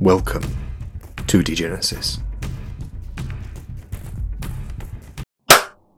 Welcome 0.00 0.42
to 1.26 1.38
Degenesis. 1.42 2.20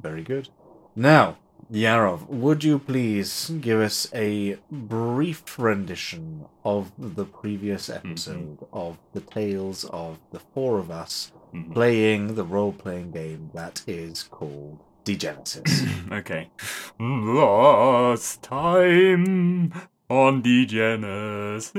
Very 0.00 0.22
good. 0.22 0.48
Now, 0.94 1.38
Yarov, 1.72 2.28
would 2.28 2.62
you 2.62 2.78
please 2.78 3.50
give 3.60 3.80
us 3.80 4.06
a 4.14 4.56
brief 4.70 5.58
rendition 5.58 6.44
of 6.64 6.92
the 6.98 7.24
previous 7.24 7.88
episode 7.90 8.58
of 8.72 8.98
the 9.12 9.20
tales 9.20 9.84
of 9.86 10.18
the 10.30 10.38
four 10.40 10.78
of 10.78 10.90
us 10.90 11.32
Mhm. 11.52 11.72
playing 11.74 12.34
the 12.34 12.44
role 12.44 12.72
playing 12.72 13.10
game 13.10 13.50
that 13.54 13.82
is 13.86 14.22
called 14.24 14.78
Degenesis? 15.04 16.12
okay. 16.12 16.50
Last 17.00 18.42
time 18.42 19.72
on 20.08 20.42
Degenesis. 20.42 21.72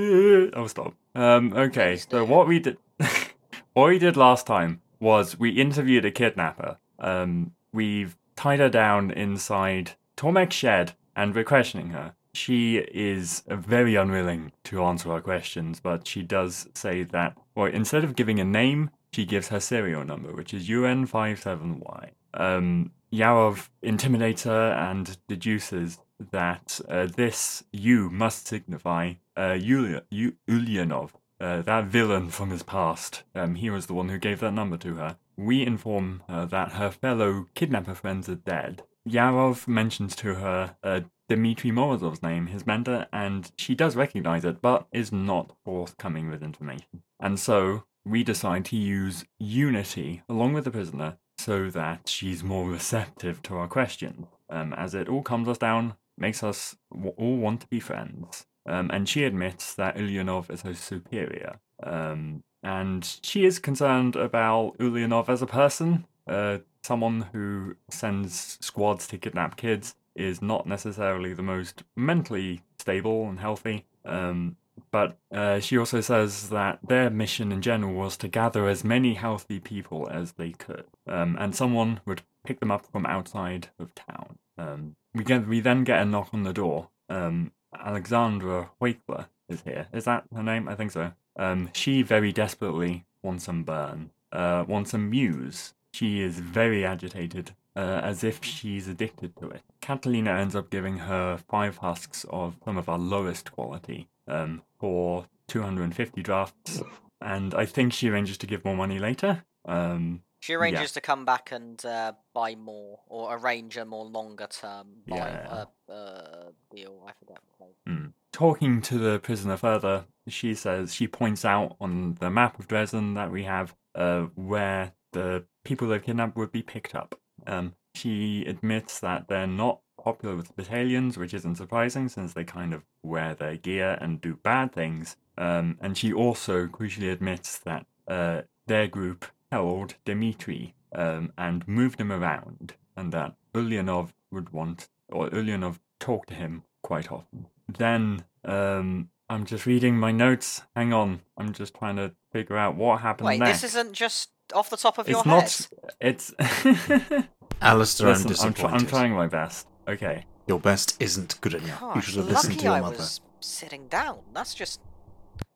Oh, 0.54 0.68
stop. 0.68 0.94
Um, 1.18 1.52
okay, 1.52 1.98
so 1.98 2.24
what 2.24 2.48
we 2.48 2.60
did, 2.60 2.78
what 3.74 3.90
we 3.90 3.98
did 3.98 4.16
last 4.16 4.46
time 4.46 4.82
was 5.00 5.40
we 5.40 5.50
interviewed 5.50 6.06
a 6.06 6.12
kidnapper. 6.12 6.78
Um, 7.00 7.54
we've 7.74 8.16
tied 8.36 8.60
her 8.60 8.70
down 8.70 9.10
inside 9.10 9.94
Tormek's 10.16 10.54
shed 10.54 10.94
and 11.16 11.34
we're 11.34 11.44
questioning 11.44 11.90
her. 11.90 12.14
She 12.34 12.78
is 12.78 13.42
very 13.48 13.96
unwilling 13.96 14.52
to 14.66 14.84
answer 14.84 15.12
our 15.12 15.22
questions, 15.22 15.80
but 15.80 16.08
she 16.08 16.22
does 16.22 16.70
say 16.76 17.02
that, 17.02 17.36
well, 17.56 17.66
instead 17.66 18.04
of 18.04 18.16
giving 18.16 18.40
a 18.40 18.46
name, 18.46 18.92
she 19.12 19.26
gives 19.26 19.48
her 19.48 19.60
serial 19.60 20.06
number, 20.06 20.32
which 20.32 20.54
is 20.54 20.70
UN57Y. 20.70 22.12
Um, 22.36 22.92
Yarov 23.12 23.70
intimidates 23.82 24.44
her 24.44 24.72
and 24.74 25.18
deduces 25.28 25.98
that 26.32 26.80
uh, 26.88 27.08
this 27.08 27.64
U 27.72 28.12
must 28.12 28.48
signify 28.48 29.14
uh, 29.38 29.54
Ulyanov, 29.54 31.12
uh, 31.40 31.62
that 31.62 31.86
villain 31.86 32.30
from 32.30 32.50
his 32.50 32.64
past. 32.64 33.24
Um, 33.36 33.56
he 33.56 33.70
was 33.70 33.86
the 33.86 33.94
one 33.94 34.10
who 34.10 34.18
gave 34.18 34.40
that 34.40 34.54
number 34.54 34.78
to 34.78 34.96
her. 34.96 35.18
We 35.38 35.66
inform 35.66 36.24
her 36.28 36.46
that 36.48 36.74
her 36.74 36.90
fellow 36.90 37.46
kidnapper 37.54 37.94
friends 37.96 38.28
are 38.28 38.36
dead. 38.36 38.84
Yarov 39.08 39.68
mentions 39.68 40.16
to 40.18 40.36
her 40.36 40.76
uh, 40.84 41.02
Dmitry 41.30 41.72
Morozov's 41.72 42.24
name, 42.24 42.48
his 42.48 42.66
mentor, 42.66 43.06
and 43.14 43.52
she 43.58 43.76
does 43.76 43.96
recognize 43.96 44.44
it, 44.44 44.62
but 44.62 44.88
is 44.92 45.12
not 45.12 45.56
forthcoming 45.64 46.30
with 46.30 46.42
information. 46.42 47.04
And 47.20 47.40
so 47.40 47.84
we 48.06 48.24
decide 48.24 48.66
to 48.66 48.76
use 48.78 49.26
Unity 49.38 50.24
along 50.28 50.54
with 50.54 50.64
the 50.64 50.72
prisoner 50.72 51.18
so 51.38 51.70
that 51.70 52.10
she's 52.10 52.44
more 52.44 52.68
receptive 52.70 53.44
to 53.44 53.56
our 53.56 53.68
questions, 53.68 54.28
um, 54.50 54.74
as 54.74 54.96
it 54.96 55.08
all 55.08 55.22
calms 55.22 55.48
us 55.48 55.58
down, 55.58 55.96
makes 56.18 56.44
us 56.44 56.76
all 56.92 57.38
want 57.38 57.62
to 57.62 57.68
be 57.68 57.80
friends. 57.80 58.48
Um, 58.68 58.90
and 58.92 59.08
she 59.08 59.24
admits 59.24 59.74
that 59.76 59.96
Ulyanov 59.96 60.52
is 60.52 60.62
her 60.62 60.74
superior. 60.74 61.60
Um, 61.82 62.44
and 62.64 63.20
she 63.22 63.46
is 63.46 63.60
concerned 63.60 64.16
about 64.16 64.78
Ulyanov 64.78 65.30
as 65.30 65.42
a 65.42 65.48
person. 65.48 66.06
Uh, 66.28 66.60
someone 66.84 67.28
who 67.34 67.76
sends 67.90 68.58
squads 68.62 69.08
to 69.08 69.18
kidnap 69.18 69.56
kids 69.56 69.96
is 70.16 70.42
not 70.42 70.66
necessarily 70.66 71.34
the 71.34 71.44
most 71.44 71.84
mentally 71.96 72.62
stable 72.80 73.30
and 73.30 73.40
healthy. 73.40 73.86
Um, 74.04 74.58
but 74.92 75.18
uh, 75.34 75.60
she 75.60 75.78
also 75.78 76.02
says 76.02 76.50
that 76.50 76.80
their 76.88 77.10
mission 77.10 77.52
in 77.52 77.62
general 77.62 77.94
was 77.94 78.18
to 78.18 78.28
gather 78.28 78.68
as 78.68 78.84
many 78.84 79.14
healthy 79.16 79.60
people 79.60 80.08
as 80.10 80.34
they 80.34 80.52
could, 80.52 80.86
um, 81.08 81.36
and 81.40 81.56
someone 81.56 82.00
would 82.06 82.22
pick 82.46 82.60
them 82.60 82.72
up 82.72 82.86
from 82.86 83.06
outside 83.06 83.70
of 83.80 83.94
town. 83.96 84.38
Um, 84.58 84.96
we 85.14 85.24
get 85.24 85.48
we 85.48 85.60
then 85.60 85.84
get 85.84 86.02
a 86.02 86.06
knock 86.06 86.30
on 86.34 86.44
the 86.44 86.54
door. 86.54 86.90
Um, 87.10 87.52
Alexandra 87.84 88.72
Wakeler 88.82 89.28
is 89.50 89.62
here. 89.62 89.88
Is 89.94 90.06
that 90.06 90.26
her 90.36 90.44
name? 90.44 90.68
I 90.68 90.76
think 90.76 90.92
so. 90.92 91.12
Um, 91.36 91.70
she 91.74 92.02
very 92.02 92.32
desperately 92.32 93.06
wants 93.22 93.46
some 93.46 93.64
burn, 93.64 94.12
uh, 94.32 94.66
wants 94.68 94.92
some 94.92 95.10
muse. 95.10 95.74
She 95.94 96.22
is 96.22 96.40
very 96.40 96.86
agitated, 96.86 97.52
uh, 97.76 98.02
as 98.04 98.24
if 98.24 98.44
she's 98.44 98.88
addicted 98.88 99.36
to 99.38 99.50
it. 99.50 99.62
Catalina 99.82 100.32
ends 100.32 100.56
up 100.56 100.70
giving 100.70 101.00
her 101.00 101.38
five 101.38 101.78
husks 101.78 102.26
of 102.30 102.56
some 102.66 102.78
of 102.78 102.90
our 102.90 103.00
lowest 103.00 103.52
quality 103.52 104.08
um, 104.28 104.62
for 104.80 105.26
250 105.48 106.22
drafts, 106.22 106.82
and 107.22 107.54
I 107.54 107.66
think 107.66 107.94
she 107.94 108.10
arranges 108.10 108.38
to 108.40 108.48
give 108.48 108.66
more 108.66 108.76
money 108.76 109.00
later. 109.00 109.44
Um, 109.66 110.24
She 110.40 110.54
arranges 110.54 110.92
to 110.94 111.02
come 111.02 111.26
back 111.26 111.52
and 111.52 111.84
uh, 111.86 112.14
buy 112.34 112.56
more, 112.56 113.00
or 113.08 113.36
arrange 113.38 113.76
a 113.78 113.86
more 113.86 114.06
longer 114.06 114.48
term 114.48 114.88
buy 115.08 115.18
Yeah. 115.18 115.66
uh, 115.90 115.92
uh, 115.92 116.52
deal. 116.70 117.04
I 117.08 117.12
forget. 117.14 117.40
Mm. 117.88 118.14
Talking 118.32 118.82
to 118.84 118.98
the 118.98 119.20
prisoner 119.20 119.58
further, 119.58 120.06
she 120.28 120.54
says 120.54 120.94
she 120.94 121.08
points 121.08 121.46
out 121.46 121.76
on 121.80 122.16
the 122.20 122.30
map 122.30 122.60
of 122.60 122.68
Dresden 122.68 123.14
that 123.16 123.32
we 123.32 123.44
have 123.44 123.76
uh, 123.96 124.24
where 124.36 124.92
the 125.14 125.46
people 125.64 125.88
they've 125.88 126.04
kidnapped 126.04 126.36
would 126.36 126.52
be 126.52 126.62
picked 126.62 126.94
up. 126.94 127.20
Um, 127.48 127.74
she 127.96 128.46
admits 128.46 129.00
that 129.00 129.28
they're 129.28 129.48
not 129.48 129.80
popular 130.02 130.36
with 130.36 130.48
the 130.48 130.54
battalions, 130.54 131.18
which 131.18 131.34
isn't 131.34 131.56
surprising 131.56 132.10
since 132.10 132.34
they 132.34 132.44
kind 132.44 132.74
of 132.74 132.84
wear 133.02 133.34
their 133.34 133.56
gear 133.58 133.98
and 134.00 134.22
do 134.22 134.36
bad 134.36 134.72
things. 134.74 135.16
Um, 135.38 135.78
and 135.82 135.98
she 135.98 136.14
also 136.14 136.68
crucially 136.68 137.12
admits 137.12 137.58
that 137.60 137.86
uh, 138.08 138.42
their 138.68 138.88
group 138.88 139.26
held 139.52 139.96
Dmitri 140.06 140.76
um, 140.94 141.32
and 141.38 141.68
moved 141.68 142.00
him 142.00 142.12
around, 142.12 142.74
and 142.96 143.12
that 143.14 143.36
Ulyanov 143.54 144.10
would 144.32 144.52
want, 144.52 144.90
or 145.10 145.30
Ulyanov 145.30 145.80
talked 146.00 146.30
to 146.30 146.36
him 146.36 146.64
quite 146.84 147.12
often. 147.12 147.48
Then 147.68 148.24
um, 148.46 149.10
I'm 149.30 149.46
just 149.46 149.66
reading 149.66 149.98
my 149.98 150.12
notes. 150.12 150.62
Hang 150.76 150.94
on, 150.94 151.22
I'm 151.38 151.54
just 151.54 151.74
trying 151.76 151.96
to 151.98 152.14
figure 152.32 152.58
out 152.58 152.76
what 152.76 153.02
happened 153.02 153.28
Wait, 153.28 153.40
next. 153.40 153.62
this 153.62 153.72
isn't 153.76 153.94
just 153.94 154.30
off 154.54 154.70
the 154.70 154.78
top 154.78 154.98
of 154.98 155.08
your 155.10 155.24
head. 155.24 155.44
it's 155.44 156.34
head. 156.40 156.94
not. 157.12 157.26
It's. 157.26 157.28
Alistair, 157.62 158.08
I'm 158.10 158.14
Listen, 158.14 158.28
I'm, 158.28 158.54
disappointed. 158.54 158.56
try- 158.62 158.72
I'm 158.72 158.86
trying 158.86 159.14
my 159.14 159.28
best. 159.28 159.68
Okay. 159.88 160.26
Your 160.48 160.60
best 160.60 160.96
isn't 161.02 161.40
good 161.42 161.56
enough. 161.56 161.96
you 161.96 162.02
should 162.02 162.16
have 162.16 162.28
listened 162.30 162.60
to 162.60 162.64
your 162.66 162.74
I 162.74 162.82
mother. 162.82 162.98
was 162.98 163.20
sitting 163.40 163.88
down. 163.88 164.20
That's 164.34 164.54
just 164.54 164.80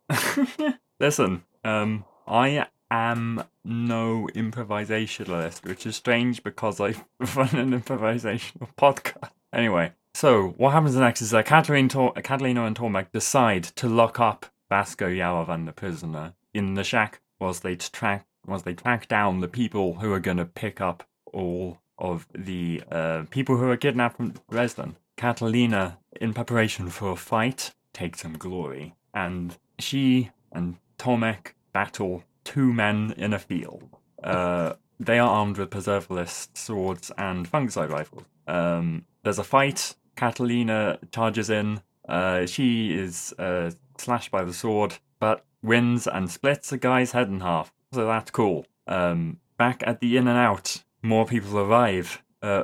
Listen, 0.99 1.43
um, 1.63 2.03
I 2.27 2.67
am 2.91 3.43
no 3.63 4.27
improvisationalist, 4.35 5.65
which 5.65 5.85
is 5.87 5.95
strange 5.95 6.43
because 6.43 6.79
I 6.79 6.89
run 7.35 7.55
an 7.55 7.81
improvisational 7.81 8.67
podcast. 8.77 9.31
Anyway, 9.53 9.93
so 10.13 10.49
what 10.57 10.73
happens 10.73 10.95
next 10.95 11.21
is 11.21 11.31
that 11.31 11.45
Catalina, 11.45 11.89
Tor- 11.89 12.13
Catalina 12.13 12.65
and 12.65 12.75
Tormek 12.75 13.11
decide 13.11 13.63
to 13.63 13.87
lock 13.87 14.19
up 14.19 14.45
Vasco 14.69 15.07
Yarov 15.07 15.49
and 15.49 15.67
the 15.67 15.71
prisoner 15.71 16.33
in 16.53 16.75
the 16.75 16.83
shack 16.83 17.21
whilst 17.39 17.63
they 17.63 17.75
track 17.75 18.25
whilst 18.45 18.65
they 18.65 18.73
track 18.73 19.07
down 19.07 19.39
the 19.39 19.47
people 19.47 19.95
who 19.95 20.11
are 20.11 20.19
going 20.19 20.37
to 20.37 20.45
pick 20.45 20.81
up 20.81 21.07
all 21.31 21.77
of 21.97 22.27
the 22.33 22.81
uh, 22.91 23.23
people 23.29 23.57
who 23.57 23.69
are 23.69 23.77
kidnapped 23.77 24.17
from 24.17 24.33
Dresden. 24.49 24.95
Catalina, 25.15 25.99
in 26.19 26.33
preparation 26.33 26.89
for 26.89 27.11
a 27.11 27.15
fight, 27.15 27.71
takes 27.93 28.21
some 28.21 28.33
glory, 28.33 28.95
and 29.13 29.57
she 29.77 30.31
and 30.51 30.77
Tormek 30.97 31.53
battle 31.73 32.23
two 32.43 32.73
men 32.73 33.13
in 33.17 33.33
a 33.33 33.39
field. 33.39 33.89
Uh, 34.23 34.73
they 34.99 35.19
are 35.19 35.29
armed 35.29 35.57
with 35.57 35.71
preservalist 35.71 36.57
swords 36.57 37.11
and 37.17 37.51
fungicide 37.51 37.89
rifles. 37.89 38.23
Um, 38.47 39.05
there's 39.23 39.39
a 39.39 39.43
fight. 39.43 39.95
Catalina 40.15 40.99
charges 41.11 41.49
in. 41.49 41.81
Uh, 42.07 42.45
she 42.45 42.93
is 42.93 43.33
uh, 43.39 43.71
slashed 43.97 44.31
by 44.31 44.43
the 44.43 44.53
sword, 44.53 44.95
but 45.19 45.45
wins 45.63 46.07
and 46.07 46.29
splits 46.29 46.71
a 46.71 46.77
guy's 46.77 47.11
head 47.11 47.29
in 47.29 47.39
half. 47.39 47.73
So 47.93 48.05
that's 48.05 48.31
cool. 48.31 48.65
Um, 48.87 49.39
back 49.57 49.83
at 49.85 49.99
the 50.01 50.17
In 50.17 50.27
and 50.27 50.37
Out, 50.37 50.83
more 51.01 51.25
people 51.25 51.57
arrive. 51.57 52.21
Uh, 52.43 52.63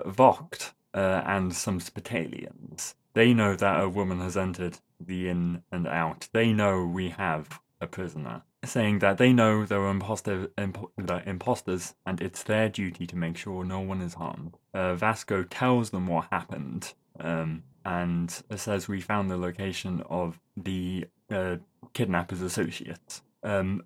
uh, 0.93 1.21
and 1.25 1.53
some 1.53 1.79
Spitalians. 1.79 2.95
They 3.13 3.33
know 3.33 3.55
that 3.55 3.79
a 3.79 3.87
woman 3.87 4.19
has 4.21 4.35
entered 4.35 4.79
the 4.99 5.29
In 5.29 5.61
and 5.71 5.87
Out. 5.87 6.29
They 6.33 6.51
know 6.53 6.85
we 6.85 7.09
have 7.09 7.59
a 7.79 7.87
prisoner, 7.87 8.43
saying 8.63 8.99
that 8.99 9.17
they 9.17 9.33
know 9.33 9.65
there 9.65 9.81
are 9.81 9.91
imposter, 9.91 10.47
impo- 10.57 11.27
imposters 11.27 11.95
and 12.05 12.21
it's 12.21 12.43
their 12.43 12.69
duty 12.69 13.05
to 13.07 13.15
make 13.15 13.37
sure 13.37 13.63
no 13.63 13.79
one 13.79 14.01
is 14.01 14.15
harmed. 14.15 14.57
Uh, 14.73 14.95
Vasco 14.95 15.43
tells 15.43 15.91
them 15.91 16.07
what 16.07 16.27
happened 16.31 16.93
um, 17.19 17.63
and 17.85 18.43
says 18.55 18.87
we 18.87 19.01
found 19.01 19.29
the 19.29 19.37
location 19.37 20.01
of 20.09 20.39
the 20.55 21.05
uh, 21.31 21.57
kidnapper's 21.93 22.41
associates. 22.41 23.21
Um, 23.43 23.83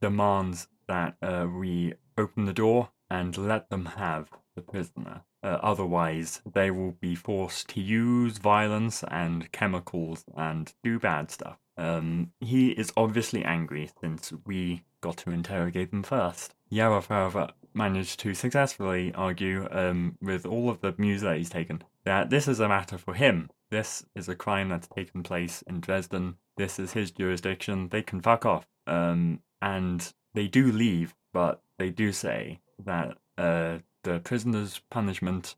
demands 0.00 0.68
that 0.88 1.16
uh, 1.22 1.46
we 1.46 1.94
open 2.18 2.44
the 2.44 2.52
door 2.52 2.90
and 3.10 3.36
let 3.38 3.70
them 3.70 3.86
have 3.86 4.28
the 4.54 4.62
prisoner. 4.62 5.22
Uh, 5.42 5.58
otherwise, 5.62 6.40
they 6.52 6.70
will 6.70 6.92
be 6.92 7.14
forced 7.14 7.68
to 7.68 7.80
use 7.80 8.38
violence 8.38 9.02
and 9.08 9.50
chemicals 9.50 10.24
and 10.36 10.72
do 10.84 10.98
bad 10.98 11.30
stuff. 11.30 11.58
Um, 11.76 12.32
he 12.40 12.70
is 12.70 12.92
obviously 12.96 13.44
angry 13.44 13.90
since 14.00 14.32
we 14.46 14.82
got 15.00 15.16
to 15.18 15.30
interrogate 15.30 15.90
them 15.90 16.02
first. 16.02 16.54
Yarov, 16.70 17.08
however, 17.08 17.50
managed 17.74 18.20
to 18.20 18.34
successfully 18.34 19.12
argue 19.14 19.66
um, 19.70 20.16
with 20.20 20.44
all 20.44 20.68
of 20.68 20.80
the 20.80 20.94
muse 20.98 21.22
that 21.22 21.38
he's 21.38 21.50
taken 21.50 21.82
that 22.04 22.30
this 22.30 22.48
is 22.48 22.60
a 22.60 22.68
matter 22.68 22.98
for 22.98 23.14
him. 23.14 23.50
This 23.70 24.04
is 24.14 24.28
a 24.28 24.34
crime 24.34 24.68
that's 24.68 24.88
taken 24.88 25.22
place 25.22 25.62
in 25.62 25.80
Dresden. 25.80 26.36
This 26.56 26.78
is 26.78 26.92
his 26.92 27.10
jurisdiction. 27.10 27.88
They 27.88 28.02
can 28.02 28.20
fuck 28.20 28.44
off. 28.44 28.66
Um, 28.86 29.40
and 29.60 30.12
they 30.34 30.48
do 30.48 30.70
leave, 30.72 31.14
but 31.32 31.62
they 31.78 31.90
do 31.90 32.12
say 32.12 32.60
that 32.84 33.16
uh, 33.38 33.78
the 34.02 34.18
prisoner's 34.20 34.80
punishment 34.90 35.54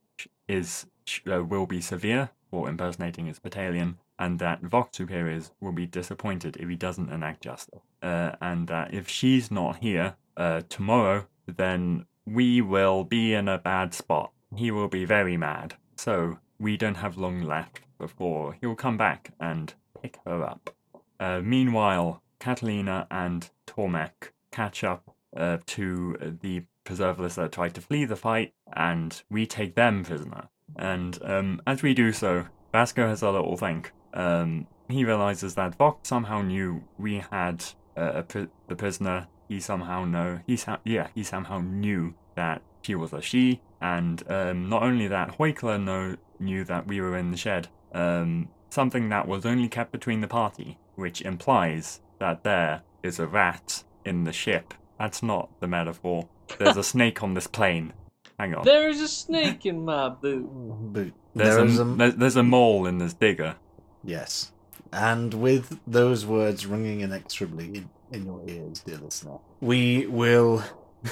is 0.47 0.87
uh, 1.31 1.43
will 1.43 1.67
be 1.67 1.81
severe 1.81 2.31
for 2.51 2.69
impersonating 2.69 3.27
his 3.27 3.39
battalion, 3.39 3.99
and 4.19 4.39
that 4.39 4.63
Vogt's 4.63 4.99
superiors 4.99 5.53
will 5.61 5.73
be 5.73 5.87
disappointed 5.87 6.57
if 6.59 6.69
he 6.69 6.77
doesn't 6.77 7.11
enact 7.11 7.43
justice. 7.43 7.83
Uh, 8.03 8.33
and 8.41 8.69
that 8.69 8.95
if 8.95 9.09
she's 9.09 9.51
not 9.51 9.77
here 9.77 10.17
uh, 10.37 10.63
tomorrow, 10.69 11.27
then 11.47 12.07
we 12.27 12.61
will 12.61 13.05
be 13.05 13.35
in 13.35 13.49
a 13.49 13.59
bad 13.59 13.93
spot. 13.93 14.33
He 14.57 14.71
will 14.71 14.89
be 14.89 15.05
very 15.05 15.37
mad. 15.37 15.75
So 15.97 16.39
we 16.59 16.77
don't 16.77 16.97
have 16.97 17.17
long 17.17 17.43
left 17.43 17.81
before 17.99 18.57
he'll 18.61 18.75
come 18.75 18.97
back 18.97 19.33
and 19.41 19.75
pick 20.01 20.19
her 20.25 20.43
up. 20.43 20.75
Uh, 21.19 21.41
meanwhile, 21.43 22.23
Catalina 22.39 23.07
and 23.11 23.49
Tormek 23.67 24.31
catch 24.51 24.85
up 24.85 25.15
uh, 25.37 25.59
to 25.67 26.37
the 26.43 26.63
preservalists 26.85 27.37
that 27.37 27.53
tried 27.53 27.75
to 27.75 27.81
flee 27.81 28.05
the 28.05 28.17
fight, 28.17 28.53
and 28.75 29.23
we 29.31 29.47
take 29.47 29.75
them 29.75 30.05
prisoner. 30.05 30.49
And 30.77 31.19
um, 31.23 31.63
as 31.67 31.83
we 31.83 31.95
do 31.95 32.13
so, 32.13 32.47
Vasco 32.73 33.09
has 33.09 33.23
a 33.23 33.31
little 33.31 33.57
think. 33.57 33.93
Um, 34.15 34.67
he 34.89 35.05
realizes 35.05 35.55
that 35.57 35.75
Vogt 35.75 36.07
somehow 36.07 36.43
knew 36.43 36.85
we 36.99 37.23
had 37.31 37.65
uh, 37.97 38.13
a 38.15 38.23
pri- 38.23 38.49
the 38.69 38.77
prisoner. 38.77 39.29
He 39.49 39.61
somehow 39.61 40.05
know 40.05 40.41
he 40.47 40.57
sa- 40.57 40.79
yeah 40.85 41.09
he 41.15 41.23
somehow 41.23 41.59
knew 41.61 42.15
that 42.35 42.63
she 42.83 42.95
was 42.95 43.13
a 43.13 43.21
she, 43.21 43.61
and 43.81 44.23
um, 44.31 44.69
not 44.69 44.83
only 44.83 45.09
that, 45.09 45.39
Heukler 45.39 45.83
know 45.83 46.17
knew 46.39 46.65
that 46.65 46.87
we 46.87 47.01
were 47.01 47.17
in 47.17 47.31
the 47.31 47.37
shed. 47.37 47.69
Um, 47.93 48.49
something 48.71 49.09
that 49.11 49.29
was 49.29 49.47
only 49.47 49.69
kept 49.69 49.93
between 49.93 50.21
the 50.21 50.29
party, 50.29 50.79
which 50.97 51.23
implies 51.23 52.01
that 52.19 52.45
there 52.45 52.83
is 53.03 53.19
a 53.19 53.27
rat 53.27 53.85
in 54.05 54.25
the 54.25 54.33
ship. 54.33 54.75
That's 54.99 55.23
not 55.23 55.49
the 55.61 55.69
metaphor. 55.69 56.29
There's 56.59 56.77
a 56.77 56.85
snake 56.95 57.23
on 57.23 57.35
this 57.35 57.47
plane. 57.47 57.93
Hang 58.39 58.55
on. 58.55 58.65
There 58.65 58.89
is 58.89 59.01
a 59.01 59.09
snake 59.09 59.65
in 59.65 59.85
my 59.85 60.09
boot. 60.09 60.49
But 60.93 61.13
There's, 61.35 61.55
there 61.55 61.59
a, 61.59 61.65
is 61.65 61.79
a 61.79 61.85
there's, 61.85 62.15
there's 62.17 62.37
a 62.37 62.43
mole 62.43 62.87
in 62.87 62.99
this 62.99 63.15
digger. 63.15 63.57
Yes, 64.05 64.53
and 64.93 65.35
with 65.35 65.81
those 65.87 66.25
words 66.27 66.67
ringing 66.67 67.01
inexorably 67.01 67.67
in, 67.67 67.91
in 68.13 68.27
your 68.27 68.43
ears, 68.47 68.81
dear 68.81 68.99
listener, 68.99 69.39
we 69.61 70.07
will 70.07 70.63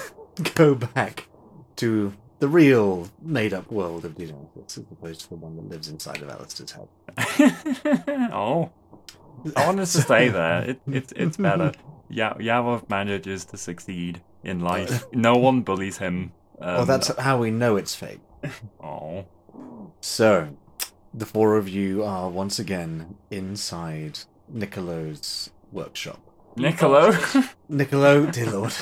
go 0.54 0.74
back 0.74 1.28
to 1.76 2.14
the 2.38 2.48
real 2.48 3.08
made-up 3.20 3.70
world 3.70 4.04
of 4.04 4.16
Degenesis, 4.16 4.66
as 4.66 4.84
opposed 4.90 5.20
to 5.22 5.28
the 5.30 5.36
one 5.36 5.56
that 5.56 5.68
lives 5.68 5.88
inside 5.88 6.22
of 6.22 6.28
Alistair's 6.28 6.72
head. 6.72 6.88
oh, 8.32 8.70
I 9.56 9.66
wanted 9.66 9.86
to 9.86 10.02
stay 10.02 10.28
there. 10.28 10.70
It, 10.70 10.80
it's 10.86 11.12
it's 11.16 11.36
better. 11.36 11.72
Yeah, 12.14 12.34
Yarov 12.34 12.90
manages 12.90 13.46
to 13.46 13.56
succeed 13.56 14.20
in 14.44 14.60
life. 14.60 15.04
No 15.14 15.36
one 15.36 15.62
bullies 15.62 15.96
him. 15.96 16.32
Um, 16.60 16.74
well, 16.74 16.84
that's 16.84 17.08
how 17.16 17.38
we 17.38 17.50
know 17.50 17.76
it's 17.76 17.94
fake. 17.94 18.20
oh. 18.82 19.24
So, 20.02 20.54
the 21.14 21.26
four 21.26 21.56
of 21.56 21.68
you 21.68 22.02
are 22.04 22.28
once 22.30 22.58
again 22.58 23.16
inside 23.30 24.20
Nicolo's 24.48 25.50
workshop. 25.70 26.20
Niccolo. 26.56 27.12
Nicolo, 27.68 28.26
dear 28.26 28.50
lord, 28.50 28.74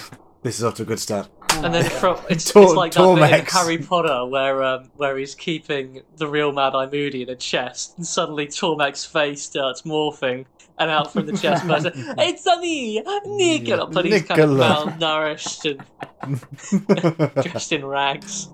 this 0.42 0.58
is 0.58 0.64
off 0.64 0.74
to 0.74 0.82
a 0.82 0.86
good 0.86 0.98
start. 0.98 1.28
And 1.50 1.74
then 1.74 1.88
from 1.90 2.18
it's, 2.28 2.50
Tor- 2.50 2.62
it's 2.64 2.72
like 2.74 2.92
that 2.94 3.14
bit 3.16 3.40
in 3.40 3.46
Harry 3.46 3.78
Potter 3.78 4.24
where 4.26 4.62
um, 4.62 4.90
where 4.96 5.16
he's 5.18 5.34
keeping 5.34 6.02
the 6.16 6.26
real 6.26 6.52
Mad 6.52 6.74
Eye 6.74 6.86
Moody 6.86 7.22
in 7.22 7.28
a 7.28 7.36
chest, 7.36 7.94
and 7.96 8.06
suddenly 8.06 8.46
Tormek's 8.46 9.04
face 9.04 9.42
starts 9.42 9.82
morphing, 9.82 10.46
and 10.78 10.90
out 10.90 11.12
from 11.12 11.26
the 11.26 11.36
chest 11.36 11.66
comes, 11.66 11.84
"It's 11.94 12.46
a 12.46 12.60
me, 12.60 13.02
Nicola," 13.26 13.90
but 13.90 14.04
he's 14.04 14.22
kind 14.22 14.40
of 14.40 14.50
Nicola. 14.50 14.92
malnourished 14.98 15.78
and 16.22 17.44
dressed 17.44 17.72
in 17.72 17.84
rags. 17.84 18.48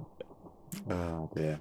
Oh 0.91 1.31
dear. 1.35 1.61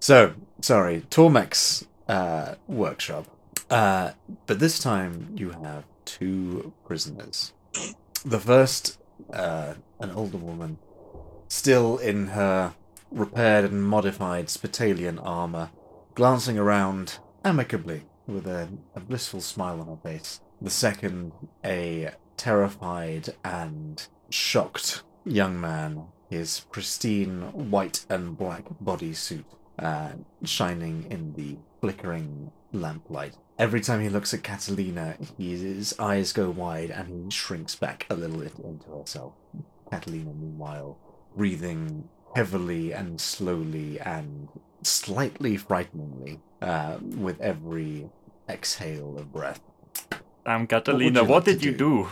So, 0.00 0.32
sorry, 0.60 1.02
Tormek's 1.10 1.86
uh, 2.08 2.54
workshop. 2.66 3.26
Uh, 3.70 4.12
but 4.46 4.58
this 4.58 4.78
time 4.78 5.32
you 5.36 5.50
have 5.50 5.84
two 6.04 6.72
prisoners. 6.84 7.52
The 8.24 8.40
first, 8.40 8.98
uh, 9.32 9.74
an 10.00 10.10
older 10.12 10.38
woman, 10.38 10.78
still 11.48 11.98
in 11.98 12.28
her 12.28 12.74
repaired 13.10 13.70
and 13.70 13.84
modified 13.84 14.48
Spitalian 14.48 15.18
armor, 15.18 15.70
glancing 16.14 16.58
around 16.58 17.18
amicably 17.44 18.02
with 18.26 18.46
a, 18.46 18.68
a 18.94 19.00
blissful 19.00 19.40
smile 19.40 19.80
on 19.80 19.86
her 19.86 19.96
face. 20.02 20.40
The 20.60 20.70
second, 20.70 21.32
a 21.64 22.12
terrified 22.36 23.34
and 23.44 24.06
shocked 24.30 25.02
young 25.24 25.60
man, 25.60 26.06
his 26.28 26.60
pristine 26.70 27.70
white 27.70 28.04
and 28.10 28.36
black 28.36 28.64
bodysuit 28.82 29.44
uh, 29.78 30.10
shining 30.44 31.06
in 31.10 31.32
the 31.34 31.56
flickering 31.80 32.50
lamplight. 32.72 33.34
Every 33.58 33.80
time 33.80 34.00
he 34.00 34.08
looks 34.08 34.32
at 34.34 34.42
Catalina, 34.42 35.16
his 35.36 35.94
eyes 35.98 36.32
go 36.32 36.50
wide 36.50 36.90
and 36.90 37.24
he 37.24 37.30
shrinks 37.30 37.74
back 37.74 38.06
a 38.08 38.14
little 38.14 38.38
bit 38.38 38.52
into 38.58 38.90
herself. 38.90 39.32
Catalina, 39.90 40.32
meanwhile, 40.32 40.98
breathing 41.36 42.08
heavily 42.34 42.92
and 42.92 43.20
slowly 43.20 43.98
and 44.00 44.48
slightly 44.82 45.56
frighteningly 45.56 46.40
uh, 46.62 46.98
with 47.00 47.40
every 47.40 48.08
exhale 48.48 49.18
of 49.18 49.32
breath. 49.32 49.60
Damn, 50.44 50.60
would 50.60 50.68
Catalina, 50.68 51.22
you 51.22 51.28
what, 51.28 51.46
like 51.46 51.56
did 51.56 51.64
you 51.64 51.72
do? 51.72 51.78
do? 51.78 52.08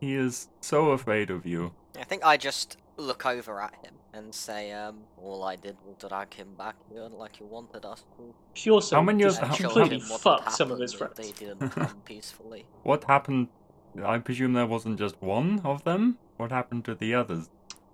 He 0.00 0.14
is 0.14 0.48
so 0.60 0.90
afraid 0.90 1.30
of 1.30 1.46
you. 1.46 1.72
I 1.98 2.04
think 2.04 2.24
I 2.24 2.36
just 2.36 2.76
look 2.98 3.24
over 3.24 3.60
at 3.60 3.74
him 3.84 3.94
and 4.16 4.34
say, 4.34 4.72
um, 4.72 4.96
all 5.22 5.44
I 5.44 5.56
did 5.56 5.76
was 5.86 5.96
drag 6.08 6.34
him 6.34 6.48
back 6.56 6.76
here 6.90 7.08
like 7.22 7.38
you 7.40 7.46
wanted 7.46 7.84
us 7.84 8.04
to. 8.16 8.34
She 8.54 8.70
also 8.70 8.96
How 8.96 9.02
many 9.02 9.22
just 9.22 9.40
of- 9.42 9.48
how- 9.48 9.56
completely 9.56 9.98
what 10.08 10.20
fucked 10.20 10.52
some 10.52 10.70
of 10.72 10.78
his 10.78 10.92
friends. 10.94 11.14
They 11.16 11.32
didn't 11.32 11.70
come 11.70 12.00
peacefully. 12.04 12.64
What 12.82 13.04
happened? 13.04 13.48
I 14.04 14.18
presume 14.18 14.52
there 14.54 14.66
wasn't 14.66 14.98
just 14.98 15.20
one 15.22 15.60
of 15.64 15.84
them? 15.84 16.18
What 16.36 16.50
happened 16.50 16.84
to 16.86 16.94
the 16.94 17.14
others? 17.14 17.48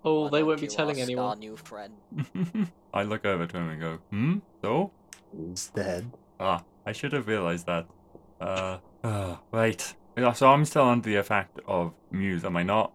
Oh, 0.05 0.23
Why 0.23 0.29
they 0.29 0.37
don't 0.39 0.47
won't 0.47 0.59
be 0.59 0.65
you 0.65 0.69
telling 0.71 0.99
ask 0.99 1.09
Our 1.09 1.13
anyone. 1.13 1.39
new 1.39 1.55
friend. 1.55 1.93
I 2.93 3.03
look 3.03 3.25
over 3.25 3.45
to 3.47 3.57
him 3.57 3.69
and 3.69 3.79
go, 3.81 3.97
hmm? 4.09 4.37
So? 4.61 4.91
He's 5.35 5.67
dead. 5.73 6.11
Ah, 6.39 6.63
I 6.85 6.91
should 6.91 7.13
have 7.13 7.27
realized 7.27 7.65
that. 7.67 7.85
Uh, 8.41 8.77
uh, 9.03 9.37
right. 9.51 9.95
Yeah, 10.17 10.33
So 10.33 10.47
I'm 10.49 10.65
still 10.65 10.83
under 10.83 11.09
the 11.09 11.15
effect 11.15 11.59
of 11.67 11.93
Muse, 12.11 12.43
am 12.45 12.57
I 12.57 12.63
not? 12.63 12.91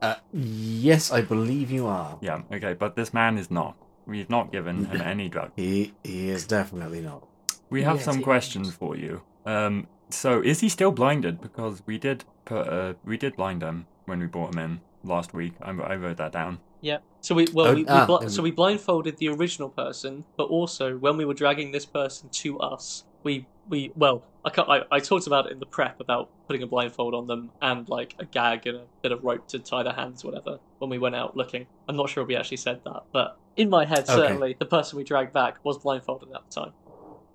Uh, 0.00 0.14
yes, 0.32 1.10
I 1.10 1.22
believe 1.22 1.70
you 1.70 1.86
are. 1.86 2.18
Yeah, 2.20 2.42
okay, 2.52 2.74
but 2.74 2.94
this 2.96 3.12
man 3.12 3.36
is 3.38 3.50
not. 3.50 3.76
We've 4.06 4.30
not 4.30 4.52
given 4.52 4.84
him 4.86 5.00
any 5.00 5.28
drug. 5.28 5.50
He 5.56 5.92
he 6.04 6.30
is 6.30 6.46
definitely 6.46 7.00
not. 7.00 7.26
We 7.70 7.82
have 7.82 7.96
Yes, 7.96 8.04
some 8.04 8.18
he 8.18 8.22
questions 8.22 8.68
is. 8.68 8.74
for 8.74 8.96
you. 8.96 9.22
Um, 9.44 9.88
so 10.10 10.40
is 10.40 10.60
he 10.60 10.68
still 10.68 10.92
blinded? 10.92 11.40
Because 11.40 11.82
we 11.86 11.98
did 11.98 12.24
put, 12.44 12.66
uh, 12.68 12.94
we 13.04 13.16
did 13.18 13.36
blind 13.36 13.62
him 13.62 13.86
when 14.06 14.20
we 14.20 14.26
brought 14.26 14.54
him 14.54 14.60
in 14.60 14.80
last 15.04 15.34
week. 15.34 15.52
I, 15.60 15.70
I 15.72 15.96
wrote 15.96 16.16
that 16.18 16.32
down. 16.32 16.60
Yeah. 16.80 16.98
So 17.20 17.34
we 17.34 17.46
well 17.52 17.66
Oh, 17.66 17.74
we, 17.74 17.82
we 17.82 17.88
ah, 17.88 18.06
bli- 18.06 18.24
um, 18.26 18.28
so 18.30 18.42
we 18.42 18.50
blindfolded 18.52 19.18
the 19.18 19.28
original 19.28 19.68
person, 19.68 20.24
but 20.36 20.44
also 20.44 20.96
when 20.96 21.16
we 21.16 21.24
were 21.24 21.34
dragging 21.34 21.72
this 21.72 21.84
person 21.84 22.28
to 22.30 22.58
us, 22.60 23.04
we 23.24 23.46
we 23.68 23.90
well 23.96 24.22
I, 24.44 24.50
ca- 24.50 24.62
I 24.68 24.96
I 24.96 25.00
talked 25.00 25.26
about 25.26 25.46
it 25.46 25.52
in 25.52 25.58
the 25.58 25.66
prep 25.66 26.00
about 26.00 26.30
putting 26.48 26.62
a 26.64 26.66
blindfold 26.66 27.14
on 27.14 27.26
them 27.28 27.50
and 27.62 27.88
like 27.88 28.14
a 28.18 28.24
gag 28.24 28.66
and 28.66 28.78
a 28.78 28.84
bit 29.02 29.12
of 29.12 29.22
rope 29.22 29.46
to 29.48 29.58
tie 29.60 29.84
their 29.84 29.92
hands, 29.92 30.24
whatever. 30.24 30.58
When 30.78 30.90
we 30.90 30.98
went 30.98 31.14
out 31.14 31.36
looking, 31.36 31.66
I'm 31.88 31.94
not 31.96 32.08
sure 32.10 32.22
if 32.22 32.28
we 32.28 32.34
actually 32.36 32.56
said 32.56 32.80
that, 32.84 33.04
but 33.12 33.38
in 33.56 33.68
my 33.70 33.84
head, 33.84 34.00
Okay. 34.00 34.14
certainly 34.14 34.56
the 34.58 34.64
person 34.66 34.96
we 34.96 35.04
dragged 35.04 35.32
back 35.32 35.58
was 35.62 35.78
blindfolded 35.78 36.30
at 36.34 36.42
the 36.50 36.60
time. 36.62 36.72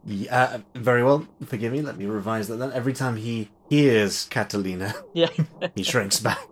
Yeah, 0.05 0.58
very 0.75 1.03
well. 1.03 1.25
Forgive 1.46 1.72
me. 1.72 1.82
Let 1.82 1.98
me 1.98 2.05
revise 2.08 2.50
that. 2.50 2.58
Then 2.58 2.74
every 2.74 2.91
time 2.93 3.15
he 3.15 3.50
hears 3.70 4.25
Catalina, 4.25 4.93
Yeah. 5.13 5.29
he 5.75 5.84
shrinks 5.84 6.20
back. 6.20 6.46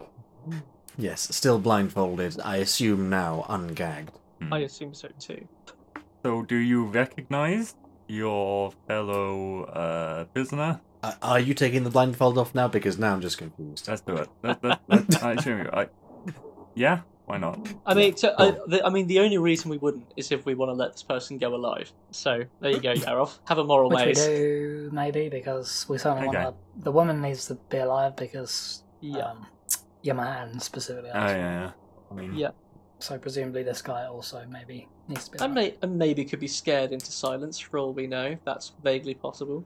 Yes, 0.97 1.35
still 1.35 1.59
blindfolded. 1.59 2.39
I 2.41 2.57
assume 2.57 3.09
now 3.09 3.45
ungagged. 3.49 4.09
Hmm. 4.39 4.53
I 4.53 4.59
assume 4.59 4.93
so 4.93 5.09
too. 5.19 5.47
So 6.23 6.43
do 6.43 6.55
you 6.55 6.85
recognize 6.85 7.75
your 8.07 8.71
fellow 8.87 9.63
uh, 9.65 10.25
prisoner? 10.25 10.79
Uh, 11.03 11.13
are 11.21 11.39
you 11.39 11.53
taking 11.53 11.83
the 11.83 11.89
blindfold 11.89 12.37
off 12.37 12.53
now? 12.53 12.67
Because 12.67 12.97
now 12.99 13.13
I'm 13.13 13.21
just 13.21 13.37
confused. 13.37 13.87
Let's 13.87 14.01
do 14.01 14.17
it. 14.17 14.29
Let, 14.43 14.63
let, 14.63 14.81
let, 14.87 15.23
I 15.23 15.31
assume 15.37 15.59
you. 15.59 15.69
I, 15.73 15.87
yeah, 16.75 17.01
why 17.25 17.37
not? 17.37 17.59
I 17.85 17.93
mean, 17.95 18.13
to, 18.15 18.39
I, 18.39 18.51
the, 18.67 18.85
I 18.85 18.89
mean, 18.89 19.07
the 19.07 19.19
only 19.19 19.37
reason 19.39 19.71
we 19.71 19.77
wouldn't 19.77 20.13
is 20.15 20.31
if 20.31 20.45
we 20.45 20.53
want 20.53 20.69
to 20.69 20.73
let 20.73 20.91
this 20.91 21.01
person 21.03 21.39
go 21.39 21.55
alive. 21.55 21.91
So 22.11 22.43
there 22.59 22.71
you 22.71 22.79
go, 22.79 22.93
Yarov. 22.93 23.39
Have 23.47 23.57
a 23.57 23.63
moral 23.63 23.89
Which 23.89 24.05
we 24.05 24.13
do, 24.13 24.89
maybe, 24.93 25.29
because 25.29 25.85
we 25.89 25.97
certainly 25.97 26.27
Okay. 26.29 26.43
want 26.43 26.55
to. 26.55 26.83
The 26.83 26.91
woman 26.91 27.21
needs 27.21 27.47
to 27.47 27.55
be 27.69 27.77
alive 27.77 28.15
because 28.15 28.83
Yeah. 28.99 29.31
um, 29.31 29.47
Yaman 30.03 30.59
specifically. 30.59 31.09
Oh 31.13 31.25
yeah, 31.27 31.35
yeah. 31.35 31.71
I 32.11 32.13
mean, 32.13 32.35
Yeah. 32.35 32.51
So 32.99 33.17
presumably 33.17 33.63
this 33.63 33.81
guy 33.81 34.05
also 34.05 34.45
maybe 34.47 34.87
needs 35.07 35.25
to 35.25 35.31
be 35.31 35.39
And, 35.43 35.53
may, 35.55 35.75
and 35.81 35.97
maybe 35.97 36.23
could 36.25 36.39
be 36.39 36.47
scared 36.47 36.91
into 36.91 37.11
silence 37.11 37.57
for 37.57 37.79
all 37.79 37.93
we 37.93 38.05
know. 38.05 38.37
That's 38.45 38.73
vaguely 38.83 39.15
possible. 39.15 39.65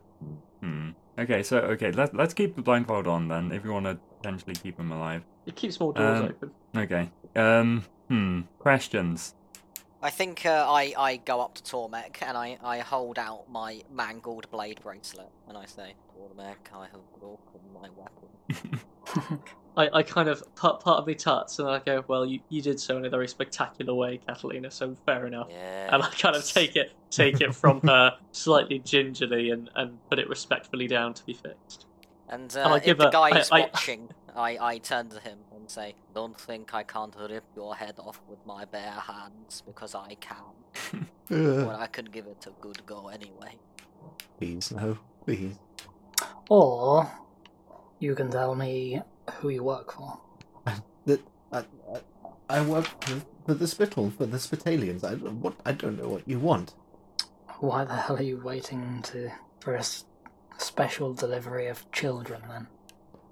Hmm. 0.62 0.92
Okay, 1.18 1.44
so 1.44 1.60
okay, 1.60 1.92
let 1.92 2.14
let's 2.14 2.34
keep 2.34 2.56
the 2.56 2.62
blindfold 2.62 3.08
on 3.08 3.28
then. 3.28 3.52
If 3.52 3.64
you 3.64 3.72
want 3.72 3.86
to 3.86 3.98
potentially 4.18 4.56
keep 4.56 4.80
him 4.80 4.92
alive. 4.92 5.24
It 5.46 5.56
keeps 5.56 5.80
more 5.80 5.94
doors 5.94 6.20
Um, 6.20 6.26
open. 6.26 6.52
Okay. 6.76 7.10
Um. 7.36 7.86
Hmm. 8.10 8.42
Questions. 8.60 9.36
I 10.02 10.12
think 10.12 10.46
uh, 10.46 10.66
I, 10.70 10.94
I 10.98 11.18
go 11.18 11.42
up 11.42 11.56
to 11.56 11.64
Tormek 11.64 12.22
and 12.22 12.38
I, 12.38 12.60
I 12.64 12.80
hold 12.80 13.18
out 13.18 13.50
my 13.50 13.82
mangled 13.92 14.48
blade 14.52 14.80
bracelet 14.84 15.32
and 15.48 15.58
I 15.58 15.66
say, 15.66 15.96
Tormek, 16.16 16.58
I 16.76 16.86
have 16.92 17.02
broken 17.20 17.62
my 17.74 17.90
weapon. 17.98 19.40
I, 19.78 19.90
I 19.94 20.04
kind 20.04 20.30
of 20.30 20.44
part 20.56 20.80
part 20.82 21.00
of 21.00 21.08
me 21.08 21.16
tuts 21.16 21.60
and 21.60 21.68
I 21.68 21.80
go, 21.80 22.04
well, 22.08 22.26
you, 22.26 22.40
you 22.50 22.62
did 22.62 22.80
so 22.80 22.98
in 22.98 23.06
a 23.06 23.10
very 23.10 23.28
spectacular 23.28 23.94
way, 23.94 24.20
Catalina. 24.26 24.72
So 24.72 24.96
fair 25.06 25.26
enough. 25.28 25.48
Yeah. 25.50 25.94
And 25.94 26.02
I 26.04 26.10
kind 26.12 26.36
of 26.36 26.46
take 26.46 26.76
it 26.76 26.94
take 27.10 27.42
it 27.42 27.54
from 27.54 27.82
her 27.82 28.18
slightly 28.32 28.80
gingerly 28.80 29.50
and, 29.52 29.70
and 29.76 29.98
put 30.10 30.20
it 30.20 30.30
respectfully 30.30 30.88
down 30.88 31.14
to 31.16 31.26
be 31.26 31.34
fixed. 31.34 31.86
And 32.30 32.56
I 32.58 32.62
uh, 32.72 32.76
if 32.78 32.84
give 32.86 32.98
the 32.98 33.10
a- 33.10 33.12
guy 33.12 33.30
I- 33.30 33.40
is 33.40 33.52
I- 33.52 33.60
watching, 33.62 34.10
I, 34.36 34.58
I 34.60 34.78
turn 34.80 35.10
to 35.10 35.20
him 35.20 35.40
and 35.56 35.70
say, 35.70 35.96
Don't 36.14 36.40
think 36.40 36.74
I 36.74 36.84
can't 36.84 37.16
rip 37.30 37.44
your 37.56 37.76
head 37.76 37.96
off 38.00 38.20
with 38.28 38.40
my 38.46 38.66
bare 38.66 38.92
hands, 38.92 39.62
because 39.66 39.94
I 39.94 40.16
can. 40.20 40.38
Ugh. 41.32 41.66
But 41.68 41.76
I 41.80 41.88
could 41.88 42.12
give 42.12 42.26
it 42.28 42.46
a 42.48 42.52
good 42.62 42.86
go 42.86 43.10
anyway. 43.10 43.58
Please, 44.40 44.72
no, 44.72 44.98
please. 45.26 45.56
Or 46.50 47.10
you 48.00 48.16
can 48.16 48.30
tell 48.30 48.56
me 48.56 49.02
who 49.34 49.50
you 49.50 49.64
work 49.64 49.94
for. 49.94 50.20
That 51.06 51.22
I, 51.52 51.60
I, 51.60 52.58
I 52.58 52.62
work 52.62 52.88
for, 53.04 53.22
for 53.46 53.54
the 53.54 53.68
Spital, 53.68 54.10
for 54.10 54.26
the 54.26 54.38
Spitalians. 54.38 55.04
I 55.04 55.14
what 55.16 55.54
I 55.66 55.72
don't 55.72 55.98
know 56.00 56.10
what 56.10 56.28
you 56.28 56.40
want. 56.40 56.74
Why 57.60 57.86
the 57.86 57.96
hell 57.96 58.18
are 58.18 58.24
you 58.24 58.42
waiting 58.44 59.02
to 59.04 59.32
for 59.60 59.76
a 59.76 59.80
s- 59.80 60.06
special 60.58 61.14
delivery 61.14 61.68
of 61.68 61.90
children 61.92 62.42
then? 62.50 62.68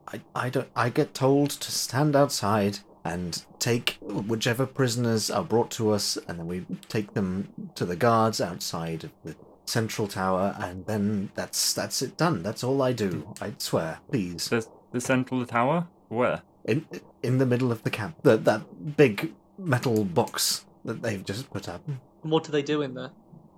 I, 0.08 0.22
I 0.36 0.50
don't. 0.50 0.70
I 0.76 0.90
get 0.90 1.14
told 1.14 1.50
to 1.50 1.72
stand 1.72 2.16
outside 2.16 2.80
and 3.04 3.44
take 3.60 3.98
whichever 4.02 4.66
prisoners 4.66 5.30
are 5.30 5.44
brought 5.44 5.72
to 5.72 5.92
us, 5.92 6.18
and 6.28 6.40
then 6.40 6.48
we 6.48 6.66
take 6.90 7.14
them 7.14 7.72
to 7.76 7.86
the 7.86 7.96
guards 7.96 8.40
outside 8.40 9.04
of 9.04 9.12
the 9.24 9.36
central 9.66 10.08
tower, 10.08 10.56
and 10.60 10.86
then 10.86 11.32
that's 11.36 11.74
that's 11.74 12.02
it 12.02 12.18
done. 12.18 12.44
That's 12.44 12.64
all 12.64 12.82
I 12.82 12.94
do. 12.94 13.34
I 13.42 13.54
swear, 13.58 14.00
please. 14.10 14.50
The 14.50 14.68
the 14.94 15.02
central 15.02 15.46
tower. 15.46 15.88
Where? 16.08 16.42
In 16.66 16.86
in 17.22 17.38
the 17.40 17.46
middle 17.46 17.72
of 17.72 17.84
the 17.84 17.90
camp, 17.90 18.16
the, 18.24 18.38
that 18.38 18.96
big 18.98 19.34
metal 19.58 20.06
box 20.06 20.66
that 20.86 21.02
they've 21.02 21.24
just 21.26 21.50
put 21.52 21.68
up. 21.68 21.82
And 21.88 22.32
what 22.32 22.44
do 22.46 22.52
they 22.52 22.62
do 22.62 22.82
in 22.82 22.94
there? 22.94 23.12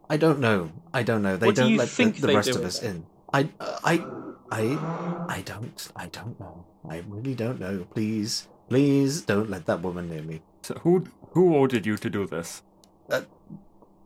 I 0.10 0.18
don't 0.18 0.40
know. 0.40 0.72
I 0.94 1.04
don't 1.04 1.22
know. 1.22 1.38
They 1.38 1.48
What 1.48 1.56
do 1.56 1.62
don't 1.64 1.72
you 1.72 1.78
let 1.78 1.90
think 1.90 2.16
the, 2.16 2.22
the 2.22 2.28
they 2.28 2.36
rest 2.36 2.52
do 2.52 2.56
of 2.56 2.62
in 2.62 2.68
us 2.68 2.80
there? 2.80 2.92
in. 2.92 3.06
I, 3.34 3.50
I, 3.84 4.06
I, 4.52 5.26
I 5.38 5.42
don't. 5.42 5.88
I 5.96 6.08
don't 6.08 6.40
know. 6.40 6.66
I 6.90 7.04
really 7.08 7.36
don't 7.36 7.60
know. 7.60 7.86
Please, 7.94 8.48
please 8.70 9.22
don't 9.22 9.50
let 9.50 9.66
that 9.66 9.82
woman 9.82 10.10
near 10.10 10.22
me. 10.22 10.42
So 10.62 10.76
who 10.84 11.06
who 11.32 11.54
ordered 11.54 11.86
you 11.86 11.98
to 11.98 12.10
do 12.10 12.26
this? 12.28 12.62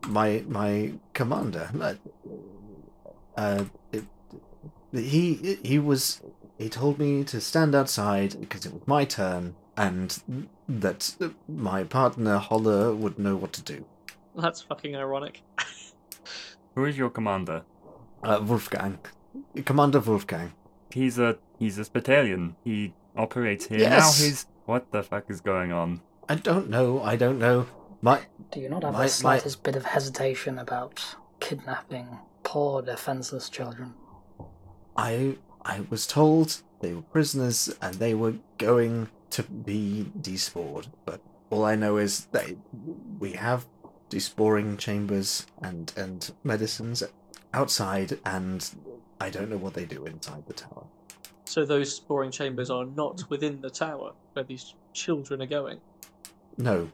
My 0.08 0.42
my 0.48 0.94
commander. 1.12 1.70
Uh, 1.80 1.94
uh, 3.36 3.64
it, 3.92 4.04
he 4.92 5.58
he 5.62 5.78
was. 5.78 6.22
He 6.60 6.68
told 6.68 6.98
me 6.98 7.24
to 7.24 7.40
stand 7.40 7.74
outside 7.74 8.38
because 8.38 8.66
it 8.66 8.74
was 8.74 8.86
my 8.86 9.06
turn, 9.06 9.56
and 9.78 10.20
that 10.68 11.16
my 11.48 11.84
partner 11.84 12.36
Holler 12.36 12.94
would 12.94 13.18
know 13.18 13.34
what 13.34 13.54
to 13.54 13.62
do. 13.62 13.86
That's 14.36 14.60
fucking 14.60 14.94
ironic. 14.94 15.42
Who 16.74 16.84
is 16.84 16.98
your 16.98 17.08
commander? 17.08 17.62
Uh, 18.22 18.40
Wolfgang, 18.44 18.98
Commander 19.64 20.00
Wolfgang. 20.00 20.52
He's 20.90 21.18
a 21.18 21.38
he's 21.58 21.78
a 21.78 21.90
battalion. 21.90 22.56
He 22.62 22.92
operates 23.16 23.64
here 23.66 23.78
Yes. 23.80 24.20
now. 24.20 24.26
He's 24.26 24.46
what 24.66 24.92
the 24.92 25.02
fuck 25.02 25.30
is 25.30 25.40
going 25.40 25.72
on? 25.72 26.02
I 26.28 26.34
don't 26.34 26.68
know. 26.68 27.02
I 27.02 27.16
don't 27.16 27.38
know. 27.38 27.66
My 28.02 28.20
Do 28.50 28.60
you 28.60 28.68
not 28.68 28.82
have 28.82 28.92
My- 28.92 28.98
my- 29.00 29.04
the 29.06 29.10
slightest 29.10 29.62
bit 29.62 29.76
of 29.76 29.84
hesitation 29.86 30.58
about 30.58 31.16
kidnapping 31.40 32.18
poor 32.42 32.82
defenseless 32.82 33.48
children? 33.48 33.94
I 34.94 35.38
I 35.64 35.80
was 35.90 36.06
told 36.06 36.62
they 36.80 36.92
were 36.94 37.02
prisoners 37.02 37.74
and 37.82 37.94
they 37.96 38.14
were 38.14 38.34
going 38.58 39.08
to 39.30 39.42
be 39.42 40.10
despored, 40.20 40.86
but 41.04 41.20
all 41.50 41.64
I 41.64 41.76
know 41.76 41.96
is 41.98 42.26
that 42.32 42.46
we 43.18 43.32
have 43.32 43.66
desporing 44.08 44.76
chambers 44.76 45.46
and 45.62 45.92
and 45.96 46.32
medicines 46.42 47.02
outside, 47.52 48.18
and 48.24 48.68
I 49.20 49.30
don't 49.30 49.50
know 49.50 49.56
what 49.56 49.74
they 49.74 49.84
do 49.84 50.04
inside 50.06 50.44
the 50.46 50.54
tower. 50.54 50.84
So 51.44 51.64
those 51.64 51.94
sporing 51.94 52.30
chambers 52.30 52.70
are 52.70 52.84
not 52.86 53.28
within 53.28 53.60
the 53.60 53.70
tower 53.70 54.12
where 54.32 54.44
these 54.44 54.74
children 54.92 55.42
are 55.42 55.46
going. 55.46 55.80
No, 56.56 56.90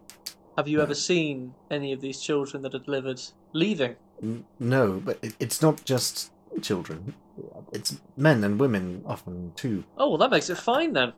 Have 0.56 0.68
you 0.68 0.78
No. 0.78 0.84
ever 0.84 0.94
seen 0.94 1.54
any 1.70 1.92
of 1.92 2.00
these 2.00 2.20
children 2.20 2.62
that 2.62 2.74
are 2.74 2.78
delivered 2.78 3.20
leaving? 3.52 3.96
n- 4.22 4.44
no, 4.58 5.00
but 5.04 5.18
it, 5.22 5.34
it's 5.38 5.60
not 5.60 5.84
just 5.84 6.32
children. 6.62 7.14
It's 7.72 8.00
men 8.16 8.44
and 8.44 8.58
women 8.58 9.02
often 9.06 9.52
too. 9.56 9.84
Oh, 9.96 10.10
well, 10.10 10.18
that 10.18 10.30
makes 10.30 10.50
it 10.50 10.58
fine 10.58 10.92
then. 10.92 11.12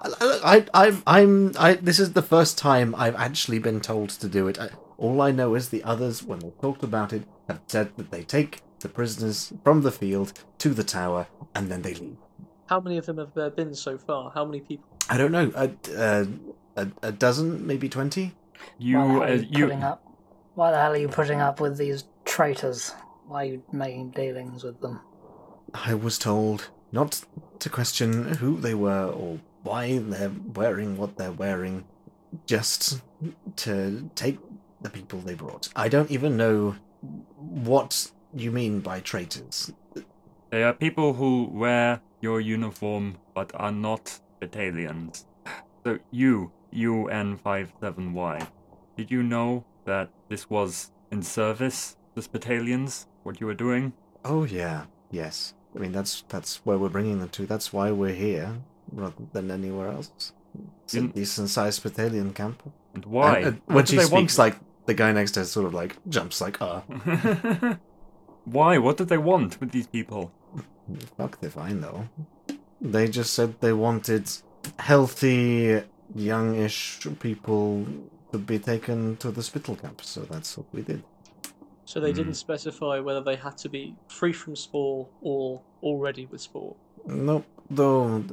I, 0.00 0.66
I, 0.74 0.86
I'm, 0.86 1.02
I'm, 1.06 1.52
I. 1.58 1.74
This 1.74 1.98
is 1.98 2.12
the 2.12 2.22
first 2.22 2.58
time 2.58 2.94
I've 2.96 3.16
actually 3.16 3.58
been 3.58 3.80
told 3.80 4.10
to 4.10 4.28
do 4.28 4.46
it. 4.48 4.58
I, 4.60 4.70
all 4.98 5.20
I 5.20 5.30
know 5.30 5.54
is 5.54 5.70
the 5.70 5.82
others, 5.82 6.22
when 6.22 6.38
they've 6.40 6.60
talked 6.60 6.82
about 6.82 7.12
it, 7.12 7.22
have 7.48 7.60
said 7.66 7.96
that 7.96 8.10
they 8.10 8.22
take 8.22 8.60
the 8.80 8.88
prisoners 8.88 9.52
from 9.64 9.82
the 9.82 9.90
field 9.90 10.32
to 10.58 10.70
the 10.70 10.84
tower 10.84 11.26
and 11.54 11.70
then 11.70 11.82
they 11.82 11.94
leave. 11.94 12.16
How 12.66 12.80
many 12.80 12.98
of 12.98 13.06
them 13.06 13.18
have 13.18 13.34
there 13.34 13.50
been 13.50 13.74
so 13.74 13.98
far? 13.98 14.30
How 14.34 14.44
many 14.44 14.60
people? 14.60 14.84
I 15.08 15.16
don't 15.16 15.32
know, 15.32 15.50
a, 15.54 15.70
a, 15.96 16.26
a, 16.76 16.88
a 17.02 17.12
dozen, 17.12 17.66
maybe 17.66 17.88
twenty. 17.88 18.32
You 18.78 18.98
Why 18.98 19.06
the 19.06 19.14
uh, 19.14 19.24
are 19.24 19.34
you, 19.34 19.48
you 19.50 19.64
putting 19.66 19.82
up? 19.82 20.04
Why 20.54 20.70
the 20.70 20.78
hell 20.78 20.92
are 20.92 20.96
you 20.96 21.08
putting 21.08 21.40
up 21.40 21.60
with 21.60 21.76
these 21.78 22.04
traitors? 22.24 22.94
Why 23.26 23.42
are 23.42 23.46
you 23.46 23.62
making 23.72 24.10
dealings 24.10 24.64
with 24.64 24.80
them? 24.80 25.00
I 25.74 25.94
was 25.94 26.18
told 26.18 26.70
not 26.90 27.24
to 27.60 27.70
question 27.70 28.34
who 28.34 28.60
they 28.60 28.74
were 28.74 29.06
or 29.06 29.40
why 29.62 29.98
they're 29.98 30.32
wearing 30.54 30.96
what 30.96 31.16
they're 31.16 31.32
wearing, 31.32 31.84
just 32.46 33.00
to 33.56 34.10
take 34.14 34.38
the 34.80 34.90
people 34.90 35.20
they 35.20 35.34
brought. 35.34 35.68
I 35.76 35.88
don't 35.88 36.10
even 36.10 36.36
know 36.36 36.76
what 37.36 38.10
you 38.34 38.50
mean 38.50 38.80
by 38.80 39.00
traitors. 39.00 39.72
they 40.50 40.62
are 40.62 40.72
people 40.72 41.14
who 41.14 41.48
wear 41.52 42.00
your 42.20 42.40
uniform 42.40 43.16
but 43.34 43.50
are 43.54 43.72
not 43.72 44.20
battalions. 44.40 45.26
So 45.84 45.98
you 46.10 46.52
UN57Y, 46.74 48.46
did 48.96 49.10
you 49.10 49.22
know 49.22 49.64
that 49.84 50.10
this 50.28 50.48
was 50.48 50.90
in 51.10 51.22
service 51.22 51.96
the 52.14 52.26
battalions? 52.30 53.06
What 53.22 53.40
you 53.40 53.46
were 53.46 53.54
doing? 53.54 53.92
Oh 54.24 54.44
yeah, 54.44 54.84
yes. 55.10 55.54
I 55.74 55.78
mean 55.78 55.92
that's 55.92 56.22
that's 56.28 56.56
where 56.64 56.78
we're 56.78 56.88
bringing 56.90 57.18
them 57.20 57.28
to. 57.30 57.46
That's 57.46 57.72
why 57.72 57.90
we're 57.90 58.14
here 58.14 58.56
rather 58.92 59.14
than 59.32 59.50
anywhere 59.50 59.88
else. 59.88 60.32
It's 60.84 60.94
a 60.94 61.02
decent 61.02 61.48
sized 61.48 61.82
battalion 61.82 62.32
camp. 62.34 62.62
And 62.94 63.04
why? 63.06 63.38
And, 63.38 63.60
What 63.66 63.74
when 63.74 63.86
she 63.86 63.98
speaks, 63.98 64.12
want? 64.12 64.38
like 64.38 64.56
the 64.86 64.94
guy 64.94 65.12
next 65.12 65.32
to 65.32 65.40
her 65.40 65.46
sort 65.46 65.66
of 65.66 65.72
like 65.74 65.96
jumps 66.08 66.40
like, 66.40 66.60
ah, 66.60 66.82
Why? 68.44 68.78
What 68.78 68.96
did 68.96 69.08
they 69.08 69.18
want 69.18 69.60
with 69.60 69.70
these 69.70 69.86
people? 69.86 70.32
fuck, 71.16 71.40
they're 71.40 71.48
fine 71.50 71.80
though. 71.80 72.08
They 72.80 73.08
just 73.08 73.32
said 73.34 73.60
they 73.60 73.72
wanted 73.72 74.28
healthy, 74.78 75.82
youngish 76.14 77.06
people 77.20 77.86
to 78.32 78.38
be 78.38 78.58
taken 78.58 79.16
to 79.18 79.30
the 79.30 79.42
Spital 79.42 79.76
camp, 79.76 80.02
so 80.02 80.22
that's 80.22 80.58
what 80.58 80.66
we 80.72 80.82
did. 80.82 81.02
So 81.92 82.00
they 82.00 82.12
Hmm. 82.12 82.16
didn't 82.20 82.34
specify 82.46 83.00
whether 83.00 83.20
they 83.20 83.36
had 83.36 83.58
to 83.58 83.68
be 83.68 83.94
free 84.08 84.32
from 84.32 84.56
spore 84.56 85.08
or 85.20 85.60
already 85.82 86.24
with 86.24 86.40
spore. 86.40 86.74
Nope. 87.04 87.44
Though, 87.68 88.24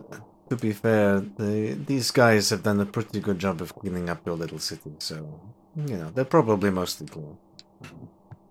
to 0.50 0.56
be 0.56 0.72
fair, 0.72 1.20
the, 1.20 1.74
these 1.74 2.10
guys 2.12 2.52
have 2.52 2.64
done 2.64 2.80
a 2.80 2.86
pretty 2.86 3.20
good 3.20 3.38
job 3.38 3.60
of 3.62 3.76
cleaning 3.76 4.08
up 4.10 4.26
your 4.26 4.38
little 4.38 4.60
city, 4.60 4.94
so 5.00 5.42
you 5.76 5.98
know 5.98 6.10
they're 6.16 6.24
probably 6.38 6.70
mostly 6.70 7.08
clean. 7.08 7.38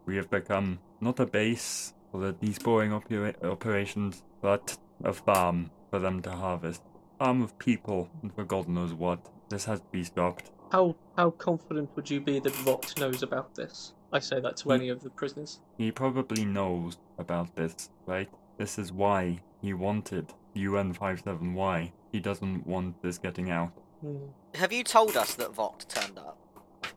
We 0.04 0.16
have 0.16 0.28
become 0.28 0.78
not 1.00 1.20
a 1.20 1.26
base 1.26 1.94
for 2.12 2.20
the 2.20 2.34
desporing 2.34 2.92
opera- 2.92 3.34
operations, 3.42 4.22
but 4.42 4.76
a 5.04 5.14
farm 5.14 5.70
for 5.90 5.98
them 6.00 6.20
to 6.22 6.32
harvest. 6.32 6.82
Farm 7.18 7.40
of 7.40 7.58
people, 7.58 8.10
and 8.22 8.30
for 8.34 8.44
God 8.44 8.68
knows 8.68 8.92
what. 8.92 9.20
This 9.48 9.64
has 9.64 9.80
to 9.80 9.86
be 9.90 10.04
stopped. 10.04 10.50
How 10.70 10.96
how 11.16 11.30
confident 11.30 11.88
would 11.96 12.10
you 12.10 12.20
be 12.20 12.40
that 12.40 12.54
Vogt 12.66 12.98
knows 13.00 13.22
about 13.22 13.54
this? 13.54 13.94
I 14.12 14.18
say 14.20 14.40
that 14.40 14.56
to 14.58 14.64
Hmm. 14.64 14.72
any 14.72 14.88
of 14.88 15.02
the 15.02 15.10
prisoners. 15.10 15.60
He 15.76 15.90
probably 15.92 16.44
knows 16.44 16.96
about 17.18 17.54
this, 17.56 17.90
right? 18.06 18.28
This 18.56 18.78
is 18.78 18.92
why 18.92 19.40
he 19.60 19.74
wanted 19.74 20.32
UN57Y. 20.56 21.92
He 22.12 22.20
doesn't 22.20 22.66
want 22.66 23.00
this 23.02 23.18
getting 23.18 23.50
out. 23.50 23.72
Hmm. 24.00 24.16
Have 24.54 24.72
you 24.72 24.82
told 24.84 25.16
us 25.16 25.34
that 25.34 25.52
Vogt 25.54 25.88
turned 25.88 26.18
up? 26.18 26.38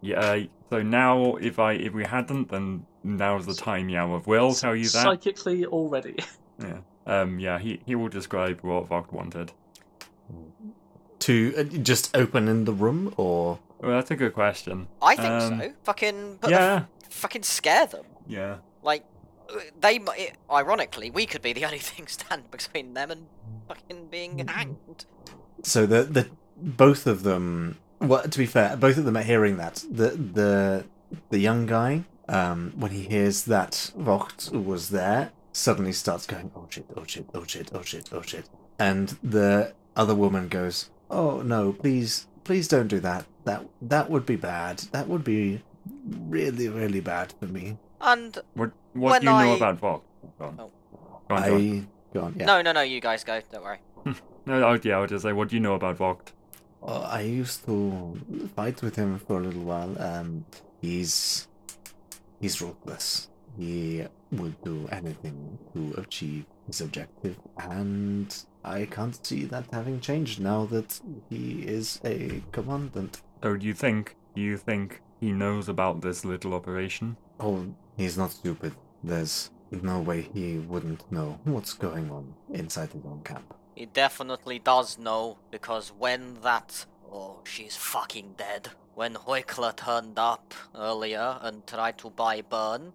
Yeah. 0.01 0.19
uh, 0.19 0.39
So 0.69 0.81
now, 0.81 1.35
if 1.35 1.59
I 1.59 1.73
if 1.73 1.93
we 1.93 2.05
hadn't, 2.05 2.49
then 2.49 2.85
now's 3.03 3.45
the 3.45 3.53
time. 3.55 3.89
Yeah, 3.89 4.03
I 4.05 4.21
will 4.25 4.53
tell 4.53 4.75
you 4.75 4.85
that. 4.85 5.03
Psychically 5.03 5.65
already. 5.65 6.15
Yeah. 6.59 6.81
Um, 7.07 7.39
yeah, 7.39 7.57
he, 7.57 7.81
he 7.87 7.95
will 7.95 8.07
describe 8.09 8.61
what 8.61 8.87
Vogt 8.87 9.11
wanted. 9.11 9.51
To 11.19 11.53
uh, 11.57 11.63
just 11.63 12.15
open 12.15 12.47
in 12.47 12.65
the 12.65 12.71
room, 12.73 13.13
or 13.17 13.57
Well, 13.79 13.91
that's 13.91 14.11
a 14.11 14.15
good 14.15 14.33
question. 14.35 14.87
I 15.01 15.15
think 15.15 15.27
Um, 15.29 15.59
so. 15.59 15.73
Fucking 15.83 16.37
put 16.39 16.51
Yeah, 16.51 16.75
f- 16.75 17.00
fucking 17.11 17.43
scare 17.43 17.85
them. 17.87 18.05
yeah. 18.27 18.57
Like 18.83 19.03
they, 19.79 19.99
ironically, 20.49 21.11
we 21.11 21.25
could 21.25 21.41
be 21.41 21.53
the 21.53 21.65
only 21.69 21.77
thing 21.79 22.07
standing 22.07 22.47
between 22.49 22.93
them 22.93 23.11
and 23.11 23.27
fucking 23.67 24.07
being 24.07 24.47
hanged. 24.47 25.05
so 25.63 25.85
the 25.85 26.03
the 26.03 26.29
both 26.57 27.05
of 27.07 27.23
them. 27.23 27.77
Well, 27.99 28.23
to 28.23 28.37
be 28.39 28.45
fair, 28.47 28.75
both 28.77 28.97
of 28.97 29.05
them 29.05 29.15
are 29.17 29.21
hearing 29.23 29.57
that. 29.57 29.83
The 29.89 30.09
the 30.11 30.85
the 31.29 31.37
young 31.39 31.65
guy, 31.67 32.05
um, 32.27 32.73
when 32.75 32.91
he 32.91 33.03
hears 33.03 33.43
that 33.43 33.91
Vogt 33.95 34.51
was 34.51 34.89
there, 34.89 35.31
suddenly 35.51 35.91
starts 35.93 36.25
going, 36.25 36.49
"Oh 36.55 36.65
shit! 36.69 36.85
Oh 36.95 37.03
shit! 37.05 37.25
Oh 37.35 37.43
shit! 37.45 37.69
Oh 37.73 37.83
shit! 37.83 38.09
Oh 38.11 38.21
shit!" 38.23 38.49
And 38.79 39.09
the 39.21 39.73
other 39.95 40.15
woman 40.15 40.47
goes, 40.47 40.89
"Oh 41.11 41.41
no! 41.43 41.73
Please, 41.73 42.25
please 42.43 42.67
don't 42.67 42.87
do 42.87 42.99
that. 43.01 43.25
That 43.43 43.67
that 43.81 44.09
would 44.09 44.25
be 44.25 44.35
bad. 44.37 44.79
That 44.93 45.07
would 45.07 45.23
be 45.23 45.61
really, 46.05 46.67
really 46.69 46.99
bad 47.01 47.33
for 47.39 47.45
me." 47.47 47.77
And 47.99 48.37
What 48.55 48.71
what 48.93 49.11
When 49.11 49.21
do 49.21 49.27
you 49.27 49.33
know 49.33 49.55
about 49.55 49.79
Vogt? 49.79 50.05
Go 50.39 50.45
on. 50.45 50.59
Oh. 50.59 50.71
Go 51.29 51.35
on, 51.35 51.43
John. 51.43 51.53
I 51.53 51.83
go 52.13 52.21
on. 52.25 52.35
Yeah. 52.37 52.45
no, 52.45 52.61
no, 52.61 52.71
no, 52.71 52.81
you 52.81 52.99
guys 52.99 53.23
go. 53.23 53.41
Don't 53.51 53.63
worry. 53.63 53.79
No, 54.43 54.63
oh, 54.63 54.79
yeah, 54.83 54.97
I 54.97 54.99
would 55.01 55.09
just 55.09 55.21
say, 55.21 55.33
what 55.33 55.49
do 55.49 55.55
you 55.55 55.59
know 55.61 55.75
about 55.75 55.97
Vogt? 55.97 56.33
Uh, 56.81 57.01
I 57.01 57.21
used 57.21 57.63
to 57.65 58.19
fight 58.55 58.81
with 58.81 58.95
him 58.95 59.19
for 59.19 59.37
a 59.39 59.43
little 59.43 59.61
while. 59.61 59.95
and 59.99 60.43
he's 60.81 61.47
he's 62.39 62.59
ruthless. 62.59 63.29
He 63.55 64.03
will 64.31 64.53
do 64.63 64.87
anything 64.91 65.59
to 65.75 65.93
achieve 66.01 66.45
his 66.65 66.81
objective, 66.81 67.37
and 67.59 68.35
I 68.63 68.85
can't 68.85 69.23
see 69.23 69.45
that 69.45 69.65
having 69.71 69.99
changed 69.99 70.39
now 70.41 70.65
that 70.67 70.99
he 71.29 71.61
is 71.67 71.99
a 72.03 72.41
commandant. 72.51 73.21
So 73.43 73.57
do 73.57 73.67
you 73.67 73.75
think 73.75 74.15
do 74.33 74.41
you 74.41 74.57
think 74.57 75.01
he 75.21 75.31
knows 75.31 75.69
about 75.69 76.01
this 76.01 76.25
little 76.25 76.53
operation? 76.53 77.15
Oh, 77.39 77.67
he's 77.95 78.17
not 78.17 78.31
stupid. 78.31 78.73
There's 79.03 79.51
no 79.71 80.01
way 80.01 80.23
he 80.33 80.57
wouldn't 80.57 81.09
know 81.11 81.39
what's 81.45 81.73
going 81.73 82.11
on 82.11 82.33
inside 82.51 82.91
his 82.91 83.05
own 83.05 83.21
camp. 83.23 83.53
He 83.75 83.85
definitely 83.85 84.59
does 84.59 84.97
know 84.97 85.37
because 85.49 85.93
when 85.97 86.41
that 86.41 86.85
oh 87.09 87.37
she's 87.45 87.75
fucking 87.77 88.33
dead. 88.37 88.69
When 88.95 89.13
Hoikla 89.13 89.77
turned 89.77 90.19
up 90.19 90.53
earlier 90.75 91.37
and 91.41 91.65
tried 91.65 91.97
to 91.99 92.09
buy 92.09 92.41
Burn, 92.41 92.91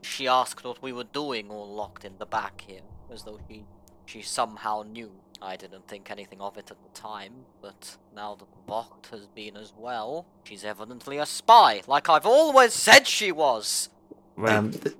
she 0.00 0.26
asked 0.26 0.64
what 0.64 0.82
we 0.82 0.92
were 0.92 1.04
doing 1.04 1.50
all 1.50 1.68
locked 1.74 2.04
in 2.04 2.16
the 2.18 2.24
back 2.24 2.64
here, 2.66 2.80
as 3.12 3.24
though 3.24 3.38
she 3.48 3.64
she 4.06 4.22
somehow 4.22 4.84
knew. 4.90 5.10
I 5.40 5.56
didn't 5.56 5.86
think 5.86 6.10
anything 6.10 6.40
of 6.40 6.56
it 6.58 6.70
at 6.70 6.76
the 6.82 7.00
time, 7.00 7.32
but 7.62 7.96
now 8.14 8.34
that 8.36 8.46
Vogt 8.66 9.08
has 9.12 9.26
been 9.28 9.56
as 9.56 9.72
well, 9.76 10.26
she's 10.44 10.64
evidently 10.64 11.18
a 11.18 11.26
spy, 11.26 11.82
like 11.86 12.08
I've 12.08 12.26
always 12.26 12.72
said 12.72 13.06
she 13.06 13.30
was. 13.30 13.88
Wait, 14.36 14.50
Um, 14.52 14.72
th- 14.72 14.96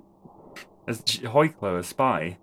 is 0.87 1.01
Ch- 1.03 1.21
Hoiklo 1.21 1.79
a 1.79 1.83
spy? 1.83 2.37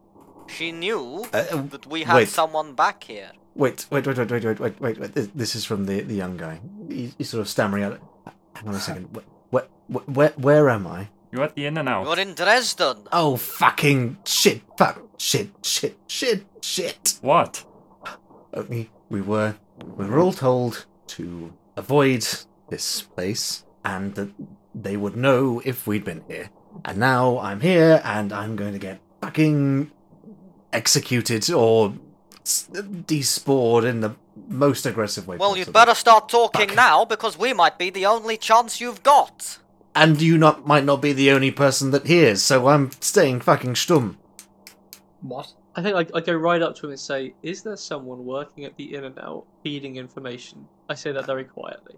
She 0.47 0.73
knew 0.73 1.25
uh, 1.33 1.45
uh, 1.50 1.62
that 1.62 1.87
we 1.87 2.05
had 2.05 2.15
wait. 2.17 2.29
someone 2.29 2.75
back 2.75 3.05
here. 3.05 3.31
Wait, 3.55 3.87
wait, 3.91 4.07
wait, 4.07 4.19
wait, 4.19 4.31
wait, 4.31 4.45
wait, 4.45 4.61
wait, 4.61 4.81
wait, 4.81 4.99
wait. 5.00 5.15
This, 5.15 5.29
this 5.35 5.55
is 5.57 5.65
from 5.65 5.87
the, 5.87 6.03
the 6.03 6.15
young 6.15 6.37
guy. 6.37 6.61
He, 6.88 7.12
he's 7.17 7.31
sort 7.31 7.41
of 7.41 7.49
stammering 7.49 7.83
out. 7.85 8.00
Hang 8.55 8.69
on 8.69 8.75
a 8.75 8.79
second. 8.81 9.09
Where, 9.50 9.65
where, 9.87 10.05
where, 10.05 10.29
where 10.37 10.71
am 10.71 10.87
I? 10.87 11.09
You're 11.33 11.45
at 11.45 11.55
the 11.55 11.67
in 11.67 11.79
and 11.79 11.88
out. 11.88 12.05
You're 12.07 12.19
in 12.19 12.35
Dresden. 12.35 12.99
Oh, 13.12 13.37
fucking 13.37 14.19
shit, 14.25 14.62
fuck, 14.76 15.00
shit, 15.19 15.50
shit, 15.62 15.97
shit, 16.09 16.45
shit. 16.61 17.19
What? 17.23 17.65
Okay, 18.56 18.88
we 19.10 19.20
were, 19.20 19.54
we 19.97 20.06
were 20.06 20.19
all 20.19 20.32
told 20.32 20.86
to 21.08 21.52
avoid 21.76 22.26
this 22.71 23.02
place 23.02 23.64
and 23.84 24.14
that 24.14 24.30
they 24.75 24.97
would 24.97 25.16
know 25.16 25.60
if 25.64 25.86
we'd 25.86 26.04
been 26.04 26.25
here. 26.28 26.50
And 26.84 26.99
now 26.99 27.38
I'm 27.38 27.60
here 27.60 28.00
and 28.04 28.32
I'm 28.32 28.56
going 28.56 28.73
to 28.73 28.78
get 28.78 29.00
fucking 29.21 29.90
executed 30.73 31.50
or 31.50 31.95
s- 32.45 32.69
despored 32.73 33.84
in 33.84 34.00
the 34.00 34.14
most 34.49 34.84
aggressive 34.86 35.26
way 35.26 35.36
Well, 35.36 35.50
possible. 35.50 35.66
you'd 35.66 35.73
better 35.73 35.95
start 35.95 36.28
talking 36.28 36.69
Fuck. 36.69 36.76
now 36.76 37.04
because 37.04 37.38
we 37.38 37.52
might 37.52 37.78
be 37.78 37.90
the 37.90 38.06
only 38.06 38.36
chance 38.36 38.80
you've 38.80 39.02
got. 39.02 39.58
And 39.95 40.21
you 40.21 40.36
not 40.36 40.66
might 40.66 40.84
not 40.84 41.00
be 41.00 41.14
the 41.14 41.30
only 41.30 41.50
person 41.50 41.90
that 41.92 42.06
hears, 42.06 42.42
so 42.42 42.69
I'm 42.69 42.90
staying 43.00 43.40
fucking 43.40 43.75
stum. 43.75 44.16
What? 45.23 45.54
I 45.76 45.82
think 45.82 45.95
I, 45.97 46.06
I 46.17 46.21
go 46.23 46.34
right 46.34 46.62
up 46.62 46.75
to 46.76 46.86
him 46.86 46.91
and 46.93 47.00
say, 47.00 47.34
"Is 47.43 47.62
there 47.62 47.76
someone 47.76 48.25
working 48.25 48.65
at 48.65 48.76
the 48.76 48.95
In 48.95 49.04
and 49.04 49.19
Out 49.19 49.45
feeding 49.62 49.97
information?" 49.97 50.67
I 50.89 50.95
say 50.95 51.12
that 51.12 51.26
very 51.26 51.45
quietly. 51.45 51.97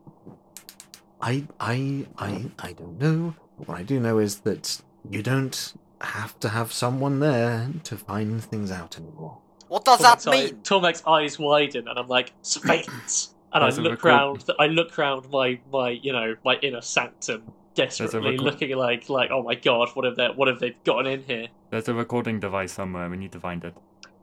I 1.20 1.46
I 1.60 2.06
I 2.18 2.50
I 2.58 2.72
don't 2.72 2.98
know. 3.00 3.34
What 3.56 3.76
I 3.78 3.82
do 3.82 4.00
know 4.00 4.18
is 4.18 4.40
that 4.40 4.80
you 5.08 5.22
don't 5.22 5.74
have 6.00 6.38
to 6.40 6.48
have 6.48 6.72
someone 6.72 7.20
there 7.20 7.68
to 7.84 7.96
find 7.96 8.42
things 8.42 8.70
out 8.70 8.98
anymore. 8.98 9.38
What 9.68 9.84
does 9.84 9.98
that 10.00 10.18
Tormek's 10.18 10.26
eye- 10.26 10.30
mean? 10.46 10.56
Tormek's 10.62 11.02
eyes 11.06 11.38
widen, 11.38 11.88
and 11.88 11.98
I'm 11.98 12.08
like, 12.08 12.32
"Surveillance!" 12.42 13.34
And 13.52 13.64
I 13.64 13.68
look 13.70 13.92
record- 13.92 14.04
round. 14.08 14.44
I 14.58 14.66
look 14.66 14.96
round 14.98 15.30
my 15.30 15.58
my 15.72 15.90
you 15.90 16.12
know 16.12 16.36
my 16.44 16.56
inner 16.62 16.80
sanctum, 16.80 17.52
desperately 17.86 18.30
record- 18.32 18.40
looking 18.44 18.76
like 18.76 19.08
like, 19.08 19.30
"Oh 19.30 19.42
my 19.42 19.54
god, 19.54 19.88
what 19.94 20.04
have 20.04 20.16
they 20.16 20.28
what 20.28 20.48
have 20.48 20.58
they 20.60 20.76
gotten 20.84 21.06
in 21.06 21.22
here?" 21.22 21.48
There's 21.70 21.88
a 21.88 21.94
recording 21.94 22.40
device 22.40 22.72
somewhere. 22.72 23.08
We 23.10 23.16
need 23.16 23.32
to 23.32 23.40
find 23.40 23.64
it. 23.64 23.74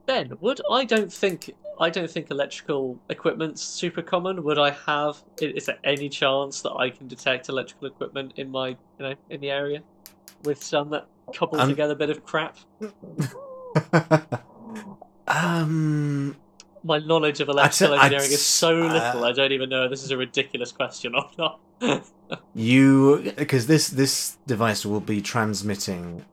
Ben, 0.05 0.33
would 0.41 0.61
I 0.71 0.85
don't 0.85 1.11
think 1.11 1.51
I 1.79 1.89
don't 1.89 2.09
think 2.09 2.29
electrical 2.31 2.99
equipment's 3.09 3.61
super 3.61 4.01
common. 4.01 4.43
Would 4.43 4.59
I 4.59 4.71
have? 4.71 5.17
Is 5.41 5.65
there 5.65 5.79
any 5.83 6.09
chance 6.09 6.61
that 6.61 6.71
I 6.73 6.89
can 6.89 7.07
detect 7.07 7.49
electrical 7.49 7.87
equipment 7.87 8.33
in 8.37 8.49
my 8.51 8.69
you 8.69 8.77
know 8.99 9.13
in 9.29 9.41
the 9.41 9.49
area 9.51 9.81
with 10.43 10.63
some 10.63 10.89
that 10.91 11.07
cobbled 11.33 11.61
Um, 11.61 11.69
together 11.69 11.95
bit 11.95 12.09
of 12.11 12.23
crap? 12.23 12.57
um, 15.27 16.35
My 16.83 16.99
knowledge 16.99 17.39
of 17.41 17.49
I'd 17.49 17.53
electrical 17.53 17.95
say- 17.95 17.99
I'd 17.99 18.03
engineering 18.13 18.31
is 18.31 18.45
so 18.45 18.73
little. 18.73 19.23
uh, 19.23 19.29
I 19.29 19.31
don't 19.31 19.51
even 19.51 19.69
know 19.69 19.83
if 19.85 19.89
this 19.91 20.03
is 20.03 20.11
a 20.11 20.17
ridiculous 20.17 20.71
question 20.71 21.15
or 21.15 21.25
not. 21.37 21.59
you 22.53 23.33
because 23.37 23.67
this 23.67 23.89
this 23.89 24.37
device 24.47 24.85
will 24.85 24.99
be 25.01 25.21
transmitting 25.21 26.25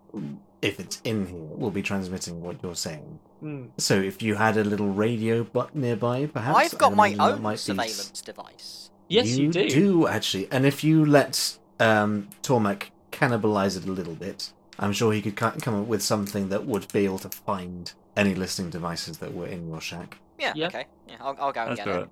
if 0.60 0.78
it's 0.78 1.00
in 1.04 1.26
here 1.26 1.38
will 1.56 1.70
be 1.70 1.82
transmitting 1.82 2.42
what 2.42 2.56
you're 2.62 2.74
saying. 2.76 3.18
Hmm. 3.40 3.64
So 3.78 3.94
if 4.00 4.22
you 4.22 4.36
had 4.36 4.56
a 4.56 4.64
little 4.64 4.88
radio 4.90 5.42
but 5.44 5.74
nearby, 5.74 6.26
perhaps 6.26 6.56
I've 6.58 6.78
got 6.78 6.92
I'd 6.92 6.96
my 6.96 7.16
own 7.18 7.42
might 7.42 7.52
be 7.54 7.56
surveillance 7.58 8.20
device. 8.20 8.90
Yes, 9.08 9.36
you, 9.36 9.50
do. 9.50 9.68
do 9.68 10.06
actually, 10.06 10.48
and 10.50 10.64
if 10.64 10.82
you 10.84 11.04
let 11.04 11.58
um, 11.80 12.28
Tormek 12.42 12.84
cannibalize 13.10 13.76
it 13.76 13.84
a 13.86 13.92
little 13.92 14.14
bit, 14.14 14.52
I'm 14.78 14.92
sure 14.92 15.12
he 15.12 15.20
could 15.20 15.36
ki- 15.36 15.60
come 15.60 15.74
up 15.82 15.86
with 15.86 16.02
something 16.02 16.48
that 16.48 16.64
would 16.64 16.90
be 16.92 17.04
able 17.04 17.18
to 17.18 17.28
find 17.28 17.92
any 18.16 18.34
listening 18.34 18.70
devices 18.70 19.18
that 19.18 19.34
were 19.34 19.46
in 19.46 19.68
your 19.68 19.80
shack. 19.80 20.16
Yeah, 20.38 20.52
Yeah. 20.56 20.68
okay. 20.68 20.86
Yeah, 21.08 21.16
I'll, 21.20 21.36
I'll 21.40 21.52
go 21.52 21.60
and 21.62 21.70
Let's 21.70 21.84
get 21.84 21.92
do 21.92 21.98
it. 21.98 22.02
it. 22.04 22.08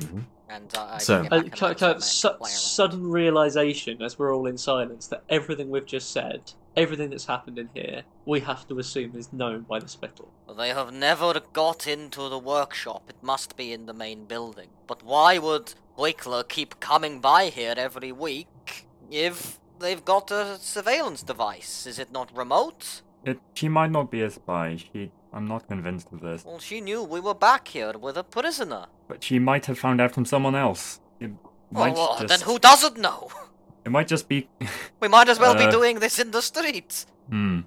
Hmm 0.00 0.20
And 0.48 0.72
uh, 0.76 0.98
So- 0.98 1.20
Uh, 1.20 1.22
get 1.22 1.30
back 1.30 1.42
and 1.44 1.52
kind 1.78 1.96
of 1.96 2.04
su- 2.04 2.28
Tormek 2.28 2.38
play 2.38 2.50
around. 2.50 2.58
sudden 2.58 3.10
realization 3.10 4.02
as 4.02 4.18
we're 4.18 4.34
all 4.34 4.46
in 4.46 4.58
silence 4.58 5.06
that 5.08 5.22
everything 5.28 5.70
we've 5.70 5.86
just 5.86 6.10
said, 6.12 6.52
everything 6.76 7.10
that's 7.10 7.24
happened 7.26 7.58
in 7.58 7.68
here, 7.74 8.02
we 8.26 8.40
have 8.40 8.66
to 8.68 8.78
assume 8.78 9.16
is 9.16 9.32
known 9.32 9.62
by 9.62 9.78
the 9.80 9.88
Spital. 9.88 10.28
They 10.56 10.68
have 10.68 10.92
never 10.92 11.40
got 11.52 11.86
into 11.86 12.28
the 12.28 12.38
workshop. 12.38 13.02
It 13.08 13.16
must 13.22 13.56
be 13.56 13.72
in 13.72 13.86
the 13.86 13.94
main 13.94 14.26
building. 14.26 14.68
But 14.86 15.02
why 15.02 15.38
would 15.38 15.74
Hoikler 15.98 16.46
keep 16.46 16.78
coming 16.80 17.20
by 17.20 17.48
here 17.48 17.74
every 17.76 18.12
week 18.12 18.86
if 19.10 19.58
they've 19.78 20.04
got 20.04 20.30
a 20.30 20.58
surveillance 20.60 21.22
device? 21.22 21.86
Is 21.86 21.98
it 21.98 22.12
not 22.12 22.36
remote? 22.36 23.02
It. 23.24 23.38
She 23.54 23.68
might 23.68 23.90
not 23.90 24.10
be 24.10 24.22
a 24.22 24.30
spy. 24.30 24.76
She. 24.76 25.10
I'm 25.32 25.46
not 25.48 25.66
convinced 25.66 26.12
of 26.12 26.20
this. 26.20 26.44
Well, 26.44 26.60
she 26.60 26.80
knew 26.80 27.02
we 27.02 27.18
were 27.20 27.34
back 27.34 27.66
here 27.68 27.98
with 27.98 28.16
a 28.16 28.22
prisoner. 28.22 28.86
But 29.08 29.24
she 29.24 29.38
might 29.40 29.66
have 29.66 29.78
found 29.78 30.00
out 30.00 30.12
from 30.12 30.24
someone 30.24 30.54
else. 30.54 31.00
It 31.18 31.32
might 31.72 31.94
Well, 31.94 32.16
just. 32.20 32.28
then 32.28 32.40
who 32.42 32.58
doesn't 32.58 32.96
know? 32.98 33.30
It 33.84 33.90
might 33.90 34.08
just 34.08 34.28
be. 34.28 34.48
We 35.00 35.08
might 35.08 35.28
as 35.28 35.38
well 35.38 35.54
be 35.54 35.64
Uh, 35.64 35.70
doing 35.70 35.98
this 35.98 36.18
in 36.18 36.30
the 36.30 36.40
streets. 36.40 37.04
Hmm. 37.28 37.60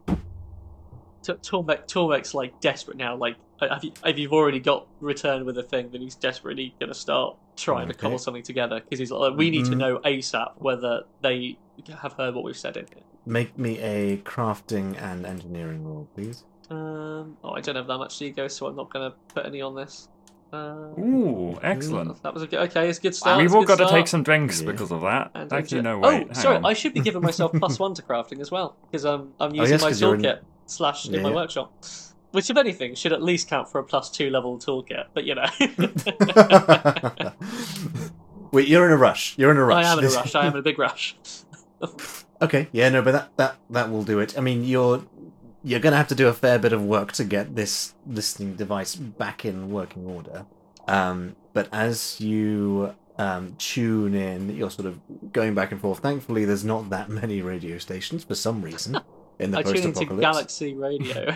T- 1.23 1.33
Tormek, 1.33 1.87
Tormek's 1.87 2.33
like 2.33 2.59
desperate 2.59 2.97
now. 2.97 3.15
Like, 3.15 3.35
uh, 3.61 3.67
have 3.73 3.83
you, 3.83 3.91
have 4.03 4.17
you 4.17 4.29
already 4.31 4.59
got 4.59 4.87
returned 4.99 5.45
with 5.45 5.57
a 5.57 5.63
thing? 5.63 5.89
Then 5.91 6.01
he's 6.01 6.15
desperately 6.15 6.73
gonna 6.79 6.93
start 6.93 7.37
trying 7.55 7.87
to 7.89 7.93
cobble 7.93 8.17
something 8.17 8.43
together 8.43 8.79
because 8.79 8.97
he's 8.99 9.11
like, 9.11 9.35
we 9.35 9.49
need 9.49 9.65
to 9.65 9.71
Mhm. 9.71 9.77
know 9.77 9.97
ASAP 9.99 10.53
whether 10.57 11.03
they 11.21 11.57
have 12.01 12.13
heard 12.13 12.33
what 12.33 12.43
we've 12.43 12.57
said 12.57 12.77
in 12.77 12.85
here. 12.87 13.03
Make 13.27 13.57
me 13.57 13.77
a 13.79 14.17
crafting 14.17 14.99
and 15.01 15.25
engineering 15.25 15.83
roll, 15.85 16.07
please. 16.15 16.43
Um, 16.69 17.37
oh, 17.43 17.51
I 17.51 17.59
don't 17.61 17.75
have 17.75 17.87
that 17.87 17.97
much 17.97 18.21
ego, 18.21 18.47
so 18.47 18.67
I'm 18.67 18.75
not 18.77 18.89
gonna 18.89 19.13
put 19.33 19.45
any 19.45 19.61
on 19.61 19.75
this. 19.75 20.07
Uh, 20.53 20.93
Ooh, 20.97 21.59
excellent. 21.61 22.23
That 22.23 22.33
was 22.33 22.43
a 22.43 22.47
good. 22.47 22.59
Okay, 22.69 22.87
it's 22.87 22.99
a 22.99 23.01
good 23.01 23.13
start. 23.13 23.37
We've 23.41 23.53
all 23.53 23.65
good 23.65 23.79
got 23.79 23.89
to 23.89 23.93
take 23.93 24.07
some 24.07 24.23
drinks 24.23 24.61
Yeah. 24.61 24.71
because 24.71 24.93
of 24.93 25.01
that. 25.01 25.31
And 25.33 25.51
Actually, 25.51 25.81
engi- 25.81 26.01
no, 26.01 26.27
Oh, 26.29 26.33
sorry, 26.33 26.55
on. 26.55 26.65
I 26.65 26.71
should 26.71 26.93
be 26.93 27.01
giving 27.01 27.21
myself 27.21 27.51
plus 27.59 27.77
one 27.77 27.93
to 27.95 28.01
crafting 28.01 28.39
as 28.39 28.49
well 28.49 28.77
because 28.89 29.05
um, 29.05 29.33
I'm 29.41 29.51
Oh, 29.51 29.55
using 29.55 29.73
yes, 29.73 29.81
my 29.81 29.89
'cause 29.89 29.99
you're 29.99 30.15
in- 30.15 30.21
toolkit 30.21 30.39
slash 30.65 31.09
in 31.09 31.21
my 31.21 31.33
workshop. 31.33 31.73
Which, 32.31 32.49
if 32.49 32.55
anything, 32.55 32.95
should 32.95 33.11
at 33.11 33.21
least 33.21 33.49
count 33.49 33.69
for 33.69 33.79
a 33.79 33.83
plus 33.83 34.09
two 34.09 34.29
level 34.29 34.57
toolkit. 34.57 35.07
But 35.13 35.25
you 35.25 35.35
know, 35.35 35.47
Wait, 38.53 38.69
you're 38.69 38.85
in 38.85 38.91
a 38.93 38.97
rush. 38.97 39.37
You're 39.37 39.51
in 39.51 39.57
a 39.57 39.65
rush. 39.65 39.85
I 39.85 39.91
am 39.91 39.99
in 39.99 40.05
a 40.05 40.09
rush. 40.15 40.33
I 40.35 40.45
am 40.45 40.53
in 40.53 40.59
a 40.59 40.61
big 40.61 40.79
rush. 40.79 41.17
Okay, 42.41 42.67
yeah, 42.71 42.89
no, 42.89 43.01
but 43.01 43.11
that 43.11 43.29
that 43.37 43.55
that 43.69 43.91
will 43.91 44.03
do 44.03 44.19
it. 44.19 44.37
I 44.37 44.41
mean, 44.41 44.63
you're 44.63 45.03
you're 45.63 45.79
gonna 45.79 45.97
have 45.97 46.07
to 46.09 46.15
do 46.15 46.27
a 46.27 46.33
fair 46.33 46.59
bit 46.59 46.73
of 46.73 46.83
work 46.83 47.11
to 47.13 47.23
get 47.23 47.55
this 47.55 47.93
listening 48.05 48.55
device 48.55 48.95
back 48.95 49.43
in 49.45 49.71
working 49.71 50.05
order. 50.05 50.45
Um, 50.87 51.35
but 51.53 51.67
as 51.73 52.21
you 52.21 52.93
um, 53.17 53.55
tune 53.57 54.13
in, 54.13 54.55
you're 54.55 54.71
sort 54.71 54.87
of 54.87 54.99
going 55.33 55.55
back 55.55 55.71
and 55.71 55.81
forth. 55.81 55.99
Thankfully, 55.99 56.45
there's 56.45 56.63
not 56.63 56.89
that 56.91 57.09
many 57.09 57.41
radio 57.41 57.77
stations 57.77 58.23
for 58.23 58.35
some 58.35 58.61
reason 58.61 58.99
in 59.39 59.51
the 59.51 59.59
I 59.59 59.63
tune 59.63 59.77
into. 59.77 60.05
Galaxy 60.05 60.73
Radio. 60.73 61.35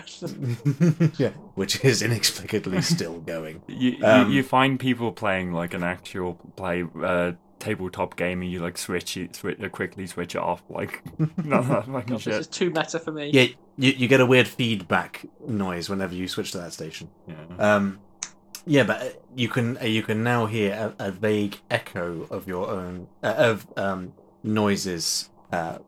yeah, 1.18 1.30
which 1.54 1.84
is 1.84 2.02
inexplicably 2.02 2.80
still 2.82 3.20
going. 3.20 3.62
You, 3.66 3.98
Um, 4.02 4.28
you 4.30 4.36
you 4.36 4.42
find 4.42 4.78
people 4.78 5.12
playing 5.12 5.52
like 5.52 5.74
an 5.74 5.82
actual 5.82 6.34
play 6.56 6.84
uh, 7.02 7.32
tabletop 7.62 8.16
game, 8.16 8.42
and 8.42 8.50
you 8.50 8.58
like 8.58 8.76
switch 8.76 9.16
it, 9.16 9.36
switch 9.36 9.60
uh, 9.62 9.68
quickly 9.68 10.06
switch 10.06 10.34
it 10.34 10.40
off, 10.40 10.62
like 10.68 11.02
no, 11.18 11.60
no, 11.60 11.62
fucking 11.62 11.92
God, 11.92 12.06
this 12.06 12.26
is 12.26 12.46
too 12.48 12.70
meta 12.70 12.98
for 12.98 13.12
me. 13.12 13.30
Yeah, 13.32 13.46
you, 13.76 13.92
you 13.92 14.08
get 14.08 14.20
a 14.20 14.26
weird 14.26 14.48
feedback 14.48 15.24
noise 15.46 15.88
whenever 15.88 16.14
you 16.14 16.26
switch 16.26 16.52
to 16.52 16.58
that 16.58 16.72
station. 16.72 17.08
Yeah. 17.28 17.74
Um, 17.74 18.00
yeah, 18.66 18.82
but 18.82 19.02
uh, 19.02 19.08
you 19.36 19.48
can 19.48 19.78
uh, 19.78 19.84
you 19.84 20.02
can 20.02 20.24
now 20.24 20.46
hear 20.46 20.94
a, 20.98 21.06
a 21.06 21.10
vague 21.12 21.60
echo 21.70 22.26
of 22.30 22.48
your 22.48 22.68
own 22.68 23.06
uh, 23.22 23.34
of 23.36 23.66
um, 23.76 24.12
noises 24.42 25.30
uh, 25.52 25.78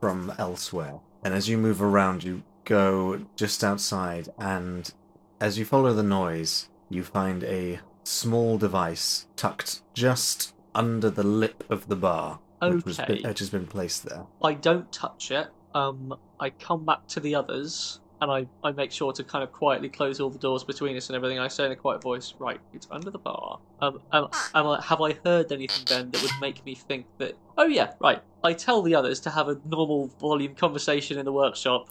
from 0.00 0.34
elsewhere, 0.38 1.00
and 1.24 1.32
as 1.32 1.48
you 1.48 1.56
move 1.56 1.80
around, 1.80 2.24
you 2.24 2.42
go 2.64 3.24
just 3.36 3.64
outside, 3.64 4.28
and 4.38 4.92
as 5.40 5.58
you 5.58 5.64
follow 5.64 5.94
the 5.94 6.02
noise, 6.02 6.68
you 6.90 7.02
find 7.02 7.42
a 7.44 7.80
small 8.04 8.58
device 8.58 9.26
tucked 9.36 9.80
just 9.94 10.52
under 10.74 11.10
the 11.10 11.22
lip 11.22 11.64
of 11.70 11.88
the 11.88 11.96
bar, 11.96 12.40
which, 12.60 12.84
was 12.84 12.98
Okay. 13.00 13.14
been, 13.16 13.28
which 13.28 13.38
has 13.40 13.50
been 13.50 13.66
placed 13.66 14.04
there. 14.04 14.26
I 14.42 14.54
don't 14.54 14.90
touch 14.92 15.30
it. 15.30 15.48
Um, 15.74 16.14
I 16.38 16.50
come 16.50 16.84
back 16.84 17.06
to 17.08 17.20
the 17.20 17.34
others 17.34 18.00
and 18.20 18.30
I, 18.30 18.46
I 18.62 18.70
make 18.72 18.92
sure 18.92 19.12
to 19.14 19.24
kind 19.24 19.42
of 19.42 19.50
quietly 19.52 19.88
close 19.88 20.20
all 20.20 20.30
the 20.30 20.38
doors 20.38 20.62
between 20.62 20.96
us 20.96 21.08
and 21.08 21.16
everything. 21.16 21.40
I 21.40 21.48
say 21.48 21.66
in 21.66 21.72
a 21.72 21.76
quiet 21.76 22.02
voice, 22.02 22.34
right, 22.38 22.60
it's 22.72 22.86
under 22.90 23.10
the 23.10 23.18
bar. 23.18 23.58
Um, 23.80 24.00
am, 24.12 24.28
am 24.54 24.66
I, 24.68 24.80
have 24.80 25.00
I 25.00 25.14
heard 25.24 25.50
anything 25.50 25.84
then 25.88 26.10
that 26.12 26.22
would 26.22 26.30
make 26.40 26.64
me 26.64 26.74
think 26.76 27.06
that? 27.18 27.34
Oh 27.58 27.66
yeah, 27.66 27.94
right. 28.00 28.22
I 28.44 28.52
tell 28.52 28.80
the 28.82 28.94
others 28.94 29.18
to 29.20 29.30
have 29.30 29.48
a 29.48 29.58
normal 29.66 30.06
volume 30.20 30.54
conversation 30.54 31.18
in 31.18 31.24
the 31.24 31.32
workshop, 31.32 31.88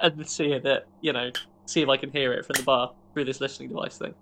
and 0.00 0.28
see 0.28 0.58
that 0.58 0.86
you 1.00 1.12
know, 1.12 1.30
see 1.66 1.80
if 1.82 1.88
I 1.88 1.96
can 1.96 2.10
hear 2.10 2.32
it 2.32 2.44
from 2.44 2.54
the 2.54 2.62
bar 2.64 2.92
through 3.12 3.26
this 3.26 3.40
listening 3.40 3.68
device 3.68 3.98
thing. 3.98 4.14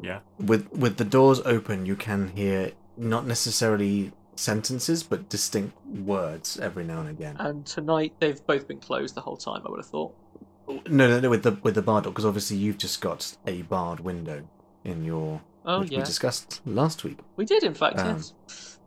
Yeah. 0.00 0.20
With 0.38 0.70
with 0.72 0.96
the 0.96 1.04
doors 1.04 1.40
open, 1.44 1.86
you 1.86 1.96
can 1.96 2.28
hear 2.28 2.70
not 2.98 3.26
necessarily 3.26 4.12
sentences, 4.36 5.02
but 5.02 5.28
distinct 5.28 5.76
words 5.86 6.58
every 6.60 6.84
now 6.84 7.00
and 7.00 7.08
again. 7.08 7.36
And 7.38 7.64
tonight 7.66 8.14
they've 8.20 8.44
both 8.46 8.68
been 8.68 8.78
closed 8.80 9.14
the 9.14 9.20
whole 9.20 9.36
time. 9.36 9.62
I 9.66 9.70
would 9.70 9.78
have 9.80 9.86
thought. 9.86 10.14
No, 10.68 11.08
no, 11.08 11.18
no, 11.20 11.30
with 11.30 11.42
the 11.44 11.52
with 11.62 11.74
the 11.74 11.82
bar 11.82 12.02
door, 12.02 12.12
because 12.12 12.26
obviously 12.26 12.56
you've 12.58 12.78
just 12.78 13.00
got 13.00 13.36
a 13.46 13.62
barred 13.62 14.00
window 14.00 14.46
in 14.84 15.04
your 15.04 15.40
Oh 15.64 15.80
which 15.80 15.90
we 15.90 15.96
discussed 15.98 16.60
last 16.66 17.04
week. 17.04 17.18
we 17.36 17.44
did 17.44 17.62
in 17.62 17.74
fact. 17.74 17.98
Um, 17.98 18.16
yes. 18.16 18.78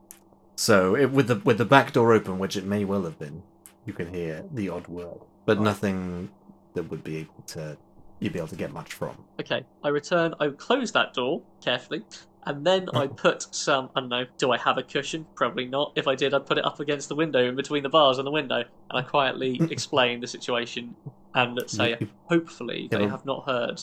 So 0.56 0.96
it, 0.96 1.12
with 1.12 1.28
the 1.28 1.36
with 1.44 1.58
the 1.58 1.66
back 1.66 1.92
door 1.94 2.14
open, 2.14 2.38
which 2.40 2.56
it 2.56 2.66
may 2.66 2.86
well 2.86 3.04
have 3.04 3.18
been, 3.18 3.42
you 3.86 3.94
can 3.94 4.14
hear 4.14 4.44
the 4.54 4.70
odd 4.70 4.88
word, 4.88 5.20
but 5.46 5.58
Right. 5.58 5.64
nothing 5.64 6.30
that 6.76 6.84
would 6.90 7.04
be 7.04 7.18
able 7.18 7.44
to 7.48 7.78
you'd 8.20 8.34
be 8.34 8.40
able 8.40 8.48
to 8.50 8.56
get 8.56 8.72
much 8.72 8.94
from. 8.94 9.18
Okay, 9.40 9.66
I 9.84 9.90
return. 9.90 10.36
I 10.40 10.50
close 10.50 10.92
that 10.92 11.14
door 11.16 11.42
carefully, 11.64 12.04
and 12.44 12.66
then 12.66 12.90
I 12.94 13.08
put 13.26 13.54
some. 13.54 13.90
I 13.96 14.00
don't 14.02 14.10
know. 14.10 14.26
Do 14.38 14.52
I 14.52 14.58
have 14.58 14.78
a 14.78 14.84
cushion? 14.84 15.26
Probably 15.36 15.66
not. 15.66 15.94
If 15.96 16.08
I 16.08 16.16
did, 16.16 16.34
I'd 16.34 16.46
put 16.46 16.58
it 16.58 16.66
up 16.66 16.80
against 16.80 17.10
the 17.10 17.16
window, 17.16 17.48
in 17.48 17.56
between 17.56 17.84
the 17.84 17.90
bars 17.90 18.18
and 18.18 18.26
the 18.28 18.32
window, 18.32 18.58
and 18.58 18.66
I 18.92 19.02
quietly 19.02 19.60
explain 19.72 20.22
the 20.22 20.28
situation 20.28 20.96
and 21.36 21.60
say, 21.68 21.98
You- 22.00 22.10
hopefully, 22.26 22.88
they 22.92 23.08
have 23.08 23.26
not 23.26 23.46
heard 23.46 23.82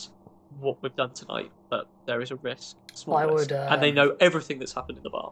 what 0.59 0.81
we've 0.81 0.95
done 0.95 1.11
tonight, 1.13 1.51
but 1.69 1.87
there 2.05 2.21
is 2.21 2.31
a 2.31 2.35
risk. 2.37 2.75
Small 2.93 3.17
I 3.17 3.23
risk. 3.23 3.33
would, 3.35 3.51
and 3.51 3.81
they 3.81 3.89
um, 3.89 3.95
know 3.95 4.17
everything 4.19 4.59
that's 4.59 4.73
happened 4.73 4.97
in 4.97 5.03
the 5.03 5.09
bar. 5.09 5.31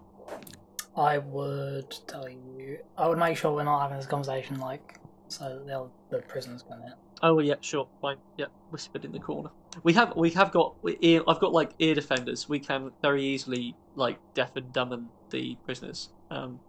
I 0.96 1.20
would 1.20 1.96
tell 2.08 2.28
you. 2.28 2.80
I 2.98 3.08
would 3.08 3.20
make 3.20 3.38
sure 3.38 3.54
we're 3.54 3.64
not 3.64 3.82
having 3.82 3.98
this 3.98 4.08
conversation 4.08 4.60
like 4.60 5.00
so 5.30 5.62
they'll 5.66 5.92
the 6.10 6.20
prisoners 6.20 6.64
come 6.68 6.82
in. 6.82 6.94
Oh 7.22 7.40
yeah, 7.40 7.56
sure, 7.62 7.88
fine, 8.02 8.18
yeah, 8.38 8.46
whispered 8.70 9.06
in 9.06 9.12
the 9.12 9.20
corner. 9.20 9.50
We 9.84 9.94
have 9.94 10.16
we 10.16 10.30
have 10.32 10.52
got 10.52 10.76
we- 10.84 10.98
ear. 11.02 11.22
I've 11.28 11.40
got 11.40 11.54
like 11.54 11.72
ear 11.80 11.96
defenders. 11.96 12.48
We 12.50 12.60
can 12.60 12.92
very 13.02 13.24
easily 13.24 13.76
like 13.96 14.18
deaf 14.34 14.56
and 14.56 14.72
dumb 14.72 14.92
and 14.94 15.08
the 15.30 15.58
prisoners. 15.66 16.10
Um, 16.30 16.60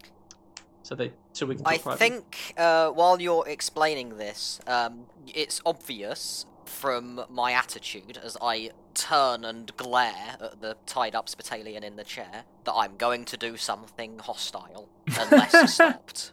so 0.83 0.95
they 0.95 1.13
so 1.33 1.47
we 1.47 1.57
can. 1.57 1.67
I 1.67 1.79
privately. 1.79 2.09
think 2.09 2.55
uh, 2.57 2.91
while 2.91 3.21
you're 3.21 3.47
explaining 3.47 4.17
this, 4.17 4.61
um, 4.67 5.07
it's 5.27 5.61
obvious 5.67 6.47
from 6.65 7.25
my 7.31 7.53
attitude 7.53 8.19
as 8.23 8.37
I 8.43 8.71
turn 8.95 9.45
and 9.45 9.75
glare 9.77 10.37
at 10.41 10.61
the 10.61 10.77
tied 10.87 11.15
up 11.15 11.29
Spitalian 11.29 11.83
in 11.83 11.97
the 11.97 12.05
chair 12.05 12.45
that 12.65 12.75
I'm 12.75 12.97
going 12.97 13.25
to 13.27 13.37
do 13.37 13.57
something 13.57 14.19
hostile 14.19 14.89
unless 15.19 15.75
stopped. 15.75 16.33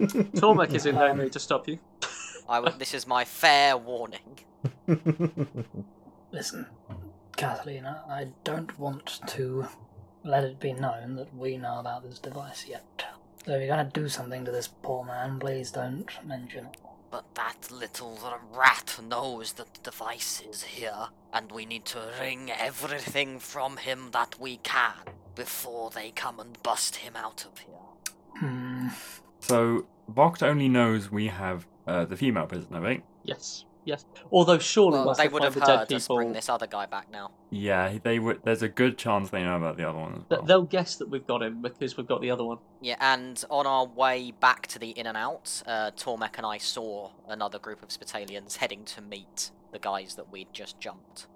Tormek 0.00 0.74
is 0.74 0.86
in 0.86 0.96
no 0.96 1.14
mood 1.14 1.32
to 1.32 1.38
stop 1.38 1.68
you. 1.68 1.78
I 2.48 2.56
w- 2.56 2.78
this 2.78 2.94
is 2.94 3.06
my 3.06 3.24
fair 3.24 3.76
warning. 3.76 4.38
Listen, 6.32 6.66
Catalina, 7.36 8.04
I 8.08 8.28
don't 8.44 8.78
want 8.78 9.20
to 9.28 9.66
let 10.24 10.44
it 10.44 10.60
be 10.60 10.72
known 10.72 11.16
that 11.16 11.34
we 11.34 11.56
know 11.56 11.78
about 11.78 12.02
this 12.02 12.18
device 12.18 12.66
yet. 12.68 13.04
So 13.46 13.52
if 13.52 13.60
you're 13.60 13.68
gonna 13.68 13.90
do 13.92 14.08
something 14.08 14.44
to 14.44 14.50
this 14.50 14.68
poor 14.68 15.04
man, 15.04 15.38
please 15.38 15.70
don't 15.70 16.10
mention 16.26 16.66
it. 16.66 16.76
But 17.10 17.34
that 17.34 17.70
little 17.70 18.18
rat 18.52 18.98
knows 19.08 19.52
that 19.52 19.74
the 19.74 19.80
device 19.90 20.42
is 20.48 20.62
here, 20.64 21.08
and 21.32 21.52
we 21.52 21.64
need 21.64 21.84
to 21.86 22.00
wring 22.20 22.50
everything 22.50 23.38
from 23.38 23.76
him 23.76 24.08
that 24.12 24.40
we 24.40 24.56
can 24.58 24.94
before 25.34 25.90
they 25.90 26.10
come 26.10 26.40
and 26.40 26.60
bust 26.62 26.96
him 26.96 27.14
out 27.16 27.44
of 27.44 27.58
here. 27.58 28.40
Hmm. 28.40 28.88
So 29.40 29.86
Vogt 30.08 30.42
only 30.42 30.68
knows 30.68 31.10
we 31.10 31.28
have 31.28 31.66
uh, 31.86 32.04
the 32.04 32.16
female 32.16 32.46
prisoner, 32.46 32.80
right? 32.80 33.02
Yes, 33.22 33.64
yes. 33.84 34.04
Although 34.32 34.58
surely 34.58 34.98
Well, 34.98 35.06
once 35.06 35.18
they 35.18 35.26
they 35.28 35.32
would 35.32 35.42
have 35.44 35.54
the 35.54 35.60
dead 35.60 35.78
heard 35.80 35.92
us 35.92 36.04
people, 36.04 36.16
bring 36.16 36.32
this 36.32 36.48
other 36.48 36.66
guy 36.66 36.86
back 36.86 37.10
now. 37.10 37.30
Yeah, 37.50 37.98
they 38.02 38.18
would. 38.18 38.40
There's 38.44 38.62
a 38.62 38.68
good 38.68 38.98
chance 38.98 39.30
they 39.30 39.42
know 39.42 39.56
about 39.56 39.76
the 39.76 39.88
other 39.88 39.98
one 39.98 40.14
as 40.14 40.22
well. 40.28 40.42
they'll 40.42 40.62
guess 40.62 40.96
that 40.96 41.08
we've 41.08 41.26
got 41.26 41.42
him 41.42 41.62
because 41.62 41.96
we've 41.96 42.06
got 42.08 42.20
the 42.20 42.30
other 42.30 42.44
one. 42.44 42.58
Yeah, 42.80 42.96
and 43.00 43.42
on 43.50 43.66
our 43.66 43.86
way 43.86 44.32
back 44.32 44.66
to 44.68 44.78
the 44.78 44.90
in 44.90 45.06
and 45.06 45.16
out, 45.16 45.62
uh, 45.66 45.90
Tormek 45.96 46.36
and 46.36 46.46
I 46.46 46.58
saw 46.58 47.10
another 47.28 47.58
group 47.58 47.82
of 47.82 47.88
Spitalians 47.90 48.56
heading 48.56 48.84
to 48.86 49.00
meet 49.00 49.50
the 49.72 49.78
guys 49.78 50.14
that 50.16 50.30
we'd 50.32 50.52
just 50.52 50.78
jumped. 50.80 51.26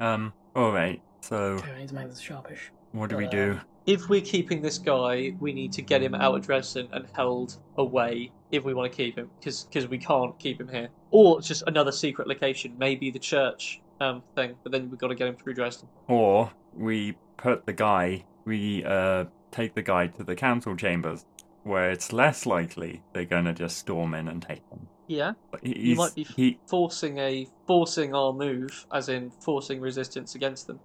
Um. 0.00 0.32
All 0.56 0.72
right. 0.72 1.00
So 1.20 1.36
Okay, 1.36 1.72
we 1.72 1.78
need 1.80 1.88
to 1.88 1.94
make 1.94 2.08
this 2.08 2.20
sharpish. 2.20 2.70
what 2.92 3.10
do 3.10 3.16
we 3.16 3.26
Uh, 3.26 3.30
do? 3.30 3.60
If 3.86 4.08
we're 4.08 4.22
keeping 4.22 4.62
this 4.62 4.78
guy, 4.78 5.34
we 5.40 5.52
need 5.52 5.72
to 5.72 5.82
get 5.82 6.02
him 6.02 6.14
out 6.14 6.34
of 6.34 6.46
Dresden 6.46 6.88
and 6.92 7.06
held 7.14 7.56
away 7.76 8.32
if 8.50 8.64
we 8.64 8.72
want 8.72 8.90
to 8.90 8.96
keep 8.96 9.16
him, 9.18 9.30
because 9.38 9.88
we 9.88 9.98
can't 9.98 10.38
keep 10.38 10.60
him 10.60 10.68
here. 10.68 10.88
Or 11.10 11.40
just 11.42 11.64
another 11.66 11.92
secret 11.92 12.26
location, 12.26 12.74
maybe 12.78 13.10
the 13.10 13.18
church 13.18 13.80
um 14.00 14.22
thing. 14.34 14.56
But 14.62 14.72
then 14.72 14.90
we've 14.90 14.98
got 14.98 15.08
to 15.08 15.14
get 15.14 15.28
him 15.28 15.36
through 15.36 15.54
Dresden. 15.54 15.88
Or 16.08 16.50
we 16.74 17.16
put 17.36 17.66
the 17.66 17.72
guy. 17.74 18.24
We 18.44 18.84
uh 18.84 19.24
take 19.50 19.74
the 19.74 19.82
guy 19.82 20.06
to 20.08 20.24
the 20.24 20.34
council 20.34 20.74
chambers, 20.76 21.26
where 21.62 21.90
it's 21.90 22.12
less 22.12 22.46
likely 22.46 23.02
they're 23.12 23.24
gonna 23.24 23.52
just 23.52 23.76
storm 23.78 24.14
in 24.14 24.28
and 24.28 24.40
take 24.42 24.62
him. 24.70 24.88
Yeah, 25.06 25.32
But 25.50 25.62
he- 25.62 25.90
you 25.90 25.96
might 25.96 26.14
be 26.14 26.24
he. 26.24 26.58
forcing 26.66 27.18
a 27.18 27.46
forcing 27.66 28.14
our 28.14 28.32
move, 28.32 28.86
as 28.90 29.10
in 29.10 29.30
forcing 29.30 29.80
resistance 29.80 30.34
against 30.34 30.66
them. 30.66 30.80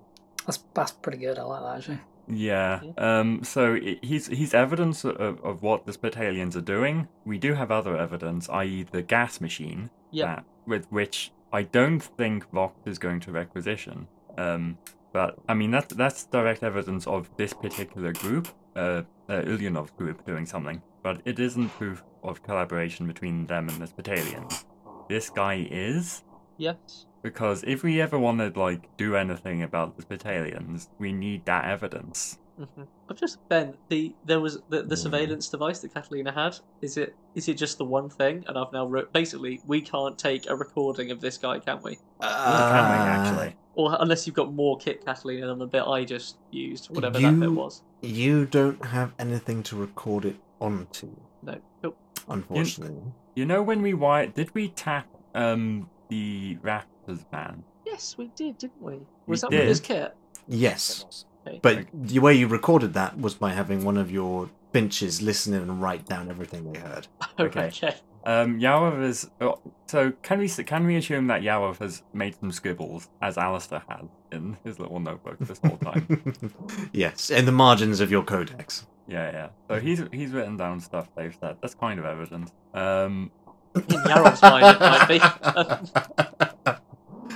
That's 0.45 0.61
that's 0.73 0.91
pretty 0.91 1.19
good. 1.19 1.39
I 1.39 1.43
like 1.43 1.61
that 1.61 1.77
actually. 1.77 1.99
Yeah. 2.29 2.81
Um. 2.97 3.43
So 3.43 3.79
he's 4.01 4.27
he's 4.27 4.53
evidence 4.53 5.03
of, 5.03 5.43
of 5.43 5.61
what 5.61 5.85
the 5.85 5.91
Spitalians 5.91 6.55
are 6.55 6.61
doing. 6.61 7.07
We 7.25 7.37
do 7.37 7.53
have 7.53 7.71
other 7.71 7.97
evidence, 7.97 8.47
i.e., 8.49 8.83
the 8.83 9.01
gas 9.01 9.41
machine. 9.41 9.89
That 10.35 10.45
with 10.65 10.85
which 10.91 11.31
I 11.51 11.63
don't 11.63 12.01
think 12.01 12.49
Vogt 12.51 12.87
is 12.87 12.99
going 12.99 13.19
to 13.21 13.31
requisition. 13.31 14.07
Um. 14.37 14.77
But 15.11 15.39
I 15.47 15.55
mean 15.55 15.71
that's 15.71 15.93
that's 15.95 16.25
direct 16.25 16.61
evidence 16.63 17.07
of 17.07 17.29
this 17.35 17.51
particular 17.51 18.13
group, 18.13 18.47
uh, 18.75 19.01
uh 19.27 19.41
Ulyanov's 19.41 19.91
group, 19.91 20.23
doing 20.25 20.45
something. 20.45 20.83
But 21.01 21.21
it 21.25 21.39
isn't 21.39 21.69
proof 21.69 22.03
of 22.23 22.43
collaboration 22.43 23.07
between 23.07 23.47
them 23.47 23.69
and 23.69 23.81
the 23.81 23.87
Spitalians. 23.87 24.65
This 25.07 25.29
guy 25.29 25.67
is. 25.71 26.23
Yes. 26.59 27.05
Because 27.23 27.63
if 27.65 27.81
we 27.83 27.99
ever 28.01 28.19
want 28.19 28.39
to 28.39 28.57
like 28.59 28.95
do 28.97 29.15
anything 29.15 29.63
about 29.63 29.97
the 29.97 30.03
Spitalians, 30.03 30.87
we 30.99 31.11
need 31.11 31.45
that 31.45 31.65
evidence. 31.65 32.37
Mhm. 32.59 32.87
I'm 33.09 33.15
just 33.15 33.37
Ben. 33.49 33.73
The 33.87 34.13
there 34.25 34.41
was 34.41 34.59
the, 34.69 34.83
the 34.83 34.95
Mm. 34.95 35.03
surveillance 35.05 35.47
device 35.49 35.79
that 35.79 35.93
Catalina 35.93 36.31
had. 36.33 36.57
Is 36.81 36.97
it 36.97 37.15
is 37.33 37.47
it 37.47 37.55
just 37.55 37.77
the 37.77 37.85
one 37.85 38.09
thing? 38.09 38.43
And 38.47 38.57
I've 38.57 38.71
now 38.73 38.85
wrote 38.85 39.11
basically 39.13 39.61
we 39.65 39.81
can't 39.81 40.17
take 40.17 40.49
a 40.49 40.55
recording 40.55 41.09
of 41.11 41.21
this 41.21 41.37
guy, 41.37 41.59
can 41.59 41.79
we? 41.81 41.95
Can 41.95 42.01
we, 42.21 42.27
actually? 42.27 43.55
Or 43.75 43.95
unless 43.99 44.27
you've 44.27 44.35
got 44.35 44.53
more 44.53 44.77
kit 44.77 45.05
Catalina 45.05 45.47
than 45.47 45.59
the 45.59 45.67
bit 45.67 45.83
I 45.83 46.03
just 46.03 46.37
used, 46.51 46.89
whatever 46.93 47.17
that 47.19 47.39
bit 47.39 47.51
was. 47.51 47.81
You 48.01 48.45
don't 48.45 48.83
have 48.85 49.13
anything 49.19 49.63
to 49.63 49.77
record 49.77 50.25
it 50.25 50.35
onto, 50.59 51.07
No. 51.41 51.55
Nope. 51.81 51.97
unfortunately. 52.27 53.13
You 53.35 53.45
know 53.45 53.63
when 53.63 53.81
we 53.81 53.93
wired? 53.93 54.33
Did 54.33 54.53
we 54.53 54.67
tap 54.69 55.07
um 55.33 55.89
the 56.09 56.57
Raptors 56.63 57.23
man? 57.31 57.63
Yes, 57.85 58.15
we 58.17 58.27
did, 58.35 58.57
didn't 58.57 58.81
we? 58.81 58.99
Was 59.25 59.43
We 59.43 59.49
that 59.49 59.51
with 59.51 59.67
his 59.67 59.79
kit? 59.79 60.15
Yes, 60.47 61.25
It 61.45 61.61
but 61.61 61.85
the 61.93 62.19
way 62.19 62.33
you 62.35 62.47
recorded 62.47 62.93
that 62.93 63.17
was 63.19 63.35
by 63.35 63.51
having 63.51 63.83
one 63.83 63.97
of 63.97 64.11
your 64.11 64.49
finches 64.73 65.21
listen 65.21 65.53
in 65.53 65.61
and 65.63 65.81
write 65.81 66.05
down 66.05 66.29
everything 66.29 66.71
they 66.71 66.79
heard. 66.79 67.07
Okay. 67.39 67.67
okay. 67.67 67.95
Um, 68.25 68.59
Yawav 68.59 69.01
is. 69.01 69.29
oh, 69.39 69.59
So 69.87 70.11
can 70.23 70.39
we 70.39 70.49
can 70.49 70.85
we 70.85 70.97
assume 70.97 71.27
that 71.27 71.41
Yawav 71.41 71.77
has 71.79 72.03
made 72.13 72.35
some 72.37 72.51
scribbles 72.51 73.07
as 73.21 73.37
Alistair 73.37 73.81
had 73.87 74.09
in 74.31 74.57
his 74.65 74.77
little 74.77 74.99
notebook 74.99 75.37
this 75.39 75.59
whole 75.65 75.77
time? 75.77 76.33
yes, 76.91 77.29
in 77.29 77.45
the 77.45 77.53
margins 77.53 78.01
of 78.01 78.11
your 78.11 78.23
codex. 78.23 78.85
yeah, 79.07 79.31
yeah. 79.31 79.47
So 79.69 79.79
he's 79.79 80.03
he's 80.11 80.31
written 80.31 80.57
down 80.57 80.81
stuff 80.81 81.07
they've 81.15 81.35
said. 81.39 81.57
That's 81.61 81.75
kind 81.75 81.97
of 81.97 82.05
evident. 82.05 82.51
Um, 82.73 83.31
In 83.75 83.81
Yarov's 83.81 84.41
mind, 84.41 84.65
it 84.65 84.79
might 84.79 85.07
be. 85.07 85.19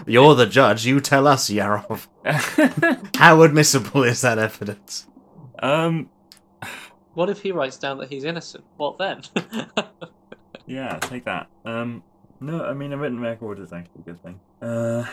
You're 0.12 0.36
the 0.36 0.46
judge. 0.46 0.86
You 0.86 1.00
tell 1.00 1.28
us, 1.28 1.50
Yarov. 1.50 2.08
How 3.18 3.42
admissible 3.44 4.04
is 4.04 4.22
that 4.22 4.38
evidence? 4.38 5.08
um, 5.60 6.10
what 7.14 7.30
if 7.30 7.42
he 7.42 7.52
writes 7.52 7.78
down 7.78 8.00
that 8.00 8.10
he's 8.10 8.24
innocent? 8.24 8.64
What 8.78 8.98
then? 8.98 9.22
yeah, 10.66 10.98
take 11.00 11.26
that. 11.26 11.48
Um, 11.64 12.04
no, 12.42 12.66
I 12.66 12.74
mean 12.74 12.92
a 12.92 12.98
written 12.98 13.20
record 13.20 13.60
is 13.60 13.72
actually 13.72 14.02
a 14.02 14.04
good 14.04 14.24
thing. 14.24 14.40
Uh, 14.62 15.06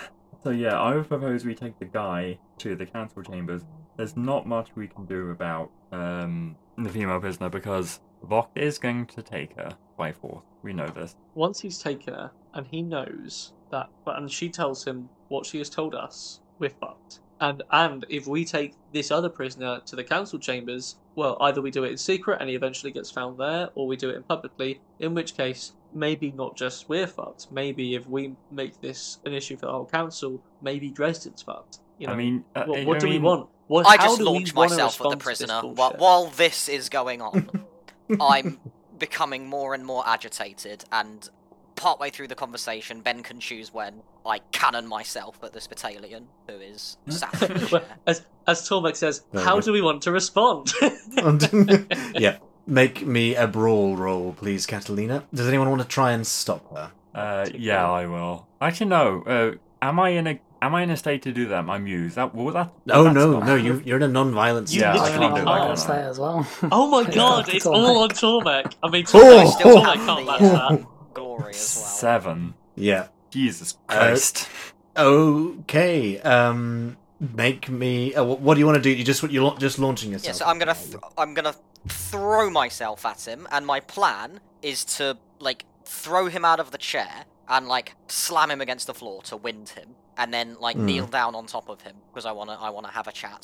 so 0.42 0.50
yeah, 0.50 0.80
I 0.80 0.94
would 0.96 1.08
propose 1.08 1.44
we 1.44 1.54
take 1.54 1.78
the 1.78 1.84
guy 1.84 2.38
to 2.58 2.74
the 2.74 2.86
council 2.86 3.22
chambers. 3.22 3.62
There's 3.96 4.16
not 4.16 4.46
much 4.46 4.70
we 4.74 4.88
can 4.88 5.04
do 5.04 5.30
about 5.30 5.70
um 5.92 6.56
the 6.78 6.88
female 6.88 7.20
prisoner 7.20 7.50
because 7.50 8.00
Vogt 8.22 8.56
is 8.56 8.78
going 8.78 9.06
to 9.06 9.22
take 9.22 9.54
her 9.56 9.76
by 10.00 10.12
force. 10.12 10.42
We 10.62 10.72
know 10.72 10.88
this. 10.88 11.14
Once 11.34 11.60
he's 11.60 11.78
taken 11.78 12.14
her, 12.14 12.30
and 12.54 12.66
he 12.66 12.80
knows 12.80 13.52
that, 13.70 13.90
but 14.04 14.16
and 14.16 14.30
she 14.30 14.48
tells 14.48 14.84
him 14.84 15.10
what 15.28 15.44
she 15.44 15.58
has 15.58 15.68
told 15.68 15.94
us, 15.94 16.40
we're 16.58 16.70
fucked. 16.70 17.20
And 17.38 17.62
and 17.70 18.06
if 18.08 18.26
we 18.26 18.44
take 18.44 18.74
this 18.92 19.10
other 19.10 19.28
prisoner 19.28 19.80
to 19.84 19.96
the 19.96 20.04
council 20.04 20.38
chambers, 20.38 20.96
well, 21.16 21.36
either 21.42 21.60
we 21.60 21.70
do 21.70 21.84
it 21.84 21.90
in 21.90 21.98
secret 21.98 22.38
and 22.40 22.48
he 22.48 22.56
eventually 22.56 22.92
gets 22.92 23.10
found 23.10 23.38
there, 23.38 23.68
or 23.74 23.86
we 23.86 23.96
do 23.96 24.08
it 24.08 24.16
in 24.16 24.22
publicly. 24.22 24.80
In 25.00 25.14
which 25.14 25.36
case, 25.36 25.72
maybe 25.92 26.32
not 26.32 26.56
just 26.56 26.88
we're 26.88 27.06
fucked. 27.06 27.52
Maybe 27.52 27.94
if 27.94 28.08
we 28.08 28.34
make 28.50 28.80
this 28.80 29.18
an 29.26 29.34
issue 29.34 29.56
for 29.56 29.66
the 29.66 29.72
whole 29.72 29.86
council, 29.86 30.42
maybe 30.62 30.90
Dresden's 30.90 31.42
fucked. 31.42 31.78
You 31.98 32.06
know, 32.06 32.14
I 32.14 32.16
mean, 32.16 32.44
uh, 32.54 32.64
what, 32.64 32.78
I 32.80 32.84
what 32.84 33.00
do 33.00 33.08
we 33.08 33.18
want? 33.18 33.48
What, 33.66 33.86
I 33.86 33.96
just 33.98 34.18
do 34.18 34.24
we 34.24 34.30
launched 34.30 34.54
wanna 34.54 34.70
myself 34.70 34.94
at 34.94 34.98
the 34.98 35.16
respond 35.16 35.20
to 35.20 35.28
this 35.28 35.38
prisoner. 35.38 35.74
While, 35.74 35.94
while 35.98 36.26
this 36.26 36.68
is 36.70 36.88
going 36.88 37.20
on, 37.20 37.66
I'm 38.20 38.58
becoming 39.00 39.48
more 39.48 39.74
and 39.74 39.84
more 39.84 40.04
agitated, 40.06 40.84
and 40.92 41.28
partway 41.74 42.10
through 42.10 42.28
the 42.28 42.34
conversation, 42.36 43.00
Ben 43.00 43.22
can 43.24 43.40
choose 43.40 43.72
when 43.74 44.02
I 44.24 44.38
cannon 44.52 44.86
myself 44.86 45.38
at 45.42 45.52
this 45.52 45.66
battalion, 45.66 46.28
who 46.46 46.54
is 46.54 46.98
sat 47.08 47.32
Well, 47.72 47.82
as 48.06 48.22
as 48.46 48.68
Tormek 48.68 48.94
says, 48.96 49.24
Very 49.32 49.44
how 49.44 49.56
good. 49.56 49.64
do 49.64 49.72
we 49.72 49.82
want 49.82 50.02
to 50.02 50.12
respond? 50.12 50.72
yeah. 52.14 52.38
Make 52.66 53.04
me 53.04 53.34
a 53.34 53.48
brawl 53.48 53.96
roll, 53.96 54.32
please, 54.34 54.66
Catalina. 54.66 55.24
Does 55.34 55.48
anyone 55.48 55.70
want 55.70 55.82
to 55.82 55.88
try 55.88 56.12
and 56.12 56.24
stop 56.24 56.70
her? 56.72 56.92
Uh, 57.14 57.48
yeah. 57.52 57.90
I 57.90 58.06
will. 58.06 58.46
Actually, 58.60 58.90
no. 58.90 59.22
Uh, 59.22 59.52
am 59.82 59.98
I 59.98 60.10
in 60.10 60.26
a 60.28 60.38
am 60.62 60.74
I 60.74 60.82
in 60.82 60.90
a 60.90 60.96
state 60.96 61.22
to 61.22 61.32
do 61.32 61.48
that? 61.48 61.64
My 61.64 61.78
muse. 61.78 62.14
That 62.16 62.34
will 62.34 62.52
that. 62.52 62.72
Oh 62.90 63.04
that 63.04 63.12
no, 63.14 63.32
stop? 63.32 63.44
no, 63.46 63.54
you 63.56 63.82
you're 63.84 63.96
in 63.98 64.02
a 64.02 64.08
non-violent 64.08 64.72
You 64.72 64.80
Yeah. 64.82 64.92
I 64.92 64.94
literally 64.94 65.18
can't 65.18 65.34
do 65.34 65.42
can't. 65.42 65.46
that. 65.46 65.50
I'll 65.52 65.66
can 65.68 65.76
stay 65.76 65.92
I? 65.94 66.00
as 66.08 66.18
well. 66.18 66.46
Oh 66.72 66.88
my 66.88 67.00
Yeah, 67.08 67.14
god, 67.14 67.46
it's 67.48 67.56
it's 67.56 67.66
all 67.66 67.74
all 67.76 68.02
right. 68.06 68.10
on 68.22 68.42
Tormek. 68.64 68.74
I 68.82 68.88
mean, 68.90 69.04
Oh, 69.14 69.50
Still 69.50 69.78
oh, 69.78 69.82
Tormek 69.82 69.94
can't 70.06 70.20
the, 70.20 70.24
match 70.32 70.40
that. 70.40 70.86
glory 71.14 71.50
as 71.50 71.76
well. 71.76 71.86
Seven. 71.86 72.54
Yeah. 72.76 73.08
Jesus 73.30 73.76
Uh, 73.88 73.94
Christ. 73.94 74.48
Okay. 74.96 76.18
Um. 76.20 76.96
Make 77.20 77.68
me. 77.68 78.14
Uh, 78.14 78.24
wh- 78.24 78.40
what 78.42 78.54
do 78.54 78.60
you 78.60 78.66
want 78.66 78.76
to 78.76 78.82
do? 78.82 78.90
You 78.90 79.04
just 79.04 79.22
you're 79.24 79.54
just 79.58 79.78
launching 79.78 80.10
yourself. 80.12 80.34
Yeah, 80.36 80.38
so 80.38 80.46
I'm 80.46 80.58
gonna 80.58 80.74
th- 80.74 80.96
I'm 81.18 81.34
gonna 81.34 81.54
throw 81.88 82.48
myself 82.50 83.04
at 83.04 83.26
him, 83.28 83.46
and 83.52 83.66
my 83.66 83.80
plan 83.80 84.40
is 84.62 84.84
to 84.96 85.18
like 85.38 85.66
throw 85.84 86.26
him 86.28 86.44
out 86.46 86.60
of 86.60 86.70
the 86.70 86.78
chair 86.78 87.24
and 87.48 87.68
like 87.68 87.94
slam 88.08 88.50
him 88.50 88.60
against 88.62 88.86
the 88.86 88.94
floor 88.94 89.22
to 89.24 89.36
wind 89.36 89.70
him, 89.70 89.96
and 90.20 90.32
then 90.32 90.56
like 90.60 90.76
Hmm. 90.76 90.86
kneel 90.86 91.06
down 91.06 91.34
on 91.34 91.46
top 91.46 91.68
of 91.68 91.80
him 91.80 91.96
because 92.10 92.26
I 92.26 92.32
wanna 92.32 92.56
I 92.60 92.70
wanna 92.70 92.90
have 92.98 93.08
a 93.08 93.12
chat. 93.12 93.42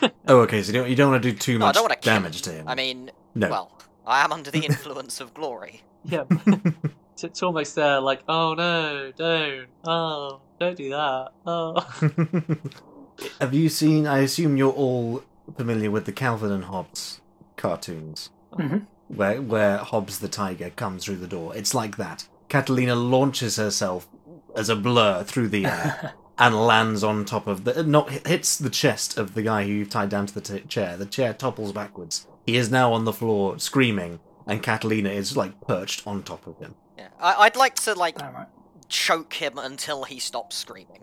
Oh, 0.26 0.38
okay. 0.40 0.62
So 0.62 0.72
you 0.72 0.78
don't, 0.78 0.88
you 0.90 0.96
don't 0.96 1.10
want 1.12 1.22
to 1.22 1.30
do 1.30 1.36
too 1.38 1.58
No, 1.58 1.66
I 1.66 1.68
much 1.68 1.74
don't 1.76 1.84
wanna 1.84 1.96
kill 1.96 2.14
damage 2.14 2.42
to 2.42 2.50
him. 2.52 2.66
I 2.66 2.74
mean, 2.74 3.10
no. 3.34 3.48
well, 3.50 3.78
I 4.06 4.24
am 4.24 4.32
under 4.32 4.50
the 4.50 4.64
influence 4.70 5.20
of 5.20 5.32
glory. 5.34 5.82
Yeah, 6.04 6.24
It's 7.22 7.42
almost 7.42 7.74
there, 7.76 8.00
like, 8.00 8.22
oh 8.28 8.54
no, 8.54 9.12
don't, 9.16 9.66
oh, 9.86 10.40
don't 10.58 10.76
do 10.76 10.90
that, 10.90 11.28
oh. 11.46 11.74
Have 13.40 13.54
you 13.54 13.68
seen? 13.68 14.06
I 14.06 14.18
assume 14.18 14.56
you're 14.56 14.72
all 14.72 15.22
familiar 15.56 15.90
with 15.90 16.04
the 16.06 16.12
Calvin 16.12 16.50
and 16.50 16.64
Hobbes 16.64 17.20
cartoons, 17.56 18.30
Mhm. 18.52 18.86
where 19.08 19.40
where 19.40 19.78
Hobbes 19.78 20.18
the 20.18 20.28
tiger 20.28 20.70
comes 20.70 21.04
through 21.04 21.16
the 21.16 21.28
door. 21.28 21.54
It's 21.54 21.74
like 21.74 21.96
that. 21.98 22.26
Catalina 22.48 22.94
launches 22.96 23.56
herself 23.56 24.08
as 24.54 24.68
a 24.68 24.76
blur 24.76 25.22
through 25.24 25.48
the 25.48 25.66
air 25.66 26.12
and 26.38 26.54
lands 26.66 27.02
on 27.04 27.24
top 27.24 27.46
of 27.46 27.64
the 27.64 27.82
not 27.82 28.10
hits 28.26 28.56
the 28.56 28.70
chest 28.70 29.16
of 29.18 29.34
the 29.34 29.42
guy 29.42 29.64
who 29.64 29.72
you've 29.72 29.90
tied 29.90 30.08
down 30.08 30.26
to 30.26 30.34
the 30.34 30.40
t- 30.40 30.60
chair. 30.66 30.96
The 30.96 31.06
chair 31.06 31.32
topples 31.34 31.72
backwards. 31.72 32.26
He 32.46 32.56
is 32.56 32.70
now 32.70 32.92
on 32.92 33.04
the 33.04 33.12
floor 33.12 33.58
screaming, 33.58 34.20
and 34.46 34.62
Catalina 34.62 35.10
is 35.10 35.36
like 35.36 35.60
perched 35.60 36.06
on 36.06 36.22
top 36.22 36.46
of 36.46 36.58
him. 36.58 36.74
Yeah, 36.98 37.08
I- 37.20 37.34
I'd 37.46 37.56
like 37.56 37.74
to 37.76 37.94
like 37.94 38.20
Alright. 38.22 38.48
choke 38.88 39.34
him 39.34 39.58
until 39.58 40.04
he 40.04 40.18
stops 40.18 40.56
screaming. 40.56 41.00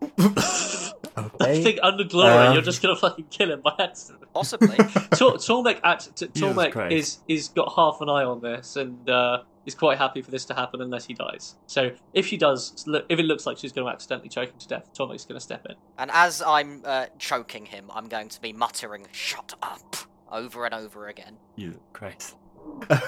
I 0.18 1.28
think 1.62 1.78
under 1.82 2.04
glory, 2.04 2.32
Um, 2.32 2.52
you're 2.54 2.62
just 2.62 2.82
gonna 2.82 2.96
fucking 2.96 3.26
kill 3.30 3.52
him 3.52 3.60
by 3.60 3.72
accident. 3.78 4.24
Possibly. 4.34 4.76
Tor- 5.16 5.34
Tormek, 5.38 5.80
act- 5.84 6.16
T- 6.16 6.26
Tormek 6.26 6.72
Christ. 6.72 6.92
is 6.94 7.18
is 7.28 7.48
got 7.48 7.72
half 7.74 8.00
an 8.00 8.08
eye 8.08 8.24
on 8.24 8.40
this 8.40 8.76
and 8.76 9.08
uh, 9.08 9.42
is 9.66 9.74
quite 9.74 9.98
happy 9.98 10.20
for 10.22 10.30
this 10.30 10.44
to 10.46 10.54
happen 10.54 10.80
unless 10.80 11.04
he 11.06 11.14
dies. 11.14 11.56
So 11.66 11.90
if 12.12 12.26
she 12.26 12.36
does, 12.36 12.84
if 13.08 13.18
it 13.18 13.24
looks 13.24 13.46
like 13.46 13.56
she's 13.58 13.72
going 13.72 13.86
to 13.86 13.92
accidentally 13.92 14.28
choke 14.28 14.50
him 14.50 14.58
to 14.58 14.68
death, 14.68 14.90
Tormek's 14.94 15.24
going 15.24 15.36
to 15.36 15.40
step 15.40 15.64
in. 15.68 15.74
and 15.98 16.10
as 16.12 16.42
I'm 16.42 16.82
uh, 16.84 17.06
choking 17.18 17.66
him, 17.66 17.90
I'm 17.94 18.08
going 18.08 18.28
to 18.28 18.40
be 18.40 18.52
muttering 18.52 19.06
"Shut 19.12 19.54
up" 19.62 19.96
over 20.30 20.64
and 20.66 20.74
over 20.74 21.08
again. 21.08 21.36
Jesus 21.58 21.80
Christ. 21.92 22.36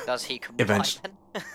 Does 0.06 0.24
he 0.24 0.38
comply? 0.46 0.62
Eventually. 0.64 1.10
then? 1.32 1.42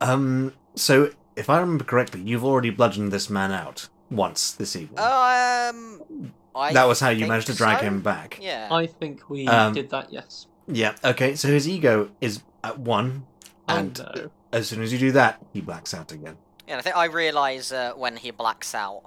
Um. 0.00 0.52
So, 0.74 1.10
if 1.36 1.48
I 1.48 1.60
remember 1.60 1.84
correctly, 1.84 2.22
you've 2.22 2.44
already 2.44 2.70
bludgeoned 2.70 3.12
this 3.12 3.30
man 3.30 3.52
out 3.52 3.88
once 4.10 4.50
this 4.52 4.74
evening. 4.74 4.98
Um, 4.98 6.32
I 6.56 6.72
that 6.72 6.88
was 6.88 6.98
how 6.98 7.10
you 7.10 7.26
managed 7.28 7.46
to 7.46 7.54
drag 7.54 7.78
so. 7.78 7.84
him 7.86 8.00
back. 8.00 8.38
Yeah. 8.42 8.66
I 8.70 8.86
think 8.86 9.30
we 9.30 9.46
Um, 9.46 9.72
did 9.72 9.90
that, 9.90 10.12
yes. 10.12 10.46
Yeah. 10.66 10.96
Okay. 11.04 11.36
So 11.36 11.48
his 11.48 11.68
ego 11.68 12.10
is 12.20 12.42
at 12.64 12.78
one, 12.80 13.26
and 13.68 14.00
oh 14.00 14.12
no. 14.14 14.30
as 14.52 14.68
soon 14.68 14.82
as 14.82 14.92
you 14.92 14.98
do 14.98 15.12
that, 15.12 15.44
he 15.52 15.60
blacks 15.60 15.94
out 15.94 16.12
again. 16.12 16.36
Yeah, 16.66 16.78
I 16.78 16.82
think 16.82 16.96
I 16.96 17.06
realise 17.06 17.72
uh, 17.72 17.92
when 17.96 18.16
he 18.16 18.30
blacks 18.30 18.74
out, 18.74 19.02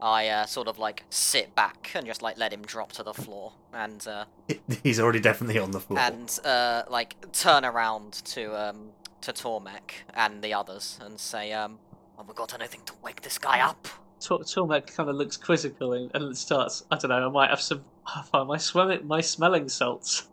I 0.00 0.28
uh, 0.28 0.46
sort 0.46 0.68
of 0.68 0.78
like 0.78 1.04
sit 1.10 1.54
back 1.54 1.90
and 1.94 2.06
just 2.06 2.22
like 2.22 2.38
let 2.38 2.52
him 2.52 2.62
drop 2.62 2.92
to 2.92 3.02
the 3.02 3.14
floor, 3.14 3.52
and 3.72 4.06
uh, 4.06 4.24
He's 4.82 4.98
already 5.00 5.20
definitely 5.20 5.58
on 5.58 5.70
the 5.70 5.80
floor. 5.80 6.00
and 6.00 6.38
uh, 6.44 6.82
like 6.88 7.32
turn 7.32 7.64
around 7.64 8.12
to 8.26 8.54
um 8.56 8.90
to 9.22 9.32
Tormek 9.32 10.02
and 10.14 10.42
the 10.42 10.52
others 10.54 10.98
and 11.00 11.18
say, 11.18 11.52
um, 11.52 11.78
"Have 12.16 12.28
we 12.28 12.34
got 12.34 12.54
anything 12.54 12.80
to 12.86 12.92
wake 13.02 13.22
this 13.22 13.38
guy 13.38 13.60
up?" 13.60 13.88
Tor- 14.20 14.40
Tormek 14.40 14.94
kind 14.94 15.08
of 15.08 15.16
looks 15.16 15.36
quizzical 15.36 15.92
and, 15.94 16.10
and 16.14 16.36
starts. 16.36 16.84
I 16.90 16.96
don't 16.96 17.10
know. 17.10 17.26
I 17.26 17.30
might 17.30 17.50
have 17.50 17.60
some. 17.60 17.84
I 18.32 18.42
my 18.44 18.56
swimming, 18.56 19.06
my 19.06 19.20
smelling 19.20 19.68
salts. 19.68 20.28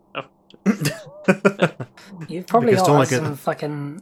You've 2.27 2.47
probably 2.47 2.71
Because 2.71 2.88
got 2.88 2.93
like, 2.93 3.07
Tormek 3.07 3.12
is- 3.12 3.17
some 3.17 3.35
fucking 3.35 4.01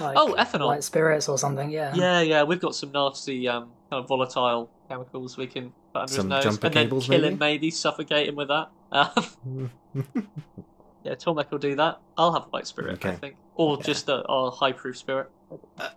like, 0.00 0.16
Oh, 0.16 0.34
ethanol. 0.38 0.66
like 0.66 0.82
spirits 0.82 1.28
or 1.28 1.38
something. 1.38 1.70
Yeah. 1.70 1.92
Yeah, 1.94 2.20
yeah. 2.20 2.42
We've 2.44 2.60
got 2.60 2.74
some 2.74 2.92
nasty, 2.92 3.48
um, 3.48 3.70
kind 3.90 4.02
of 4.02 4.08
volatile 4.08 4.70
chemicals 4.88 5.36
we 5.36 5.46
can 5.46 5.72
put 5.92 6.02
under 6.02 6.12
Some 6.12 6.26
his 6.26 6.30
nose 6.30 6.44
jumper 6.44 6.66
and 6.66 6.74
then 6.74 6.84
cables, 6.86 7.06
kill 7.06 7.20
maybe? 7.20 7.32
him, 7.32 7.38
maybe 7.38 7.70
suffocate 7.70 8.28
him 8.28 8.36
with 8.36 8.48
that. 8.48 8.70
Um, 8.90 9.70
yeah, 11.04 11.14
Tormek 11.14 11.50
will 11.50 11.58
do 11.58 11.74
that. 11.76 12.00
I'll 12.16 12.32
have 12.32 12.44
white 12.50 12.66
spirit, 12.66 13.04
I 13.04 13.12
think, 13.16 13.36
or 13.54 13.76
Yeah. 13.78 13.82
just 13.84 14.08
a, 14.08 14.22
a 14.28 14.50
high 14.50 14.72
proof 14.72 14.96
spirit. 14.98 15.30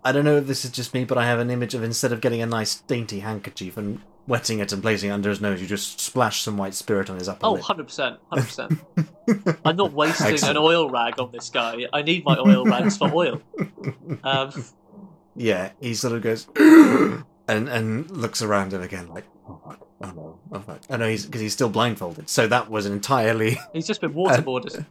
I 0.03 0.11
don't 0.11 0.25
know 0.25 0.37
if 0.37 0.47
this 0.47 0.65
is 0.65 0.71
just 0.71 0.93
me, 0.93 1.05
but 1.05 1.17
I 1.17 1.25
have 1.25 1.39
an 1.39 1.49
image 1.49 1.73
of 1.73 1.83
instead 1.83 2.11
of 2.11 2.19
getting 2.21 2.41
a 2.41 2.45
nice 2.45 2.75
dainty 2.81 3.19
handkerchief 3.19 3.77
and 3.77 4.01
wetting 4.27 4.59
it 4.59 4.71
and 4.71 4.81
placing 4.81 5.09
it 5.09 5.13
under 5.13 5.29
his 5.29 5.39
nose, 5.41 5.61
you 5.61 5.67
just 5.67 5.99
splash 5.99 6.41
some 6.41 6.57
white 6.57 6.73
spirit 6.73 7.09
on 7.09 7.17
his 7.17 7.29
upper 7.29 7.45
Oh, 7.45 7.53
lip. 7.53 7.63
100%. 7.63 8.17
100%. 8.31 9.57
I'm 9.65 9.75
not 9.75 9.93
wasting 9.93 10.49
an 10.49 10.57
oil 10.57 10.89
rag 10.89 11.19
on 11.19 11.31
this 11.31 11.49
guy. 11.49 11.85
I 11.93 12.01
need 12.01 12.25
my 12.25 12.37
oil 12.37 12.65
rags 12.65 12.97
for 12.97 13.11
oil. 13.13 13.41
Um, 14.23 14.51
yeah, 15.35 15.71
he 15.79 15.93
sort 15.93 16.13
of 16.13 16.21
goes 16.21 16.47
and 16.55 17.25
and 17.47 18.09
looks 18.09 18.41
around 18.41 18.73
him 18.73 18.81
again, 18.81 19.09
like, 19.09 19.25
oh 19.47 19.59
fuck, 19.63 19.87
oh 20.01 20.11
no, 20.11 20.39
oh 20.51 20.59
fuck. 20.59 20.79
I 20.89 20.97
know 20.97 21.07
he's 21.09 21.25
because 21.25 21.41
he's 21.41 21.53
still 21.53 21.69
blindfolded. 21.69 22.29
So 22.29 22.47
that 22.47 22.69
was 22.71 22.85
an 22.87 22.93
entirely. 22.93 23.57
he's 23.73 23.85
just 23.85 24.01
been 24.01 24.13
waterboarded. 24.13 24.85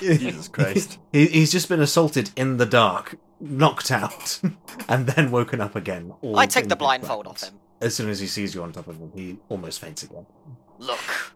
Jesus 0.00 0.48
Christ. 0.48 0.98
He, 1.12 1.26
he's 1.26 1.52
just 1.52 1.68
been 1.68 1.80
assaulted 1.80 2.30
in 2.36 2.56
the 2.56 2.64
dark, 2.66 3.16
knocked 3.40 3.90
out, 3.90 4.40
and 4.88 5.06
then 5.08 5.30
woken 5.30 5.60
up 5.60 5.74
again. 5.76 6.12
all 6.22 6.38
I 6.38 6.46
take 6.46 6.68
the 6.68 6.76
blindfold 6.76 7.26
off 7.26 7.42
him. 7.42 7.54
As 7.80 7.94
soon 7.94 8.08
as 8.08 8.20
he 8.20 8.26
sees 8.26 8.54
you 8.54 8.62
on 8.62 8.72
top 8.72 8.88
of 8.88 8.96
him, 8.96 9.12
he 9.14 9.38
almost 9.48 9.80
faints 9.80 10.02
again. 10.02 10.26
Look, 10.78 11.34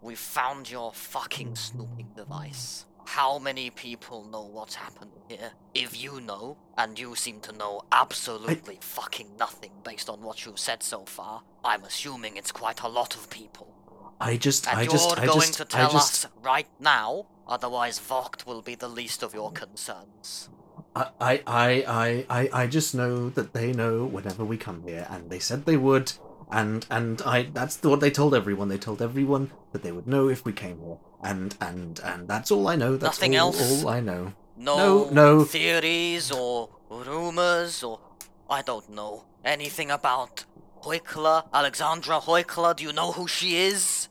we 0.00 0.14
found 0.14 0.70
your 0.70 0.92
fucking 0.92 1.54
snooping 1.54 2.08
device. 2.16 2.86
How 3.06 3.38
many 3.38 3.70
people 3.70 4.24
know 4.24 4.42
what's 4.42 4.74
happened 4.74 5.12
here? 5.28 5.52
If 5.74 6.02
you 6.02 6.20
know, 6.20 6.58
and 6.76 6.98
you 6.98 7.14
seem 7.14 7.40
to 7.40 7.52
know 7.52 7.80
absolutely 7.90 8.78
fucking 8.82 9.28
nothing 9.38 9.70
based 9.82 10.10
on 10.10 10.20
what 10.20 10.44
you've 10.44 10.58
said 10.58 10.82
so 10.82 11.04
far, 11.06 11.42
I'm 11.64 11.84
assuming 11.84 12.36
it's 12.36 12.52
quite 12.52 12.82
a 12.82 12.88
lot 12.88 13.14
of 13.14 13.30
people. 13.30 13.74
I 14.20 14.36
just, 14.36 14.66
And 14.68 14.78
I 14.78 14.82
you're 14.82 14.92
just, 14.92 15.18
I 15.18 15.26
going 15.26 15.40
just, 15.40 15.54
to 15.54 15.62
I 15.62 15.66
tell 15.66 15.90
just, 15.92 16.24
us 16.26 16.30
right 16.42 16.68
now, 16.80 17.26
otherwise 17.46 17.98
Vogt 17.98 18.46
will 18.46 18.62
be 18.62 18.74
the 18.74 18.88
least 18.88 19.22
of 19.22 19.32
your 19.32 19.52
concerns. 19.52 20.50
I, 20.98 21.06
I, 21.20 21.42
I, 21.46 22.26
I, 22.28 22.62
I, 22.62 22.66
just 22.66 22.94
know 22.94 23.28
that 23.30 23.52
they 23.52 23.72
know 23.72 24.04
whenever 24.04 24.44
we 24.44 24.56
come 24.56 24.82
here, 24.86 25.06
and 25.10 25.30
they 25.30 25.38
said 25.38 25.64
they 25.64 25.76
would, 25.76 26.12
and 26.50 26.84
and 26.90 27.22
I 27.22 27.42
that's 27.52 27.80
what 27.82 28.00
they 28.00 28.10
told 28.10 28.34
everyone. 28.34 28.68
They 28.68 28.78
told 28.78 29.00
everyone 29.00 29.50
that 29.72 29.82
they 29.84 29.92
would 29.92 30.06
know 30.06 30.28
if 30.28 30.44
we 30.44 30.52
came 30.52 30.80
here, 30.80 30.98
and 31.22 31.54
and 31.60 32.00
and 32.02 32.26
that's 32.26 32.50
all 32.50 32.66
I 32.68 32.76
know. 32.76 32.96
That's 32.96 33.18
Nothing 33.18 33.38
all, 33.38 33.48
else? 33.54 33.82
all 33.84 33.88
I 33.90 34.00
know. 34.00 34.32
No, 34.56 34.76
No, 34.76 35.10
no. 35.10 35.44
theories 35.44 36.32
or 36.32 36.68
rumors 36.90 37.82
or 37.84 38.00
I 38.50 38.62
don't 38.62 38.88
know 38.90 39.24
anything 39.44 39.90
about 39.90 40.44
Heukler, 40.82 41.44
Alexandra 41.52 42.18
Heukler. 42.20 42.74
Do 42.74 42.82
you 42.84 42.92
know 42.92 43.12
who 43.12 43.28
she 43.28 43.56
is? 43.56 44.08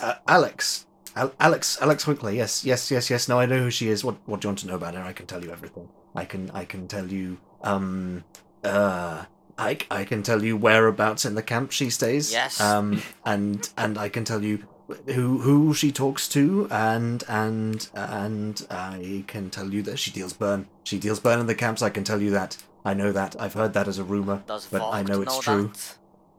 Uh, 0.00 0.14
Alex, 0.26 0.86
Al- 1.14 1.34
Alex, 1.38 1.78
Alex 1.80 2.06
Winkler. 2.06 2.32
Yes, 2.32 2.64
yes, 2.64 2.90
yes, 2.90 3.10
yes. 3.10 3.28
No, 3.28 3.38
I 3.38 3.46
know 3.46 3.58
who 3.58 3.70
she 3.70 3.88
is. 3.88 4.02
What 4.02 4.16
what 4.26 4.40
do 4.40 4.46
you 4.46 4.50
want 4.50 4.58
to 4.60 4.66
know 4.66 4.74
about 4.74 4.94
her? 4.94 5.02
I 5.02 5.12
can 5.12 5.26
tell 5.26 5.44
you 5.44 5.52
everything. 5.52 5.88
I 6.14 6.24
can 6.24 6.50
I 6.50 6.64
can 6.64 6.88
tell 6.88 7.06
you. 7.06 7.38
Um. 7.62 8.24
Uh. 8.64 9.24
I, 9.58 9.76
I 9.90 10.04
can 10.04 10.22
tell 10.22 10.42
you 10.42 10.56
whereabouts 10.56 11.26
in 11.26 11.34
the 11.34 11.42
camp 11.42 11.70
she 11.70 11.90
stays. 11.90 12.32
Yes. 12.32 12.60
Um. 12.60 13.02
And 13.24 13.68
and 13.76 13.98
I 13.98 14.08
can 14.08 14.24
tell 14.24 14.42
you 14.42 14.66
who 15.06 15.38
who 15.38 15.74
she 15.74 15.92
talks 15.92 16.28
to 16.28 16.66
and 16.70 17.22
and 17.28 17.88
and 17.94 18.66
I 18.70 19.24
can 19.26 19.50
tell 19.50 19.72
you 19.72 19.82
that 19.82 19.98
she 19.98 20.10
deals 20.10 20.32
burn. 20.32 20.66
She 20.84 20.98
deals 20.98 21.20
burn 21.20 21.40
in 21.40 21.46
the 21.46 21.54
camps. 21.54 21.82
I 21.82 21.90
can 21.90 22.04
tell 22.04 22.20
you 22.20 22.30
that. 22.30 22.56
I 22.84 22.94
know 22.94 23.12
that. 23.12 23.36
I've 23.38 23.54
heard 23.54 23.74
that 23.74 23.88
as 23.88 23.98
a 23.98 24.04
rumor. 24.04 24.42
Does 24.46 24.66
But 24.66 24.88
I 24.90 25.02
know 25.02 25.22
it's 25.22 25.38
true. 25.38 25.72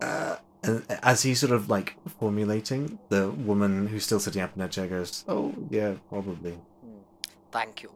Uh, 0.01 0.37
as 1.03 1.23
he's 1.23 1.39
sort 1.39 1.51
of 1.51 1.69
like 1.69 1.95
formulating, 2.19 2.99
the 3.09 3.29
woman 3.29 3.87
who's 3.87 4.03
still 4.03 4.19
sitting 4.19 4.41
up 4.41 4.55
in 4.55 4.61
her 4.61 4.67
chair 4.67 4.87
goes, 4.87 5.23
"Oh 5.27 5.53
yeah, 5.69 5.95
probably." 6.09 6.57
Thank 7.51 7.83
you. 7.83 7.91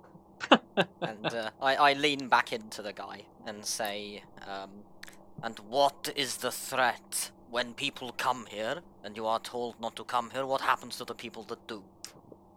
And 1.01 1.25
uh, 1.25 1.49
I, 1.61 1.75
I 1.75 1.93
lean 1.93 2.27
back 2.27 2.51
into 2.51 2.81
the 2.81 2.93
guy 2.93 3.21
and 3.47 3.65
say, 3.65 4.23
um, 4.47 4.69
and 5.43 5.57
what 5.69 6.11
is 6.15 6.37
the 6.37 6.51
threat 6.51 7.31
when 7.49 7.73
people 7.73 8.11
come 8.17 8.45
here 8.49 8.81
and 9.03 9.15
you 9.15 9.25
are 9.25 9.39
told 9.39 9.79
not 9.79 9.95
to 9.95 10.03
come 10.03 10.31
here? 10.31 10.45
What 10.45 10.61
happens 10.61 10.97
to 10.97 11.05
the 11.05 11.15
people 11.15 11.43
that 11.43 11.65
do? 11.67 11.83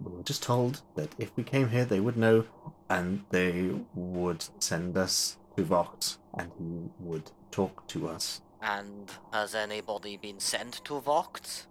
We 0.00 0.12
were 0.16 0.22
just 0.22 0.42
told 0.42 0.82
that 0.94 1.14
if 1.18 1.36
we 1.36 1.42
came 1.44 1.68
here, 1.70 1.84
they 1.84 2.00
would 2.00 2.16
know, 2.16 2.44
and 2.88 3.24
they 3.30 3.70
would 3.94 4.44
send 4.60 4.96
us 4.96 5.36
to 5.56 5.64
Vogt, 5.64 6.18
and 6.36 6.50
he 6.58 6.88
would 7.00 7.30
talk 7.50 7.86
to 7.88 8.08
us. 8.08 8.40
And 8.62 9.10
has 9.32 9.54
anybody 9.54 10.16
been 10.16 10.40
sent 10.40 10.84
to 10.84 11.00
Vogt? 11.00 11.66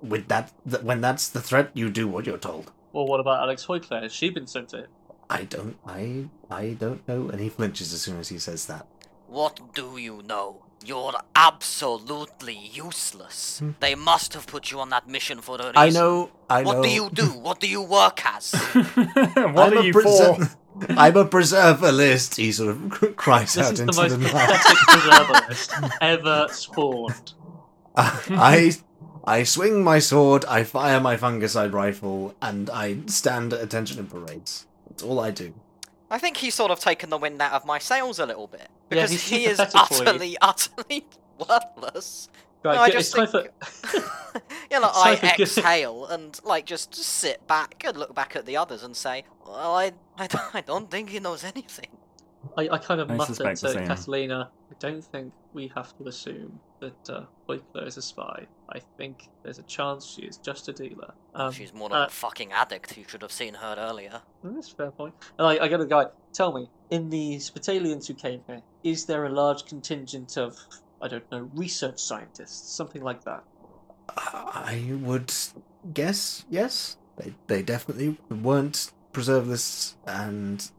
With 0.00 0.28
that, 0.28 0.52
th- 0.68 0.82
when 0.82 1.00
that's 1.00 1.28
the 1.28 1.40
threat, 1.40 1.70
you 1.74 1.90
do 1.90 2.06
what 2.08 2.26
you're 2.26 2.38
told. 2.38 2.70
well, 2.92 3.06
what 3.06 3.20
about 3.20 3.42
Alex 3.42 3.66
Heukler? 3.66 4.02
Has 4.02 4.12
she 4.12 4.30
been 4.30 4.46
sent 4.46 4.68
to 4.70 4.78
him? 4.78 4.86
I 5.30 5.44
don't, 5.44 5.76
I, 5.86 6.26
I 6.50 6.76
don't 6.78 7.06
know. 7.08 7.28
And 7.28 7.40
he 7.40 7.48
flinches 7.48 7.92
as 7.92 8.02
soon 8.02 8.18
as 8.18 8.28
he 8.28 8.38
says 8.38 8.66
that. 8.66 8.86
What 9.28 9.74
do 9.74 9.96
you 9.96 10.22
know? 10.22 10.64
You're 10.84 11.14
absolutely 11.36 12.56
useless. 12.56 13.60
Hmm. 13.60 13.70
They 13.80 13.94
must 13.94 14.34
have 14.34 14.46
put 14.46 14.70
you 14.72 14.80
on 14.80 14.90
that 14.90 15.08
mission 15.08 15.40
for 15.40 15.54
a 15.56 15.66
reason. 15.66 15.76
I 15.76 15.88
know, 15.90 16.30
I 16.50 16.62
What 16.64 16.78
know. 16.78 16.82
do 16.82 16.88
you 16.90 17.08
do? 17.10 17.26
What 17.26 17.60
do 17.60 17.68
you 17.68 17.82
work 17.82 18.20
as? 18.26 18.52
what 18.74 18.96
I'm 18.96 19.56
are 19.58 19.78
a 19.78 19.82
you 19.84 19.92
preser- 19.94 20.48
for? 20.48 20.92
I'm 20.98 21.16
a 21.16 21.24
preserverist. 21.24 22.36
He 22.36 22.50
sort 22.50 22.70
of 22.70 23.16
cries 23.16 23.54
This 23.54 23.66
out 23.66 23.72
is 23.74 23.78
the 23.78 23.84
into 23.84 23.96
most 24.02 24.10
the 24.10 24.18
night. 24.18 24.32
pathetic 24.32 24.78
preserverist 24.88 25.90
ever 26.00 26.46
spawned. 26.50 27.32
I 27.94 28.72
I 29.24 29.44
swing 29.44 29.84
my 29.84 29.98
sword, 30.00 30.44
I 30.46 30.64
fire 30.64 30.98
my 31.00 31.16
fungicide 31.16 31.72
rifle, 31.72 32.34
and 32.42 32.68
I 32.70 32.98
stand 33.06 33.52
at 33.52 33.60
attention 33.62 33.98
in 34.00 34.06
parades. 34.08 34.66
That's 34.92 35.02
all 35.02 35.20
I 35.20 35.30
do. 35.30 35.54
I 36.10 36.18
think 36.18 36.36
he's 36.36 36.54
sort 36.54 36.70
of 36.70 36.78
taken 36.78 37.08
the 37.08 37.16
wind 37.16 37.40
out 37.40 37.52
of 37.52 37.64
my 37.64 37.78
sails 37.78 38.18
a 38.18 38.26
little 38.26 38.46
bit. 38.46 38.68
Because 38.90 39.10
he's 39.10 39.28
he 39.28 39.44
is 39.46 39.56
sympathetic 39.56 39.88
for 39.96 40.04
you. 40.04 40.08
utterly, 40.10 40.36
utterly 40.42 41.06
worthless. 41.38 42.28
Right, 42.62 42.74
No, 42.74 42.82
I 42.82 42.90
just 42.90 43.14
think- 43.14 43.30
for 43.30 43.48
you 44.70 44.80
know, 44.80 44.90
I 44.92 45.12
like 45.12 45.36
good- 45.36 45.48
exhale 45.48 46.06
and 46.06 46.38
like 46.44 46.66
just, 46.66 46.92
just 46.92 47.08
sit 47.08 47.46
back 47.46 47.82
and 47.86 47.96
look 47.96 48.14
back 48.14 48.36
at 48.36 48.44
the 48.46 48.56
others 48.56 48.82
and 48.82 48.96
say, 48.96 49.24
"Well, 49.46 49.74
I, 49.74 49.92
I, 50.18 50.26
don't, 50.26 50.54
I 50.54 50.60
don't 50.60 50.90
think 50.90 51.10
he 51.10 51.18
knows 51.18 51.44
anything." 51.44 51.88
I, 52.56 52.68
I 52.70 52.78
kind 52.78 53.00
of 53.00 53.10
I 53.10 53.14
muttered 53.16 53.36
to. 53.56 53.86
Catalina, 53.86 54.50
I 54.72 54.74
don't 54.78 55.04
think 55.04 55.32
we 55.52 55.70
have 55.74 55.96
to 55.98 56.08
assume 56.08 56.58
that 56.80 57.10
uh, 57.10 57.24
Heukler 57.46 57.86
is 57.86 57.98
a 57.98 58.02
spy. 58.02 58.46
I 58.70 58.80
think 58.96 59.28
there's 59.42 59.58
a 59.58 59.62
chance 59.64 60.06
she 60.06 60.22
is 60.22 60.38
just 60.38 60.66
a 60.68 60.72
dealer. 60.72 61.12
Um, 61.34 61.52
She's 61.52 61.74
more 61.74 61.92
uh, 61.92 62.06
a 62.06 62.08
fucking 62.08 62.52
addict. 62.52 62.96
You 62.96 63.04
should 63.06 63.20
have 63.20 63.32
seen 63.32 63.52
her 63.54 63.74
earlier. 63.78 64.22
Mm, 64.42 64.54
That's 64.54 64.72
a 64.72 64.76
fair 64.76 64.90
point. 64.90 65.14
And 65.38 65.46
I, 65.46 65.64
I 65.64 65.68
get 65.68 65.80
a 65.80 65.84
guy. 65.86 66.06
Tell 66.32 66.52
me, 66.54 66.70
in 66.90 67.10
the 67.10 67.36
Spitalians 67.36 68.06
who 68.06 68.14
came 68.14 68.40
here, 68.46 68.62
is 68.82 69.04
there 69.04 69.26
a 69.26 69.28
large 69.28 69.66
contingent 69.66 70.38
of, 70.38 70.56
I 71.02 71.08
don't 71.08 71.30
know, 71.30 71.50
research 71.54 72.00
scientists, 72.00 72.74
something 72.74 73.02
like 73.02 73.24
that? 73.24 73.44
I 74.16 74.92
would 75.02 75.32
guess 75.92 76.44
yes. 76.48 76.96
They 77.16 77.34
they 77.46 77.62
definitely 77.62 78.16
weren't 78.30 78.90
preservalists, 79.12 79.94
and 80.06 80.70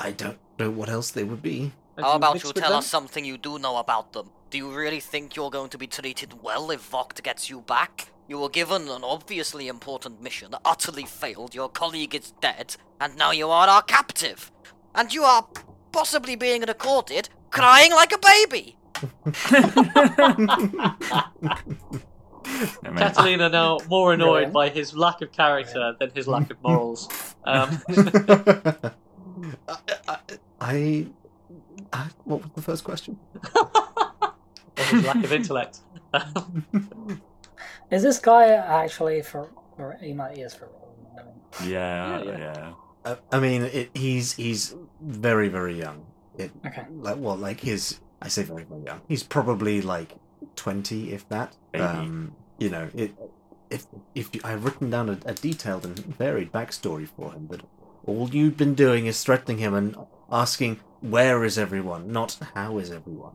I 0.00 0.12
don't 0.12 0.38
know 0.58 0.70
what 0.70 0.88
else 0.88 1.10
they 1.10 1.24
would 1.24 1.42
be. 1.42 1.72
Have 1.98 2.06
How 2.06 2.14
about 2.14 2.44
you 2.44 2.52
tell 2.52 2.70
them? 2.70 2.78
us 2.78 2.86
something 2.86 3.24
you 3.24 3.36
do 3.36 3.58
know 3.58 3.76
about 3.78 4.12
them? 4.12 4.30
Do 4.50 4.58
you 4.58 4.70
really 4.70 5.00
think 5.00 5.34
you're 5.34 5.50
going 5.50 5.68
to 5.70 5.78
be 5.78 5.88
treated 5.88 6.42
well 6.42 6.70
if 6.70 6.80
Vogt 6.82 7.20
gets 7.24 7.50
you 7.50 7.60
back? 7.60 8.12
You 8.28 8.38
were 8.38 8.48
given 8.48 8.88
an 8.88 9.02
obviously 9.02 9.66
important 9.66 10.22
mission, 10.22 10.54
utterly 10.64 11.04
failed, 11.04 11.56
your 11.56 11.68
colleague 11.68 12.14
is 12.14 12.30
dead, 12.40 12.76
and 13.00 13.16
now 13.16 13.32
you 13.32 13.48
are 13.50 13.66
our 13.66 13.82
captive. 13.82 14.52
And 14.94 15.12
you 15.12 15.24
are 15.24 15.48
possibly 15.90 16.36
being 16.36 16.62
recorded 16.62 17.30
crying 17.50 17.90
like 17.90 18.12
a 18.12 18.18
baby! 18.18 18.76
I 19.24 19.72
mean, 22.84 22.96
Catalina 22.96 23.48
now 23.48 23.78
more 23.88 24.12
annoyed 24.12 24.52
Brilliant. 24.52 24.52
by 24.52 24.68
his 24.68 24.94
lack 24.94 25.20
of 25.20 25.32
character 25.32 25.96
than 25.98 26.10
his 26.14 26.28
lack 26.28 26.50
of 26.50 26.62
morals. 26.62 27.08
Um, 27.44 27.82
I, 29.68 30.18
I, 30.60 31.06
I, 31.92 32.08
what 32.24 32.42
was 32.42 32.50
the 32.54 32.62
first 32.62 32.84
question? 32.84 33.18
or 33.54 34.32
his 34.76 35.04
lack 35.06 35.24
of 35.24 35.32
intellect. 35.32 35.80
Is 37.90 38.02
this 38.02 38.18
guy 38.18 38.50
actually 38.50 39.22
for? 39.22 39.48
for 39.76 39.96
he 40.00 40.12
might 40.12 40.36
he 40.36 40.42
is 40.42 40.54
for 40.54 40.66
real. 40.66 40.94
I 41.18 41.22
mean, 41.22 41.70
yeah, 41.72 42.18
Yeah, 42.18 42.24
yeah. 42.24 42.38
yeah. 42.38 42.72
Uh, 43.04 43.16
I 43.32 43.40
mean, 43.40 43.62
it, 43.62 43.90
he's 43.94 44.34
he's 44.34 44.74
very 45.00 45.48
very 45.48 45.78
young. 45.78 46.04
It 46.36 46.50
Okay. 46.66 46.84
like 46.90 47.16
well, 47.18 47.36
like 47.36 47.60
his 47.60 48.00
I 48.20 48.28
say 48.28 48.42
very 48.42 48.64
very 48.64 48.82
young. 48.84 49.00
He's 49.08 49.22
probably 49.22 49.80
like 49.80 50.12
twenty, 50.56 51.12
if 51.12 51.28
that. 51.30 51.56
Baby. 51.72 51.84
Um, 51.84 52.36
you 52.58 52.68
know, 52.68 52.90
it 52.94 53.14
if 53.70 53.86
if 54.14 54.34
you, 54.34 54.40
I've 54.44 54.64
written 54.64 54.90
down 54.90 55.08
a, 55.08 55.18
a 55.24 55.32
detailed 55.34 55.84
and 55.86 55.98
varied 55.98 56.52
backstory 56.52 57.08
for 57.08 57.32
him, 57.32 57.46
but 57.46 57.62
all 58.06 58.28
you've 58.30 58.56
been 58.56 58.74
doing 58.74 59.06
is 59.06 59.22
threatening 59.22 59.58
him 59.58 59.74
and 59.74 59.96
asking 60.30 60.80
where 61.00 61.44
is 61.44 61.58
everyone, 61.58 62.10
not 62.12 62.38
how 62.54 62.78
is 62.78 62.90
everyone. 62.90 63.32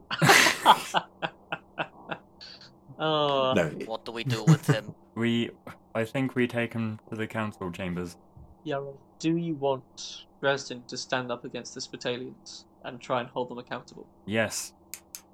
oh, 2.99 3.53
No, 3.55 3.69
What 3.85 4.05
do 4.05 4.11
we 4.11 4.23
do 4.23 4.43
with 4.43 4.67
him? 4.67 4.93
We, 5.15 5.51
I 5.93 6.05
think 6.05 6.33
we 6.33 6.47
take 6.47 6.73
him 6.73 6.99
to 7.09 7.15
the 7.15 7.27
council 7.27 7.69
chambers. 7.71 8.17
Yarov, 8.65 8.97
do 9.19 9.37
you 9.37 9.53
want 9.53 10.25
Dresden 10.41 10.81
to 10.87 10.97
stand 10.97 11.31
up 11.31 11.45
against 11.45 11.75
the 11.75 11.81
Spitalians 11.81 12.63
and 12.83 12.99
try 12.99 13.19
and 13.19 13.29
hold 13.29 13.49
them 13.49 13.59
accountable? 13.59 14.07
Yes. 14.25 14.73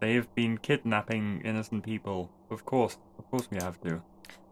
They've 0.01 0.27
been 0.35 0.57
kidnapping 0.57 1.41
innocent 1.45 1.85
people. 1.85 2.29
Of 2.51 2.65
course, 2.65 2.97
of 3.17 3.31
course 3.31 3.47
we 3.49 3.57
have 3.61 3.79
to. 3.83 4.01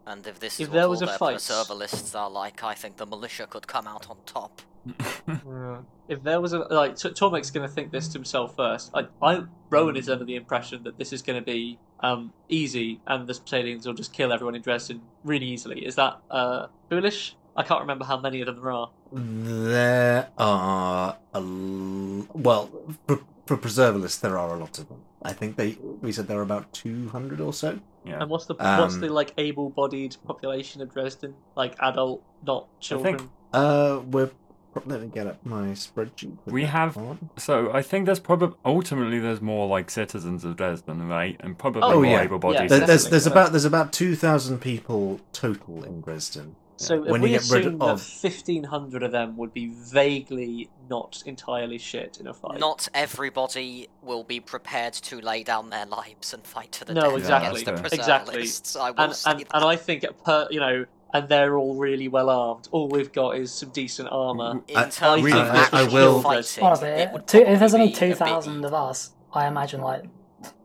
And 0.08 0.26
if 0.26 0.40
this 0.40 0.58
If 0.58 0.68
is 0.68 0.72
there 0.72 0.82
what 0.88 0.90
was 0.90 1.02
all 1.02 1.08
a 1.08 1.10
their 1.10 1.18
fight- 1.18 1.36
preservalists 1.36 2.18
are 2.18 2.30
like, 2.30 2.64
I 2.64 2.74
think 2.74 2.96
the 2.96 3.04
militia 3.06 3.46
could 3.46 3.66
come 3.66 3.86
out 3.86 4.08
on 4.10 4.16
top. 4.26 4.62
Yeah. 5.28 5.78
If 6.08 6.22
there 6.22 6.40
was 6.40 6.54
a 6.54 6.60
like, 6.60 6.96
T- 6.96 7.10
Tormek's 7.10 7.50
going 7.50 7.68
to 7.68 7.72
think 7.72 7.92
this 7.92 8.08
to 8.08 8.14
himself 8.14 8.56
first. 8.56 8.90
I, 8.94 9.08
I, 9.20 9.42
Rowan 9.68 9.96
is 9.96 10.08
under 10.08 10.24
the 10.24 10.36
impression 10.36 10.82
that 10.84 10.96
this 10.98 11.12
is 11.12 11.20
going 11.20 11.38
to 11.38 11.44
be 11.44 11.78
um 12.00 12.32
easy, 12.48 13.00
and 13.06 13.26
the 13.26 13.34
Spitalians 13.34 13.84
will 13.86 13.92
just 14.02 14.14
kill 14.14 14.32
everyone 14.32 14.54
in 14.54 14.62
Dresden 14.62 15.02
really 15.24 15.44
easily. 15.46 15.84
Is 15.84 15.96
that 15.96 16.18
uh 16.30 16.68
foolish? 16.88 17.36
I 17.54 17.62
can't 17.64 17.80
remember 17.80 18.06
how 18.06 18.18
many 18.18 18.40
of 18.40 18.46
them 18.46 18.56
there 18.62 18.72
are. 18.72 18.88
There 19.12 20.28
are 20.38 21.16
a 21.34 21.38
l- 21.38 22.26
well 22.32 22.70
for, 23.06 23.20
for 23.46 23.56
preservalists 23.58 24.20
there 24.20 24.38
are 24.38 24.54
a 24.54 24.58
lot 24.58 24.78
of 24.78 24.88
them. 24.88 25.02
I 25.22 25.32
think 25.32 25.56
they 25.56 25.76
we 26.00 26.12
said 26.12 26.26
there 26.28 26.38
are 26.38 26.42
about 26.42 26.72
two 26.72 27.08
hundred 27.08 27.40
or 27.40 27.52
so. 27.52 27.78
yeah. 28.04 28.20
And 28.20 28.30
what's 28.30 28.46
the 28.46 28.54
what's 28.54 28.94
Um, 28.94 29.00
the 29.00 29.08
like 29.12 29.32
able-bodied 29.36 30.16
population 30.26 30.80
of 30.82 30.92
Dresden? 30.92 31.34
Like 31.56 31.74
adult, 31.80 32.22
not 32.46 32.68
children. 32.80 33.28
Uh, 33.52 34.00
we're 34.10 34.30
let 34.86 35.00
me 35.00 35.08
get 35.08 35.26
up 35.26 35.44
my 35.44 35.68
spreadsheet. 35.70 36.36
with 36.44 36.54
We 36.54 36.64
have- 36.66 36.96
on. 36.96 37.30
So 37.36 37.72
I 37.72 37.82
think 37.82 38.06
there's 38.06 38.20
probably 38.20 38.56
ultimately 38.64 39.18
there's 39.18 39.40
more 39.40 39.66
like 39.66 39.90
citizens 39.90 40.44
of 40.44 40.56
Dresden, 40.56 41.08
right? 41.08 41.36
And 41.40 41.58
probably 41.58 41.82
Oh, 41.82 41.94
more 41.94 42.04
yeah. 42.04 42.22
able-bodied. 42.22 42.60
Yeah, 42.60 42.66
There- 42.68 42.86
there's 42.86 43.08
there's 43.08 43.26
about 43.26 43.50
there's 43.50 43.64
about 43.64 43.92
two 43.92 44.14
thousand 44.14 44.60
people 44.60 45.18
total 45.32 45.82
in 45.82 46.00
Dresden. 46.00 46.54
So 46.80 47.02
if 47.04 47.10
When 47.10 47.20
we 47.22 47.32
you 47.32 47.38
get 47.40 47.50
rid 47.50 47.60
assume 47.66 47.82
of- 47.82 47.98
that 47.98 48.04
fifteen 48.04 48.64
hundred 48.64 49.02
of 49.02 49.10
them 49.12 49.36
would 49.36 49.52
be 49.52 49.66
vaguely 49.74 50.70
not 50.88 51.22
entirely 51.26 51.76
shit 51.78 52.18
in 52.20 52.26
a 52.28 52.32
fight. 52.34 52.60
Not 52.60 52.88
everybody 52.94 53.88
will 54.02 54.22
be 54.24 54.38
prepared 54.40 54.94
to 54.94 55.20
lay 55.20 55.42
down 55.42 55.70
their 55.70 55.86
lives 55.86 56.32
and 56.32 56.46
fight 56.46 56.72
to 56.72 56.84
the 56.84 56.94
No, 56.94 57.02
death 57.10 57.18
exactly. 57.18 57.62
against 57.62 57.90
the 57.90 57.96
Exactly. 57.96 58.42
preservalists. 58.42 58.80
I 58.80 58.90
will 58.92 59.00
and 59.00 59.22
and, 59.26 59.46
and 59.52 59.64
I 59.64 59.76
think 59.76 60.04
per 60.24 60.46
you 60.50 60.60
know, 60.60 60.84
and 61.12 61.28
they're 61.28 61.56
all 61.58 61.74
really 61.74 62.06
well 62.08 62.30
armed. 62.30 62.68
All 62.70 62.88
we've 62.88 63.12
got 63.12 63.36
is 63.36 63.52
some 63.52 63.70
decent 63.70 64.08
armor. 64.12 64.60
In 64.68 64.76
I- 64.76 64.82
terms 64.84 64.96
I 65.04 65.14
of 65.16 65.26
I- 65.50 65.56
actual 65.58 65.78
I 65.78 65.84
will- 65.88 66.22
fighting, 66.22 66.64
What 66.64 66.82
it 66.84 67.26
Two, 67.26 67.38
if 67.38 67.58
there's 67.58 67.74
only 67.74 67.88
be 67.88 67.92
a 67.92 67.96
two 67.96 68.08
bit 68.10 68.18
thousand 68.18 68.62
e- 68.62 68.66
of 68.66 68.72
us, 68.74 69.10
I 69.34 69.46
imagine 69.46 69.80
like 69.80 70.04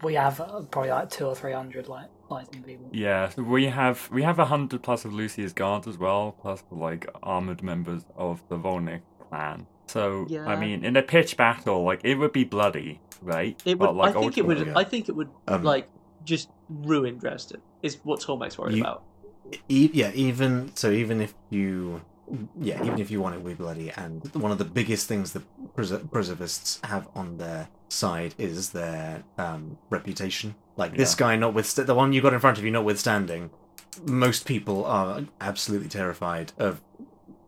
we 0.03 0.13
have 0.13 0.37
probably 0.69 0.91
like 0.91 1.09
two 1.09 1.25
or 1.25 1.35
three 1.35 1.53
hundred 1.53 1.87
like 1.87 2.07
fighting 2.35 2.63
people. 2.63 2.87
Yeah, 2.91 3.29
so 3.29 3.43
we 3.43 3.65
have 3.67 4.09
we 4.11 4.23
have 4.23 4.39
a 4.39 4.45
hundred 4.45 4.81
plus 4.83 5.05
of 5.05 5.13
Lucia's 5.13 5.53
guards 5.53 5.87
as 5.87 5.97
well, 5.97 6.35
plus 6.41 6.63
like 6.71 7.07
armored 7.21 7.61
members 7.63 8.03
of 8.15 8.41
the 8.49 8.57
Volnik 8.57 9.01
clan. 9.29 9.67
So 9.87 10.25
Yeah. 10.29 10.45
I 10.47 10.55
mean, 10.55 10.83
in 10.85 10.95
a 10.97 11.01
pitch 11.03 11.37
battle, 11.37 11.83
like 11.83 12.01
it 12.03 12.15
would 12.15 12.31
be 12.33 12.43
bloody, 12.45 12.99
right? 13.21 13.61
It 13.65 13.77
would. 13.79 13.87
But, 13.87 13.95
like, 13.95 14.15
I 14.15 14.19
think 14.21 14.37
it 14.37 14.45
would. 14.45 14.57
ultimately- 14.57 14.81
I 14.81 14.85
think 14.85 15.09
it 15.09 15.15
would 15.15 15.29
Um, 15.47 15.63
like 15.63 15.87
just 16.23 16.49
ruin 16.69 17.17
Dresden. 17.17 17.61
Is 17.81 17.97
what 18.03 18.21
Tormek's 18.21 18.57
worried 18.57 18.77
You- 18.77 18.83
about. 18.83 19.03
E- 19.67 19.89
yeah, 19.93 20.11
even 20.15 20.71
so, 20.75 20.89
even 20.89 21.19
if 21.21 21.35
you, 21.49 22.01
yeah, 22.59 22.83
even 22.83 22.99
if 22.99 23.11
you 23.11 23.21
want 23.21 23.35
it 23.35 23.39
to 23.39 23.43
be 23.45 23.53
bloody, 23.53 23.91
and 23.91 24.23
one 24.35 24.51
of 24.51 24.57
the 24.57 24.65
biggest 24.65 25.07
things 25.07 25.33
that 25.33 25.43
preservists 25.75 26.83
have 26.85 27.07
on 27.15 27.37
their 27.37 27.67
side 27.89 28.33
is 28.37 28.71
their 28.71 29.23
um, 29.37 29.77
reputation. 29.89 30.55
Like 30.77 30.95
this 30.97 31.13
Yeah. 31.13 31.19
guy, 31.19 31.35
notwithstanding 31.35 31.87
the 31.87 31.95
one 31.95 32.13
you 32.13 32.21
got 32.21 32.33
in 32.33 32.39
front 32.39 32.57
of 32.57 32.63
you, 32.63 32.71
notwithstanding, 32.71 33.51
most 34.05 34.45
people 34.45 34.85
are 34.85 35.21
absolutely 35.39 35.89
terrified 35.89 36.51
of 36.57 36.81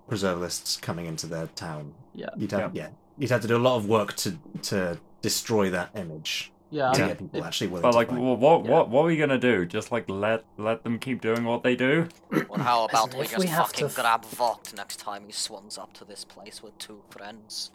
preservalists 0.09 0.79
coming 0.81 1.05
into 1.05 1.27
their 1.27 1.47
town. 1.47 1.93
Yeah. 2.13 2.29
You'd 2.37 2.51
have, 2.51 2.75
yeah. 2.75 2.89
you'd 3.17 3.31
have 3.31 3.41
to 3.41 3.47
do 3.47 3.55
a 3.55 3.59
lot 3.59 3.77
of 3.77 3.87
work 3.87 4.15
to 4.17 4.37
to 4.63 4.99
destroy 5.21 5.69
that 5.71 5.89
image 5.95 6.51
Yeah. 6.75 6.91
to 6.91 7.03
I- 7.03 7.07
get 7.07 7.17
people 7.19 7.39
it- 7.39 7.45
actually 7.45 7.67
willing 7.67 7.81
But 7.83 7.91
to 7.91 7.97
like, 7.97 8.09
fight. 8.09 8.17
wh- 8.17 8.39
what 8.45 8.65
Yeah. 8.65 8.71
what 8.71 8.89
what 8.89 9.01
are 9.03 9.07
we 9.13 9.17
gonna 9.17 9.37
do? 9.51 9.65
Just 9.65 9.91
like 9.91 10.05
let 10.09 10.43
let 10.57 10.83
them 10.83 10.99
keep 10.99 11.21
doing 11.21 11.43
what 11.45 11.63
they 11.63 11.75
do? 11.75 12.07
Well, 12.49 12.59
how 12.71 12.85
about 12.85 13.13
we 13.13 13.21
if 13.21 13.31
just 13.31 13.39
we 13.43 13.47
have 13.47 13.71
to 13.73 13.85
fucking 13.85 13.85
f- 13.87 13.95
grab 13.95 14.25
Vogt 14.25 14.73
next 14.75 14.97
time 15.07 15.21
he 15.25 15.31
swans 15.31 15.77
up 15.77 15.91
to 15.93 16.03
this 16.05 16.25
place 16.25 16.61
with 16.63 16.77
two 16.77 16.99
friends? 17.09 17.71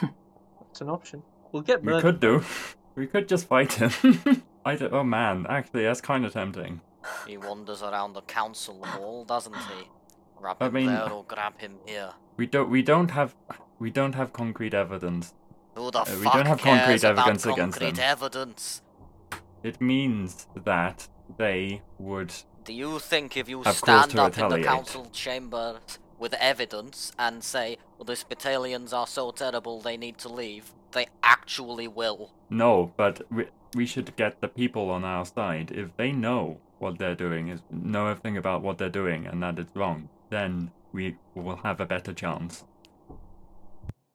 It's 0.70 0.80
an 0.80 0.90
option. 0.90 1.22
We'll 1.52 1.62
get 1.62 1.82
We 1.82 2.00
could 2.00 2.20
do. 2.20 2.42
We 2.96 3.06
could 3.06 3.28
just 3.28 3.46
fight 3.46 3.72
him. 3.74 3.90
I 4.64 4.74
don't, 4.76 4.92
oh 4.92 5.04
man, 5.04 5.44
actually, 5.50 5.82
that's 5.84 6.00
kind 6.00 6.24
of 6.24 6.32
tempting. 6.32 6.80
He 7.26 7.36
wanders 7.36 7.82
around 7.82 8.14
the 8.14 8.22
council 8.22 8.82
hall, 8.84 9.24
doesn't 9.24 9.54
he? 9.54 9.80
Grab 10.36 10.56
I 10.60 10.66
him 10.66 10.72
mean- 10.72 10.86
there 10.86 11.10
or 11.12 11.22
grab 11.24 11.58
him 11.60 11.74
here. 11.86 12.10
We 12.38 12.46
don't. 12.46 12.68
We 12.70 12.82
don't 12.82 13.10
have. 13.10 13.34
We 13.78 13.90
don't 13.90 14.14
have 14.14 14.32
concrete 14.32 14.72
evidence. 14.74 15.34
Who 15.76 15.90
the 15.90 16.00
Uh, 16.00 16.04
fuck 16.06 16.18
we 16.18 16.24
don't 16.24 16.46
have 16.46 16.62
concrete 16.62 17.04
evidence 17.04 17.44
against 17.46 17.78
them. 17.80 17.94
evidence? 18.00 18.82
It 19.62 19.80
means 19.80 20.46
that 20.54 21.08
they 21.36 21.82
would. 21.98 22.32
Do 22.64 22.72
you 22.72 22.98
think 22.98 23.36
if 23.36 23.48
you 23.48 23.62
stand 23.64 24.18
up 24.18 24.38
in 24.38 24.48
the 24.48 24.62
council 24.62 25.06
chamber 25.12 25.80
with 26.18 26.34
evidence 26.34 27.12
and 27.18 27.44
say, 27.44 27.76
well, 27.98 28.04
the 28.06 28.14
Spitalians 28.14 28.92
are 28.92 29.06
so 29.06 29.30
terrible 29.30 29.80
they 29.80 29.96
need 29.96 30.18
to 30.18 30.28
leave, 30.28 30.72
they 30.92 31.06
actually 31.22 31.88
will? 31.88 32.30
No, 32.48 32.92
but 32.96 33.20
we, 33.30 33.46
we 33.74 33.86
should 33.86 34.16
get 34.16 34.40
the 34.40 34.48
people 34.48 34.88
on 34.90 35.04
our 35.04 35.26
side. 35.26 35.70
If 35.70 35.96
they 35.96 36.10
know 36.12 36.58
what 36.78 36.98
they're 36.98 37.14
doing, 37.14 37.48
is 37.48 37.60
know 37.70 38.06
everything 38.06 38.36
about 38.36 38.62
what 38.62 38.78
they're 38.78 38.88
doing, 38.88 39.26
and 39.26 39.42
that 39.42 39.58
it's 39.58 39.74
wrong, 39.76 40.08
then 40.30 40.70
we 40.92 41.16
will 41.34 41.56
have 41.56 41.80
a 41.80 41.86
better 41.86 42.12
chance. 42.14 42.64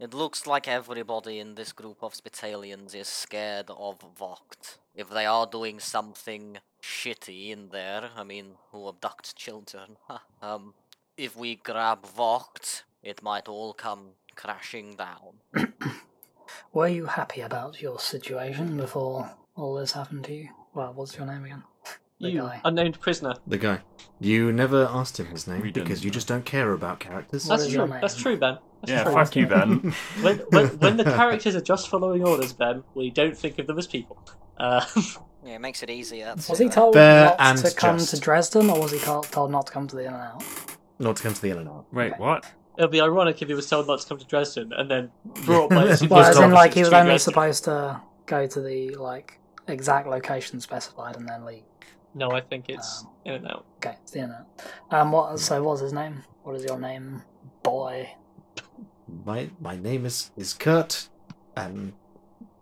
It 0.01 0.15
looks 0.15 0.47
like 0.47 0.67
everybody 0.67 1.37
in 1.37 1.53
this 1.53 1.71
group 1.71 1.97
of 2.01 2.15
Spitalians 2.15 2.95
is 2.95 3.07
scared 3.07 3.69
of 3.69 4.03
Vogt. 4.17 4.79
If 4.95 5.11
they 5.11 5.27
are 5.27 5.45
doing 5.45 5.79
something 5.79 6.57
shitty 6.81 7.51
in 7.51 7.69
there, 7.69 8.09
I 8.17 8.23
mean, 8.23 8.55
who 8.71 8.89
abduct 8.89 9.35
children, 9.35 9.97
um, 10.41 10.73
if 11.17 11.37
we 11.37 11.53
grab 11.53 12.03
Vogt, 12.07 12.83
it 13.03 13.21
might 13.21 13.47
all 13.47 13.73
come 13.73 14.13
crashing 14.35 14.95
down. 14.95 15.43
Were 16.73 16.87
you 16.87 17.05
happy 17.05 17.41
about 17.41 17.79
your 17.79 17.99
situation 17.99 18.77
before 18.77 19.29
all 19.55 19.75
this 19.75 19.91
happened 19.91 20.23
to 20.23 20.33
you? 20.33 20.49
Well, 20.73 20.93
what's 20.95 21.15
your 21.15 21.27
name 21.27 21.45
again? 21.45 21.63
The 22.19 22.31
you 22.31 22.41
guy. 22.41 22.61
unnamed 22.65 22.99
prisoner. 22.99 23.35
The 23.45 23.59
guy. 23.59 23.81
You 24.19 24.51
never 24.51 24.89
asked 24.91 25.19
him 25.19 25.27
his 25.27 25.47
name 25.47 25.61
We 25.61 25.71
because 25.71 26.03
you 26.03 26.09
just 26.09 26.27
don't 26.27 26.45
care 26.45 26.73
about 26.73 26.99
characters. 26.99 27.45
What 27.45 27.57
That's 27.57 27.67
is 27.67 27.73
your 27.75 27.87
true. 27.87 27.97
That's 28.01 28.15
true, 28.15 28.37
Ben. 28.37 28.57
That's 28.81 28.91
Yeah, 28.91 29.03
true. 29.03 29.13
fuck 29.13 29.35
you, 29.35 29.47
Ben. 29.47 29.93
When, 30.21 30.37
when, 30.49 30.67
when 30.79 30.97
the 30.97 31.03
characters 31.03 31.55
are 31.55 31.61
just 31.61 31.89
following 31.89 32.23
orders, 32.23 32.53
Ben, 32.53 32.83
we 32.95 33.09
don't 33.11 33.37
think 33.37 33.59
of 33.59 33.67
them 33.67 33.77
as 33.77 33.87
people. 33.87 34.17
Uh, 34.57 34.85
Yeah, 35.43 35.55
it 35.55 35.59
makes 35.61 35.81
it 35.81 35.89
easier. 35.89 36.35
Was 36.49 36.59
he 36.59 36.69
told 36.69 36.93
Fair 36.93 37.35
not 37.39 37.57
to 37.57 37.73
come 37.73 37.97
just. 37.97 38.13
to 38.13 38.19
Dresden, 38.21 38.69
or 38.69 38.79
was 38.79 38.91
he 38.91 38.99
called, 38.99 39.25
told 39.31 39.49
not 39.49 39.65
to 39.65 39.71
come 39.71 39.87
to 39.87 39.95
the 39.95 40.03
In 40.03 40.13
and 40.13 40.21
Out? 40.21 40.43
Not 40.99 41.15
to 41.15 41.23
come 41.23 41.33
to 41.33 41.41
the 41.41 41.49
in 41.49 41.57
and 41.57 41.67
out. 41.67 41.85
Wait, 41.91 42.13
what? 42.19 42.45
it 42.77 42.81
would 42.83 42.91
be 42.91 43.01
ironic 43.01 43.41
if 43.41 43.47
he 43.47 43.55
was 43.55 43.67
told 43.67 43.87
not 43.87 43.99
to 44.01 44.07
come 44.07 44.19
to 44.19 44.25
Dresden 44.25 44.71
and 44.71 44.89
then 44.91 45.11
brought 45.45 45.69
by 45.71 45.85
the 45.85 46.07
Well, 46.07 46.19
as 46.21 46.37
in, 46.37 46.51
like 46.51 46.75
he 46.75 46.81
was 46.81 46.93
only 46.93 47.09
Dresden. 47.13 47.33
supposed 47.33 47.63
to 47.63 47.99
go 48.27 48.45
to 48.45 48.61
the 48.61 48.93
like 48.97 49.39
exact 49.67 50.05
location 50.07 50.59
specified 50.61 51.15
and 51.15 51.27
then 51.27 51.43
leave. 51.43 51.63
No, 52.13 52.29
I 52.29 52.41
think 52.41 52.65
it's 52.69 53.01
Um, 53.01 53.09
in 53.25 53.33
and 53.33 53.47
out. 53.47 53.65
Okay, 53.77 53.95
it's 54.03 54.11
the 54.11 54.19
In 54.19 54.25
and 54.25 54.33
Out. 54.33 54.45
Um, 55.01 55.11
what? 55.11 55.39
So, 55.39 55.63
what's 55.63 55.81
his 55.81 55.91
name? 55.91 56.23
What 56.43 56.55
is 56.55 56.63
your 56.65 56.77
name, 56.79 57.23
boy? 57.63 58.11
My 59.25 59.49
my 59.59 59.75
name 59.75 60.05
is 60.05 60.31
is 60.37 60.53
Kurt, 60.53 61.09
and 61.55 61.93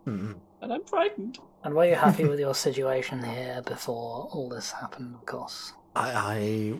mm, 0.06 0.34
And 0.60 0.72
I'm 0.72 0.84
frightened. 0.84 1.38
And 1.62 1.74
were 1.74 1.86
you 1.86 1.94
happy 1.94 2.24
with 2.24 2.40
your 2.46 2.54
situation 2.54 3.22
here 3.22 3.62
before 3.64 4.28
all 4.32 4.48
this 4.48 4.72
happened? 4.72 5.14
Of 5.14 5.26
course. 5.26 5.72
I 5.94 6.10
I 6.12 6.74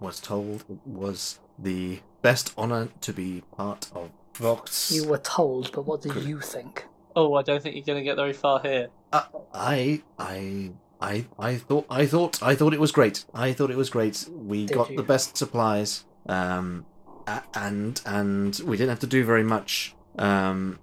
was 0.00 0.20
told 0.20 0.64
it 0.68 0.78
was 0.86 1.38
the 1.58 2.00
best 2.22 2.52
honor 2.56 2.88
to 3.00 3.12
be 3.12 3.42
part 3.56 3.90
of 3.94 4.10
Vox. 4.34 4.90
You 4.92 5.08
were 5.08 5.18
told, 5.18 5.72
but 5.72 5.82
what 5.86 6.02
did 6.02 6.12
Correct. 6.12 6.26
you 6.28 6.40
think? 6.40 6.86
Oh, 7.14 7.34
I 7.34 7.42
don't 7.42 7.62
think 7.62 7.74
you're 7.76 7.84
going 7.84 7.98
to 7.98 8.04
get 8.04 8.16
very 8.16 8.32
far 8.32 8.60
here. 8.60 8.88
Uh, 9.12 9.24
I 9.52 10.02
I 10.18 10.72
I 11.00 11.26
I 11.38 11.56
thought 11.56 11.86
I 11.90 12.06
thought 12.06 12.42
I 12.42 12.54
thought 12.54 12.72
it 12.72 12.80
was 12.80 12.92
great. 12.92 13.24
I 13.34 13.52
thought 13.52 13.70
it 13.70 13.76
was 13.76 13.90
great. 13.90 14.26
We 14.32 14.66
Did 14.66 14.74
got 14.74 14.90
you? 14.90 14.96
the 14.96 15.02
best 15.02 15.36
supplies, 15.36 16.04
um, 16.26 16.68
a- 16.78 16.91
and 17.54 18.00
and 18.06 18.60
we 18.64 18.76
didn't 18.76 18.90
have 18.90 19.00
to 19.00 19.06
do 19.06 19.24
very 19.24 19.44
much. 19.44 19.94
Um, 20.18 20.78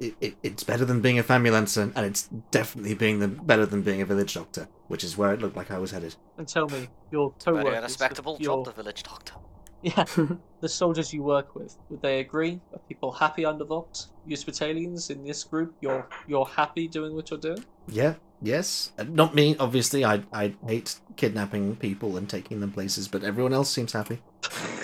it, 0.00 0.14
it, 0.20 0.36
it's 0.42 0.62
better 0.62 0.84
than 0.84 1.00
being 1.00 1.18
a 1.18 1.24
famulancer, 1.24 1.92
and 1.94 2.06
it's 2.06 2.28
definitely 2.50 2.94
being 2.94 3.20
the 3.20 3.28
better 3.28 3.66
than 3.66 3.82
being 3.82 4.02
a 4.02 4.06
village 4.06 4.34
doctor, 4.34 4.68
which 4.88 5.04
is 5.04 5.16
where 5.16 5.32
it 5.32 5.40
looked 5.40 5.56
like 5.56 5.70
I 5.70 5.78
was 5.78 5.90
headed. 5.90 6.14
And 6.38 6.46
tell 6.46 6.68
me, 6.68 6.88
your 7.10 7.32
Very 7.44 7.62
co-workers, 7.62 7.82
respectable 7.82 8.36
your, 8.40 8.56
job, 8.56 8.66
the 8.66 8.82
village 8.82 9.02
doctor. 9.02 9.34
Yeah, 9.82 10.04
the 10.60 10.68
soldiers 10.68 11.12
you 11.12 11.22
work 11.22 11.54
with, 11.54 11.76
would 11.90 12.02
they 12.02 12.20
agree? 12.20 12.60
Are 12.72 12.80
people 12.88 13.12
happy 13.12 13.44
under 13.44 13.64
Vogt? 13.64 14.08
You 14.26 14.36
Spitalians 14.36 15.10
in 15.10 15.24
this 15.24 15.44
group, 15.44 15.74
you're 15.80 16.06
you're 16.26 16.46
happy 16.46 16.88
doing 16.88 17.14
what 17.14 17.30
you're 17.30 17.40
doing? 17.40 17.64
Yeah, 17.88 18.14
yes, 18.42 18.92
Uh, 18.98 19.04
not 19.04 19.34
me. 19.34 19.56
Obviously, 19.58 20.04
I 20.04 20.22
I 20.32 20.54
hate 20.66 21.00
kidnapping 21.16 21.76
people 21.76 22.16
and 22.16 22.28
taking 22.28 22.60
them 22.60 22.72
places, 22.72 23.08
but 23.08 23.24
everyone 23.24 23.52
else 23.52 23.70
seems 23.70 23.92
happy. 23.92 24.20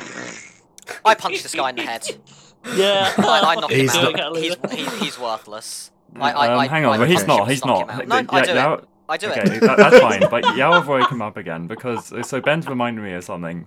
I 1.05 1.14
punched 1.14 1.42
this 1.42 1.55
guy 1.55 1.70
in 1.70 1.76
the 1.76 1.82
head. 1.82 2.07
Yeah, 2.76 3.12
I, 3.18 3.57
I 3.57 3.61
knocked 3.61 3.72
him 3.72 3.88
out. 3.88 4.16
not- 4.16 4.36
He's, 4.36 5.00
he's 5.00 5.18
worthless. 5.18 5.90
I, 6.14 6.30
I, 6.30 6.48
um, 6.53 6.61
I, 6.61 6.66
hang 6.68 6.84
on, 6.84 6.94
I 6.94 6.98
but 6.98 7.11
he's 7.11 7.26
not. 7.26 7.48
He's 7.50 7.64
not. 7.64 7.90
him 7.90 8.12
out. 8.12 8.26
No, 8.28 8.36
I 8.36 8.42
do 8.42 8.53
yeah, 8.53 8.74
it. 8.74 8.84
I 9.09 9.16
do 9.16 9.30
okay, 9.30 9.40
it. 9.40 9.61
that, 9.62 9.78
that's 9.78 9.98
fine. 9.98 10.20
But 10.30 10.44
Yav 10.44 10.86
woke 10.86 11.11
him 11.11 11.22
up 11.22 11.36
again 11.36 11.66
because 11.66 12.12
so 12.28 12.40
Ben's 12.40 12.68
reminded 12.68 13.03
me 13.03 13.14
of 13.14 13.24
something. 13.24 13.66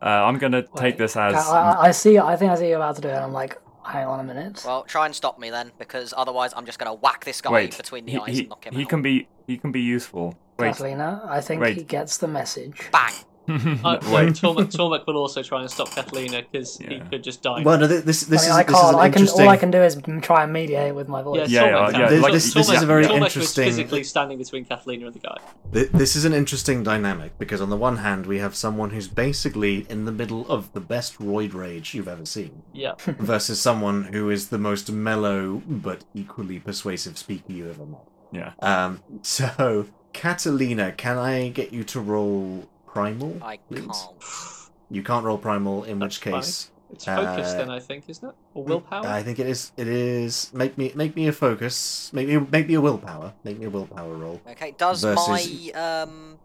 Uh, 0.00 0.04
I'm 0.04 0.38
gonna 0.38 0.62
take 0.62 0.80
Wait, 0.80 0.98
this 0.98 1.16
as 1.16 1.34
I, 1.34 1.88
I 1.88 1.90
see. 1.90 2.18
I 2.18 2.36
think 2.36 2.52
I 2.52 2.54
see 2.54 2.68
you 2.68 2.76
about 2.76 2.96
to 2.96 3.02
do 3.02 3.08
it. 3.08 3.14
and 3.14 3.24
I'm 3.24 3.32
like, 3.32 3.58
hang 3.84 4.06
on 4.06 4.20
a 4.20 4.24
minute. 4.24 4.62
Well, 4.64 4.84
try 4.84 5.06
and 5.06 5.14
stop 5.14 5.38
me 5.38 5.50
then, 5.50 5.72
because 5.78 6.14
otherwise 6.16 6.52
I'm 6.56 6.66
just 6.66 6.78
gonna 6.78 6.94
whack 6.94 7.24
this 7.24 7.40
guy 7.40 7.50
wait. 7.50 7.76
between 7.76 8.04
the 8.04 8.12
he, 8.12 8.18
eyes 8.18 8.34
he, 8.34 8.40
and 8.40 8.48
knock 8.50 8.64
him 8.64 8.74
he 8.74 8.82
out. 8.82 8.88
can 8.88 9.02
be 9.02 9.28
he 9.46 9.56
can 9.56 9.72
be 9.72 9.80
useful. 9.80 10.38
Wait, 10.58 10.68
Catalina, 10.68 11.22
I 11.28 11.40
think 11.40 11.62
Wait. 11.62 11.76
he 11.76 11.82
gets 11.82 12.18
the 12.18 12.28
message. 12.28 12.80
Bang! 12.92 13.12
Uh, 13.48 13.98
wait. 14.12 14.34
Tormek, 14.34 14.72
Tormek 14.72 15.06
will 15.06 15.16
also 15.16 15.42
try 15.42 15.60
and 15.60 15.70
stop 15.70 15.90
Catalina 15.90 16.42
because 16.50 16.78
he 16.78 17.00
could 17.10 17.22
just 17.22 17.42
die. 17.42 17.62
Well, 17.62 17.78
no, 17.78 17.86
th- 17.88 18.04
this 18.04 18.22
this 18.24 18.42
I, 18.42 18.44
is 18.44 18.48
mean, 18.48 18.56
I 18.58 18.62
this 18.62 18.74
is 18.76 18.80
can't. 18.82 18.94
an 18.94 19.00
I 19.00 19.08
can. 19.08 19.18
interesting. 19.22 19.44
All 19.46 19.48
I 19.50 19.56
can 19.56 19.70
do 19.70 19.82
is 19.82 20.00
try 20.22 20.42
and 20.44 20.52
mediate 20.52 20.94
with 20.94 21.08
my 21.08 21.22
voice. 21.22 21.48
Yeah, 21.48 21.62
Tormek- 21.62 21.92
yeah, 21.92 21.98
yeah, 22.00 22.08
This- 22.08 22.22
like- 22.22 22.32
this- 22.32 22.54
this 22.54 22.68
is 22.70 22.82
a 22.82 22.86
very 22.86 23.04
Tormek 23.04 23.14
interesting- 23.26 23.66
was 23.66 23.76
physically 23.76 24.04
standing 24.04 24.38
between 24.38 24.64
Catalina 24.64 25.06
and 25.06 25.14
the 25.14 25.18
guy. 25.20 25.36
This 25.70 26.16
is 26.16 26.24
an 26.24 26.32
interesting 26.32 26.82
dynamic 26.82 27.38
because 27.38 27.60
on 27.60 27.70
the 27.70 27.76
one 27.76 27.98
hand 27.98 28.26
we 28.26 28.38
have 28.38 28.54
someone 28.54 28.90
who's 28.90 29.08
basically 29.08 29.86
in 29.88 30.04
the 30.04 30.12
middle 30.12 30.46
of 30.48 30.72
the 30.72 30.80
best 30.80 31.18
roid 31.18 31.54
rage 31.54 31.94
you've 31.94 32.08
ever 32.08 32.26
seen, 32.26 32.62
Yeah. 32.72 32.92
versus 33.06 33.60
someone 33.60 34.04
who 34.12 34.30
is 34.30 34.48
the 34.48 34.58
most 34.58 34.90
mellow 34.90 35.62
but 35.66 36.04
equally 36.14 36.58
persuasive 36.58 37.16
speaker 37.18 37.52
you 37.52 37.68
ever 37.70 37.86
met. 37.86 38.00
Yeah. 38.32 38.52
Um, 38.60 39.02
so 39.22 39.86
Catalina, 40.12 40.92
can 40.92 41.18
I 41.18 41.48
get 41.50 41.72
you 41.72 41.84
to 41.84 42.00
roll 42.00 42.68
primal? 42.96 43.32
I 43.42 43.56
please? 43.68 43.86
can't. 43.86 44.70
You 44.90 45.02
can't 45.02 45.24
roll 45.24 45.38
primal, 45.38 45.84
in 45.84 45.98
That's 45.98 46.16
which 46.16 46.32
case 46.32 46.70
It's 46.92 47.04
focus 47.04 47.48
Uh, 47.52 47.58
then, 47.58 47.70
I 47.70 47.80
think, 47.80 48.08
isn't 48.08 48.28
it? 48.28 48.34
Or 48.54 48.62
willpower? 48.64 49.06
I 49.06 49.22
think 49.22 49.38
it 49.38 49.48
is. 49.48 49.72
It 49.76 49.88
is. 49.88 50.52
Make 50.54 50.78
me 50.78 50.92
make 50.94 51.16
me 51.16 51.26
a 51.26 51.32
focus. 51.32 52.10
Make 52.12 52.28
me 52.28 52.38
make 52.38 52.66
me 52.68 52.74
a 52.74 52.80
willpower. 52.80 53.34
Make 53.42 53.58
me 53.58 53.66
a 53.66 53.70
willpower 53.70 54.14
roll. 54.14 54.40
Okay, 54.54 54.74
does 54.78 55.02
Versus- 55.02 55.28
my 55.28 55.42
um 55.74 56.38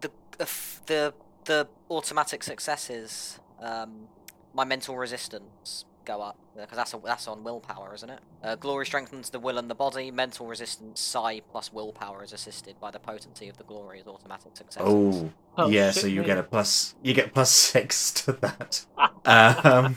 the 0.00 0.10
the 0.86 1.14
the 1.44 1.66
automatic 1.90 2.42
successes 2.42 3.40
um 3.60 4.08
my 4.54 4.64
mental 4.64 4.96
resistance 4.96 5.84
go 6.08 6.20
up 6.22 6.36
because 6.56 6.76
that's 6.76 6.94
a, 6.94 7.00
that's 7.04 7.28
on 7.28 7.44
willpower, 7.44 7.94
isn't 7.94 8.10
it? 8.10 8.18
Uh, 8.42 8.56
glory 8.56 8.86
strengthens 8.86 9.30
the 9.30 9.38
will 9.38 9.58
and 9.58 9.70
the 9.70 9.74
body. 9.74 10.10
Mental 10.10 10.46
resistance 10.46 11.00
psi 11.00 11.40
plus 11.52 11.72
willpower 11.72 12.24
is 12.24 12.32
assisted 12.32 12.80
by 12.80 12.90
the 12.90 12.98
potency 12.98 13.48
of 13.48 13.58
the 13.58 13.64
glory 13.64 14.00
as 14.00 14.06
automatic 14.06 14.56
success. 14.56 14.82
Oh, 14.84 15.30
Oh, 15.56 15.68
yeah. 15.68 15.90
So 15.90 16.06
you 16.06 16.20
me. 16.20 16.26
get 16.26 16.38
a 16.38 16.42
plus. 16.42 16.94
You 17.02 17.14
get 17.14 17.34
plus 17.34 17.50
six 17.50 18.10
to 18.24 18.32
that. 18.32 18.86
um, 19.24 19.96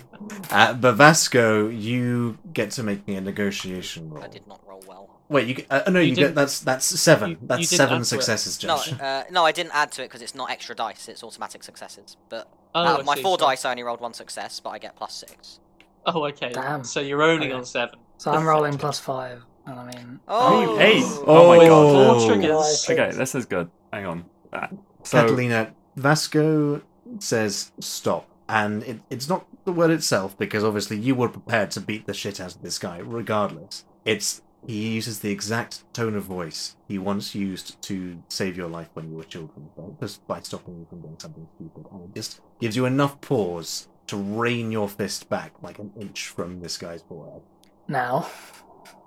uh, 0.51 0.74
but 0.74 0.93
Vasco, 0.95 1.68
you 1.70 2.38
get 2.53 2.72
to 2.72 2.84
make 2.84 3.07
me 3.07 3.16
a 3.16 3.22
negotiation 3.22 4.09
roll. 4.09 4.24
I 4.24 4.28
did 4.28 4.47
not 4.47 4.59
roll 4.68 4.84
well. 4.88 5.07
Wait, 5.30 5.47
you 5.47 5.53
get, 5.53 5.68
uh, 5.72 5.89
no, 5.89 5.99
You 6.01 6.09
you, 6.09 6.16
get 6.16 6.36
that's 6.36 6.59
that's 6.59 6.86
seven. 6.86 7.30
you- 7.30 7.38
you 7.41 7.47
that's 7.47 7.70
didn't 7.70 7.78
seven 7.78 7.93
add 7.99 7.99
to 7.99 8.01
it. 8.03 8.05
successes, 8.07 8.62
No, 8.64 8.76
Josh. 8.76 8.93
uh, 8.99 9.24
no, 9.32 9.45
I 9.45 9.51
didn't 9.53 9.74
add 9.74 9.91
to 9.93 10.01
it 10.03 10.07
because 10.09 10.22
it's 10.22 10.36
not 10.36 10.51
extra 10.51 10.76
dice; 10.76 11.07
it's 11.07 11.24
automatic 11.24 11.64
successes. 11.64 12.18
But 12.30 12.49
Oh, 12.76 12.84
out 12.84 12.99
of 13.01 13.05
my 13.05 13.16
see, 13.16 13.22
four 13.22 13.38
sorry. 13.38 13.55
dice, 13.55 13.66
I 13.66 13.72
only 13.72 13.84
rolled 13.84 14.01
one 14.01 14.14
success, 14.14 14.59
but 14.59 14.72
I 14.72 14.80
get 14.80 14.95
plus 14.97 15.14
six. 15.14 15.59
Oh, 16.06 16.26
okay. 16.28 16.52
Damn. 16.54 16.84
So 16.84 16.99
you're 16.99 17.22
only 17.22 17.47
Okay. 17.47 17.56
on 17.56 17.66
seven. 17.66 17.99
So 18.18 18.32
I'm 18.32 18.45
rolling 18.45 18.78
plus 18.78 18.99
five, 18.99 19.43
and 19.66 19.80
I 19.80 19.86
mean. 19.86 20.20
Oh, 20.28 21.24
oh 21.28 21.47
my 21.47 21.66
god. 21.68 22.20
Four 22.20 22.28
triggers. 22.28 22.88
Okay, 22.89 23.12
this 23.16 23.36
is 23.36 23.45
good. 23.45 23.70
Hang 23.91 24.06
on. 24.06 24.26
Uh, 24.54 24.68
So 25.04 25.22
Catalina, 25.22 25.74
Vasco 25.95 26.82
says 27.20 27.72
stop. 27.80 28.28
And 28.47 28.84
it, 28.84 28.99
it's 29.10 29.30
not 29.30 29.47
the 29.64 29.72
word 29.72 29.91
itself, 29.91 30.38
because 30.38 30.64
obviously 30.64 30.97
you 30.97 31.16
were 31.16 31.30
prepared 31.30 31.72
to 31.72 31.80
beat 31.80 32.06
the 32.06 32.14
shit 32.14 32.41
out 32.41 32.54
of 32.56 32.62
this 32.62 32.78
guy, 32.78 32.97
regardless. 32.99 33.86
It's 34.06 34.41
he 34.68 34.89
uses 34.93 35.22
the 35.22 35.32
exact 35.32 35.84
tone 35.93 36.16
of 36.16 36.24
voice 36.26 36.76
he 36.88 36.99
once 36.99 37.34
used 37.34 37.82
to 37.82 38.22
save 38.30 38.56
your 38.56 38.68
life 38.68 38.89
when 38.93 39.10
you 39.10 39.16
were 39.16 39.24
children, 39.24 39.70
right? 39.76 39.99
just 39.99 40.26
by 40.28 40.39
stopping 40.41 40.78
you 40.80 40.86
from 40.88 41.02
doing 41.02 41.16
something 41.18 41.47
stupid. 41.56 41.86
And 41.91 42.10
it 42.10 42.14
just 42.16 42.41
gives 42.60 42.76
you 42.76 42.86
enough 42.86 43.20
pause 43.22 43.88
to 44.12 44.18
rein 44.18 44.72
your 44.72 44.88
fist 44.88 45.30
back 45.30 45.53
like 45.62 45.80
an 45.80 45.91
inch 45.99 46.28
from 46.28 46.59
this 46.62 46.78
guy's 46.78 47.01
forehead. 47.01 47.41
Now, 47.88 48.28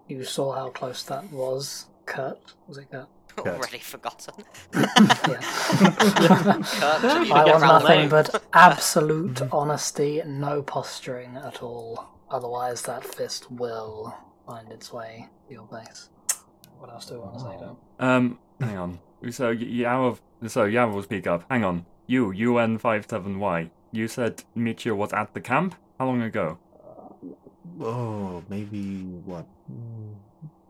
you 0.08 0.24
saw 0.24 0.52
how 0.54 0.70
close 0.70 1.02
that 1.04 1.30
was, 1.32 1.86
Kurt. 2.06 2.54
Was 2.66 2.78
it 2.78 2.90
Kurt? 2.90 3.06
Good. 3.36 3.46
already 3.48 3.78
forgotten. 3.78 4.34
Yeah. 4.74 5.40
Kurt, 6.62 7.04
I 7.30 7.44
want 7.44 7.60
nothing 7.62 7.98
name. 8.00 8.08
but 8.08 8.42
absolute 8.52 9.42
honesty, 9.52 10.22
no 10.26 10.62
posturing 10.62 11.36
at 11.36 11.62
all. 11.62 12.06
Otherwise, 12.30 12.82
that 12.82 13.04
fist 13.04 13.50
will 13.50 14.14
find 14.46 14.70
its 14.70 14.92
way 14.92 15.28
to 15.48 15.54
your 15.54 15.66
face. 15.68 16.10
What 16.78 16.90
else 16.90 17.06
do 17.06 17.14
I 17.14 17.18
want 17.18 17.34
to 17.34 17.40
say 17.40 17.56
to? 17.58 17.76
Um, 18.06 18.38
hang 18.60 18.76
on. 18.76 18.98
So 19.30 19.48
y- 19.48 19.54
Yav, 19.56 20.18
so 20.48 20.66
Yav 20.66 20.92
will 20.92 21.02
speak 21.02 21.26
up. 21.26 21.44
Hang 21.50 21.64
on. 21.64 21.86
You, 22.06 22.26
UN57Y. 22.28 23.70
You 23.94 24.08
said 24.08 24.42
Michio 24.56 24.96
was 24.96 25.12
at 25.12 25.34
the 25.34 25.40
camp. 25.40 25.76
How 26.00 26.06
long 26.06 26.20
ago? 26.22 26.58
Oh, 27.80 28.42
maybe 28.48 29.02
what? 29.24 29.46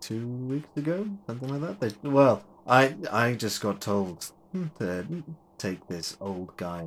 Two 0.01 0.27
weeks 0.27 0.69
ago, 0.77 1.09
something 1.27 1.49
like 1.49 1.61
that. 1.63 1.81
They, 2.03 2.09
well, 2.09 2.45
I 2.67 2.95
I 3.11 3.33
just 3.33 3.63
got 3.63 3.81
told 3.81 4.31
to 4.79 5.25
take 5.57 5.87
this 5.89 6.19
old 6.21 6.55
guy 6.59 6.85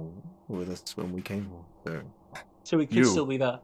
with 0.48 0.70
us 0.70 0.96
when 0.96 1.12
we 1.12 1.24
came 1.24 1.50
here. 1.86 2.04
So 2.34 2.42
So 2.64 2.78
we 2.78 2.86
could 2.86 2.98
You. 2.98 3.06
still 3.06 3.26
be 3.26 3.38
there. 3.38 3.60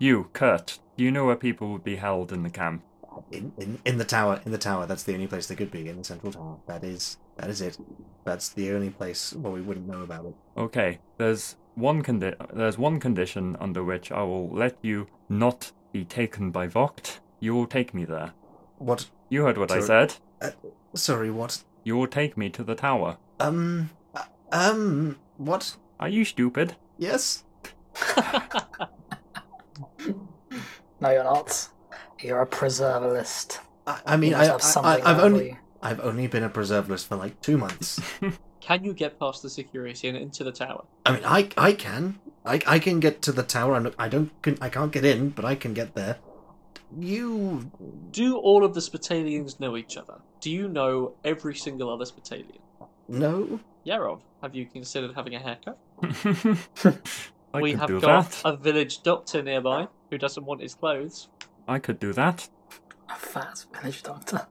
You, 0.00 0.28
Kurt. 0.32 0.80
Do 0.96 1.04
you 1.04 1.12
know 1.12 1.24
where 1.26 1.36
people 1.36 1.70
would 1.70 1.84
be 1.84 1.96
held 1.96 2.32
in 2.32 2.42
the 2.42 2.50
camp? 2.50 2.82
In, 3.30 3.52
in 3.58 3.78
in 3.84 3.98
the 3.98 4.04
tower, 4.04 4.40
in 4.44 4.52
the 4.52 4.58
tower, 4.58 4.86
that's 4.86 5.02
the 5.04 5.14
only 5.14 5.26
place 5.26 5.46
they 5.46 5.54
could 5.56 5.70
be 5.70 5.88
in 5.88 5.98
the 5.98 6.04
central 6.04 6.32
tower. 6.32 6.56
That 6.66 6.84
is 6.84 7.16
that 7.36 7.48
is 7.50 7.60
it. 7.60 7.78
That's 8.24 8.48
the 8.50 8.72
only 8.72 8.90
place 8.90 9.32
where 9.32 9.52
we 9.52 9.60
wouldn't 9.60 9.86
know 9.86 10.02
about 10.02 10.26
it. 10.26 10.34
Okay. 10.56 10.98
There's 11.18 11.56
one 11.74 12.02
condi- 12.02 12.36
There's 12.54 12.78
one 12.78 13.00
condition 13.00 13.56
under 13.60 13.84
which 13.84 14.10
I 14.12 14.22
will 14.22 14.48
let 14.50 14.76
you 14.82 15.06
not 15.28 15.72
be 15.92 16.04
taken 16.04 16.50
by 16.50 16.66
Vogt. 16.66 17.20
You 17.40 17.54
will 17.54 17.66
take 17.66 17.94
me 17.94 18.04
there. 18.04 18.32
What? 18.78 19.08
You 19.28 19.44
heard 19.44 19.58
what 19.58 19.70
I 19.70 19.80
Sorry. 19.80 20.08
said. 20.40 20.54
Sorry, 20.94 21.30
what? 21.30 21.62
You 21.84 21.96
will 21.96 22.06
take 22.08 22.36
me 22.36 22.50
to 22.50 22.62
the 22.64 22.74
tower. 22.74 23.18
Um, 23.40 23.90
uh, 24.14 24.24
um, 24.52 25.18
what? 25.36 25.76
Are 26.00 26.08
you 26.08 26.24
stupid? 26.24 26.76
Yes. 26.98 27.44
No, 31.00 31.10
you're 31.10 31.22
not. 31.24 31.68
You're 32.20 32.40
a 32.40 32.46
preservalist. 32.46 33.60
I, 33.86 34.00
I 34.06 34.16
mean, 34.16 34.34
I, 34.34 34.48
must 34.48 34.76
I, 34.76 34.96
have 34.96 35.06
I, 35.06 35.10
I've 35.10 35.18
only 35.20 35.46
you. 35.50 35.56
I've 35.82 36.00
only 36.00 36.26
been 36.26 36.42
a 36.42 36.48
preservalist 36.48 37.06
for 37.06 37.16
like 37.16 37.40
two 37.40 37.56
months. 37.56 38.00
Can 38.60 38.84
you 38.84 38.92
get 38.92 39.18
past 39.18 39.42
the 39.42 39.50
security 39.50 40.08
and 40.08 40.16
into 40.16 40.44
the 40.44 40.52
tower? 40.52 40.84
I 41.06 41.12
mean, 41.12 41.22
I 41.24 41.48
I 41.56 41.72
can. 41.72 42.18
I 42.44 42.60
I 42.66 42.78
can 42.78 43.00
get 43.00 43.22
to 43.22 43.32
the 43.32 43.42
tower. 43.42 43.74
I'm, 43.74 43.94
I 43.98 44.08
don't. 44.08 44.30
Can, 44.42 44.58
I 44.60 44.68
can't 44.68 44.92
get 44.92 45.04
in, 45.04 45.30
but 45.30 45.44
I 45.44 45.54
can 45.54 45.72
get 45.72 45.94
there. 45.94 46.18
You. 46.98 47.70
Do 48.10 48.36
all 48.36 48.64
of 48.64 48.74
the 48.74 48.80
Spitalians 48.80 49.58
know 49.58 49.76
each 49.76 49.96
other? 49.96 50.16
Do 50.40 50.50
you 50.50 50.68
know 50.68 51.14
every 51.24 51.54
single 51.54 51.88
other 51.88 52.04
Spitalian? 52.04 52.60
No. 53.08 53.60
Yarov, 53.86 54.20
have 54.42 54.54
you 54.54 54.66
considered 54.66 55.14
having 55.14 55.34
a 55.34 55.38
haircut? 55.38 55.78
I 57.54 57.60
we 57.62 57.72
have 57.72 57.88
do 57.88 58.00
got 58.00 58.30
that. 58.30 58.42
a 58.44 58.56
village 58.56 59.02
doctor 59.02 59.42
nearby 59.42 59.88
who 60.10 60.18
doesn't 60.18 60.44
want 60.44 60.60
his 60.60 60.74
clothes. 60.74 61.28
I 61.68 61.78
could 61.78 62.00
do 62.00 62.12
that. 62.14 62.48
A 63.10 63.14
fat 63.14 63.64
village 63.80 64.02
doctor. 64.02 64.46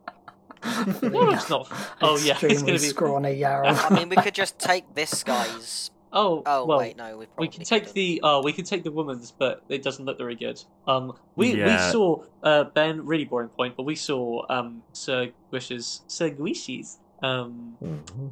No, 1.03 1.29
it's 1.31 1.49
not. 1.49 1.71
Oh 2.01 2.17
yeah, 2.17 2.37
it's 2.41 2.61
gonna 2.61 2.73
be. 2.73 2.77
scrawny 2.79 3.39
Yarov. 3.39 3.91
I 3.91 3.95
mean, 3.95 4.09
we 4.09 4.15
could 4.17 4.33
just 4.35 4.57
take 4.59 4.93
this 4.95 5.23
guy's. 5.23 5.91
Oh, 6.11 6.41
Oh 6.45 6.65
well, 6.65 6.79
wait, 6.79 6.97
no, 6.97 7.17
we 7.17 7.27
we 7.37 7.47
can 7.47 7.63
take 7.63 7.83
couldn't. 7.87 7.95
the 7.95 8.21
uh, 8.23 8.41
we 8.43 8.53
can 8.53 8.65
take 8.65 8.83
the 8.83 8.91
woman's, 8.91 9.31
but 9.31 9.61
it 9.69 9.83
doesn't 9.83 10.05
look 10.05 10.17
very 10.17 10.35
good. 10.35 10.61
Um, 10.87 11.13
we 11.35 11.53
Yeah. 11.53 11.65
we 11.87 11.91
saw 11.91 12.23
uh 12.43 12.63
Ben 12.65 13.05
really 13.05 13.25
boring 13.25 13.49
point, 13.49 13.75
but 13.77 13.83
we 13.83 13.95
saw 13.95 14.45
um 14.49 14.83
Sir 14.93 15.29
Gwish's 15.51 16.01
Sir 16.07 16.29
Gwishy's 16.31 16.97
um 17.21 17.77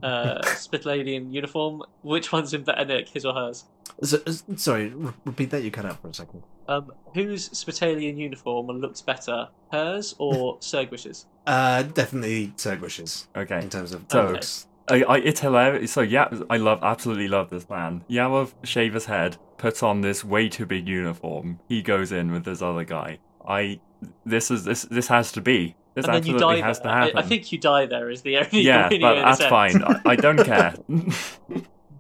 uh 0.04 0.42
Spitalian 0.56 1.32
uniform. 1.32 1.84
Which 2.02 2.32
one's 2.32 2.54
in 2.54 2.64
better 2.64 2.86
nick, 2.86 3.10
his 3.10 3.26
or 3.26 3.34
hers? 3.34 3.66
So, 4.04 4.20
uh, 4.26 4.32
sorry, 4.58 4.94
repeat 5.26 5.52
that. 5.52 5.64
You 5.64 5.72
cut 5.72 5.86
out 5.86 6.02
for 6.02 6.08
a 6.10 6.14
second. 6.14 6.44
Um, 6.68 6.91
whose 7.13 7.49
Spitalian 7.49 8.18
uniform 8.18 8.68
looks 8.68 9.01
better, 9.01 9.49
hers 9.72 10.16
or 10.18 10.57
Sir 10.61 10.86
Gwish's? 10.86 11.28
Uh, 11.45 11.84
definitely 11.84 12.47
Turgwish's 12.57 13.28
Okay. 13.36 13.59
in 13.61 13.70
terms 13.70 13.93
of 13.93 14.05
So- 14.11 14.32
looks. 14.32 14.68
I, 14.88 15.01
I, 15.03 15.18
it's 15.18 15.39
hilarious. 15.39 15.91
So 15.91 16.01
yeah, 16.01 16.28
I 16.47 16.57
love, 16.57 16.80
absolutely 16.84 17.28
love 17.28 17.49
this 17.49 17.66
plan. 17.66 18.03
Yarov 18.07 18.53
shave 18.63 18.93
his 18.93 19.05
head, 19.05 19.36
puts 19.57 19.82
on 19.82 20.01
this 20.01 20.24
way 20.24 20.47
too 20.47 20.68
big 20.68 20.88
uniform. 20.88 21.59
He 21.68 21.82
goes 21.82 22.11
in 22.11 22.32
with 22.32 22.45
this 22.45 22.61
other 22.61 22.84
guy. 22.84 23.18
I, 23.47 23.80
this 24.28 24.51
is 24.51 24.63
this 24.63 24.84
this 24.84 25.07
has 25.07 25.32
to 25.32 25.41
be. 25.41 25.76
This 25.95 26.05
and 26.05 26.13
then 26.13 26.26
you 26.26 26.38
die 26.38 26.57
has 26.57 26.80
there. 26.82 26.91
to 26.91 26.97
happen. 26.99 27.18
I, 27.18 27.22
I 27.22 27.24
think 27.24 27.51
you 27.51 27.57
die 27.57 27.88
there 27.88 28.11
is 28.11 28.22
the 28.22 28.38
only. 28.38 28.61
yeah, 28.61 28.88
but 29.01 29.16
that's 29.16 29.39
this 29.39 29.47
fine. 29.49 29.84
I, 29.84 30.01
I 30.05 30.16
don't 30.18 30.43
care. 30.45 30.76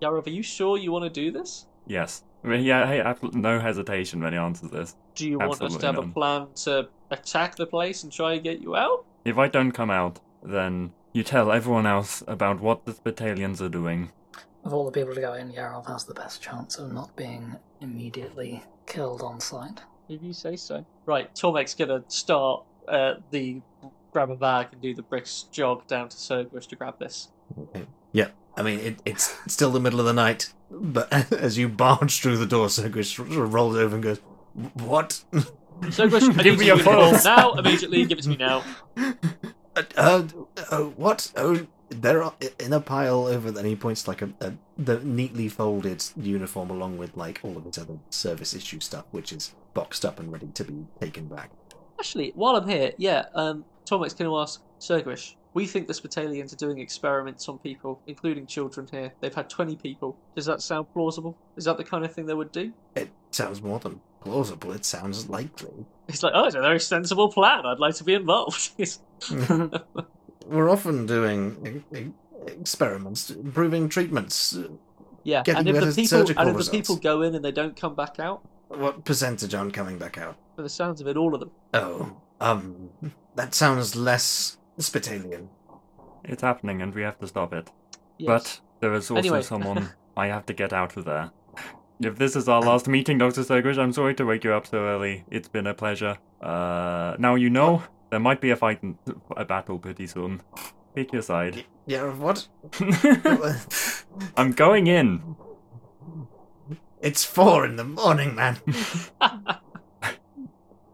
Yarov, 0.01 0.27
are 0.27 0.29
you 0.29 0.43
sure 0.43 0.77
you 0.77 0.91
want 0.91 1.05
to 1.05 1.09
do 1.09 1.31
this? 1.31 1.65
Yes. 1.87 2.23
I 2.45 2.47
mean, 2.47 2.63
yeah, 2.63 2.85
hey, 2.85 2.99
abso- 2.99 3.33
no 3.33 3.59
hesitation 3.59 4.21
when 4.21 4.33
he 4.33 4.37
answers 4.37 4.69
this. 4.69 4.95
Do 5.15 5.27
you 5.27 5.39
want 5.39 5.53
us 5.53 5.57
to 5.57 5.65
Absolutely 5.65 5.87
have 5.87 5.97
a 5.97 6.13
plan 6.13 6.47
to 6.55 6.87
attack 7.09 7.55
the 7.55 7.65
place 7.65 8.03
and 8.03 8.13
try 8.13 8.33
and 8.33 8.43
get 8.43 8.61
you 8.61 8.75
out? 8.75 9.03
If 9.23 9.39
I 9.39 9.47
don't 9.47 9.71
come 9.71 9.89
out, 9.89 10.19
then 10.43 10.93
you 11.11 11.23
tell 11.23 11.51
everyone 11.51 11.87
else 11.87 12.23
about 12.27 12.59
what 12.59 12.85
the 12.85 12.93
Spitalians 12.93 13.61
are 13.61 13.69
doing. 13.69 14.11
Of 14.63 14.73
all 14.73 14.85
the 14.85 14.91
people 14.91 15.15
to 15.15 15.21
go 15.21 15.33
in, 15.33 15.51
Yarov 15.51 15.87
has 15.87 16.05
the 16.05 16.13
best 16.13 16.41
chance 16.41 16.77
of 16.77 16.93
not 16.93 17.15
being 17.15 17.55
immediately 17.81 18.63
killed 18.85 19.23
on 19.23 19.39
sight. 19.39 19.81
If 20.07 20.21
you 20.21 20.33
say 20.33 20.55
so. 20.55 20.85
Right, 21.07 21.33
Tormek's 21.33 21.73
gonna 21.73 22.03
start 22.09 22.63
uh, 22.87 23.15
the 23.31 23.61
grab 24.11 24.29
a 24.29 24.35
bag 24.35 24.67
and 24.71 24.81
do 24.81 24.93
the 24.93 25.01
bricks 25.01 25.45
jog 25.51 25.87
down 25.87 26.09
to 26.09 26.17
Cerberus 26.17 26.67
to 26.67 26.75
grab 26.75 26.99
this. 26.99 27.29
Okay. 27.59 27.85
Yeah, 28.11 28.29
I 28.55 28.61
mean, 28.61 28.79
it, 28.79 29.01
it's 29.03 29.35
still 29.51 29.71
the 29.71 29.79
middle 29.79 29.99
of 29.99 30.05
the 30.05 30.13
night, 30.13 30.53
but 30.69 31.11
as 31.33 31.57
you 31.57 31.69
barge 31.69 32.21
through 32.21 32.37
the 32.37 32.45
door, 32.45 32.67
Sergus 32.67 33.13
sort 33.15 33.31
of 33.31 33.53
rolls 33.53 33.75
over 33.75 33.95
and 33.95 34.03
goes, 34.03 34.19
What? 34.75 35.23
Cerberus, 35.91 36.27
Give 36.41 36.57
me 36.57 36.65
you 36.65 36.75
your 36.75 36.77
to 36.77 36.89
roll 36.89 37.11
pulse. 37.11 37.25
now, 37.25 37.53
immediately, 37.53 38.05
give 38.05 38.17
it 38.19 38.23
to 38.23 38.29
me 38.29 38.37
now. 38.37 38.63
Uh, 39.77 39.83
uh, 39.97 40.23
uh, 40.71 40.79
what? 40.83 41.33
Oh, 41.35 41.67
they're 41.89 42.23
in 42.61 42.71
a 42.71 42.79
pile 42.79 43.27
over 43.27 43.51
there. 43.51 43.59
And 43.59 43.67
he 43.67 43.75
points 43.75 44.03
to, 44.03 44.09
like 44.11 44.21
a, 44.21 44.29
a 44.39 44.53
the 44.77 45.01
neatly 45.01 45.49
folded 45.49 46.01
uniform 46.15 46.69
along 46.69 46.97
with 46.97 47.17
like 47.17 47.41
all 47.43 47.57
of 47.57 47.65
his 47.65 47.77
other 47.77 47.97
service 48.09 48.53
issue 48.53 48.79
stuff, 48.79 49.03
which 49.11 49.33
is 49.33 49.53
boxed 49.73 50.05
up 50.05 50.17
and 50.17 50.31
ready 50.31 50.47
to 50.53 50.63
be 50.63 50.85
taken 51.01 51.27
back. 51.27 51.51
Actually, 51.99 52.31
while 52.35 52.55
I'm 52.55 52.69
here, 52.69 52.93
yeah, 52.97 53.25
um, 53.33 53.65
Tormek's 53.85 54.13
going 54.13 54.29
to 54.31 54.37
ask 54.37 54.61
Cergrish. 54.79 55.35
We 55.55 55.65
think 55.65 55.87
the 55.87 55.93
Spitalians 55.93 56.51
are 56.51 56.57
doing 56.57 56.79
experiments 56.79 57.47
on 57.47 57.59
people, 57.59 58.01
including 58.07 58.45
children 58.45 58.89
here. 58.91 59.13
They've 59.21 59.33
had 59.33 59.49
20 59.49 59.77
people. 59.77 60.17
Does 60.35 60.45
that 60.47 60.61
sound 60.61 60.91
plausible? 60.91 61.37
Is 61.55 61.63
that 61.63 61.77
the 61.77 61.83
kind 61.85 62.03
of 62.03 62.13
thing 62.13 62.25
they 62.25 62.33
would 62.33 62.51
do? 62.51 62.73
It 62.93 63.09
sounds 63.31 63.61
more 63.61 63.79
than 63.79 64.01
plausible. 64.19 64.73
It 64.73 64.83
sounds 64.83 65.29
likely. 65.29 65.85
It's 66.09 66.23
like, 66.23 66.33
oh, 66.35 66.43
it's 66.43 66.55
a 66.55 66.61
very 66.61 66.81
sensible 66.81 67.31
plan. 67.31 67.65
I'd 67.65 67.79
like 67.79 67.95
to 67.95 68.03
be 68.03 68.15
involved. 68.15 68.71
We're 70.45 70.69
often 70.69 71.05
doing 71.05 71.85
experiments, 72.47 73.29
improving 73.29 73.87
treatments. 73.87 74.59
yeah, 75.23 75.41
and 75.47 75.69
if 75.69 75.79
the 75.79 75.93
people 75.93 76.37
and 76.37 76.49
if 76.49 76.65
the 76.65 76.71
people 76.71 76.97
go 76.97 77.21
in 77.21 77.33
and 77.33 77.45
they 77.45 77.53
don't 77.53 77.77
come 77.77 77.95
back 77.95 78.19
out, 78.19 78.45
What 78.67 79.05
percentage 79.05 79.55
aren't 79.55 79.73
coming 79.73 79.97
back 79.97 80.17
out? 80.17 80.35
for 80.57 80.63
the 80.63 80.69
sounds 80.69 80.99
of 80.99 81.07
it, 81.07 81.15
all 81.15 81.33
of 81.33 81.39
them. 81.39 81.51
Oh, 81.73 82.17
um, 82.41 82.89
that 83.35 83.53
sounds 83.55 83.95
less 83.95 84.57
Spitalian. 84.77 85.47
It's 86.23 86.41
happening 86.41 86.81
and 86.81 86.93
we 86.93 87.01
have 87.03 87.19
to 87.19 87.27
stop 87.27 87.53
it. 87.53 87.69
Yes. 88.17 88.27
But 88.27 88.61
there 88.79 88.93
is 88.93 89.09
also 89.11 89.19
Anyway. 89.19 89.41
someone 89.41 89.89
I 90.17 90.27
have 90.27 90.45
to 90.47 90.53
get 90.53 90.73
out 90.73 90.97
of 90.97 91.05
there. 91.05 91.31
If 92.01 92.17
this 92.17 92.35
is 92.35 92.49
our 92.49 92.61
last 92.71 92.87
meeting, 92.87 93.17
Dr. 93.17 93.41
Sergridge, 93.41 93.77
I'm 93.77 93.93
sorry 93.93 94.15
to 94.15 94.25
wake 94.25 94.43
you 94.43 94.53
up 94.53 94.67
so 94.67 94.79
early. 94.79 95.25
It's 95.29 95.47
been 95.47 95.67
a 95.67 95.73
pleasure. 95.73 96.17
Uh, 96.41 97.15
now 97.19 97.35
you 97.35 97.49
know 97.49 97.83
there 98.09 98.19
might 98.19 98.41
be 98.41 98.51
a 98.51 98.55
fight, 98.55 98.79
in, 98.83 98.97
a 99.35 99.45
battle 99.45 99.79
pretty 99.79 100.07
soon. 100.07 100.41
Pick 100.93 101.13
your 101.13 101.21
side. 101.21 101.65
Yeah, 101.85 102.11
what? 102.13 102.47
I'm 104.37 104.51
going 104.53 104.87
in. 104.87 105.35
it's 107.01 107.25
four 107.25 107.65
in 107.65 107.75
the 107.75 107.83
morning, 107.83 108.35
man. 108.35 108.57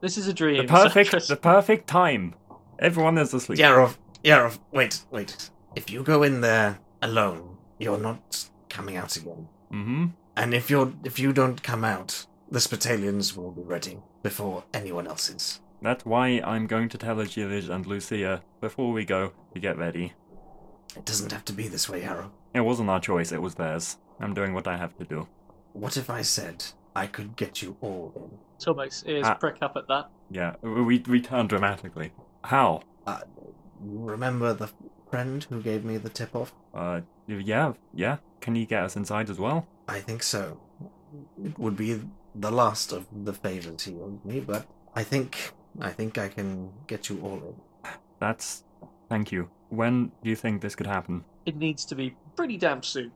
this 0.02 0.18
is 0.18 0.28
a 0.28 0.34
dream. 0.34 0.66
The 0.66 0.74
perfect, 0.74 1.28
the 1.28 1.36
perfect 1.36 1.88
time. 1.88 2.34
Everyone 2.82 3.18
is 3.18 3.34
asleep. 3.34 3.60
Yarov, 3.60 3.98
Yarov, 4.24 4.60
wait, 4.72 5.04
wait. 5.12 5.50
If 5.76 5.90
you 5.92 6.04
go 6.04 6.24
in 6.24 6.42
there 6.42 6.80
alone, 7.02 7.58
you're 7.80 8.00
not 8.00 8.46
coming 8.70 8.98
out 8.98 9.16
again. 9.16 9.48
Mm-hmm. 9.72 10.06
And 10.36 10.54
if 10.54 10.70
you're 10.70 10.92
if 11.04 11.20
you 11.20 11.32
don't 11.34 11.62
come 11.62 11.84
out, 11.86 12.26
the 12.50 12.60
Spitalians 12.60 13.36
will 13.38 13.52
be 13.52 13.62
ready 13.62 14.00
before 14.24 14.64
anyone 14.74 15.08
else 15.08 15.30
is. 15.30 15.60
That's 15.82 16.06
why 16.06 16.42
I'm 16.44 16.68
going 16.68 16.90
to 16.90 16.98
tell 16.98 17.16
Agilage 17.18 17.70
and 17.70 17.86
Lucia 17.86 18.42
before 18.60 18.92
we 18.92 19.06
go 19.06 19.32
to 19.54 19.60
get 19.60 19.78
ready. 19.78 20.14
It 20.96 21.06
doesn't 21.06 21.32
have 21.32 21.46
to 21.46 21.54
be 21.54 21.68
this 21.68 21.88
way, 21.90 22.02
Yarov. 22.02 22.32
It 22.54 22.62
wasn't 22.62 22.90
our 22.90 23.00
choice, 23.00 23.32
it 23.32 23.42
was 23.42 23.56
theirs. 23.56 23.98
I'm 24.20 24.34
doing 24.34 24.54
what 24.54 24.68
I 24.68 24.78
have 24.78 24.96
to 24.98 25.06
do. 25.06 25.28
What 25.74 25.98
if 25.98 26.10
I 26.10 26.22
said 26.22 26.66
I 26.96 27.08
could 27.08 27.36
get 27.36 27.62
you 27.62 27.78
all 27.82 28.12
in? 28.16 28.38
Tormek's 28.60 29.04
ears 29.08 29.26
Ah. 29.26 29.36
prick 29.36 29.58
up 29.62 29.74
at 29.76 29.88
that. 29.88 30.10
Yeah, 30.30 30.56
we, 30.62 31.00
we 31.00 31.22
turn 31.22 31.48
dramatically. 31.48 32.12
How? 32.44 32.82
Uh, 33.06 33.20
you 33.84 34.00
remember 34.00 34.54
the 34.54 34.70
friend 35.10 35.44
who 35.50 35.62
gave 35.62 35.84
me 35.84 35.98
the 35.98 36.10
tip 36.10 36.36
off? 36.36 36.54
Uh, 36.74 37.02
yeah, 37.28 37.74
yeah. 37.94 38.18
Can 38.40 38.56
you 38.56 38.66
get 38.66 38.84
us 38.84 38.96
inside 38.96 39.30
as 39.30 39.38
well? 39.40 39.68
I 39.88 40.00
think 40.00 40.24
so. 40.24 40.60
It 41.44 41.58
would 41.60 41.76
be 41.76 42.02
the 42.34 42.52
last 42.52 42.92
of 42.92 43.06
the 43.26 43.34
favors 43.34 43.84
he 43.84 43.94
owes 43.96 44.20
me, 44.24 44.40
but 44.40 44.66
I 44.96 45.04
think 45.04 45.52
I 45.80 45.90
think 45.92 46.18
I 46.18 46.28
can 46.30 46.72
get 46.88 47.10
you 47.10 47.20
all 47.22 47.36
in. 47.38 47.92
That's. 48.20 48.64
Thank 49.10 49.32
you. 49.32 49.50
When 49.70 50.12
do 50.24 50.30
you 50.30 50.36
think 50.36 50.62
this 50.62 50.76
could 50.76 50.88
happen? 50.88 51.24
It 51.46 51.58
needs 51.58 51.84
to 51.86 51.96
be 51.96 52.16
pretty 52.36 52.58
damn 52.58 52.82
soon. 52.84 53.12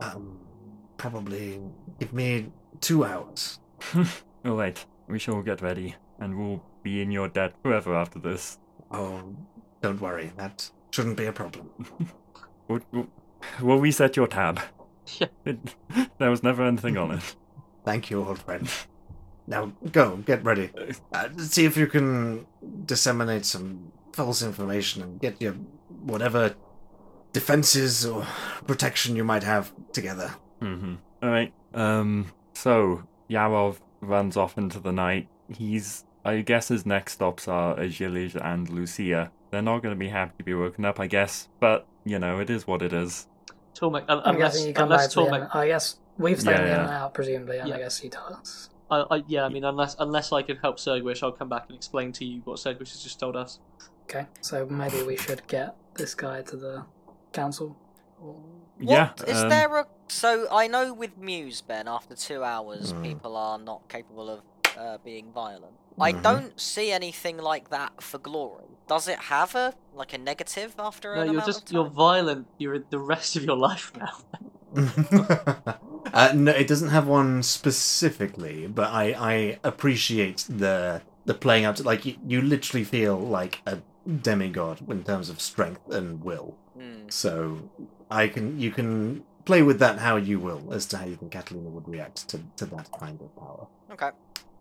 Um, 0.00 0.38
probably 0.96 1.60
give 1.98 2.12
me 2.12 2.52
two 2.80 3.04
hours. 3.04 3.58
oh, 4.44 4.54
wait. 4.54 4.84
We 5.08 5.18
shall 5.18 5.42
get 5.42 5.60
ready, 5.60 5.96
and 6.20 6.38
we'll 6.38 6.62
be 6.84 7.02
in 7.02 7.10
your 7.10 7.28
debt 7.28 7.54
forever 7.62 7.96
after 7.96 8.20
this. 8.20 8.58
Oh, 8.90 9.22
don't 9.80 10.00
worry, 10.00 10.32
that 10.36 10.70
shouldn't 10.90 11.16
be 11.16 11.26
a 11.26 11.32
problem. 11.32 11.70
We'll, 12.68 12.80
we'll, 12.92 13.08
we'll 13.60 13.80
reset 13.80 14.16
your 14.16 14.26
tab. 14.26 14.60
Yeah. 15.18 15.26
It, 15.44 15.58
there 16.18 16.30
was 16.30 16.44
never 16.44 16.62
anything 16.62 16.96
on 16.96 17.10
it. 17.10 17.34
Thank 17.84 18.10
you, 18.10 18.24
old 18.24 18.38
friend. 18.38 18.70
Now 19.48 19.72
go, 19.90 20.18
get 20.18 20.44
ready. 20.44 20.70
Uh, 21.12 21.30
see 21.38 21.64
if 21.64 21.76
you 21.76 21.88
can 21.88 22.46
disseminate 22.84 23.44
some 23.44 23.90
false 24.12 24.40
information 24.40 25.02
and 25.02 25.20
get 25.20 25.42
your 25.42 25.54
whatever 26.04 26.54
defenses 27.32 28.06
or 28.06 28.24
protection 28.68 29.16
you 29.16 29.24
might 29.24 29.42
have 29.42 29.72
together. 29.92 30.32
Mm-hmm. 30.62 30.94
Alright. 31.24 31.52
Um, 31.74 32.26
so, 32.54 33.02
Yarov 33.28 33.78
runs 34.00 34.36
off 34.36 34.58
into 34.58 34.78
the 34.78 34.92
night. 34.92 35.28
He's. 35.48 36.04
I 36.24 36.40
guess 36.42 36.68
his 36.68 36.84
next 36.84 37.14
stops 37.14 37.48
are 37.48 37.76
Agilij 37.76 38.36
and 38.44 38.68
Lucia. 38.68 39.30
They're 39.50 39.62
not 39.62 39.82
going 39.82 39.94
to 39.94 39.98
be 39.98 40.08
happy 40.08 40.32
to 40.38 40.44
be 40.44 40.54
woken 40.54 40.84
up, 40.84 41.00
I 41.00 41.06
guess. 41.06 41.48
But, 41.60 41.86
you 42.04 42.18
know, 42.18 42.38
it 42.40 42.50
is 42.50 42.66
what 42.66 42.82
it 42.82 42.92
is. 42.92 43.26
Tormek, 43.74 44.04
un- 44.08 44.20
I'm 44.24 44.34
unless, 44.34 44.54
guessing 44.54 44.68
you 44.68 44.74
come 44.74 44.88
back 44.88 44.98
unless 45.00 45.14
to 45.14 45.20
Tormek, 45.20 45.40
end. 45.42 45.48
I 45.54 45.66
guess 45.68 45.96
we've 46.18 46.40
stayed 46.40 46.52
Yeah, 46.52 46.60
in 46.60 46.66
yeah. 46.66 46.80
and 46.80 46.90
out, 46.90 47.14
presumably, 47.14 47.58
and 47.58 47.68
Yeah. 47.68 47.76
I 47.76 47.78
guess 47.78 48.04
you 48.04 48.10
tell 48.10 48.26
us. 48.34 48.68
I, 48.90 49.04
I, 49.10 49.22
yeah, 49.28 49.44
I 49.44 49.48
mean, 49.48 49.64
unless 49.64 49.94
unless 50.00 50.32
I 50.32 50.42
can 50.42 50.56
help 50.56 50.78
Sergrish, 50.78 51.22
I'll 51.22 51.30
come 51.32 51.48
back 51.48 51.66
and 51.68 51.76
explain 51.76 52.10
to 52.12 52.24
you 52.24 52.40
what 52.44 52.58
Sergrish 52.58 52.90
has 52.90 53.02
just 53.02 53.20
told 53.20 53.36
us. 53.36 53.60
Okay, 54.04 54.26
so 54.40 54.66
maybe 54.66 55.02
we 55.04 55.16
should 55.16 55.46
get 55.46 55.76
this 55.94 56.14
guy 56.16 56.42
to 56.42 56.56
the 56.56 56.84
council. 57.32 57.76
What 58.18 58.36
yeah. 58.78 59.10
is 59.26 59.42
um, 59.42 59.48
there 59.48 59.76
a 59.76 59.86
so 60.08 60.48
I 60.50 60.66
know 60.66 60.92
with 60.92 61.16
Muse 61.18 61.60
Ben 61.60 61.86
after 61.86 62.14
two 62.16 62.42
hours 62.42 62.92
Mm. 62.92 63.02
people 63.04 63.36
are 63.36 63.58
not 63.58 63.88
capable 63.88 64.28
of 64.28 64.40
uh, 64.76 64.98
being 65.04 65.30
violent. 65.32 65.74
I 66.00 66.12
Mhm. 66.12 66.22
don't 66.22 66.60
see 66.60 66.90
anything 66.92 67.36
like 67.38 67.70
that 67.70 68.02
for 68.02 68.18
Glory. 68.18 68.66
Does 68.88 69.06
it 69.08 69.18
have 69.34 69.54
a 69.54 69.74
like 69.94 70.12
a 70.12 70.18
negative 70.18 70.74
after 70.78 71.14
No, 71.14 71.22
an 71.22 71.32
you're 71.32 71.42
just 71.42 71.68
of 71.68 71.72
you're 71.72 71.88
violent. 71.90 72.46
You're 72.58 72.78
the 72.78 72.98
rest 72.98 73.36
of 73.36 73.44
your 73.44 73.56
life 73.56 73.92
now. 73.96 74.14
uh, 76.14 76.32
no, 76.34 76.52
it 76.52 76.66
doesn't 76.66 76.90
have 76.90 77.06
one 77.06 77.42
specifically, 77.42 78.66
but 78.66 78.90
I, 78.90 79.12
I 79.32 79.58
appreciate 79.64 80.46
the 80.48 81.02
the 81.24 81.34
playing 81.34 81.64
out. 81.64 81.80
Like 81.84 82.06
you, 82.06 82.16
you 82.26 82.40
literally 82.40 82.84
feel 82.84 83.18
like 83.18 83.62
a 83.66 83.78
demigod 84.22 84.80
in 84.88 85.04
terms 85.04 85.28
of 85.28 85.40
strength 85.40 85.88
and 85.90 86.22
will. 86.24 86.56
Hmm. 86.76 87.08
So 87.08 87.70
I 88.10 88.28
can 88.28 88.58
you 88.58 88.70
can 88.70 89.24
play 89.44 89.62
with 89.62 89.78
that 89.80 89.98
how 89.98 90.16
you 90.16 90.38
will 90.38 90.72
as 90.72 90.86
to 90.86 90.98
how 90.98 91.06
you 91.06 91.16
think 91.16 91.32
Catalina 91.32 91.68
would 91.70 91.88
react 91.88 92.28
to, 92.28 92.40
to 92.56 92.66
that 92.66 92.90
kind 92.98 93.20
of 93.20 93.34
power. 93.36 93.66
Okay. 93.90 94.10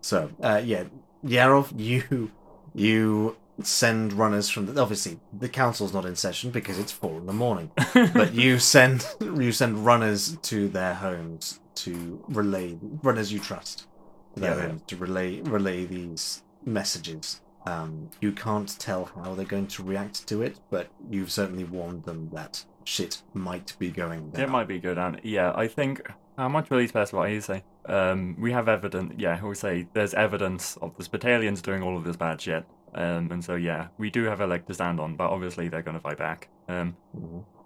So 0.02 0.32
uh, 0.42 0.62
yeah, 0.64 0.86
Yarov, 1.26 1.74
you 1.78 2.32
you 2.74 3.36
send 3.62 4.14
runners 4.14 4.50
from 4.50 4.68
the 4.68 4.82
obviously 4.82 5.20
the 5.38 5.50
council's 5.50 5.94
not 5.94 6.06
in 6.06 6.16
session 6.16 6.50
because 6.50 6.80
it's 6.80 6.94
four 6.94 7.18
in 7.18 7.26
the 7.26 7.34
morning 7.34 7.70
but 8.14 8.34
you 8.34 8.58
send 8.58 9.06
you 9.20 9.52
send 9.52 9.86
runners 9.86 10.38
to 10.42 10.70
their 10.70 10.94
homes 10.94 11.60
to 11.76 12.24
relay 12.30 12.78
runners 13.04 13.34
you 13.34 13.40
trust 13.40 13.86
to 14.34 14.40
their 14.40 14.58
Yeah, 14.58 14.68
yeah. 14.68 14.74
to 14.88 14.96
relay 14.96 15.42
relay 15.42 15.86
these 15.86 16.44
messages. 16.66 17.42
Um, 17.66 18.10
you 18.22 18.32
can't 18.32 18.80
tell 18.80 19.06
how 19.14 19.36
they're 19.36 19.46
going 19.46 19.68
to 19.68 19.84
react 19.84 20.26
to 20.28 20.42
it, 20.42 20.60
but 20.70 20.88
you've 21.10 21.32
certainly 21.32 21.66
warned 21.66 22.04
them 22.06 22.30
that 22.34 22.64
shit 22.86 23.22
might 23.34 23.76
be 23.78 23.92
going 23.92 24.30
down. 24.30 24.42
It 24.42 24.50
might 24.50 24.68
be 24.68 24.80
good, 24.80 24.98
and 24.98 25.20
yeah, 25.24 25.52
I 25.54 25.68
think 25.68 26.02
how 26.40 26.48
much 26.48 26.70
will 26.70 26.80
he 26.80 26.88
specify? 26.88 27.28
You 27.28 27.42
say 27.42 27.64
um, 27.86 28.38
we 28.40 28.54
have 28.54 28.70
evidence. 28.70 29.14
Yeah, 29.18 29.44
we 29.44 29.56
say 29.56 29.88
there's 29.94 30.14
evidence 30.14 30.78
of 30.78 30.96
the 30.98 31.04
Spitalians 31.04 31.62
doing 31.62 31.84
all 31.84 31.98
of 31.98 32.06
this 32.06 32.16
bad 32.16 32.40
shit, 32.40 32.66
um, 32.96 33.30
and 33.32 33.44
so 33.44 33.56
yeah, 33.56 33.88
we 33.98 34.10
do 34.10 34.24
have 34.24 34.40
a 34.40 34.48
leg 34.48 34.66
to 34.68 34.74
stand 34.74 35.02
on. 35.02 35.16
But 35.18 35.30
obviously, 35.30 35.68
they're 35.68 35.82
going 35.82 35.98
to 35.98 36.02
fight 36.02 36.18
back. 36.18 36.48
Um. 36.68 36.96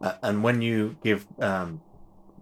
Uh, 0.02 0.16
and 0.24 0.44
when 0.44 0.62
you 0.62 0.98
give 1.04 1.28
um, 1.40 1.82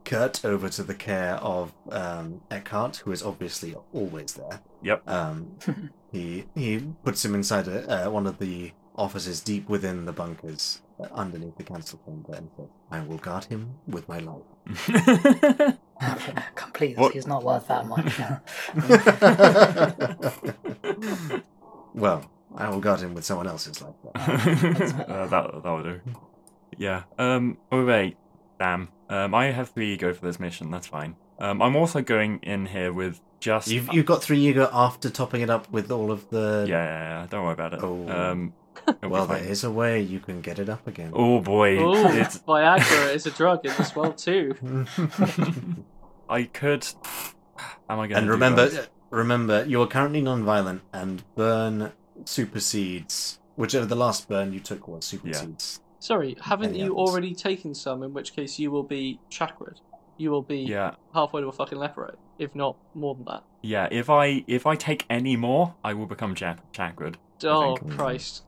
Kurt 0.05 0.45
over 0.45 0.69
to 0.69 0.83
the 0.83 0.95
care 0.95 1.35
of 1.35 1.73
um, 1.91 2.41
Eckhart, 2.49 2.97
who 2.97 3.11
is 3.11 3.21
obviously 3.21 3.75
always 3.93 4.33
there. 4.33 4.61
Yep. 4.83 5.09
Um, 5.09 5.57
he 6.13 6.45
he 6.55 6.79
puts 7.03 7.25
him 7.25 7.35
inside 7.35 7.67
a, 7.67 8.07
uh, 8.07 8.09
one 8.09 8.25
of 8.25 8.39
the 8.39 8.71
offices 8.95 9.41
deep 9.41 9.67
within 9.69 10.05
the 10.05 10.13
bunkers 10.13 10.81
uh, 10.99 11.07
underneath 11.13 11.57
the 11.57 11.63
council 11.63 11.99
chamber 12.05 12.35
and 12.35 12.49
says, 12.55 12.69
"I 12.89 13.01
will 13.01 13.17
guard 13.17 13.45
him 13.45 13.75
with 13.85 14.07
my 14.07 14.19
life." 14.19 15.77
Please, 16.73 16.97
What- 16.97 17.13
he's 17.13 17.27
not 17.27 17.43
worth 17.43 17.67
that 17.67 17.85
much. 17.85 18.19
well, 21.93 22.23
I 22.55 22.69
will 22.69 22.79
guard 22.79 23.01
him 23.01 23.13
with 23.13 23.25
someone 23.25 23.47
else's 23.47 23.81
life. 23.81 23.93
then. 24.03 24.13
uh, 25.07 25.27
that 25.27 25.51
that'll 25.63 25.83
do. 25.83 26.01
Yeah. 26.77 27.03
Um. 27.17 27.57
Oh 27.71 27.85
wait. 27.85 28.17
Damn. 28.59 28.89
Um. 29.09 29.33
I 29.35 29.45
have 29.51 29.69
three 29.69 29.93
ego 29.93 30.13
for 30.13 30.25
this 30.25 30.39
mission. 30.39 30.71
That's 30.71 30.87
fine. 30.87 31.15
Um. 31.39 31.61
I'm 31.61 31.75
also 31.75 32.01
going 32.01 32.39
in 32.43 32.65
here 32.67 32.93
with 32.93 33.19
just. 33.39 33.67
You've 33.67 33.91
you've 33.93 34.05
got 34.05 34.23
three 34.23 34.39
ego 34.47 34.69
after 34.71 35.09
topping 35.09 35.41
it 35.41 35.49
up 35.49 35.71
with 35.71 35.91
all 35.91 36.11
of 36.11 36.29
the. 36.29 36.65
Yeah, 36.67 36.83
yeah, 36.83 37.21
yeah. 37.21 37.27
Don't 37.29 37.43
worry 37.43 37.53
about 37.53 37.73
it. 37.73 37.79
Oh. 37.83 38.07
Um. 38.09 38.53
Well, 39.03 39.27
there 39.27 39.43
is 39.43 39.63
a 39.63 39.69
way 39.69 40.01
you 40.01 40.19
can 40.19 40.41
get 40.41 40.57
it 40.57 40.67
up 40.69 40.87
again. 40.87 41.11
Oh 41.13 41.39
boy. 41.41 41.77
Ooh, 41.77 42.07
It's. 42.07 42.39
Viagra 42.39 43.13
is 43.13 43.27
a 43.27 43.31
drug 43.31 43.65
in 43.65 43.73
this 43.77 43.95
world 43.95 44.17
too. 44.17 44.55
I 46.31 46.43
could. 46.45 46.87
Am 47.89 47.99
I 47.99 48.07
going? 48.07 48.13
and 48.23 48.29
remember, 48.29 48.87
remember, 49.09 49.65
you 49.65 49.81
are 49.81 49.87
currently 49.87 50.21
non-violent, 50.21 50.81
and 50.93 51.23
burn 51.35 51.91
supersedes 52.25 53.39
whichever 53.55 53.85
the 53.85 53.95
last 53.95 54.27
burn 54.29 54.53
you 54.53 54.59
took 54.59 54.87
was 54.87 55.05
supersedes. 55.05 55.81
Sorry, 55.99 56.35
haven't 56.41 56.75
you 56.75 56.85
others? 56.97 57.09
already 57.09 57.35
taken 57.35 57.75
some? 57.75 58.01
In 58.01 58.13
which 58.13 58.33
case, 58.33 58.57
you 58.57 58.71
will 58.71 58.83
be 58.83 59.19
chakra. 59.29 59.73
You 60.17 60.31
will 60.31 60.41
be 60.41 60.59
Yeah. 60.61 60.95
halfway 61.13 61.41
to 61.41 61.47
a 61.47 61.51
fucking 61.51 61.77
leperate, 61.77 62.17
if 62.39 62.55
not 62.55 62.77
more 62.95 63.13
than 63.13 63.25
that. 63.25 63.43
Yeah. 63.61 63.87
If 63.91 64.09
I 64.09 64.43
if 64.47 64.65
I 64.65 64.75
take 64.75 65.05
any 65.09 65.35
more, 65.35 65.75
I 65.83 65.93
will 65.93 66.07
become 66.07 66.33
chak- 66.33 66.71
chakra. 66.71 67.13
Oh 67.43 67.75
Christ! 67.89 68.43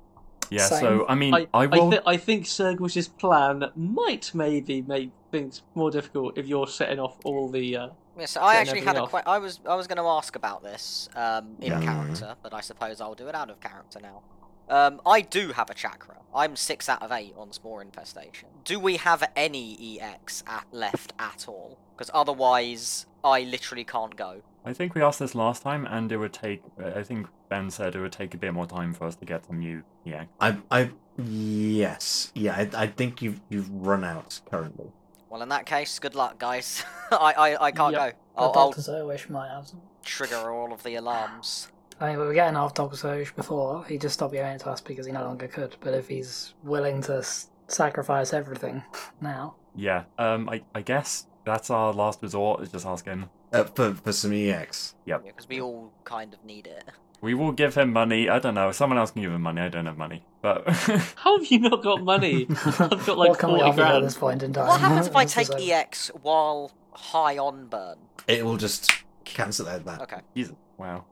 Yeah. 0.49 0.67
Same. 0.67 0.79
So 0.79 1.05
I 1.09 1.15
mean, 1.15 1.33
I, 1.33 1.47
I, 1.53 1.63
I, 1.63 1.67
will. 1.67 1.99
I 2.05 2.17
think 2.17 2.45
Sergwish's 2.45 3.07
plan 3.07 3.65
might 3.75 4.31
maybe 4.33 4.81
make 4.81 5.11
things 5.33 5.63
more 5.73 5.91
difficult 5.91 6.37
if 6.37 6.47
you're 6.47 6.67
setting 6.67 6.99
off 6.99 7.17
all 7.25 7.49
the. 7.49 7.75
Uh... 7.75 7.87
Yeah, 8.17 8.25
so 8.27 8.39
I 8.41 8.55
actually 8.55 8.81
had 8.81 8.95
a 8.95 8.99
everything 8.99 9.23
que- 9.23 9.31
I 9.31 9.39
was 9.39 9.59
I 9.67 9.75
was 9.75 9.87
going 9.87 9.97
to 9.97 10.07
ask 10.07 10.35
about 10.35 10.63
this 10.63 11.09
um, 11.15 11.57
in 11.59 11.71
Yeah. 11.71 11.81
character, 11.81 12.35
but 12.41 12.53
I 12.53 12.61
suppose 12.61 13.01
I'll 13.01 13.15
do 13.15 13.27
it 13.27 13.35
out 13.35 13.49
of 13.49 13.59
character 13.59 13.99
now. 13.99 14.21
Um, 14.69 15.01
I 15.05 15.21
do 15.21 15.51
have 15.51 15.69
a 15.69 15.73
chakra. 15.73 16.17
I'm 16.33 16.55
six 16.55 16.87
out 16.87 17.01
of 17.01 17.11
eight 17.11 17.33
on 17.35 17.51
Spore 17.51 17.81
Infestation. 17.81 18.47
Do 18.63 18.79
we 18.79 18.95
have 18.97 19.23
any 19.35 19.99
EX 19.99 20.43
at 20.47 20.65
left 20.71 21.13
at 21.19 21.45
all? 21.47 21.77
Because 21.95 22.09
otherwise, 22.13 23.05
I 23.23 23.41
literally 23.41 23.83
can't 23.83 24.15
go. 24.15 24.41
I 24.65 24.71
think 24.71 24.95
we 24.95 25.01
asked 25.01 25.19
this 25.19 25.35
last 25.35 25.63
time, 25.63 25.85
and 25.85 26.11
it 26.11 26.17
would 26.17 26.31
take. 26.33 26.61
I 26.79 27.03
think 27.03 27.27
Ben 27.49 27.69
said 27.71 27.95
it 27.95 27.99
would 27.99 28.13
take 28.13 28.33
a 28.33 28.37
bit 28.37 28.53
more 28.53 28.67
time 28.67 28.93
for 28.93 29.05
us 29.05 29.15
to 29.17 29.25
get 29.25 29.45
some 29.45 29.59
new. 29.59 29.83
Yeah. 30.05 30.25
I, 30.39 30.57
I, 30.71 30.91
yes, 31.17 32.31
yeah. 32.33 32.55
I, 32.55 32.83
I 32.83 32.87
think 32.87 33.21
you've 33.21 33.41
you've 33.49 33.69
run 33.69 34.03
out 34.03 34.39
currently. 34.49 34.91
Well, 35.33 35.41
in 35.41 35.49
that 35.49 35.65
case, 35.65 35.97
good 35.97 36.13
luck, 36.13 36.37
guys. 36.37 36.85
I, 37.11 37.33
I, 37.35 37.65
I 37.65 37.71
can't 37.71 37.91
Yep. 37.93 38.11
go. 38.11 38.17
But 38.35 38.41
I'll, 38.41 38.47
I'll 38.55 38.71
Doctor 38.71 38.81
Zoish 38.81 39.31
might 39.31 39.49
have 39.49 39.67
some. 39.67 39.81
trigger 40.03 40.51
all 40.51 40.71
of 40.71 40.83
the 40.83 40.93
alarms. 40.93 41.69
I 41.99 42.09
mean, 42.11 42.19
we 42.19 42.25
were 42.27 42.35
getting 42.35 42.55
off 42.55 42.75
Doctor 42.75 42.95
Zoish 42.95 43.35
before. 43.35 43.83
He 43.85 43.97
just 43.97 44.13
stopped 44.13 44.33
giving 44.33 44.51
it 44.51 44.59
to 44.59 44.69
us 44.69 44.79
because 44.79 45.07
he 45.07 45.11
no 45.11 45.23
longer 45.23 45.47
could. 45.47 45.75
But 45.79 45.95
if 45.95 46.07
he's 46.07 46.53
willing 46.63 47.01
to 47.03 47.17
s- 47.17 47.49
sacrifice 47.67 48.31
everything 48.31 48.83
now, 49.21 49.55
Yeah. 49.75 50.03
Um. 50.19 50.47
I 50.49 50.61
I 50.75 50.83
guess 50.83 51.25
that's 51.45 51.71
our 51.71 51.93
last 51.93 52.21
resort. 52.21 52.61
Is 52.61 52.69
just 52.71 52.85
asking. 52.85 53.27
Uh, 53.51 53.63
for 53.63 53.95
for 53.95 54.11
some 54.11 54.33
EX. 54.33 54.93
Yep. 55.05 55.25
Because 55.25 55.49
we 55.49 55.59
all 55.61 55.91
kind 56.03 56.31
of 56.35 56.45
need 56.45 56.67
it. 56.67 56.83
We 57.21 57.33
will 57.33 57.53
give 57.53 57.73
him 57.73 57.91
money. 57.91 58.29
I 58.29 58.37
don't 58.37 58.53
know. 58.53 58.71
Someone 58.71 58.99
else 58.99 59.09
can 59.09 59.23
give 59.23 59.31
him 59.31 59.41
money. 59.41 59.61
I 59.61 59.69
don't 59.69 59.87
have 59.87 59.97
money. 59.97 60.25
But 60.43 60.67
How 61.15 61.37
have 61.39 61.47
you 61.49 61.59
not 61.59 61.81
got 61.81 62.03
money? 62.03 62.47
I've 62.49 63.05
got 63.05 63.17
like 63.17 63.29
what 63.29 63.39
can 63.39 63.53
we 63.53 63.59
forty 63.59 63.69
offer 63.81 63.81
at 63.81 64.01
this 64.01 64.17
point 64.17 64.43
in 64.43 64.51
time? 64.51 64.67
What 64.67 64.81
happens 64.81 65.07
if 65.07 65.15
I 65.15 65.23
take 65.37 65.49
a- 65.49 65.73
EX 65.73 66.09
while 66.21 66.71
high 66.91 67.37
on 67.37 67.67
burn? 67.67 67.97
It 68.27 68.45
will 68.45 68.57
just 68.57 68.91
cancel 69.23 69.69
out 69.69 69.85
that. 69.85 70.01
Okay. 70.01 70.19
Jesus. 70.35 70.53
Wow. 70.77 71.05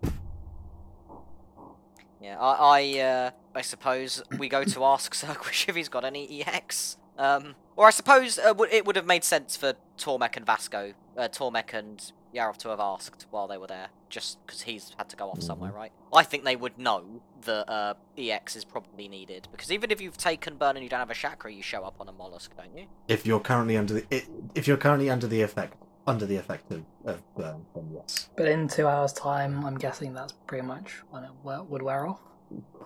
Yeah, 2.21 2.37
I, 2.39 2.79
I, 2.81 2.99
uh, 2.99 3.31
I 3.55 3.61
suppose 3.61 4.21
we 4.37 4.49
go 4.49 4.63
to 4.65 4.83
ask 4.83 5.13
Cirquish 5.15 5.67
if 5.69 5.75
he's 5.75 5.89
got 5.89 6.03
any 6.03 6.43
EX. 6.43 6.97
Um, 7.17 7.55
or 7.77 7.87
I 7.87 7.91
suppose 7.91 8.37
uh, 8.37 8.47
w- 8.47 8.69
it 8.71 8.85
would 8.85 8.95
have 8.97 9.05
made 9.05 9.23
sense 9.23 9.55
for 9.55 9.73
Tormek 9.97 10.35
and 10.35 10.45
Vasco, 10.45 10.93
uh, 11.17 11.29
Tormek 11.29 11.73
and 11.73 12.11
Yarov 12.33 12.57
to 12.57 12.69
have 12.69 12.79
asked 12.79 13.25
while 13.31 13.47
they 13.47 13.57
were 13.57 13.67
there, 13.67 13.89
just 14.09 14.45
because 14.45 14.61
he's 14.61 14.93
had 14.97 15.09
to 15.09 15.15
go 15.15 15.29
off 15.29 15.41
somewhere, 15.41 15.71
right? 15.71 15.91
I 16.13 16.23
think 16.23 16.43
they 16.43 16.55
would 16.55 16.77
know 16.77 17.21
that 17.41 17.69
uh, 17.69 17.93
EX 18.17 18.55
is 18.55 18.63
probably 18.65 19.07
needed, 19.07 19.47
because 19.51 19.71
even 19.71 19.91
if 19.91 20.01
you've 20.01 20.17
taken 20.17 20.55
burn 20.55 20.75
and 20.77 20.83
you 20.83 20.89
don't 20.89 20.99
have 20.99 21.09
a 21.09 21.15
chakra, 21.15 21.51
you 21.51 21.61
show 21.61 21.83
up 21.83 21.95
on 21.99 22.07
a 22.07 22.11
mollusk, 22.11 22.55
don't 22.55 22.75
you? 22.77 22.87
If 23.07 23.25
you're 23.25 23.39
currently 23.39 23.77
under 23.77 23.95
the 23.95 24.23
if 24.55 24.67
you're 24.67 24.77
currently 24.77 25.09
under 25.09 25.27
the 25.27 25.41
effect 25.41 25.75
under 26.07 26.25
the 26.25 26.35
effect 26.35 26.71
of, 26.71 26.83
of 27.05 27.21
burn, 27.35 27.65
then 27.75 27.89
yes. 27.93 28.29
But 28.35 28.47
in 28.47 28.67
two 28.67 28.87
hours' 28.87 29.13
time, 29.13 29.63
I'm 29.65 29.77
guessing 29.77 30.13
that's 30.13 30.33
pretty 30.47 30.65
much 30.65 31.03
when 31.09 31.23
it 31.23 31.31
would 31.43 31.81
wear 31.81 32.07
off. 32.07 32.19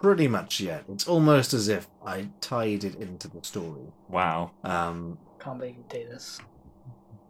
Pretty 0.01 0.27
much, 0.27 0.59
yeah. 0.59 0.81
It's 0.89 1.07
almost 1.07 1.53
as 1.53 1.67
if 1.67 1.87
I 2.05 2.27
tied 2.41 2.83
it 2.83 2.95
into 2.95 3.27
the 3.27 3.41
story. 3.43 3.81
Wow. 4.09 4.51
Um, 4.63 5.17
Can't 5.39 5.59
be 5.59 5.77
do 5.89 6.05
this. 6.05 6.39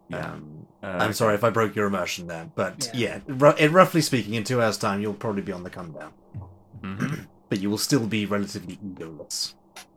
Yeah. 0.10 0.32
um, 0.34 0.68
Uh, 0.84 0.98
I'm 1.00 1.14
sorry 1.14 1.34
if 1.34 1.44
I 1.44 1.50
broke 1.50 1.76
your 1.76 1.88
immersion 1.88 2.28
there, 2.28 2.48
but 2.54 2.92
Yeah. 2.94 3.22
yeah, 3.28 3.34
ru- 3.36 3.56
in 3.58 3.74
roughly 3.74 4.02
speaking, 4.02 4.36
in 4.36 4.44
two 4.44 4.62
hours' 4.62 4.78
time, 4.78 5.02
you'll 5.02 5.14
probably 5.16 5.42
be 5.42 5.52
on 5.52 5.64
the 5.64 5.70
come 5.72 5.92
down. 5.94 6.12
mhm. 6.82 7.26
but 7.50 7.60
you 7.60 7.70
will 7.72 7.80
still 7.80 8.06
be 8.06 8.26
relatively 8.28 8.78
egoless. 8.78 9.56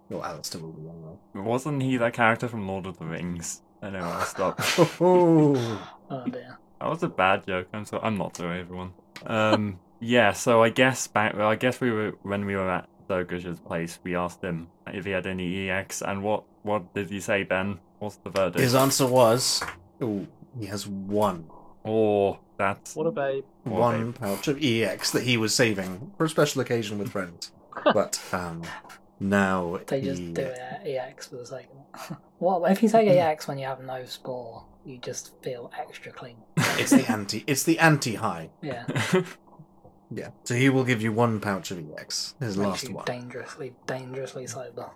Well, 0.09 0.25
Alistair 0.25 0.63
will 0.63 0.73
be 0.73 0.89
anyway. 0.89 1.17
Wasn't 1.35 1.83
he 1.83 1.99
that 1.99 2.15
character 2.15 2.49
from 2.49 2.67
Lord 2.67 2.87
of 2.87 2.99
the 2.99 3.05
Rings? 3.05 3.61
I 3.83 3.91
know. 3.91 3.99
I'll 4.01 4.25
stop. 4.25 4.59
Oh, 5.01 5.55
Oh 6.11 6.25
dear. 6.25 6.57
That 6.81 6.89
was 6.89 7.03
a 7.03 7.09
bad 7.09 7.47
joke. 7.47 7.69
I'm 7.75 7.85
so. 7.85 8.01
I'm 8.03 8.17
not 8.17 8.37
sorry, 8.37 8.61
everyone. 8.61 8.93
Um. 9.27 9.79
yeah. 10.01 10.33
So 10.33 10.63
I 10.63 10.71
guess 10.71 11.07
back. 11.07 11.35
I 11.35 11.55
guess 11.57 11.81
we 11.81 11.91
were 11.91 12.13
when 12.23 12.47
we 12.47 12.57
were 12.57 12.71
at 12.71 12.89
Zergush's 13.09 13.61
place. 13.61 13.99
We 14.05 14.17
asked 14.17 14.41
him 14.43 14.69
if 14.87 15.05
he 15.05 15.11
had 15.11 15.27
any 15.27 15.69
EX, 15.69 16.01
and 16.03 16.23
what 16.23 16.45
what 16.63 16.95
did 16.95 17.11
he 17.11 17.21
say, 17.21 17.43
Ben? 17.43 17.79
What's 17.99 18.17
the 18.17 18.31
verdict? 18.31 18.61
His 18.61 18.75
answer 18.75 19.07
was, 19.07 19.63
oh, 20.01 20.27
he 20.59 20.67
has 20.67 20.87
one. 20.87 21.49
oh, 21.85 22.39
that's 22.57 22.97
What 22.97 23.07
a 23.07 23.13
babe. 23.13 23.45
What 23.65 23.81
one 23.81 24.13
pouch 24.13 24.49
of 24.49 24.59
EX 24.63 25.13
that 25.13 25.23
he 25.23 25.37
was 25.37 25.55
saving 25.55 26.13
for 26.19 26.25
a 26.25 26.29
special 26.29 26.61
occasion 26.61 26.99
with 26.99 27.11
friends. 27.11 27.53
but 27.85 28.21
um, 28.33 28.63
now 29.21 29.79
They 29.87 30.01
just 30.01 30.21
he- 30.21 30.33
do 30.33 30.43
it 30.43 30.59
at 30.59 30.83
EX 30.87 31.29
for 31.29 31.37
the 31.37 31.47
sake 31.47 31.69
of 31.95 32.11
it. 32.11 32.17
what 32.39 32.71
if 32.73 32.83
you 32.83 32.89
take 32.89 33.09
EX 33.11 33.47
when 33.47 33.59
you 33.59 33.67
have 33.67 33.81
no 33.85 34.05
spore? 34.07 34.65
You 34.85 34.99
just 34.99 35.33
feel 35.43 35.71
extra 35.79 36.11
clean. 36.13 36.37
It's 36.57 36.91
the 36.91 37.09
anti. 37.11 37.45
It's 37.47 37.63
the 37.65 37.79
anti-high. 37.79 38.49
Yeah, 38.63 38.85
Yeah. 40.11 40.31
So 40.45 40.55
he 40.55 40.71
will 40.71 40.85
give 40.85 41.03
you 41.03 41.13
one 41.13 41.41
pouch 41.41 41.71
of 41.71 41.79
EX. 41.79 42.35
His 42.41 42.57
makes 42.57 42.67
last 42.69 42.89
you 42.89 42.95
one. 42.95 43.05
dangerously, 43.05 43.75
dangerously 43.87 44.47
sober. 44.47 44.91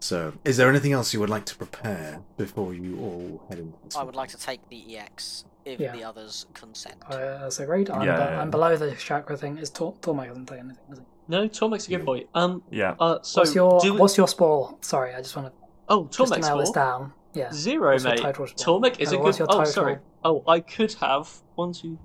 So, 0.00 0.32
is 0.44 0.56
there 0.56 0.68
anything 0.68 0.92
else 0.92 1.12
you 1.12 1.20
would 1.20 1.30
like 1.30 1.44
to 1.46 1.56
prepare 1.56 2.20
before 2.36 2.74
you 2.74 2.98
all 3.00 3.42
head 3.48 3.58
into 3.58 3.76
this? 3.84 3.96
I 3.96 4.02
would 4.02 4.14
like 4.16 4.30
to 4.30 4.36
take 4.38 4.60
the 4.68 4.96
EX 4.98 5.44
if 5.64 5.80
Yeah. 5.80 5.92
the 5.92 6.04
others 6.04 6.46
consent. 6.54 6.96
Uh, 7.08 7.16
that's 7.38 7.60
agreed. 7.60 7.90
I'm, 7.90 8.02
Yeah, 8.06 8.16
be- 8.16 8.32
yeah. 8.32 8.40
I'm 8.40 8.50
below 8.50 8.76
the 8.76 8.92
chakra 8.94 9.36
thing. 9.36 9.58
Is 9.58 9.70
Tor- 9.70 9.94
Tormek 10.00 10.28
hasn't 10.28 10.48
taken 10.48 10.66
anything, 10.66 10.84
has 10.88 10.98
he? 10.98 11.04
No, 11.28 11.48
Tormek's 11.48 11.86
a 11.86 11.90
good 11.90 12.06
boy. 12.06 12.24
Um. 12.34 12.62
yeah. 12.70 12.94
Uh. 12.98 13.18
So 13.22 13.42
what's 13.42 13.54
your 13.54 13.80
do 13.80 13.92
we- 13.94 14.00
What's 14.00 14.16
your 14.16 14.28
spore? 14.28 14.76
Sorry, 14.80 15.14
I 15.14 15.18
just 15.20 15.36
want 15.36 15.48
to 15.48 15.52
Oh, 15.90 16.04
just 16.06 16.32
to 16.32 16.38
Tormek's 16.38 16.46
nail 16.48 16.58
this 16.58 16.70
down. 16.70 17.12
Yeah. 17.34 17.52
Zero, 17.52 17.92
What's 17.92 18.04
your 18.04 18.14
mate. 18.14 18.22
total 18.22 18.46
score? 18.46 18.80
Tormek 18.80 18.98
is 19.00 19.12
Uh, 19.12 19.18
a 19.20 19.22
good. 19.22 19.38
your 19.38 19.48
Oh, 19.50 19.64
sorry. 19.64 19.98
Oh, 20.24 20.42
I 20.46 20.60
could 20.60 20.92
have 20.94 21.30
one, 21.56 21.72
two, 21.72 21.98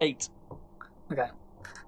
eight. 0.00 0.28
Okay. 1.12 1.28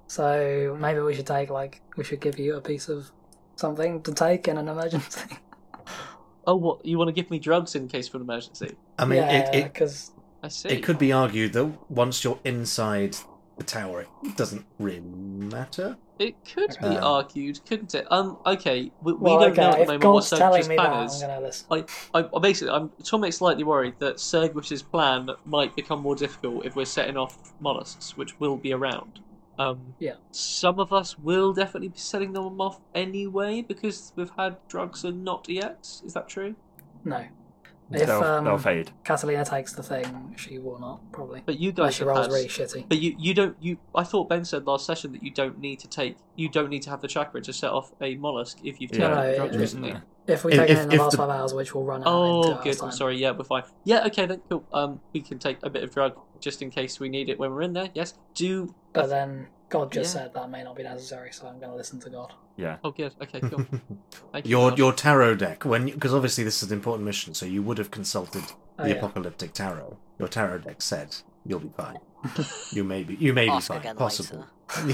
So 0.07 0.77
maybe 0.81 1.01
we 1.01 1.15
should 1.15 1.27
take 1.27 1.51
like 1.51 1.81
we 1.97 2.05
should 2.05 2.21
give 2.21 2.39
you 2.39 2.57
a 2.57 2.61
piece 2.61 2.89
of 2.89 3.11
something 3.57 4.03
to 4.03 4.13
take 4.13 4.49
in 4.49 4.59
an 4.59 4.69
emergency. 4.69 5.21
Oh, 6.45 6.57
what? 6.57 6.85
You 6.85 6.99
want 6.99 7.07
to 7.07 7.13
give 7.13 7.31
me 7.31 7.39
drugs 7.39 7.77
in 7.77 7.87
case 7.87 8.09
of 8.09 8.17
an 8.17 8.23
emergency? 8.23 8.75
I 8.99 9.05
mean, 9.05 9.19
yeah, 9.19 9.31
it, 9.31 9.55
it 9.55 9.73
because 9.73 10.11
I 10.43 10.49
see. 10.49 10.71
it 10.71 10.83
could 10.83 10.99
be 10.99 11.13
argued 11.13 11.53
that 11.53 11.67
once 11.89 12.25
you're 12.25 12.41
inside 12.43 13.17
the 13.59 13.65
tower, 13.65 14.07
it 14.25 14.37
doesn't 14.37 14.65
really 14.81 15.01
matter. 15.01 15.97
It 16.19 16.35
could 16.45 16.77
be 16.81 16.87
Um, 16.87 17.05
argued, 17.05 17.61
couldn't 17.65 17.95
it? 17.95 18.07
Um. 18.11 18.39
Okay. 18.45 18.91
We, 19.03 19.13
we 19.13 19.19
well, 19.21 19.39
don't 19.39 19.53
okay, 19.53 19.61
know 19.63 19.69
at 19.69 19.77
the 19.77 19.83
if 19.83 19.87
moment 19.89 20.03
God's 20.03 20.33
what 20.33 20.39
telling 20.39 20.63
Sergish's 20.63 20.69
me 20.69 20.75
plan 20.77 20.93
I'm 20.93 21.45
is. 21.45 21.65
I, 21.71 21.85
I 22.19 22.39
basically, 22.41 22.75
I'm 22.75 22.89
Tormek's 23.03 23.37
slightly 23.37 23.63
worried 23.63 23.95
that 24.01 24.17
Sergwish's 24.17 24.83
plan 24.83 25.31
might 25.45 25.77
become 25.77 26.01
more 26.01 26.17
difficult 26.17 26.67
if 26.67 26.75
we're 26.75 26.85
setting 26.87 27.17
off 27.17 27.53
mollusks, 27.61 28.17
which 28.17 28.39
will 28.41 28.57
be 28.57 28.73
around. 28.73 29.21
Um, 29.59 29.95
Yeah. 29.99 30.15
Some 30.31 30.81
of 30.81 30.93
us 30.93 31.19
will 31.19 31.53
definitely 31.53 31.89
be 31.89 31.99
setting 31.99 32.33
them 32.33 32.61
off 32.61 32.81
anyway 32.95 33.63
because 33.63 34.13
we've 34.17 34.33
had 34.37 34.57
drugs 34.69 35.05
and 35.05 35.25
not 35.25 35.49
yet. 35.49 36.01
Is 36.05 36.15
that 36.15 36.29
true? 36.29 36.55
No, 37.05 37.25
If 37.91 38.07
they'll, 38.07 38.23
um, 38.23 38.45
they'll 38.45 38.57
fade. 38.59 38.93
Catalina 39.05 39.45
takes 39.45 39.75
the 39.75 39.83
thing, 39.83 40.35
she 40.39 40.59
will 40.59 40.79
not 40.79 41.01
probably. 41.13 41.43
But 41.45 41.59
you 41.59 41.73
guys 41.73 41.95
she 41.95 42.01
have 42.05 42.09
rolls 42.09 42.29
really 42.29 42.47
shitty. 42.49 42.87
But 42.89 42.99
you, 42.99 43.15
you 43.19 43.35
don't 43.35 43.57
you. 43.61 43.77
I 43.95 44.05
thought 44.05 44.29
Ben 44.31 44.45
said 44.45 44.67
last 44.67 44.87
session 44.87 45.13
that 45.13 45.23
you 45.23 45.31
don't 45.31 45.59
need 45.59 45.81
to 45.81 45.89
take 45.89 46.17
you 46.37 46.49
don't 46.49 46.71
need 46.71 46.83
to 46.83 46.91
have 46.91 47.03
the 47.03 47.09
chakra 47.09 47.43
to 47.43 47.53
set 47.53 47.71
off 47.71 47.93
a 48.01 48.15
mollusk 48.17 48.59
if 48.65 48.81
you've 48.81 48.93
Yeah. 48.95 49.09
taken 49.09 49.11
No, 49.17 49.23
no, 49.31 49.37
drugs 49.37 49.57
it- 49.57 49.59
recently. 49.61 49.95
Yeah. 50.27 50.35
If 50.35 50.45
we 50.45 50.53
If- 50.53 50.59
take 50.59 50.71
it 50.71 50.73
if- 50.73 50.83
in 50.85 50.89
the 50.91 50.97
last 50.97 51.11
the- 51.13 51.17
five 51.19 51.31
hours, 51.31 51.53
which 51.55 51.75
will 51.75 51.85
run 51.85 52.03
out. 52.03 52.07
Oh, 52.07 52.43
in 52.43 52.43
two 52.49 52.53
hours' 52.55 52.65
good. 52.65 52.83
I'm 52.85 52.93
sorry. 52.93 53.17
Yeah, 53.19 53.33
we're 53.33 53.45
fine. 53.45 53.65
Yeah, 53.85 54.07
okay 54.07 54.27
then. 54.27 54.41
Cool. 54.49 54.65
Um, 54.73 55.01
we 55.13 55.21
can 55.21 55.39
take 55.39 55.59
a 55.63 55.71
bit 55.71 55.83
of 55.83 55.93
drug 55.93 56.17
just 56.41 56.63
in 56.63 56.71
case 56.71 57.01
we 57.01 57.09
need 57.09 57.29
it 57.29 57.39
when 57.39 57.51
we're 57.53 57.63
in 57.63 57.73
there. 57.73 57.89
Yes. 57.95 58.15
Do. 58.35 58.75
But 58.93 59.09
then 59.09 59.49
God 59.69 59.91
just 59.91 60.15
Yeah. 60.15 60.23
said 60.23 60.35
that 60.35 60.51
may 60.51 60.63
not 60.63 60.77
be 60.77 60.83
necessary, 60.85 61.33
so 61.33 61.47
I'm 61.47 61.59
going 61.59 61.71
to 61.71 61.77
listen 61.77 61.99
to 62.01 62.11
God. 62.11 62.33
Yeah. 62.57 62.77
Oh, 62.85 62.91
good. 62.91 63.15
Okay. 63.23 63.41
Cool. 63.41 63.65
Thank 64.33 64.47
your 64.47 64.71
God. 64.71 64.79
your 64.79 64.93
tarot 64.93 65.37
deck 65.37 65.65
when 65.65 65.87
because 65.87 66.13
obviously 66.15 66.45
this 66.45 66.63
is 66.63 66.71
an 66.71 66.77
important 66.79 67.05
mission, 67.05 67.35
so 67.35 67.47
you 67.47 67.63
would 67.63 67.79
have 67.79 67.91
consulted 67.91 68.45
Oh, 68.79 68.85
the 68.85 68.91
yeah. 68.91 68.95
apocalyptic 68.97 69.53
tarot. 69.55 69.97
Your 70.19 70.29
tarot 70.29 70.59
deck 70.59 70.83
said 70.83 71.17
you'll 71.45 71.61
be 71.61 71.71
fine. 71.71 71.99
you 72.73 72.85
may 72.85 73.03
be 73.03 73.15
you 73.17 73.33
may 73.33 73.49
be 73.49 73.61
fine. 73.61 73.79
again 73.79 73.97
Possible. 73.97 74.47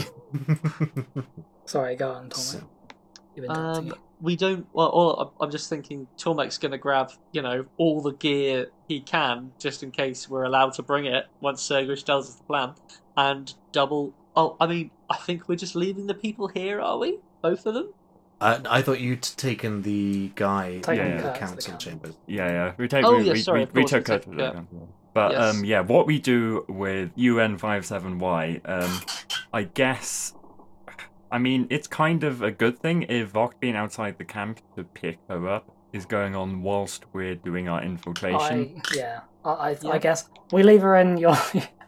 Sorry, 1.67 1.97
go 1.97 2.13
on, 2.13 2.31
Tommy. 2.31 2.43
So- 2.43 2.57
You've 2.59 2.61
been 2.63 2.78
um, 3.49 3.95
we 4.21 4.35
don't. 4.37 4.67
Well, 4.73 4.89
all, 4.89 5.17
I'm- 5.21 5.31
I'm 5.41 5.51
just 5.51 5.69
thinking 5.69 6.07
Tormek's 6.17 6.59
going 6.59 6.73
to 6.73 6.79
grab, 6.79 7.13
you 7.33 7.43
know, 7.43 7.67
all 7.77 8.01
the 8.01 8.13
gear 8.13 8.71
he 8.89 9.01
can, 9.01 9.53
just 9.59 9.83
in 9.83 9.91
case 9.91 10.29
we're 10.29 10.45
allowed 10.45 10.73
to 10.75 10.83
bring 10.83 11.07
it 11.07 11.27
once 11.41 11.63
Sergish 11.67 12.05
tells 12.05 12.29
us 12.29 12.35
the 12.37 12.45
plan, 12.45 12.75
and 13.17 13.55
double. 13.73 14.13
Oh, 14.37 14.57
I 14.61 14.67
mean, 14.67 14.91
I 15.11 15.17
think 15.17 15.49
we're 15.49 15.57
just 15.57 15.75
leaving 15.77 16.07
the 16.07 16.15
people 16.15 16.49
here, 16.49 16.81
are 16.81 16.99
we? 16.99 17.19
Both 17.43 17.67
of 17.67 17.75
them? 17.75 17.93
Uh, 18.41 18.61
I 18.71 18.83
thought 18.83 19.01
you'd 19.01 19.23
taken 19.23 19.83
the 19.83 20.31
guy 20.37 20.79
Taken 20.79 21.07
in 21.07 21.11
Yeah, 21.13 21.17
the 21.23 21.23
the 21.33 21.39
council 21.39 21.73
council. 21.73 21.77
chambers. 21.77 22.15
Yeah, 22.27 22.47
yeah. 22.49 22.73
We 22.77 22.87
take. 22.87 23.05
Oh, 23.05 23.17
we, 23.19 23.25
yeah, 23.25 23.35
sorry, 23.35 23.65
we, 23.73 23.83
we 23.83 23.85
took 23.85 24.07
her 24.09 24.19
took- 24.19 24.31
to 24.31 24.31
the 24.37 24.43
yeah. 24.43 24.53
council. 24.53 24.89
But 25.15 25.33
Yes. 25.33 25.55
um, 25.57 25.65
yeah, 25.65 25.81
what 25.81 26.07
we 26.07 26.21
do 26.21 26.65
with 26.69 27.11
UN57Y, 27.17 28.61
um, 28.65 29.01
I 29.53 29.63
guess. 29.65 30.35
I 31.31 31.39
mean, 31.39 31.67
it's 31.71 31.87
kind 31.87 32.25
of 32.25 32.43
a 32.43 32.51
good 32.51 32.79
thing 32.79 33.03
if 33.09 33.29
Vogt 33.31 33.61
being 33.61 33.77
outside 33.77 34.17
the 34.19 34.25
camp 34.25 34.61
to 34.77 34.85
pick 34.85 35.19
her 35.29 35.49
up 35.49 35.71
is 35.93 36.07
going 36.07 36.35
on 36.35 36.63
whilst 36.63 37.05
we're 37.13 37.35
doing 37.35 37.69
our 37.69 37.83
infiltration. 37.83 38.81
I, 38.93 38.97
yeah, 38.97 39.21
I, 39.45 39.51
I, 39.51 39.77
Yeah. 39.83 39.91
I 39.91 39.99
guess 39.99 40.29
we 40.53 40.63
leave 40.63 40.83
her 40.83 40.97
in 40.97 41.17
your, 41.19 41.37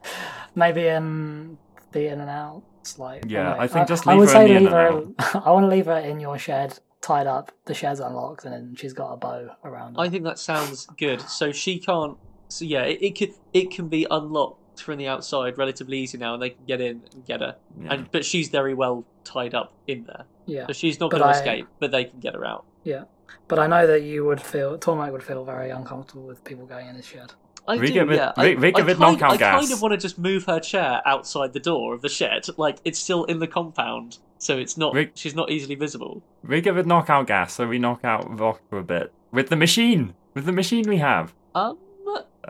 maybe 0.54 0.86
in 0.86 1.58
the 1.92 2.06
in 2.12 2.20
and 2.20 2.30
outs. 2.30 2.98
Like, 2.98 3.24
Yeah, 3.26 3.54
I 3.58 3.66
think 3.66 3.88
just 3.88 4.06
I 4.06 4.12
leave 4.12 4.20
would 4.20 4.30
her 4.30 4.42
in 4.42 4.46
say 4.46 4.52
the 4.52 4.56
in 4.56 4.62
leave 4.64 4.72
her. 4.72 4.88
and 4.88 5.14
I 5.46 5.50
want 5.50 5.64
to 5.64 5.68
leave 5.68 5.86
her 5.86 5.98
in 5.98 6.20
your 6.20 6.38
shed, 6.38 6.78
tied 7.02 7.26
up. 7.26 7.52
The 7.66 7.74
shed's 7.74 8.00
unlocked, 8.00 8.44
and 8.44 8.52
then 8.54 8.74
she's 8.76 8.92
got 8.94 9.12
a 9.12 9.16
bow 9.16 9.50
around 9.64 9.94
her. 9.96 10.00
I 10.00 10.08
think 10.08 10.24
that 10.24 10.38
sounds 10.38 10.86
good. 10.98 11.20
So 11.20 11.52
she 11.52 11.78
can't. 11.78 12.16
So 12.48 12.64
yeah, 12.64 12.82
it, 12.82 12.98
it 13.02 13.14
can 13.14 13.34
it 13.52 13.70
can 13.70 13.88
be 13.88 14.06
unlocked 14.10 14.59
from 14.78 14.98
the 14.98 15.06
outside 15.08 15.58
relatively 15.58 15.98
easy 15.98 16.18
now, 16.18 16.34
and 16.34 16.42
they 16.42 16.50
can 16.50 16.64
get 16.66 16.80
in 16.80 17.02
and 17.12 17.24
get 17.26 17.40
her. 17.40 17.56
Yeah. 17.80 17.92
And 17.94 18.10
but 18.10 18.24
she's 18.24 18.48
very 18.48 18.74
well 18.74 19.04
tied 19.24 19.54
up 19.54 19.72
in 19.86 20.04
there, 20.04 20.24
yeah, 20.46 20.66
so 20.66 20.72
she's 20.72 21.00
not 21.00 21.10
going 21.10 21.22
to 21.22 21.28
escape. 21.30 21.66
But 21.78 21.90
they 21.90 22.04
can 22.04 22.20
get 22.20 22.34
her 22.34 22.44
out. 22.44 22.64
Yeah. 22.84 23.04
But 23.48 23.58
I 23.58 23.66
know 23.66 23.86
that 23.86 24.02
you 24.02 24.24
would 24.24 24.40
feel 24.40 24.78
Tormite 24.78 25.12
would 25.12 25.22
feel 25.22 25.44
very 25.44 25.70
uncomfortable 25.70 26.22
with 26.22 26.42
people 26.44 26.66
going 26.66 26.86
in 26.88 26.94
his 26.96 27.06
shed. 27.06 27.32
I 27.68 27.76
We 27.76 27.88
do, 27.88 27.92
give 27.92 28.10
it- 28.10 28.16
yeah. 28.16 28.32
we- 28.36 28.42
I, 28.42 28.54
we 28.54 28.72
give 28.72 28.88
I 28.88 28.92
it 28.92 28.98
kind, 28.98 29.22
I 29.22 29.36
kind 29.36 29.70
of 29.72 29.82
want 29.82 29.92
to 29.92 29.98
just 29.98 30.18
move 30.18 30.44
her 30.46 30.58
chair 30.60 31.02
outside 31.04 31.52
the 31.52 31.60
door 31.60 31.94
of 31.94 32.00
the 32.02 32.08
shed, 32.08 32.46
like 32.56 32.78
it's 32.84 32.98
still 32.98 33.24
in 33.24 33.38
the 33.38 33.46
compound, 33.46 34.18
so 34.38 34.56
it's 34.56 34.76
not. 34.78 34.94
We- 34.94 35.10
She's 35.14 35.34
not 35.34 35.50
easily 35.50 35.74
visible. 35.74 36.22
We 36.42 36.60
give 36.60 36.76
it 36.78 36.86
knockout 36.86 37.26
gas, 37.26 37.52
so 37.54 37.68
we 37.68 37.78
knock 37.78 38.04
out 38.04 38.30
Vogt 38.30 38.62
for 38.70 38.78
a 38.78 38.82
bit 38.84 39.12
with 39.30 39.48
the 39.50 39.56
machine. 39.56 40.14
With 40.34 40.46
the 40.46 40.52
machine 40.52 40.88
we 40.88 40.96
have. 40.98 41.34
Um, 41.54 41.76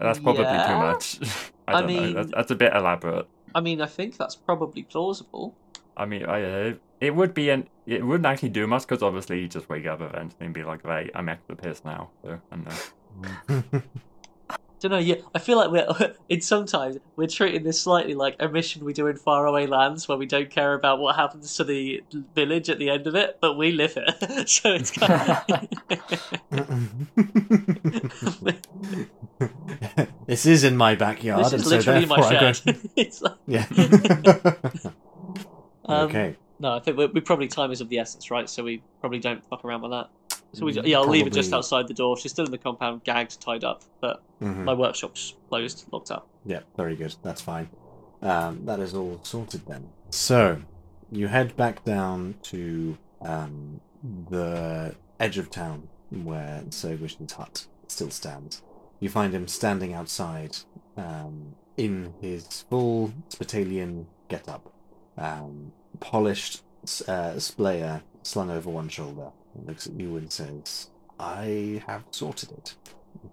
That's 0.01 0.19
probably 0.21 0.45
too 0.45 0.75
much. 0.79 1.19
I 1.71 1.79
I 1.79 1.81
don't 1.81 1.95
know. 1.95 2.01
mean- 2.03 2.15
That's, 2.15 2.31
that's 2.33 2.51
a 2.51 2.55
bit 2.57 2.75
elaborate. 2.75 3.27
I 3.55 3.61
mean, 3.61 3.81
I 3.81 3.87
think 3.87 4.17
that's 4.17 4.37
probably 4.37 4.83
plausible. 4.85 5.55
I 5.97 6.07
mean, 6.07 6.25
I, 6.25 6.43
uh, 6.43 6.75
it 7.01 7.15
would 7.15 7.35
be 7.35 7.51
an. 7.51 7.69
It 7.87 8.05
wouldn't 8.07 8.27
actually 8.27 8.51
do 8.51 8.67
much 8.67 8.83
because 8.87 9.03
obviously 9.03 9.41
you 9.41 9.49
just 9.49 9.69
wake 9.69 9.87
up 9.87 10.01
eventually 10.01 10.47
and 10.47 10.55
be 10.55 10.63
like, 10.63 10.85
"Right, 10.85 11.11
I'm 11.15 11.29
extra 11.29 11.57
pissed 11.57 11.85
now." 11.85 12.11
So 12.23 12.41
I 12.53 12.57
know. 12.57 12.71
don't 14.81 14.93
know. 14.93 14.99
Yeah, 14.99 15.17
I 15.35 15.39
feel 15.41 15.59
like 15.59 15.71
we're 15.71 16.15
in 16.29 16.41
sometimes 16.41 16.97
we're 17.17 17.27
treating 17.27 17.65
this 17.65 17.81
slightly 17.81 18.15
like 18.15 18.37
a 18.41 18.49
mission 18.49 18.85
we 18.85 18.93
do 18.95 19.09
in 19.09 19.17
faraway 19.17 19.67
lands 19.67 20.09
where 20.09 20.17
we 20.17 20.25
don't 20.27 20.49
care 20.49 20.73
about 20.75 21.01
what 21.01 21.17
happens 21.17 21.55
to 21.57 21.65
the 21.65 22.03
village 22.35 22.71
at 22.71 22.79
the 22.79 22.89
end 22.89 23.07
of 23.07 23.15
it, 23.17 23.39
but 23.41 23.59
we 23.59 23.73
live 23.73 23.95
it. 23.97 24.49
so 24.55 24.73
it's 24.73 24.91
kind 24.93 25.13
of 25.13 25.21
this 30.31 30.47
is 30.47 30.63
in 30.65 30.77
my 30.77 30.95
backyard, 30.95 31.45
this 31.45 31.53
and 31.53 31.61
is 31.63 31.69
so 31.69 31.77
literally 31.77 32.07
my 32.07 32.21
therefore 32.21 32.47
I'm 32.47 32.55
shed. 32.55 32.79
like, 33.23 33.33
Yeah. 33.47 34.91
Um, 35.87 36.09
okay. 36.09 36.37
No, 36.61 36.75
I 36.75 36.79
think 36.79 36.97
we, 36.99 37.07
we 37.07 37.21
probably 37.21 37.49
time 37.49 37.73
is 37.73 37.81
of 37.81 37.89
the 37.89 37.99
essence, 37.99 38.31
right? 38.31 38.49
So 38.49 38.63
we 38.63 38.81
probably 39.01 39.19
don't 39.19 39.45
fuck 39.47 39.65
around 39.65 39.83
with 39.83 39.91
that. 39.91 40.09
So 40.53 40.67
we, 40.67 40.73
yeah, 40.81 40.99
I'll 40.99 41.09
leave 41.09 41.27
it 41.27 41.33
just 41.33 41.53
outside 41.53 41.89
the 41.89 41.95
door. 41.95 42.17
She's 42.17 42.31
still 42.31 42.45
in 42.45 42.51
the 42.53 42.59
compound, 42.59 43.03
gagged, 43.03 43.41
tied 43.41 43.65
up, 43.65 43.83
but 44.01 44.23
Mhm. 44.41 44.65
my 44.65 44.75
workshop's 44.75 45.35
closed, 45.49 45.85
locked 45.91 46.11
up. 46.13 46.29
Yeah, 46.45 46.61
very 46.77 46.95
good. 46.95 47.17
That's 47.23 47.41
fine. 47.41 47.71
Um, 48.23 48.65
that 48.67 48.79
is 48.79 48.95
all 48.95 49.19
sorted 49.25 49.63
then. 49.67 49.89
So, 50.11 50.61
you 51.11 51.27
head 51.29 51.57
back 51.57 51.85
down 51.85 52.35
to 52.43 52.97
um, 53.23 53.81
the 54.29 54.95
edge 55.19 55.39
of 55.39 55.51
town 55.51 55.89
where 56.11 56.63
Sir 56.71 56.95
Wish's 56.97 57.33
hut 57.33 57.67
still 57.89 58.11
stands. 58.11 58.63
You 59.01 59.09
find 59.09 59.35
him 59.35 59.49
standing 59.49 59.95
outside 59.95 60.57
um, 60.97 61.55
in 61.77 62.15
his 62.21 62.65
full 62.71 63.13
Spitalian 63.31 64.07
get-up. 64.29 64.73
Um, 65.17 65.73
polished 66.01 66.63
uh, 67.09 67.35
splayer 67.37 68.03
slung 68.23 68.51
over 68.51 68.71
one 68.71 68.89
shoulder. 68.89 69.31
He 69.59 69.67
looks 69.67 69.87
at 69.87 69.95
you 69.99 70.17
and 70.17 70.31
says, 70.31 70.89
I 71.19 71.83
have 71.87 72.05
sorted 72.11 72.53
it. 72.53 72.75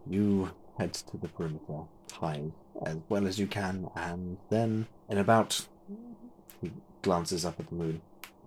You 0.10 0.52
head 0.78 0.94
to 0.94 1.18
the 1.18 1.28
perimeter, 1.28 1.84
hide 2.14 2.52
as 2.86 2.98
well 3.10 3.28
as 3.28 3.38
you 3.40 3.48
can, 3.48 3.90
and 3.96 4.38
then 4.50 4.88
in 5.10 5.18
about 5.18 5.66
he 6.62 6.72
glances 7.02 7.46
up 7.46 7.60
at 7.60 7.68
the 7.70 7.76
moon. 7.76 8.02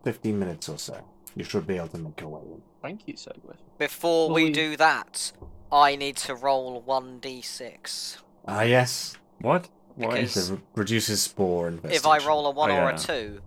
Fifteen 0.05 0.39
minutes 0.39 0.69
or 0.69 0.79
so. 0.79 1.03
You 1.37 1.45
should 1.45 1.67
be 1.67 1.77
able 1.77 1.89
to 1.89 1.99
make 1.99 2.21
your 2.21 2.31
way 2.31 2.41
in. 2.53 2.63
Thank 2.83 3.07
you, 3.07 3.15
Sogwith. 3.15 3.57
Before 3.79 4.29
Well, 4.29 4.35
we 4.37 4.45
we- 4.47 4.53
do 4.53 4.77
that, 4.77 5.33
I 5.73 5.97
need 5.97 6.17
to 6.19 6.35
roll 6.35 6.83
1d6. 6.87 8.17
Ah 8.47 8.63
yes. 8.63 9.17
What? 9.41 9.69
What 9.97 10.11
Because- 10.11 10.37
is 10.37 10.47
So 10.47 10.55
re- 10.55 10.61
reduces 10.77 11.23
spore 11.23 11.69
infestation. 11.69 11.97
If 11.97 12.07
I 12.07 12.27
roll 12.27 12.47
a 12.47 12.51
1 12.51 12.71
Oh, 12.71 12.75
or 12.75 12.91
yeah. 12.91 12.95
a 12.95 12.99
2, 12.99 13.41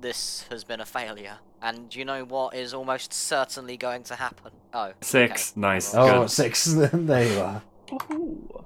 this 0.00 0.44
has 0.50 0.64
been 0.64 0.80
a 0.80 0.86
failure. 0.86 1.38
And 1.62 1.94
you 1.94 2.04
know 2.04 2.24
what 2.24 2.54
is 2.54 2.74
almost 2.74 3.12
certainly 3.12 3.76
going 3.76 4.02
to 4.04 4.14
happen? 4.16 4.52
Oh. 4.74 4.92
six? 5.00 5.52
okay. 5.52 5.60
Nice. 5.60 5.94
Oh, 5.94 6.20
good. 6.20 6.30
six. 6.30 6.64
there 6.92 7.26
you 7.32 7.40
are. 7.40 7.62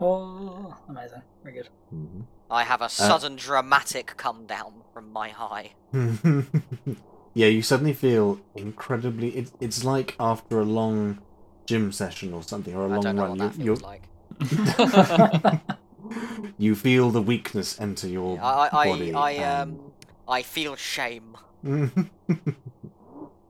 Oh, 0.00 0.76
amazing, 0.88 1.22
very 1.42 1.54
good. 1.56 1.68
Mhm. 1.94 2.24
I 2.50 2.64
have 2.64 2.82
a 2.82 2.88
sudden 2.88 3.36
dramatic 3.36 4.14
come 4.16 4.44
down 4.46 4.82
from 4.92 5.12
my 5.12 5.28
high. 5.28 5.72
yeah, 7.34 7.46
you 7.46 7.62
suddenly 7.62 7.92
feel 7.92 8.40
incredibly. 8.56 9.28
It, 9.36 9.52
it's 9.60 9.84
like 9.84 10.16
after 10.18 10.58
a 10.60 10.64
long 10.64 11.20
gym 11.70 11.92
session 11.92 12.34
or 12.34 12.42
something, 12.42 12.74
or 12.74 12.82
a 12.86 12.88
I 12.90 12.92
long 12.94 13.00
don't 13.02 13.16
know 13.16 13.22
run. 13.28 13.38
what 13.38 13.56
that 13.56 13.58
you, 13.64 13.76
feels 13.76 13.82
like. 13.82 14.02
you 14.40 15.60
you 16.58 16.74
feel 16.74 17.10
the 17.10 17.22
weakness 17.22 17.80
enter 17.80 18.08
your 18.08 18.38
I, 18.40 18.68
I, 18.72 18.84
body. 18.88 19.14
I, 19.14 19.20
I, 19.20 19.30
and- 19.32 19.78
um, 19.78 19.92
I 20.28 20.42
feel 20.42 20.74
shame. 20.76 21.36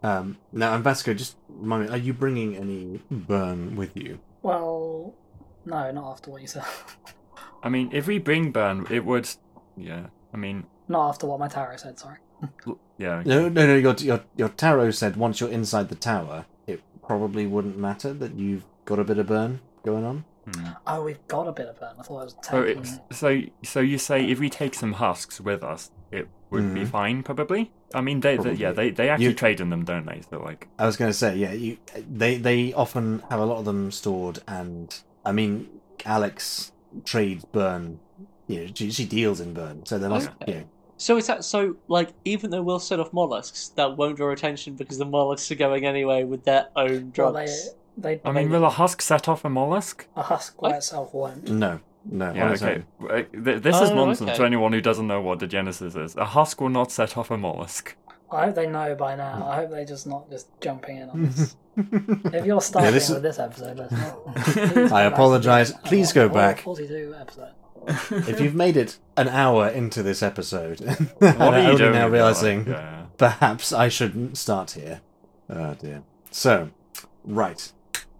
um, 0.03 0.39
now, 0.53 0.75
and 0.75 0.85
Vasco, 0.85 1.15
just 1.15 1.37
remind 1.49 1.85
me, 1.85 1.91
are 1.91 1.97
you 1.99 2.13
bringing 2.13 2.57
any 2.57 3.01
burn 3.11 3.77
with 3.77 3.97
you? 3.97 4.19
Well, 4.43 5.15
no, 5.65 5.91
not 5.91 6.11
after 6.13 6.31
what 6.31 6.41
you 6.43 6.47
said. 6.49 6.65
I 7.63 7.69
mean, 7.69 7.91
if 7.93 8.07
we 8.07 8.19
bring 8.19 8.51
burn, 8.53 8.87
it 8.91 9.05
would. 9.05 9.29
Yeah. 9.77 10.07
I 10.33 10.37
mean, 10.37 10.65
not 10.89 11.09
after 11.11 11.27
what 11.27 11.39
my 11.41 11.49
tarot 11.49 11.77
said. 11.77 11.99
Sorry. 11.99 12.19
l- 12.67 12.79
yeah. 12.99 13.23
No, 13.25 13.49
no, 13.49 13.67
no. 13.67 13.77
Your, 13.77 13.95
your, 13.97 14.21
your 14.37 14.49
tarot 14.51 14.93
said 14.93 15.17
once 15.17 15.41
you're 15.41 15.51
inside 15.51 15.89
the 15.91 15.95
tower, 15.95 16.47
it 16.60 16.60
probably 17.11 17.45
wouldn't 17.45 17.77
matter 17.77 18.13
that 18.13 18.37
you've 18.37 18.65
got 18.85 19.01
a 19.01 19.05
bit 19.05 19.19
of 19.19 19.27
burn 19.27 19.59
going 19.85 20.05
on. 20.05 20.25
Hmm. 20.45 20.67
Oh, 20.87 21.03
we've 21.03 21.27
got 21.27 21.49
a 21.49 21.53
bit 21.53 21.67
of 21.67 21.79
burn. 21.81 21.95
I 21.99 22.03
thought 22.03 22.21
I 22.21 22.25
was 22.25 22.37
So 22.45 22.63
taking. 22.65 22.83
it's 22.83 23.19
so 23.19 23.41
so 23.65 23.81
you 23.81 23.99
say 23.99 24.25
if 24.31 24.39
we 24.39 24.49
take 24.49 24.75
some 24.75 24.93
husks 24.93 25.41
with 25.41 25.65
us, 25.65 25.91
it 26.13 26.29
would 26.51 26.73
be 26.73 26.83
Mhm. 26.83 26.89
fine, 26.89 27.23
probably. 27.25 27.73
I 27.93 28.01
mean, 28.01 28.21
they, 28.21 28.37
they 28.37 28.53
yeah 28.53 28.71
they 28.71 28.91
they 28.91 29.09
actually 29.09 29.27
You- 29.27 29.35
trade 29.35 29.61
in 29.61 29.71
them, 29.71 29.85
don't 29.85 30.07
they? 30.07 30.21
So 30.31 30.41
like, 30.41 30.69
I 30.79 30.87
was 30.87 30.97
going 30.97 31.11
to 31.11 31.19
say, 31.25 31.37
yeah, 31.37 31.53
you 31.53 31.79
they 32.09 32.37
they 32.39 32.73
often 32.75 33.25
have 33.29 33.41
a 33.41 33.45
lot 33.45 33.59
of 33.59 33.65
them 33.65 33.91
stored, 33.91 34.39
and 34.47 34.87
I 35.25 35.33
mean, 35.33 35.67
Alex 36.05 36.71
trades 37.05 37.45
burn. 37.45 37.99
You 38.47 38.67
know, 38.67 38.71
she, 38.75 38.91
she 38.93 39.05
deals 39.05 39.41
in 39.41 39.53
burn, 39.53 39.85
so 39.85 39.99
there 39.99 40.11
must. 40.11 40.31
Okay. 40.43 40.53
Yeah, 40.53 40.63
So 41.01 41.17
it's 41.17 41.29
that 41.29 41.45
so 41.47 41.77
like 41.89 42.11
even 42.27 42.51
though 42.51 42.61
we'll 42.63 42.79
set 42.79 43.01
off 43.01 43.11
mollusks, 43.15 43.69
that 43.77 43.97
won't 43.97 44.19
draw 44.19 44.33
attention 44.33 44.75
because 44.77 44.99
the 44.99 45.07
mollusks 45.07 45.51
are 45.51 45.55
going 45.55 45.87
anyway 45.87 46.25
with 46.25 46.45
their 46.45 46.67
own 46.77 47.13
well, 47.17 47.33
they 47.33 47.47
drugs. 47.47 47.71
They, 47.97 48.21
I 48.23 48.33
mean, 48.33 48.51
will 48.51 48.67
a 48.67 48.71
husk 48.71 49.01
set 49.01 49.27
off 49.27 49.43
a 49.45 49.49
mollusk? 49.49 50.07
a 50.15 50.23
husk 50.23 50.59
by 50.61 50.73
I- 50.73 50.77
itself 50.77 51.15
won't. 51.15 51.49
No, 51.51 51.81
no. 52.05 52.33
Yeah, 52.35 52.51
okay. 52.51 52.83
Uh, 53.03 53.23
th- 53.33 53.63
This 53.63 53.81
is 53.81 53.91
Oh, 53.91 53.95
nonsense 53.95 54.29
okay. 54.31 54.39
to 54.39 54.45
anyone 54.45 54.75
who 54.75 54.83
doesn't 54.83 55.07
know 55.07 55.23
what 55.23 55.39
Degenesis 55.39 55.97
is. 56.03 56.17
A 56.17 56.25
husk 56.27 56.61
will 56.61 56.69
not 56.69 56.93
set 56.93 57.17
off 57.17 57.31
a 57.31 57.39
mollusk. 57.39 57.97
I 58.31 58.45
hope 58.47 58.55
they 58.55 58.67
know 58.67 58.95
by 58.95 59.17
now. 59.17 59.49
I 59.49 59.57
hope 59.57 59.71
they're 59.71 59.85
just 59.87 60.07
not 60.07 60.31
just 60.31 60.49
jumping 60.61 60.99
in 60.99 61.09
on 61.09 61.25
this. 61.25 61.57
if 62.35 62.45
you're 62.45 62.61
starting 62.61 62.93
this 62.93 63.09
is- 63.09 63.15
with 63.15 63.23
this 63.23 63.39
episode, 63.39 63.79
let's 63.79 63.93
not. 63.93 64.35
Please 64.35 64.53
go 64.71 64.89
back 64.89 64.91
to 64.91 65.07
apologise. 65.15 65.73
Please 65.85 66.13
go 66.13 66.29
back. 66.29 66.61
42 66.61 67.15
episode. 67.19 67.53
If 67.87 68.41
you've 68.41 68.55
made 68.55 68.77
it 68.77 68.99
an 69.17 69.29
hour 69.29 69.69
into 69.69 70.03
this 70.03 70.23
episode, 70.23 70.81
and 70.83 71.09
What 71.19 71.41
I'm 71.41 71.43
are 71.55 71.61
you 71.61 71.67
only 71.69 71.79
doing? 71.79 71.93
now 71.93 72.09
realizing 72.09 72.67
Yeah. 72.67 73.07
perhaps 73.17 73.73
I 73.73 73.89
shouldn't 73.89 74.37
start 74.39 74.73
here. 74.73 75.01
Oh 75.49 75.75
dear. 75.75 76.03
So, 76.31 76.71
right. 77.25 77.73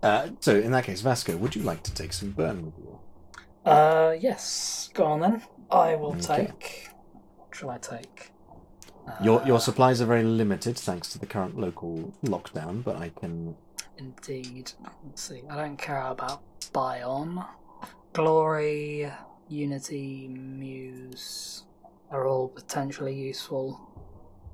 Uh, 0.03 0.29
so 0.41 0.57
in 0.57 0.73
that 0.73 0.85
case, 0.85 1.01
Vasco, 1.03 1.37
would 1.37 1.55
you 1.55 1.63
like 1.63 1.83
to 1.85 1.95
take 1.95 2.13
some 2.13 2.31
burn 2.33 2.65
with 2.67 2.75
you? 2.79 2.99
Uh, 3.71 4.17
yes. 4.19 4.89
Go 4.95 5.05
on 5.05 5.21
then. 5.21 5.43
I 5.71 5.95
will 5.95 6.13
Okay. 6.17 6.47
take. 6.47 6.89
What 7.37 7.55
shall 7.55 7.71
I 7.71 7.79
take? 7.79 8.33
Your 9.23 9.43
Uh, 9.43 9.45
your 9.47 9.61
supplies 9.61 10.01
are 10.01 10.07
very 10.07 10.23
limited 10.23 10.77
thanks 10.79 11.09
to 11.13 11.19
the 11.19 11.27
current 11.27 11.59
local 11.59 12.13
lockdown, 12.25 12.83
but 12.83 12.97
I 12.97 13.11
can. 13.11 13.57
Indeed. 13.99 14.73
Let's 15.05 15.23
see. 15.23 15.43
I 15.51 15.57
don't 15.57 15.77
care 15.77 16.07
about 16.07 16.41
Bion. 16.73 17.45
Glory, 18.13 19.11
Unity, 19.51 20.29
Muse 20.29 21.65
are 22.11 22.27
all 22.27 22.49
potentially 22.49 23.15
useful. 23.15 23.81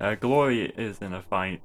Uh, 0.00 0.14
Glory 0.14 0.72
is 0.76 0.98
in 0.98 1.12
a 1.12 1.22
fight. 1.22 1.60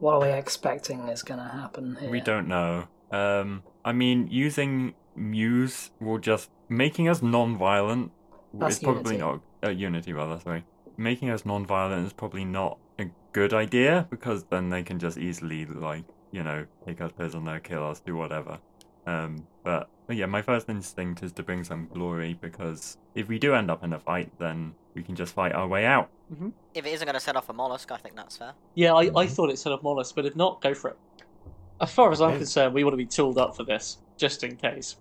What 0.00 0.14
are 0.14 0.20
we 0.20 0.28
expecting 0.28 1.08
is 1.08 1.22
going 1.22 1.40
to 1.40 1.48
happen 1.48 1.96
here? 2.00 2.10
We 2.10 2.20
don't 2.20 2.48
know. 2.48 2.88
Um, 3.10 3.62
I 3.84 3.92
mean, 3.92 4.28
using 4.30 4.94
Muse 5.14 5.92
will 6.00 6.18
just 6.18 6.50
making 6.68 7.08
us 7.08 7.22
non-violent 7.22 8.10
That's 8.52 8.76
is 8.76 8.82
probably 8.82 9.16
Unity. 9.18 9.40
not 9.62 9.70
uh, 9.70 9.70
Unity 9.70 10.12
rather. 10.12 10.40
Sorry, 10.40 10.64
making 10.96 11.30
us 11.30 11.46
non-violent 11.46 12.06
is 12.06 12.12
probably 12.12 12.44
not 12.44 12.78
a 12.98 13.06
good 13.32 13.54
idea 13.54 14.06
because 14.10 14.44
then 14.44 14.70
they 14.70 14.82
can 14.82 14.98
just 14.98 15.16
easily 15.16 15.64
like 15.64 16.04
you 16.32 16.42
know 16.42 16.66
take 16.84 17.00
us 17.00 17.12
prisoner, 17.12 17.60
kill 17.60 17.88
us, 17.88 18.00
do 18.00 18.16
whatever. 18.16 18.58
Um, 19.06 19.46
but, 19.64 19.88
but 20.06 20.16
yeah, 20.16 20.26
my 20.26 20.42
first 20.42 20.68
instinct 20.68 21.22
is 21.22 21.32
to 21.32 21.42
bring 21.42 21.64
some 21.64 21.88
glory 21.92 22.36
because 22.40 22.96
if 23.14 23.26
we 23.28 23.38
do 23.38 23.54
end 23.54 23.70
up 23.70 23.82
in 23.82 23.92
a 23.92 23.98
fight, 23.98 24.30
then 24.38 24.74
we 24.94 25.02
can 25.02 25.14
just 25.16 25.34
fight 25.34 25.52
our 25.52 25.66
way 25.66 25.84
out. 25.86 26.10
If 26.74 26.86
it 26.86 26.92
isn't 26.92 27.06
going 27.06 27.14
to 27.14 27.20
set 27.20 27.36
off 27.36 27.48
a 27.48 27.52
mollusk, 27.52 27.90
I 27.92 27.96
think 27.96 28.14
that's 28.16 28.36
fair. 28.36 28.52
Yeah, 28.74 28.92
I, 28.94 29.02
I 29.02 29.26
Mhm. 29.26 29.30
thought 29.30 29.50
it 29.50 29.58
set 29.58 29.72
off 29.72 29.82
mollusk, 29.82 30.14
but 30.14 30.26
if 30.26 30.36
not, 30.36 30.60
go 30.60 30.74
for 30.74 30.90
it. 30.90 30.98
As 31.80 31.92
far 31.92 32.12
as 32.12 32.20
I'm 32.20 32.30
Okay. 32.30 32.38
concerned, 32.38 32.74
we 32.74 32.84
want 32.84 32.92
to 32.94 32.98
be 32.98 33.06
tooled 33.06 33.38
up 33.38 33.56
for 33.56 33.64
this, 33.64 33.98
just 34.16 34.44
in 34.44 34.56
case. 34.56 34.96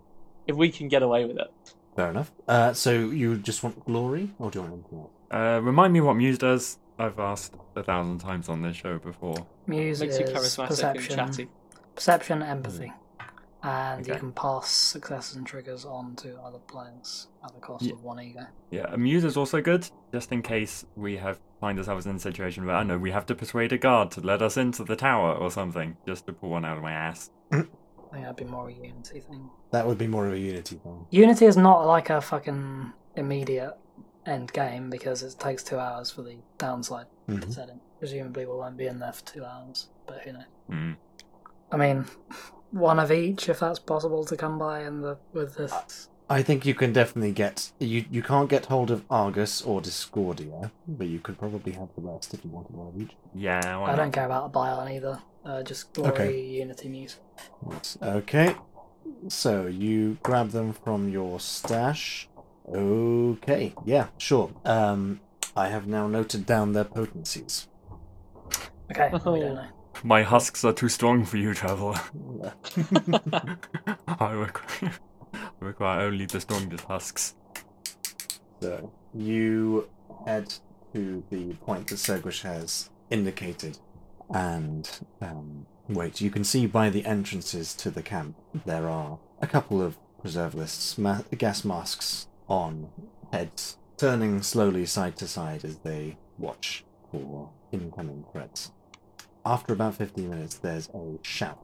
If 0.48 0.56
we 0.56 0.70
can 0.72 0.88
get 0.88 1.04
away 1.04 1.26
with 1.26 1.38
it. 1.38 1.52
Fair 1.96 2.10
enough. 2.10 2.32
Uh, 2.48 2.74
so 2.74 2.92
you 2.92 3.38
just 3.38 3.64
want 3.64 3.84
glory, 3.86 4.32
or 4.40 4.50
do 4.52 4.60
you 4.60 4.64
want 4.64 4.74
anything 4.74 5.00
else? 5.00 5.12
Uh, 5.32 5.60
remind 5.62 5.94
me 5.94 6.02
what 6.02 6.16
Muse 6.16 6.38
does. 6.38 6.78
I've 7.00 7.20
asked 7.20 7.54
a 7.76 7.84
thousand 7.84 8.20
times 8.20 8.50
on 8.50 8.62
this 8.62 8.76
show 8.76 8.98
before. 9.00 9.46
Muse 9.68 10.00
Makes 10.02 10.20
you 10.20 10.26
is 10.26 10.32
charismatic 10.32 10.68
perception, 10.68 11.20
and 11.20 11.32
chatty. 11.34 11.50
perception, 11.96 12.44
empathy, 12.44 12.94
and 13.64 14.06
you 14.06 14.14
can 14.16 14.32
pass 14.34 14.70
successes 14.70 15.36
and 15.38 15.48
triggers 15.48 15.86
on 15.86 16.16
to 16.18 16.36
other 16.42 16.60
players 16.60 17.28
at 17.44 17.54
the 17.54 17.60
cost 17.62 17.86
Yeah. 17.86 17.94
of 17.94 18.04
one 18.04 18.20
ego. 18.20 18.42
Yeah, 18.72 18.86
a 18.90 18.98
muse 18.98 19.24
is 19.24 19.38
also 19.38 19.62
good, 19.62 19.90
just 20.12 20.32
in 20.32 20.42
case 20.42 20.86
we 20.96 21.18
have 21.18 21.40
find 21.60 21.78
ourselves 21.80 22.06
in 22.06 22.16
a 22.18 22.20
situation 22.20 22.66
where 22.66 22.76
I 22.76 22.84
know 22.84 22.98
we 22.98 23.12
have 23.12 23.26
to 23.28 23.36
persuade 23.36 23.72
a 23.72 23.78
guard 23.78 24.12
to 24.12 24.22
let 24.22 24.42
us 24.42 24.58
into 24.58 24.84
the 24.84 24.98
tower 24.98 25.34
or 25.34 25.50
something, 25.50 25.96
just 26.06 26.26
to 26.26 26.34
pull 26.34 26.50
one 26.50 26.66
out 26.66 26.76
of 26.76 26.84
my 26.84 26.92
ass. 26.92 27.32
I 27.52 27.56
think 27.62 27.70
that'd 28.12 28.36
be 28.36 28.44
more 28.44 28.68
a 28.68 28.74
Unity 28.74 29.22
thing. 29.22 29.50
That 29.72 29.88
would 29.88 29.98
be 29.98 30.08
more 30.08 30.28
of 30.28 30.34
a 30.34 30.38
unity 30.40 30.76
thing. 30.76 31.08
Unity 31.10 31.46
is 31.46 31.56
not 31.58 31.88
like 31.88 32.10
a 32.10 32.20
fucking 32.20 32.92
immediate 33.16 33.76
end 34.26 34.52
game 34.54 34.90
because 34.90 35.24
it 35.24 35.36
takes 35.40 35.64
two 35.64 35.80
hours 35.80 36.12
for 36.12 36.22
the 36.22 36.36
downside 36.58 37.06
Mhm. 37.30 37.52
setting. 37.54 37.80
Presumably, 37.98 38.46
we 38.46 38.54
won't 38.56 38.76
be 38.78 38.88
in 38.88 39.00
there 39.00 39.14
for 39.14 39.24
two 39.26 39.46
hours, 39.46 39.90
but 40.06 40.20
who 40.22 40.34
knows? 40.34 40.44
Hmm. 40.70 40.92
I 41.72 41.78
mean, 41.78 42.06
one 42.74 43.00
of 43.00 43.12
each 43.12 43.48
if 43.50 43.60
that's 43.60 43.80
possible 43.80 44.26
to 44.26 44.36
come 44.36 44.58
by 44.60 44.84
in 44.84 45.02
the 45.02 45.18
with 45.32 45.56
this. 45.56 46.10
I 46.30 46.42
think 46.42 46.66
you 46.66 46.74
can 46.74 46.94
definitely 46.94 47.32
get 47.34 47.72
you. 47.80 48.06
You 48.10 48.24
can't 48.24 48.50
get 48.50 48.66
hold 48.66 48.90
of 48.92 49.04
Argus 49.10 49.62
or 49.62 49.82
Discordia, 49.82 50.72
but 50.88 51.08
you 51.08 51.20
could 51.20 51.38
probably 51.38 51.74
have 51.74 51.90
the 51.96 52.02
rest 52.02 52.34
if 52.34 52.44
you 52.44 52.50
wanted 52.50 52.76
one 52.76 52.88
of 52.88 53.00
each. 53.02 53.12
Yeah, 53.36 53.78
why 53.78 53.88
I 53.88 53.92
not? 53.92 53.96
don't 53.98 54.12
care 54.12 54.26
about 54.26 54.46
a 54.46 54.50
Bion 54.50 54.88
either. 54.92 55.20
Uh, 55.46 55.62
just 55.64 55.92
glory, 55.94 56.12
Okay. 56.12 56.40
Unity, 56.42 56.90
Muse. 56.90 57.18
Right, 57.62 57.98
Okay. 58.02 58.56
So 59.28 59.68
you 59.68 60.18
grab 60.24 60.50
them 60.52 60.72
from 60.72 61.10
your 61.10 61.40
stash. 61.42 62.30
Okay. 62.74 63.74
Yeah. 63.86 64.08
Sure. 64.18 64.50
Um, 64.64 65.20
I 65.58 65.68
have 65.68 65.86
now 65.88 66.08
noted 66.08 66.46
down 66.46 66.72
their 66.72 66.86
potencies. 66.86 67.68
Okay, 68.92 69.10
we 69.12 69.20
Oh. 69.20 69.36
don't 69.40 69.56
know. 69.56 69.68
My 70.02 70.24
husks 70.24 70.64
are 70.66 70.74
too 70.74 70.90
strong 70.90 71.26
for 71.26 71.38
you, 71.38 71.54
traveler. 71.54 72.00
I 74.08 74.32
require, 74.32 74.94
require 75.60 76.02
only 76.08 76.26
the 76.26 76.42
strongest 76.42 76.86
husks. 76.86 77.36
So 78.62 78.92
you 79.14 79.90
head 80.26 80.54
to 80.94 81.24
the 81.30 81.54
point 81.56 81.88
that 81.88 81.98
Seguish 82.00 82.42
has 82.42 82.90
indicated, 83.10 83.78
and 84.34 84.90
um, 85.22 85.66
wait. 85.90 86.22
You 86.22 86.30
can 86.30 86.44
see 86.44 86.66
by 86.66 86.90
the 86.90 87.06
entrances 87.06 87.74
to 87.76 87.92
the 87.92 88.04
camp 88.04 88.36
there 88.66 88.88
are 88.88 89.20
a 89.42 89.48
couple 89.48 89.82
of 89.82 89.98
Preservists, 90.24 90.98
ma- 90.98 91.22
gas 91.38 91.66
masks 91.66 92.28
on 92.48 92.90
heads, 93.32 93.78
turning 93.98 94.42
slowly 94.42 94.86
side 94.86 95.18
to 95.18 95.28
side 95.28 95.66
as 95.66 95.78
they 95.80 96.18
watch 96.38 96.86
for 97.12 97.50
incoming 97.72 98.24
threats. 98.32 98.72
After 99.46 99.74
about 99.74 99.96
15 99.96 100.30
minutes, 100.30 100.56
there's 100.56 100.90
a 100.90 101.18
shout 101.22 101.60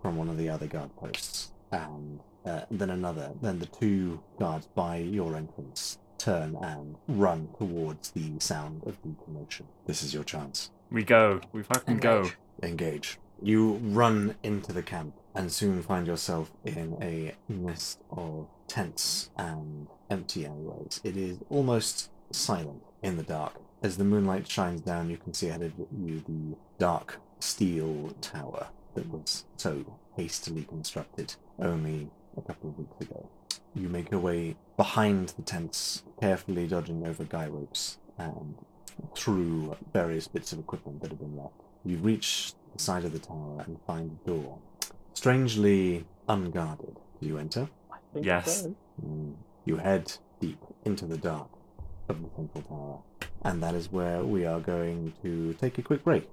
from 0.00 0.16
one 0.16 0.28
of 0.28 0.38
the 0.38 0.48
other 0.48 0.66
guard 0.66 0.94
posts, 0.96 1.52
and 1.70 2.20
uh, 2.46 2.62
then 2.70 2.88
another. 2.90 3.32
Then 3.42 3.58
the 3.58 3.66
two 3.66 4.22
guards 4.38 4.66
by 4.74 4.96
your 4.96 5.36
entrance 5.36 5.98
turn 6.16 6.56
and 6.62 6.96
run 7.08 7.48
towards 7.58 8.10
the 8.10 8.38
sound 8.38 8.82
of 8.86 8.96
the 9.02 9.14
commotion. 9.24 9.66
This 9.86 10.02
is 10.02 10.14
your 10.14 10.24
chance. 10.24 10.70
We 10.90 11.04
go. 11.04 11.40
We 11.52 11.62
fucking 11.62 11.98
go. 11.98 12.18
Engage. 12.18 12.36
Engage. 12.62 13.18
You 13.42 13.74
run 13.82 14.36
into 14.42 14.72
the 14.72 14.82
camp 14.82 15.14
and 15.34 15.52
soon 15.52 15.82
find 15.82 16.06
yourself 16.06 16.50
in 16.64 16.96
a 17.02 17.34
mist 17.48 18.00
of 18.10 18.48
tents 18.66 19.30
and 19.36 19.86
empty 20.10 20.46
alleyways. 20.46 21.00
It 21.04 21.16
is 21.16 21.38
almost 21.50 22.10
silent 22.32 22.82
in 23.02 23.16
the 23.16 23.22
dark. 23.22 23.54
As 23.82 23.96
the 23.96 24.04
moonlight 24.04 24.46
shines 24.46 24.82
down, 24.82 25.08
you 25.08 25.16
can 25.16 25.32
see 25.32 25.48
ahead 25.48 25.62
of 25.62 25.72
you 25.90 26.22
the 26.26 26.56
dark 26.80 27.20
steel 27.40 28.12
tower 28.22 28.66
that 28.94 29.08
was 29.10 29.44
so 29.56 29.84
hastily 30.16 30.64
constructed 30.64 31.34
only 31.60 32.10
a 32.36 32.40
couple 32.40 32.70
of 32.70 32.78
weeks 32.78 33.00
ago. 33.02 33.28
You 33.74 33.88
make 33.88 34.10
your 34.10 34.20
way 34.20 34.56
behind 34.76 35.28
the 35.36 35.42
tents, 35.42 36.02
carefully 36.20 36.66
dodging 36.66 37.06
over 37.06 37.22
guy 37.24 37.46
ropes 37.46 37.98
and 38.18 38.54
through 39.14 39.76
various 39.92 40.26
bits 40.26 40.52
of 40.52 40.58
equipment 40.58 41.00
that 41.02 41.10
have 41.10 41.20
been 41.20 41.36
left. 41.36 41.54
You 41.84 41.98
reach 41.98 42.54
the 42.74 42.82
side 42.82 43.04
of 43.04 43.12
the 43.12 43.18
tower 43.18 43.62
and 43.66 43.78
find 43.86 44.10
a 44.24 44.28
door, 44.28 44.58
strangely 45.12 46.04
unguarded. 46.28 46.96
Do 47.20 47.28
you 47.28 47.38
enter? 47.38 47.68
I 47.92 47.96
think 48.12 48.24
Yes. 48.26 48.62
so. 48.62 48.74
Mm. 49.04 49.34
You 49.66 49.76
head 49.76 50.12
deep 50.40 50.58
into 50.84 51.04
the 51.06 51.18
dark 51.18 51.48
of 52.08 52.22
the 52.22 52.28
central 52.36 52.62
tower, 52.62 52.98
and 53.42 53.62
that 53.62 53.74
is 53.74 53.92
where 53.92 54.24
we 54.24 54.46
are 54.46 54.60
going 54.60 55.12
to 55.22 55.52
take 55.54 55.76
a 55.78 55.82
quick 55.82 56.02
break. 56.04 56.28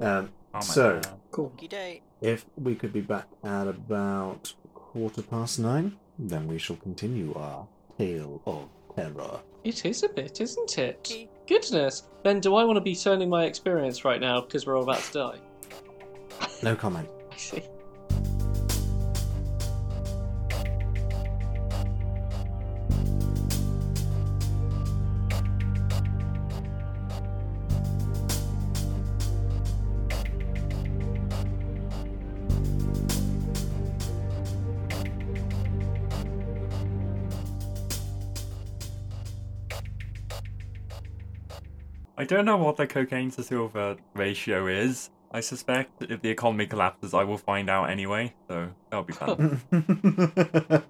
Um, 0.00 0.30
Oh 0.54 0.60
So- 0.60 1.00
God. 1.00 1.20
Cool. 1.30 1.52
If 2.20 2.46
we 2.56 2.74
could 2.74 2.92
be 2.92 3.00
back 3.02 3.26
at 3.44 3.68
about 3.68 4.54
quarter 4.74 5.22
past 5.22 5.58
nine, 5.58 5.96
then 6.18 6.48
we 6.48 6.58
shall 6.58 6.76
continue 6.76 7.34
our 7.34 7.66
tale 7.98 8.40
of 8.46 8.68
terror. 8.96 9.40
It 9.62 9.84
is 9.84 10.02
a 10.02 10.08
bit, 10.08 10.40
isn't 10.40 10.78
it? 10.78 11.28
Goodness. 11.46 12.04
Then 12.24 12.40
do 12.40 12.54
I 12.56 12.64
want 12.64 12.76
to 12.76 12.80
be 12.80 12.96
turning 12.96 13.28
my 13.28 13.44
experience 13.44 14.04
right 14.04 14.20
now 14.20 14.40
because 14.40 14.66
we're 14.66 14.76
all 14.76 14.82
about 14.84 15.00
to 15.02 15.12
die? 15.12 15.38
No 16.62 16.74
comment. 16.74 17.08
I 17.32 17.36
see. 17.36 17.62
I 42.18 42.24
don't 42.24 42.44
know 42.44 42.56
what 42.56 42.76
the 42.76 42.86
cocaine 42.86 43.30
to 43.32 43.42
silver 43.42 43.96
ratio 44.14 44.66
is, 44.66 45.10
I 45.30 45.40
suspect 45.40 46.02
if 46.02 46.22
the 46.22 46.30
economy 46.30 46.66
collapses, 46.66 47.12
I 47.12 47.24
will 47.24 47.36
find 47.36 47.68
out 47.68 47.90
anyway, 47.90 48.32
so 48.48 48.70
that'll 48.88 49.04
be 49.04 49.12
fun. 49.12 49.60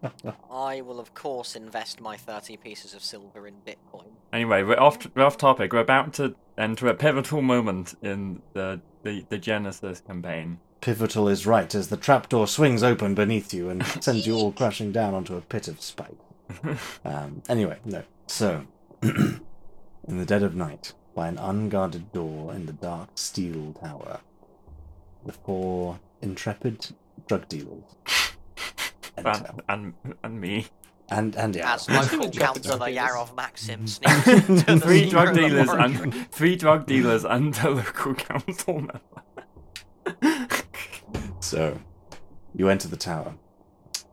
I 0.50 0.80
will, 0.80 1.00
of 1.00 1.12
course, 1.14 1.56
invest 1.56 2.00
my 2.00 2.16
30 2.16 2.56
pieces 2.58 2.94
of 2.94 3.02
silver 3.02 3.48
in 3.48 3.54
Bitcoin. 3.66 4.06
anyway, 4.32 4.62
we're 4.62 4.78
off 4.78 4.98
we're 5.16 5.24
off 5.24 5.38
topic. 5.38 5.72
We're 5.72 5.80
about 5.80 6.12
to 6.14 6.36
enter 6.56 6.86
a 6.86 6.94
pivotal 6.94 7.42
moment 7.42 7.96
in 8.00 8.42
the 8.52 8.80
the, 9.02 9.24
Degenesis 9.28 10.06
campaign. 10.06 10.60
Pivotal 10.80 11.28
is 11.28 11.44
right 11.44 11.74
as 11.74 11.88
the 11.88 11.96
trapdoor 11.96 12.46
swings 12.46 12.84
open 12.84 13.16
beneath 13.16 13.52
you 13.52 13.68
and 13.68 13.84
sends 14.00 14.26
you 14.26 14.36
all 14.36 14.52
crashing 14.52 14.92
down 14.92 15.14
onto 15.14 15.36
a 15.36 15.40
pit 15.40 15.68
of 15.68 15.80
spikes. 15.80 16.14
Um, 17.04 17.42
anyway, 17.48 17.78
no. 17.84 18.04
So, 18.26 18.64
in 19.02 19.40
the 20.06 20.24
dead 20.24 20.42
of 20.42 20.54
night, 20.54 20.94
by 21.18 21.26
an 21.26 21.36
unguarded 21.38 22.12
door 22.12 22.54
in 22.54 22.64
the 22.66 22.72
dark 22.72 23.08
steel 23.16 23.72
tower, 23.72 24.20
the 25.26 25.32
four 25.32 25.98
intrepid 26.22 26.90
drug 27.26 27.48
dealers 27.48 27.82
enter. 29.16 29.50
and, 29.68 29.94
and 30.04 30.14
and 30.22 30.40
me. 30.40 30.66
And 31.10 31.34
and 31.34 31.56
yeah, 31.56 31.74
As 31.74 31.90
local 31.90 32.26
Intrepid 32.26 32.62
councillor 32.62 32.92
drug. 32.92 33.08
Yarov 33.08 33.34
Maxim 33.34 33.84
sneaks 33.94 34.28
into 34.28 34.64
the 34.74 34.78
Three 34.78 35.10
drug 35.10 35.34
dealers 35.34 35.68
and 35.70 36.30
three 36.30 36.54
drug 36.54 36.86
dealers 36.86 37.24
and 37.24 37.58
a 37.64 37.70
local 37.70 38.14
council 38.14 38.74
member. 38.74 40.46
So, 41.40 41.80
you 42.54 42.68
enter 42.68 42.86
the 42.86 42.96
tower. 42.96 43.34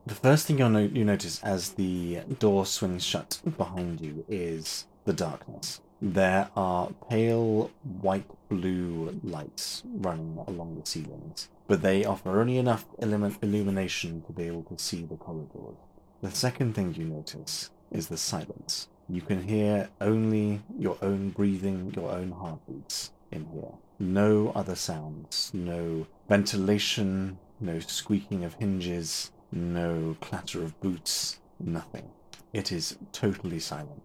The 0.08 0.16
first 0.16 0.47
thing 0.47 0.58
you'll 0.58 0.70
no- 0.70 0.80
you 0.80 1.06
notice 1.06 1.39
as 1.43 1.74
the 1.74 2.22
door 2.39 2.66
swings 2.66 3.03
shut 3.03 3.41
behind 3.58 4.01
you 4.01 4.26
is 4.28 4.88
the 5.03 5.14
darkness. 5.14 5.82
There 6.01 6.49
are 6.55 6.91
pale 7.09 7.71
white 8.01 8.29
blue 8.49 9.19
lights 9.23 9.83
running 9.85 10.43
along 10.45 10.79
the 10.79 10.85
ceilings, 10.85 11.49
but 11.67 11.81
they 11.81 12.03
offer 12.03 12.41
only 12.41 12.57
enough 12.57 12.85
illumi- 13.01 13.41
illumination 13.41 14.21
to 14.23 14.33
be 14.33 14.43
able 14.43 14.63
to 14.63 14.77
see 14.77 15.03
the 15.03 15.15
corridors. 15.15 15.77
The 16.21 16.31
second 16.31 16.75
thing 16.75 16.93
you 16.95 17.05
notice 17.05 17.69
is 17.91 18.07
the 18.07 18.17
silence. 18.17 18.89
You 19.07 19.21
can 19.21 19.43
hear 19.43 19.89
only 20.01 20.61
your 20.77 20.97
own 21.01 21.29
breathing, 21.29 21.93
your 21.95 22.11
own 22.11 22.31
heartbeats 22.31 23.11
in 23.31 23.45
here. 23.53 23.71
No 23.97 24.51
other 24.53 24.75
sounds, 24.75 25.51
no 25.53 26.07
ventilation, 26.27 27.37
no 27.59 27.79
squeaking 27.79 28.43
of 28.43 28.55
hinges, 28.55 29.31
no 29.51 30.17
clatter 30.19 30.63
of 30.63 30.79
boots, 30.81 31.39
nothing. 31.59 32.09
It 32.51 32.71
is 32.71 32.97
totally 33.13 33.59
silent. 33.59 34.01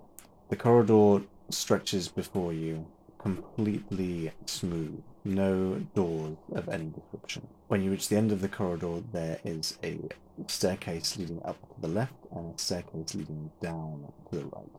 The 0.50 0.56
corridor 0.56 1.24
stretches 1.52 2.08
before 2.08 2.52
you, 2.52 2.86
completely 3.18 4.32
smooth, 4.46 5.02
no 5.24 5.74
doors 5.94 6.36
of 6.54 6.68
any 6.68 6.86
description. 6.86 7.46
When 7.68 7.82
you 7.82 7.90
reach 7.90 8.08
the 8.08 8.16
end 8.16 8.32
of 8.32 8.40
the 8.40 8.48
corridor, 8.48 9.02
there 9.12 9.38
is 9.44 9.78
a 9.84 9.98
staircase 10.46 11.16
leading 11.18 11.40
up 11.44 11.56
to 11.74 11.80
the 11.80 11.88
left 11.88 12.14
and 12.34 12.54
a 12.54 12.58
staircase 12.58 13.14
leading 13.14 13.50
down 13.60 14.12
to 14.30 14.36
the 14.38 14.44
right. 14.46 14.70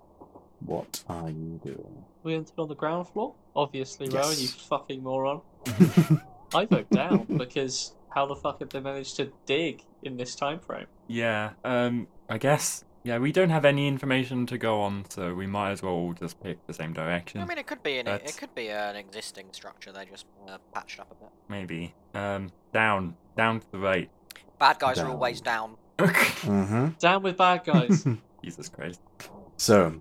What 0.65 1.03
are 1.09 1.29
you 1.29 1.59
doing? 1.63 2.03
We 2.23 2.35
entered 2.35 2.59
on 2.59 2.67
the 2.67 2.75
ground 2.75 3.07
floor? 3.07 3.33
Obviously, 3.55 4.07
Yes. 4.07 4.13
Rowan, 4.13 4.39
you 4.39 4.47
fucking 4.47 5.03
moron. 5.03 5.41
I 6.53 6.65
vote 6.65 6.89
down 6.89 7.25
because 7.37 7.93
how 8.09 8.25
the 8.25 8.35
fuck 8.35 8.59
have 8.59 8.69
they 8.69 8.79
managed 8.79 9.15
to 9.17 9.31
dig 9.45 9.83
in 10.03 10.17
this 10.17 10.35
time 10.35 10.59
frame? 10.59 10.85
Yeah, 11.07 11.51
um, 11.63 12.07
I 12.29 12.37
guess. 12.37 12.83
Yeah, 13.03 13.17
we 13.17 13.31
don't 13.31 13.49
have 13.49 13.65
any 13.65 13.87
information 13.87 14.45
to 14.47 14.57
go 14.57 14.81
on, 14.81 15.05
so 15.09 15.33
we 15.33 15.47
might 15.47 15.71
as 15.71 15.81
well 15.81 15.93
all 15.93 16.13
just 16.13 16.39
pick 16.41 16.65
the 16.67 16.73
same 16.73 16.93
direction. 16.93 17.41
I 17.41 17.45
mean, 17.45 17.57
it 17.57 17.65
could 17.65 17.81
be 17.81 17.97
an 17.97 18.07
it 18.07 18.37
could 18.37 18.53
be 18.53 18.69
an 18.69 18.95
existing 18.95 19.47
structure. 19.53 19.91
They 19.91 20.05
just 20.05 20.27
uh, 20.47 20.57
patched 20.73 20.99
up 20.99 21.11
a 21.11 21.15
bit. 21.15 21.31
Maybe. 21.49 21.95
Um, 22.13 22.51
down, 22.73 23.15
down 23.35 23.61
to 23.61 23.71
the 23.71 23.79
right. 23.79 24.09
Bad 24.59 24.79
guys 24.79 24.99
are 24.99 25.09
always 25.09 25.41
down. 25.41 25.77
mm-hmm. 25.97 26.89
Down 26.99 27.23
with 27.23 27.37
bad 27.37 27.63
guys. 27.65 28.05
Jesus 28.43 28.69
Christ. 28.69 29.01
So, 29.57 29.99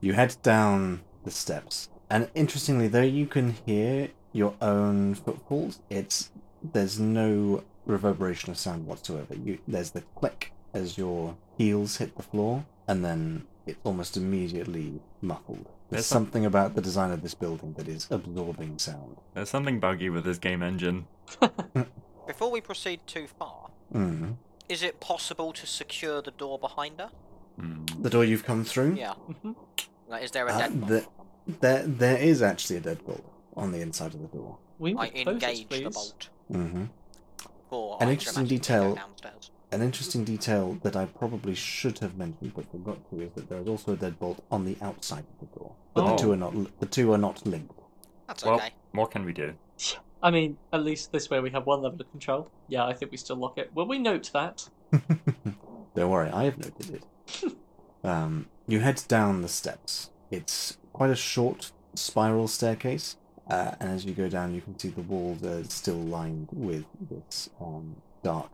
you 0.00 0.12
head 0.12 0.36
down 0.42 1.02
the 1.24 1.30
steps, 1.30 1.88
and 2.10 2.28
interestingly, 2.34 2.88
though 2.88 3.00
you 3.02 3.26
can 3.26 3.54
hear 3.64 4.10
your 4.32 4.54
own 4.60 5.14
footfalls, 5.14 5.80
it's 5.88 6.30
there's 6.62 7.00
no 7.00 7.64
reverberation 7.86 8.50
of 8.50 8.58
sound 8.58 8.86
whatsoever. 8.86 9.34
You 9.34 9.58
there's 9.66 9.90
the 9.90 10.02
click 10.14 10.52
as 10.74 10.98
your 10.98 11.36
heels 11.56 11.96
hit 11.96 12.16
the 12.16 12.22
floor, 12.22 12.64
and 12.86 13.04
then 13.04 13.46
it's 13.66 13.78
almost 13.84 14.16
immediately 14.16 15.00
muffled. 15.20 15.64
There's 15.88 15.90
There's 15.90 16.06
some- 16.06 16.24
something 16.24 16.44
about 16.44 16.74
the 16.74 16.80
design 16.82 17.10
of 17.12 17.22
this 17.22 17.34
building 17.34 17.74
that 17.74 17.88
is 17.88 18.06
absorbing 18.10 18.78
sound. 18.78 19.16
There's 19.34 19.50
something 19.50 19.78
buggy 19.80 20.10
with 20.10 20.24
this 20.24 20.38
game 20.38 20.62
engine. 20.62 21.06
Before 22.26 22.50
we 22.50 22.60
proceed 22.60 23.00
too 23.06 23.26
far, 23.38 23.70
Mm. 23.94 24.36
is 24.68 24.82
it 24.82 24.98
possible 25.00 25.52
to 25.52 25.66
secure 25.66 26.20
the 26.20 26.32
door 26.32 26.58
behind 26.58 27.00
us? 27.00 27.12
Hmm. 27.56 27.84
The 28.02 28.10
door 28.10 28.24
you've 28.24 28.44
come 28.44 28.64
through. 28.64 28.94
Yeah. 28.94 29.14
Mhm. 29.28 29.54
Like, 30.08 30.24
is 30.24 30.32
there 30.32 30.46
a 30.48 30.52
Uh, 30.52 30.60
deadbolt? 30.60 30.88
the- 30.88 31.06
There, 31.60 31.86
there 31.86 32.16
is 32.18 32.42
actually 32.42 32.76
a 32.78 32.80
deadbolt 32.80 33.22
on 33.56 33.70
the 33.70 33.80
inside 33.80 34.12
of 34.14 34.20
the 34.20 34.26
door. 34.36 34.58
We 34.80 34.90
I 34.90 34.94
will 34.94 34.96
close 34.96 35.14
this, 35.14 35.26
engage 35.28 35.68
the 35.68 35.90
bolt. 35.90 36.28
Mm-hmm. 36.50 36.84
For 37.70 37.98
An 38.02 38.08
interesting 38.08 38.40
imagine 38.42 38.48
they 38.48 38.56
go 38.56 38.58
detail- 38.58 38.94
downstairs. 38.96 39.50
An 39.72 39.82
interesting 39.82 40.24
detail 40.24 40.78
that 40.82 40.94
I 40.94 41.06
probably 41.06 41.54
should 41.54 41.98
have 41.98 42.16
mentioned 42.16 42.52
but 42.54 42.70
forgot 42.70 42.98
to 43.10 43.20
is 43.20 43.32
that 43.34 43.48
there 43.48 43.60
is 43.60 43.66
also 43.66 43.94
a 43.94 43.96
deadbolt 43.96 44.38
on 44.50 44.64
the 44.64 44.76
outside 44.80 45.24
of 45.40 45.40
the 45.40 45.58
door. 45.58 45.72
But 45.92 46.04
Oh. 46.04 46.08
the 46.10 46.16
two 46.16 46.32
are 46.32 46.36
not 46.36 46.54
the 46.80 46.86
two 46.86 47.12
are 47.12 47.18
not 47.18 47.44
linked. 47.44 47.78
That's 48.28 48.44
Well, 48.44 48.56
okay. 48.56 48.70
what 48.92 49.10
can 49.10 49.24
we 49.24 49.32
do? 49.32 49.54
I 50.22 50.30
mean, 50.30 50.56
at 50.72 50.82
least 50.82 51.12
this 51.12 51.28
way 51.30 51.40
we 51.40 51.50
have 51.50 51.66
one 51.66 51.82
level 51.82 52.00
of 52.00 52.10
control. 52.10 52.48
Yeah, 52.68 52.86
I 52.86 52.94
think 52.94 53.10
we 53.10 53.16
still 53.16 53.36
lock 53.36 53.58
it. 53.58 53.74
Will 53.74 53.86
we 53.86 53.98
note 53.98 54.30
that? 54.32 54.68
Don't 55.94 56.10
worry, 56.10 56.30
I 56.30 56.44
have 56.44 56.58
noted 56.58 57.02
it. 57.02 57.52
um, 58.04 58.46
you 58.66 58.80
head 58.80 59.02
down 59.08 59.42
the 59.42 59.48
steps. 59.48 60.10
It's 60.30 60.78
quite 60.92 61.10
a 61.10 61.16
short 61.16 61.72
spiral 61.94 62.46
staircase, 62.48 63.16
uh, 63.48 63.72
and 63.80 63.90
as 63.90 64.04
you 64.04 64.12
go 64.14 64.28
down, 64.28 64.54
you 64.54 64.60
can 64.60 64.78
see 64.78 64.88
the 64.88 65.02
walls 65.02 65.42
are 65.42 65.64
still 65.64 65.96
lined 65.96 66.48
with 66.52 66.84
this 67.00 67.50
um, 67.60 67.96
dark 68.22 68.50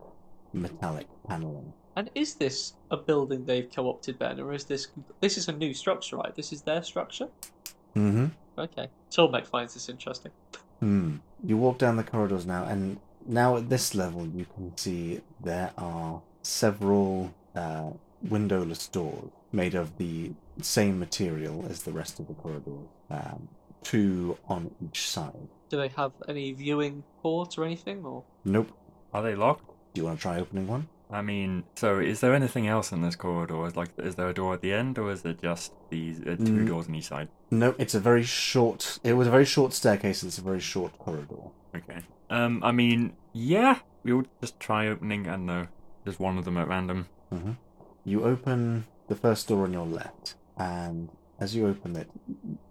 metallic 0.53 1.07
paneling. 1.27 1.73
And 1.95 2.09
is 2.15 2.35
this 2.35 2.73
a 2.89 2.97
building 2.97 3.45
they've 3.45 3.69
co-opted, 3.69 4.17
Ben, 4.17 4.39
or 4.39 4.53
is 4.53 4.65
this 4.65 4.87
this 5.19 5.37
is 5.37 5.47
a 5.47 5.51
new 5.51 5.73
structure, 5.73 6.17
right? 6.17 6.35
This 6.35 6.51
is 6.51 6.61
their 6.61 6.81
structure. 6.83 7.27
Mm-hmm. 7.95 8.27
Okay. 8.57 8.89
Tormek 9.11 9.45
finds 9.45 9.73
this 9.73 9.89
interesting. 9.89 10.31
Hmm. 10.79 11.17
You 11.43 11.57
walk 11.57 11.77
down 11.77 11.97
the 11.97 12.03
corridors 12.03 12.45
now, 12.45 12.65
and 12.65 12.99
now 13.25 13.57
at 13.57 13.69
this 13.69 13.95
level, 13.95 14.27
you 14.27 14.45
can 14.55 14.75
see 14.77 15.21
there 15.41 15.71
are 15.77 16.21
several 16.41 17.33
uh, 17.55 17.91
windowless 18.29 18.87
doors 18.87 19.29
made 19.51 19.75
of 19.75 19.97
the 19.97 20.31
same 20.61 20.99
material 20.99 21.65
as 21.69 21.83
the 21.83 21.91
rest 21.91 22.19
of 22.19 22.27
the 22.27 22.33
corridors, 22.33 22.87
um, 23.09 23.47
two 23.83 24.37
on 24.47 24.71
each 24.83 25.09
side. 25.09 25.47
Do 25.69 25.77
they 25.77 25.89
have 25.89 26.11
any 26.27 26.51
viewing 26.53 27.03
port 27.21 27.57
or 27.57 27.65
anything? 27.65 28.03
Or 28.03 28.23
Nope. 28.45 28.71
Are 29.13 29.21
they 29.21 29.35
locked? 29.35 29.69
Do 29.93 30.01
you 30.01 30.05
want 30.05 30.17
to 30.19 30.21
try 30.21 30.39
opening 30.39 30.67
one? 30.67 30.87
I 31.11 31.21
mean, 31.21 31.63
so 31.75 31.99
is 31.99 32.21
there 32.21 32.33
anything 32.33 32.67
else 32.67 32.91
in 32.91 33.01
this 33.01 33.15
corridor? 33.15 33.67
Is 33.67 33.75
like, 33.75 33.89
is 33.99 34.15
there 34.15 34.29
a 34.29 34.33
door 34.33 34.55
at 34.55 34.61
the 34.61 34.73
end, 34.73 34.97
or 34.97 35.11
is 35.11 35.23
it 35.25 35.41
just 35.41 35.71
these 35.89 36.19
uh, 36.21 36.35
two 36.37 36.63
Mm. 36.63 36.67
doors 36.67 36.87
on 36.87 36.95
each 36.95 37.07
side? 37.09 37.27
No, 37.51 37.75
it's 37.77 37.93
a 37.93 37.99
very 37.99 38.23
short. 38.23 38.99
It 39.03 39.13
was 39.13 39.27
a 39.27 39.31
very 39.31 39.45
short 39.45 39.73
staircase. 39.73 40.23
and 40.23 40.29
It's 40.29 40.39
a 40.39 40.41
very 40.41 40.59
short 40.59 40.97
corridor. 40.97 41.51
Okay. 41.75 41.99
Um, 42.31 42.61
I 42.63 42.71
mean, 42.71 43.13
yeah, 43.33 43.79
we'll 44.03 44.23
just 44.41 44.59
try 44.59 44.87
opening. 44.87 45.27
and 45.27 45.45
know, 45.45 45.67
just 46.05 46.19
one 46.19 46.37
of 46.39 46.45
them 46.45 46.57
at 46.57 46.67
random. 46.67 47.07
hmm 47.29 47.51
You 48.03 48.23
open 48.23 48.85
the 49.07 49.15
first 49.15 49.47
door 49.47 49.65
on 49.65 49.73
your 49.73 49.85
left, 49.85 50.33
and 50.57 51.09
as 51.39 51.55
you 51.55 51.67
open 51.67 51.95
it, 51.95 52.09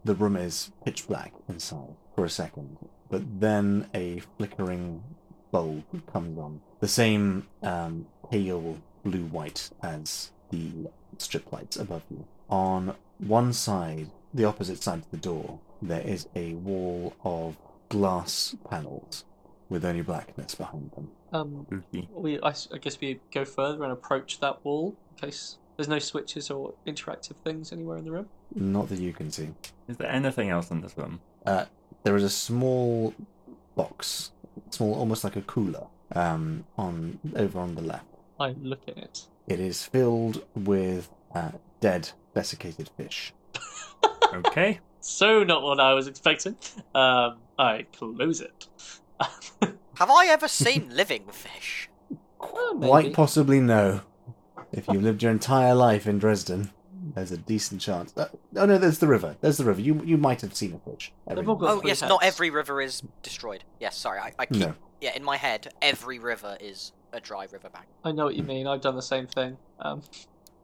the 0.04 0.14
room 0.16 0.34
is 0.36 0.72
pitch 0.84 1.06
black 1.06 1.32
inside 1.48 1.94
for 2.16 2.24
a 2.24 2.30
second, 2.30 2.76
but 3.08 3.22
then 3.40 3.86
a 3.94 4.20
flickering 4.36 5.04
bulb 5.52 5.84
comes 6.12 6.36
on. 6.38 6.60
The 6.82 6.88
same 6.88 7.46
um, 7.62 8.06
pale 8.28 8.76
blue 9.04 9.26
white 9.26 9.70
as 9.84 10.32
the 10.50 10.72
strip 11.18 11.52
lights 11.52 11.76
above 11.76 12.02
you. 12.10 12.24
On 12.50 12.96
one 13.18 13.52
side, 13.52 14.08
the 14.34 14.44
opposite 14.46 14.82
side 14.82 14.98
of 14.98 15.10
the 15.12 15.16
door, 15.16 15.60
there 15.80 16.00
is 16.00 16.26
a 16.34 16.54
wall 16.54 17.14
of 17.22 17.56
glass 17.88 18.56
panels 18.68 19.24
with 19.68 19.84
only 19.84 20.02
blackness 20.02 20.56
behind 20.56 20.90
them. 20.96 21.12
um, 21.32 21.66
Spooky. 21.68 22.08
we 22.12 22.40
I, 22.40 22.48
s- 22.48 22.66
I 22.74 22.78
guess 22.78 23.00
we 23.00 23.20
go 23.32 23.44
further 23.44 23.84
and 23.84 23.92
approach 23.92 24.40
that 24.40 24.64
wall 24.64 24.96
in 25.12 25.28
case 25.28 25.58
there's 25.76 25.88
no 25.88 26.00
switches 26.00 26.50
or 26.50 26.74
interactive 26.84 27.36
things 27.44 27.70
anywhere 27.72 27.96
in 27.98 28.04
the 28.04 28.10
room. 28.10 28.28
Not 28.56 28.88
that 28.88 28.98
you 28.98 29.12
can 29.12 29.30
see. 29.30 29.50
Is 29.86 29.98
there 29.98 30.10
anything 30.10 30.50
else 30.50 30.72
in 30.72 30.80
this 30.80 30.98
room? 30.98 31.20
Uh, 31.46 31.66
there 32.02 32.16
is 32.16 32.24
a 32.24 32.28
small 32.30 33.14
box, 33.76 34.32
small, 34.70 34.94
almost 34.96 35.22
like 35.22 35.36
a 35.36 35.42
cooler, 35.42 35.86
um, 36.14 36.64
on 36.76 37.18
over 37.36 37.58
on 37.60 37.74
the 37.74 37.82
left. 37.82 38.06
I 38.40 38.54
look 38.60 38.82
at 38.88 38.98
it. 38.98 39.26
It 39.46 39.60
is 39.60 39.84
filled 39.84 40.44
with 40.54 41.08
uh, 41.34 41.52
dead, 41.80 42.10
desiccated 42.34 42.90
fish. 42.96 43.32
Okay. 44.34 44.80
So 45.00 45.44
not 45.44 45.62
what 45.62 45.78
I 45.78 45.92
was 45.92 46.06
expecting. 46.06 46.56
Um, 46.94 47.36
I 47.58 47.84
close 47.92 48.40
it. 48.40 48.66
Have 49.96 50.10
I 50.10 50.26
ever 50.28 50.48
seen 50.48 50.88
living 50.90 51.26
fish? 51.30 51.88
Oh. 52.40 52.76
Quite 52.82 53.12
possibly 53.12 53.60
no. 53.60 54.00
If 54.72 54.88
you've 54.88 55.02
lived 55.04 55.22
your 55.22 55.30
entire 55.30 55.76
life 55.76 56.08
in 56.08 56.18
Dresden, 56.18 56.70
there's 57.14 57.32
a 57.32 57.36
decent 57.36 57.80
chance. 57.80 58.12
Uh, 58.16 58.28
oh 58.56 58.66
no, 58.66 58.78
there's 58.78 58.98
the 58.98 59.06
river. 59.06 59.36
There's 59.40 59.58
the 59.58 59.64
river. 59.64 59.80
You 59.80 60.02
you 60.04 60.16
might 60.16 60.40
have 60.40 60.54
seen 60.54 60.74
a 60.74 60.90
fish. 60.90 61.12
every 61.28 61.42
They've 61.42 61.48
all 61.48 61.56
now 61.56 61.60
got 61.60 61.70
Oh 61.70 61.80
three 61.80 61.90
yes, 61.90 62.02
not 62.02 62.22
every 62.24 62.50
river 62.50 62.80
is 62.80 63.02
destroyed. 63.22 63.64
Yes, 63.80 63.96
sorry, 63.96 64.20
I, 64.20 64.32
I 64.38 64.46
keep 64.46 64.62
then. 64.62 64.74
yeah 65.00 65.14
in 65.14 65.24
my 65.24 65.36
head 65.36 65.72
every 65.80 66.18
river 66.18 66.56
is 66.60 66.92
a 67.12 67.20
dry 67.20 67.46
riverbank. 67.50 67.86
I 68.04 68.12
know 68.12 68.24
what 68.24 68.34
you 68.34 68.42
mean. 68.42 68.66
I've 68.66 68.80
done 68.80 68.96
the 68.96 69.02
same 69.02 69.26
thing. 69.26 69.56
Um, 69.80 70.02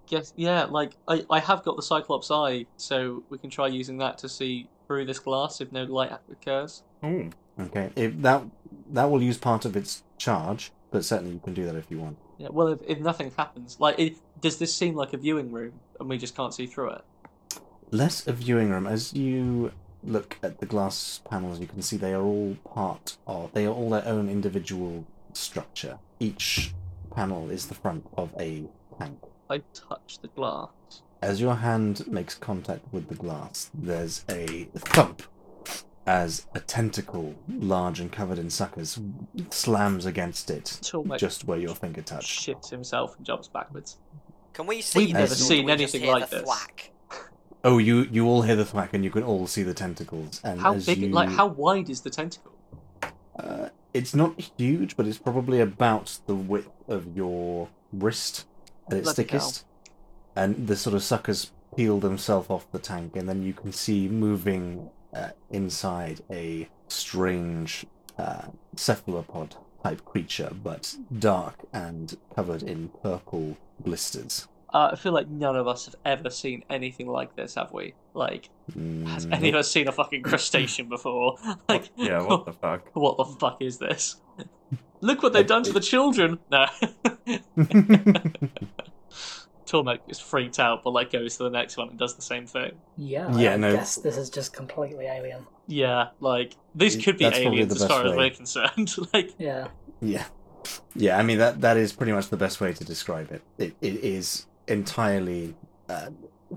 yes, 0.09 0.33
yeah. 0.37 0.65
Like 0.65 0.93
I, 1.07 1.25
I 1.31 1.41
have 1.41 1.63
got 1.65 1.77
the 1.77 1.83
Cyclops 1.83 2.31
eye, 2.31 2.67
so 2.77 3.23
we 3.29 3.39
can 3.39 3.51
try 3.51 3.67
using 3.67 3.99
that 3.99 4.19
to 4.19 4.29
see 4.29 4.69
through 4.87 5.05
this 5.05 5.19
glass 5.19 5.61
if 5.61 5.71
no 5.73 5.85
light 5.85 6.13
occurs. 6.31 6.83
Ooh. 7.05 7.31
No. 7.57 7.65
Okay. 7.65 7.91
If 7.97 8.23
that 8.23 8.43
that 8.91 9.11
will 9.11 9.23
use 9.23 9.37
part 9.37 9.65
of 9.65 9.77
its 9.77 10.05
charge, 10.17 10.73
but 10.91 11.05
certainly 11.05 11.35
you 11.35 11.41
can 11.41 11.55
do 11.55 11.65
that 11.67 11.75
if 11.75 11.91
you 11.91 11.99
want. 11.99 12.17
Yeah. 12.39 12.49
Well, 12.51 12.69
if, 12.69 12.81
if 12.87 13.01
nothing 13.01 13.33
happens, 13.37 13.79
like, 13.81 13.99
it, 13.99 14.17
does 14.41 14.59
this 14.59 14.75
seem 14.75 14.95
like 14.95 15.13
a 15.13 15.17
viewing 15.17 15.53
room 15.53 15.73
and 15.99 16.09
we 16.09 16.19
just 16.19 16.37
can't 16.37 16.55
see 16.55 16.67
through 16.67 16.91
it? 16.91 17.03
Less 17.91 18.27
a 18.27 18.33
viewing 18.33 18.71
room. 18.71 18.87
As 18.87 19.15
you 19.15 19.73
look 20.05 20.39
at 20.43 20.59
the 20.59 20.67
glass 20.67 21.21
panels, 21.29 21.59
you 21.61 21.67
can 21.67 21.83
see 21.83 21.97
they 21.97 22.15
are 22.15 22.23
all 22.23 22.57
part 22.65 23.17
of. 23.27 23.53
They 23.53 23.67
are 23.67 23.75
all 23.75 23.91
their 23.91 24.07
own 24.07 24.29
individual 24.29 25.07
structure. 25.33 25.99
Each 26.21 26.75
panel 27.15 27.51
is 27.51 27.67
the 27.67 27.75
front 27.75 28.07
of 28.17 28.31
a 28.39 28.65
tank. 28.99 29.19
I 29.51 29.63
touch 29.73 30.19
the 30.21 30.29
glass. 30.29 30.69
As 31.21 31.41
your 31.41 31.57
hand 31.57 32.07
makes 32.07 32.35
contact 32.35 32.85
with 32.93 33.09
the 33.09 33.15
glass, 33.15 33.71
there's 33.75 34.25
a 34.29 34.69
thump 34.75 35.23
as 36.07 36.47
a 36.55 36.61
tentacle, 36.61 37.35
large 37.49 38.01
and 38.01 38.11
covered 38.11 38.39
in 38.39 38.49
suckers, 38.49 38.99
slams 39.51 40.07
against 40.07 40.51
it 40.51 40.81
just 41.19 41.45
where 41.45 41.59
your 41.59 41.75
finger 41.75 42.01
touched. 42.01 42.47
shits 42.47 42.71
himself 42.71 43.15
and 43.19 43.27
jumps 43.27 43.49
backwards. 43.49 43.99
Can 44.59 44.67
we 44.67 44.81
see 44.81 44.99
We've 45.07 45.13
never 45.13 45.29
this, 45.29 45.41
or 45.41 45.45
seen 45.45 45.67
do 45.67 45.73
we 45.73 45.77
just 45.77 45.95
anything 45.95 46.01
hear 46.03 46.13
like 46.19 46.31
the 46.31 46.37
this. 46.39 46.45
thwack? 46.45 46.91
Oh, 47.63 47.79
you 47.79 48.09
you 48.11 48.27
all 48.27 48.43
hear 48.43 48.57
the 48.57 48.65
thwack, 48.65 48.93
and 48.93 49.05
you 49.05 49.11
can 49.11 49.23
all 49.23 49.47
see 49.47 49.63
the 49.63 49.73
tentacles. 49.73 50.41
And 50.43 50.61
How 50.61 50.75
big? 50.75 50.99
you, 50.99 51.11
Like 51.11 51.29
how 51.29 51.47
wide 51.47 51.89
is 51.89 52.01
the 52.01 52.11
tentacle? 52.11 52.51
Uh, 53.39 53.69
it's 53.95 54.17
not 54.17 54.51
huge, 54.59 54.97
but 54.97 55.07
it's 55.07 55.17
probably 55.17 55.61
about 55.61 56.19
the 56.27 56.35
width 56.35 56.71
of 56.89 57.17
your 57.17 57.69
wrist 57.93 58.47
at 58.91 58.97
its 58.97 59.05
Bloody 59.05 59.23
hell. 59.31 59.41
thickest. 59.41 59.65
And 60.35 60.67
the 60.67 60.75
sort 60.75 60.95
of 60.97 61.05
suckers 61.05 61.53
peel 61.77 62.01
themselves 62.01 62.51
off 62.51 62.67
the 62.73 62.81
tank, 62.81 63.15
and 63.15 63.29
then 63.29 63.45
you 63.45 63.53
can 63.53 63.71
see 63.73 64.09
moving 64.09 64.91
uh, 65.15 65.31
inside 65.51 66.23
a 66.33 66.69
strange 66.89 67.87
uh, 68.19 68.47
cephalopod 68.75 69.55
type 69.83 70.05
creature, 70.05 70.51
but 70.63 70.95
dark 71.19 71.55
and 71.73 72.17
covered 72.35 72.63
in 72.63 72.89
purple 73.03 73.57
blisters. 73.81 74.49
Uh, 74.73 74.91
I 74.93 74.97
feel 74.97 75.13
like 75.13 75.29
none 75.29 75.57
of 75.57 75.67
us 75.67 75.87
have 75.87 75.95
ever 76.05 76.29
seen 76.31 76.63
anything 76.69 77.07
like 77.09 77.35
this, 77.37 77.55
have 77.55 77.73
we? 77.73 77.95
Like, 78.15 78.51
has 79.07 79.25
Mm, 79.27 79.33
any 79.33 79.49
of 79.49 79.55
us 79.55 79.71
seen 79.71 79.89
a 79.89 79.93
fucking 79.93 80.23
crustacean 80.23 80.89
before? 80.91 81.37
like, 81.69 81.89
Yeah, 81.97 82.23
what 82.23 82.45
the 82.45 82.53
fuck? 82.61 82.91
what 82.93 83.17
the 83.17 83.25
fuck 83.25 83.63
is 83.63 83.79
this? 83.79 84.17
Look 85.01 85.23
what 85.23 85.33
they've 85.33 85.47
done 85.47 85.63
to 85.63 85.73
the 85.73 85.81
children. 85.81 86.41
No. 86.51 86.67
Tormek 89.69 90.01
is 90.09 90.19
freaked 90.19 90.59
out, 90.59 90.83
but 90.83 90.91
like 90.91 91.13
goes 91.13 91.37
to 91.37 91.45
the 91.45 91.51
next 91.51 91.77
one 91.77 91.89
and 91.91 91.99
does 91.99 92.17
the 92.17 92.23
same 92.23 92.47
thing. 92.47 92.73
Yeah, 92.97 93.35
Yeah, 93.37 93.53
I 93.55 93.57
no. 93.57 93.73
guess 93.75 93.97
this 93.97 94.17
is 94.17 94.31
just 94.31 94.53
completely 94.53 95.07
alien. 95.07 95.47
Yeah, 95.67 96.09
like 96.21 96.57
this 96.75 96.97
Y- 96.97 97.03
could 97.03 97.19
be 97.19 97.25
that's 97.25 97.39
aliens 97.39 97.73
as 97.73 97.87
far 97.87 98.03
best 98.05 98.13
as 98.13 98.17
we're 98.17 98.31
concerned. 98.31 98.95
like, 99.13 99.35
Yeah, 99.39 99.69
Yeah, 100.01 100.25
yeah. 100.95 101.19
I 101.19 101.23
mean 101.23 101.39
that 101.39 101.61
that 101.61 101.77
is 101.77 101.93
pretty 101.93 102.13
much 102.13 102.29
the 102.31 102.37
best 102.37 102.61
way 102.61 102.73
to 102.73 102.85
describe 102.85 103.31
it. 103.31 103.43
It, 103.59 103.77
it 103.83 103.95
is 104.05 104.47
entirely 104.67 105.55
uh, 105.89 106.11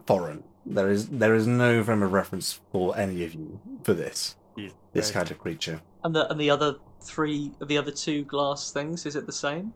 foreign. 0.08 0.44
There 0.66 0.90
is 0.90 1.08
there 1.10 1.34
is 1.36 1.48
no 1.48 1.84
frame 1.84 2.04
of 2.04 2.14
reference 2.14 2.60
for 2.72 2.98
any 2.98 3.24
of 3.24 3.34
you 3.34 3.60
for 3.84 3.94
this 3.94 4.36
Jesus 4.56 4.76
this 4.94 5.06
Christ. 5.12 5.14
kind 5.14 5.32
of 5.32 5.40
creature. 5.40 5.82
and 6.04 6.16
the 6.16 6.30
and 6.32 6.40
the 6.40 6.50
other 6.50 6.76
three, 7.04 7.52
the 7.60 7.78
other 7.78 7.92
two 7.92 8.24
glass 8.26 8.72
things, 8.72 9.06
is 9.06 9.16
it 9.16 9.26
the 9.26 9.32
same? 9.34 9.74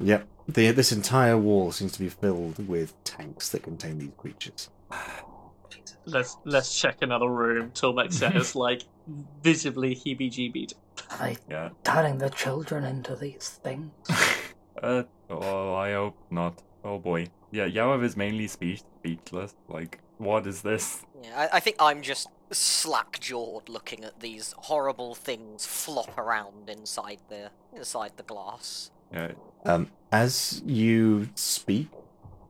Yep. 0.00 0.26
The, 0.48 0.70
this 0.70 0.92
entire 0.92 1.36
wall 1.36 1.72
seems 1.72 1.92
to 1.92 1.98
be 1.98 2.08
filled 2.08 2.68
with 2.68 2.92
tanks 3.04 3.48
that 3.50 3.62
contain 3.62 3.98
these 3.98 4.12
creatures. 4.16 4.70
Let's 6.08 6.36
let's 6.44 6.80
check 6.80 6.98
another 7.02 7.28
room. 7.28 7.72
Tormek 7.72 8.12
says, 8.12 8.54
like 8.66 8.82
visibly 9.42 9.96
heebie-jeebied. 9.96 10.74
Are 11.10 11.18
they 11.18 11.36
Yeah. 11.50 11.70
turning 11.82 12.18
the 12.18 12.30
children 12.30 12.84
into 12.84 13.16
these 13.16 13.58
things? 13.62 13.90
Uh, 14.82 15.04
oh, 15.30 15.74
I 15.74 15.92
hope 15.94 16.16
not. 16.30 16.62
Oh 16.84 16.98
boy. 16.98 17.28
Yeah, 17.50 17.66
Yarov 17.66 18.04
is 18.04 18.14
mainly 18.14 18.46
speech 18.46 18.82
speechless. 18.98 19.54
Like, 19.68 20.00
what 20.18 20.46
is 20.46 20.60
this? 20.60 21.02
Yeah, 21.24 21.48
I, 21.50 21.56
I 21.56 21.60
think 21.60 21.76
I'm 21.80 22.02
just 22.02 22.28
slack 22.50 23.18
jawed 23.18 23.70
looking 23.70 24.04
at 24.04 24.20
these 24.20 24.54
horrible 24.58 25.14
things 25.14 25.64
flop 25.64 26.16
around 26.18 26.68
inside 26.68 27.20
the 27.30 27.50
inside 27.74 28.12
the 28.18 28.22
glass. 28.24 28.90
Yeah, 29.10 29.32
Um, 29.64 29.90
as 30.12 30.62
you 30.64 31.28
speak, 31.34 31.88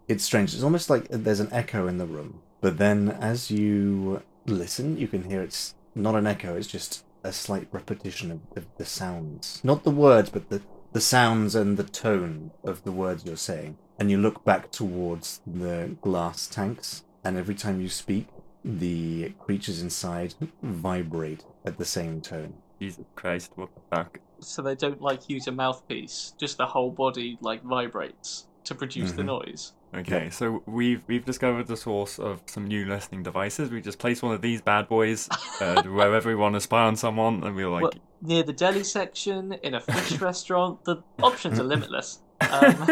it's 0.08 0.24
strange. 0.24 0.54
It's 0.54 0.62
almost 0.62 0.90
like 0.90 1.08
there's 1.08 1.40
an 1.40 1.52
echo 1.52 1.86
in 1.86 1.98
the 1.98 2.06
room. 2.06 2.40
But 2.60 2.78
then, 2.78 3.10
as 3.20 3.50
you 3.50 4.22
listen, 4.46 4.98
you 4.98 5.08
can 5.08 5.24
hear 5.24 5.42
it's 5.42 5.74
not 5.94 6.14
an 6.14 6.26
echo. 6.26 6.56
It's 6.56 6.66
just 6.66 7.04
a 7.24 7.32
slight 7.32 7.68
repetition 7.72 8.30
of, 8.30 8.40
of 8.56 8.66
the 8.76 8.84
sounds, 8.84 9.60
not 9.64 9.82
the 9.82 9.90
words, 9.90 10.30
but 10.30 10.48
the 10.48 10.62
the 10.92 11.00
sounds 11.00 11.54
and 11.54 11.76
the 11.76 11.84
tone 11.84 12.52
of 12.64 12.82
the 12.84 12.92
words 12.92 13.24
you're 13.26 13.36
saying. 13.36 13.76
And 13.98 14.10
you 14.10 14.16
look 14.16 14.44
back 14.44 14.70
towards 14.70 15.40
the 15.46 15.96
glass 16.00 16.46
tanks, 16.46 17.04
and 17.22 17.36
every 17.36 17.54
time 17.54 17.80
you 17.80 17.88
speak, 17.88 18.28
the 18.64 19.34
creatures 19.38 19.82
inside 19.82 20.34
vibrate 20.62 21.44
at 21.64 21.76
the 21.76 21.84
same 21.84 22.20
tone. 22.20 22.54
Jesus 22.80 23.04
Christ, 23.14 23.52
what 23.56 23.68
the 23.74 23.80
fuck? 23.94 24.20
So 24.40 24.62
they 24.62 24.74
don't 24.74 25.00
like 25.00 25.28
use 25.28 25.46
a 25.46 25.52
mouthpiece; 25.52 26.34
just 26.38 26.58
the 26.58 26.66
whole 26.66 26.90
body 26.90 27.38
like 27.40 27.62
vibrates 27.62 28.46
to 28.64 28.74
produce 28.74 29.12
the 29.12 29.22
Mhm. 29.22 29.26
noise. 29.26 29.72
Okay, 29.94 30.28
so 30.30 30.62
we've 30.66 31.04
we've 31.08 31.24
discovered 31.24 31.68
the 31.68 31.76
source 31.76 32.18
of 32.18 32.42
some 32.46 32.66
new 32.66 32.84
listening 32.84 33.22
devices. 33.22 33.70
We 33.70 33.80
just 33.80 33.98
place 33.98 34.20
one 34.22 34.34
of 34.34 34.42
these 34.42 34.60
bad 34.60 34.88
boys 34.88 35.28
uh, 35.60 35.82
wherever 35.86 36.28
we 36.28 36.34
want 36.34 36.54
to 36.54 36.60
spy 36.60 36.82
on 36.82 36.96
someone, 36.96 37.42
and 37.44 37.54
we're 37.56 37.68
like, 37.70 37.82
Well, 37.82 37.92
near 38.20 38.42
the 38.42 38.52
deli 38.52 38.82
section, 38.84 39.52
in 39.62 39.74
a 39.74 39.80
fish 39.80 40.20
restaurant, 40.30 40.84
the 40.84 41.02
options 41.22 41.58
are 41.60 41.64
limitless. 41.64 42.20
Um, 42.40 42.88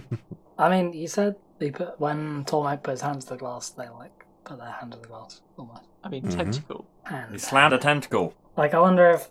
I 0.59 0.69
mean, 0.71 0.93
you 0.93 1.09
said 1.09 1.37
they 1.59 1.71
put 1.71 1.99
when 1.99 2.45
Tormek 2.45 2.83
put 2.83 2.93
his 2.93 3.01
hands 3.01 3.25
to 3.27 3.31
the 3.35 3.39
glass, 3.39 3.71
they 3.71 3.89
like 3.89 4.13
put 4.45 4.59
their 4.59 4.71
hand 4.71 4.93
to 4.93 4.99
the 4.99 5.09
glass 5.09 5.41
almost. 5.57 5.83
I 6.05 6.09
mean, 6.09 6.23
Mhm. 6.25 6.37
tentacle. 6.37 6.87
Hand. 7.05 7.33
he 7.33 7.39
slammed 7.39 7.73
a 7.75 7.79
tentacle. 7.79 8.35
Like, 8.57 8.73
I 8.75 8.79
wonder 8.81 9.11
if 9.11 9.29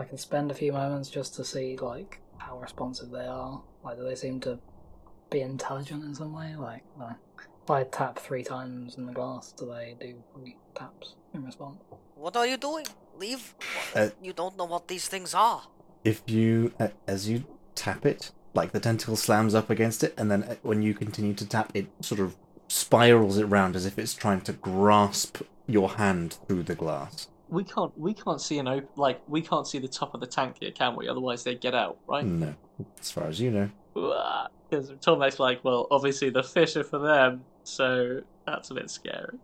I 0.00 0.04
can 0.04 0.16
spend 0.18 0.50
a 0.50 0.54
few 0.54 0.72
moments 0.72 1.10
just 1.10 1.34
to 1.34 1.44
see 1.44 1.76
like 1.76 2.20
how 2.38 2.58
responsive 2.58 3.10
they 3.10 3.26
are. 3.26 3.62
Like, 3.84 3.98
do 3.98 4.04
they 4.04 4.14
seem 4.14 4.40
to 4.40 4.58
be 5.30 5.40
intelligent 5.42 6.04
in 6.04 6.14
some 6.14 6.32
way? 6.34 6.54
Like, 6.56 6.82
uh, 7.00 7.12
if 7.62 7.70
I 7.70 7.84
tap 7.84 8.18
three 8.18 8.42
times 8.42 8.96
in 8.96 9.04
the 9.06 9.12
glass, 9.12 9.52
do 9.52 9.66
they 9.66 9.94
do 10.00 10.14
three 10.34 10.56
taps 10.74 11.16
in 11.34 11.44
response? 11.44 11.82
What 12.14 12.34
are 12.36 12.46
you 12.46 12.56
doing? 12.56 12.86
Leave. 13.18 13.54
Uh, 13.94 14.08
you 14.22 14.32
don't 14.32 14.56
know 14.56 14.64
what 14.64 14.88
these 14.88 15.06
things 15.06 15.34
are. 15.34 15.62
if 16.02 16.22
you 16.26 16.72
a- 16.80 16.92
as 17.06 17.28
you 17.28 17.44
tap 17.74 18.06
it 18.06 18.32
like 18.54 18.72
the 18.72 18.80
tentacle 18.80 19.16
slams 19.16 19.54
up 19.54 19.68
against 19.68 20.02
it 20.02 20.14
and 20.16 20.30
then 20.30 20.42
uh, 20.44 20.54
when 20.62 20.80
you 20.80 20.94
continue 20.94 21.34
to 21.34 21.46
tap 21.46 21.70
it 21.74 21.86
sort 22.00 22.20
of 22.20 22.34
spirals 22.68 23.36
it 23.36 23.44
round 23.44 23.76
as 23.76 23.84
if 23.84 23.98
it's 23.98 24.14
trying 24.14 24.40
to 24.40 24.52
grasp 24.54 25.42
your 25.66 25.90
hand 26.02 26.38
through 26.48 26.62
the 26.62 26.74
glass 26.74 27.28
We 27.50 27.64
can't. 27.64 27.96
We 27.98 28.14
can't 28.14 28.40
see 28.40 28.58
an 28.58 28.68
op- 28.68 28.96
like 28.96 29.20
we 29.28 29.42
can't 29.42 29.66
see 29.66 29.78
the 29.78 29.88
top 29.88 30.14
of 30.14 30.20
the 30.20 30.26
tank 30.26 30.56
here, 30.60 30.70
can 30.70 30.96
we? 30.96 31.08
Otherwise, 31.08 31.44
they 31.44 31.54
get 31.54 31.74
out, 31.74 31.98
right? 32.08 32.24
no 32.24 32.54
as 33.00 33.10
far 33.10 33.24
as 33.24 33.38
you 33.40 33.50
know 33.50 33.68
Because 34.70 34.90
Tormek's 34.92 35.38
like, 35.38 35.62
well, 35.64 35.86
obviously 35.90 36.30
the 36.30 36.42
fish 36.42 36.76
are 36.76 36.84
for 36.84 36.98
them, 36.98 37.44
so 37.64 38.20
that's 38.46 38.70
a 38.70 38.74
bit 38.74 38.88
scary. 38.90 39.36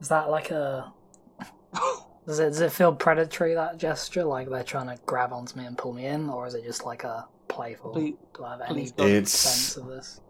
Is 0.00 0.08
that 0.08 0.30
like 0.30 0.50
a? 0.50 0.92
Does 2.26 2.38
it 2.38 2.44
does 2.50 2.60
it 2.60 2.72
feel 2.72 2.92
predatory 2.94 3.54
that 3.54 3.76
gesture? 3.78 4.24
Like 4.24 4.48
they're 4.48 4.64
trying 4.64 4.86
to 4.88 4.96
grab 5.04 5.32
onto 5.32 5.58
me 5.58 5.66
and 5.66 5.76
pull 5.76 5.92
me 5.92 6.06
in, 6.06 6.30
or 6.30 6.46
is 6.46 6.54
it 6.54 6.64
just 6.64 6.84
like 6.86 7.04
a 7.04 7.26
playful? 7.48 7.90
Please- 7.92 8.14
Do 8.34 8.44
I 8.44 8.50
have 8.52 8.60
any. 8.62 8.84
It's- 8.96 9.30
sense 9.30 9.76
of 9.76 9.86
this? 9.88 10.20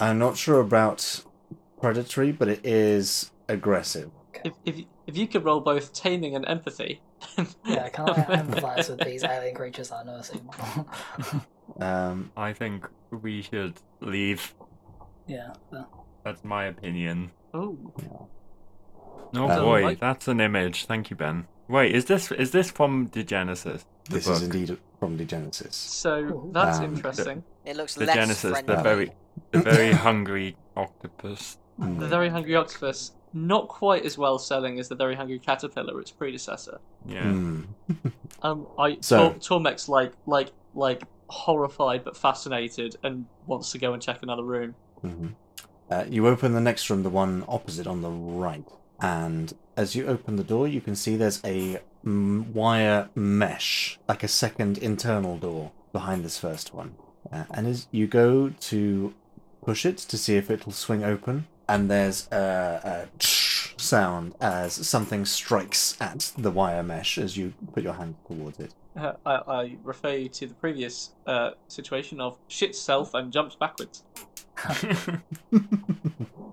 i'm 0.00 0.16
not 0.16 0.36
sure 0.36 0.60
about 0.60 1.24
predatory 1.80 2.30
but 2.30 2.46
it 2.46 2.64
is 2.64 3.32
aggressive 3.48 4.08
If 4.44 4.52
if 4.64 4.84
if 5.08 5.16
you 5.16 5.26
could 5.26 5.44
roll 5.44 5.60
both 5.60 5.92
taming 5.92 6.36
and 6.36 6.46
empathy. 6.46 7.00
Yeah, 7.66 7.84
I 7.84 7.88
can 7.88 8.08
I 8.10 8.12
empathise 8.42 8.88
with 8.90 9.00
these 9.04 9.24
alien 9.24 9.54
creatures 9.56 9.88
that 9.88 9.96
I've 9.96 10.06
never 10.06 10.22
seen 10.22 10.42
before? 10.46 10.86
um 11.80 12.30
I 12.36 12.52
think 12.52 12.86
we 13.10 13.42
should 13.42 13.74
leave. 14.00 14.54
yeah. 15.26 15.52
fair. 15.70 15.86
That's 16.24 16.44
my 16.44 16.64
opinion. 16.66 17.30
Oh, 17.54 17.76
Oh 19.34 19.48
Um, 19.48 19.60
boy, 19.64 19.82
like- 19.82 20.00
that's 20.00 20.28
an 20.28 20.40
image. 20.40 20.86
Thank 20.86 21.10
you, 21.10 21.16
Ben. 21.16 21.46
Wait, 21.68 21.94
is 21.94 22.06
this 22.06 22.30
is 22.32 22.50
this 22.50 22.70
from 22.70 23.08
Degenesis? 23.08 23.84
The 24.04 24.14
This 24.14 24.26
book? 24.26 24.36
is 24.36 24.42
indeed 24.44 24.78
from 25.00 25.18
Degenesis. 25.18 25.74
So 25.74 26.48
that's 26.52 26.78
Um, 26.78 26.84
interesting. 26.94 27.44
It 27.66 27.76
looks 27.76 27.94
the 27.94 28.06
less 28.06 28.14
Genesis, 28.16 28.50
friendly. 28.52 28.76
the 28.76 28.82
very 28.82 29.12
the 29.52 29.58
very 29.60 29.92
hungry 29.92 30.56
octopus. 30.76 31.58
Mm. 31.78 32.00
The 32.00 32.08
Very 32.08 32.28
Hungry 32.28 32.56
Octopus, 32.56 33.12
not 33.32 33.68
quite 33.68 34.04
as 34.04 34.16
well 34.18 34.38
selling 34.38 34.78
as 34.78 34.88
the 34.88 34.94
Very 34.94 35.14
Hungry 35.14 35.38
Caterpillar, 35.38 36.00
its 36.00 36.10
predecessor. 36.10 36.78
Yeah. 37.06 37.24
Mm. 37.24 37.66
Um, 38.42 38.66
I 38.78 38.98
So- 39.00 39.30
Tor- 39.38 39.60
Tormek's 39.60 39.88
like 39.88 40.12
like 40.26 40.52
like 40.74 41.02
horrified 41.28 42.04
but 42.04 42.16
fascinated 42.16 42.96
and 43.02 43.26
wants 43.46 43.72
to 43.72 43.78
go 43.78 43.92
and 43.92 44.02
check 44.02 44.22
another 44.22 44.44
room. 44.44 44.74
Mhm. 45.04 45.34
Uh, 45.90 46.04
you 46.08 46.26
open 46.26 46.52
the 46.52 46.60
next 46.60 46.88
room, 46.90 47.02
the 47.02 47.10
one 47.10 47.44
opposite 47.48 47.86
on 47.86 48.02
the 48.02 48.10
right, 48.10 48.64
and 49.00 49.54
as 49.76 49.94
you 49.94 50.06
open 50.06 50.36
the 50.36 50.44
door, 50.44 50.68
you 50.68 50.80
can 50.80 50.94
see 50.94 51.16
there's 51.16 51.40
a 51.44 51.80
mm, 52.04 52.52
wire 52.52 53.08
mesh, 53.14 53.98
like 54.08 54.22
a 54.22 54.28
second 54.28 54.78
internal 54.78 55.36
door 55.36 55.72
behind 55.92 56.24
this 56.24 56.38
first 56.38 56.72
one. 56.74 56.94
Uh, 57.32 57.44
and 57.50 57.66
as 57.66 57.88
you 57.90 58.06
go 58.06 58.50
to 58.60 59.12
push 59.64 59.84
it 59.84 59.98
to 59.98 60.16
see 60.16 60.36
if 60.36 60.50
it'll 60.50 60.72
swing 60.72 61.02
open, 61.04 61.46
and 61.68 61.90
there's 61.90 62.28
a, 62.32 63.08
a 63.20 63.24
sound 63.80 64.34
as 64.40 64.72
something 64.72 65.24
strikes 65.24 65.96
at 66.00 66.32
the 66.36 66.50
wire 66.50 66.82
mesh 66.82 67.18
as 67.18 67.36
you 67.36 67.54
put 67.72 67.82
your 67.82 67.94
hand 67.94 68.16
towards 68.26 68.58
it. 68.58 68.74
Uh, 68.96 69.12
I, 69.24 69.32
I 69.32 69.76
refer 69.84 70.14
you 70.14 70.28
to 70.30 70.46
the 70.46 70.54
previous 70.54 71.10
uh, 71.26 71.50
situation 71.68 72.20
of 72.20 72.36
shits 72.48 72.76
self 72.76 73.14
and 73.14 73.32
jumps 73.32 73.54
backwards. 73.54 74.02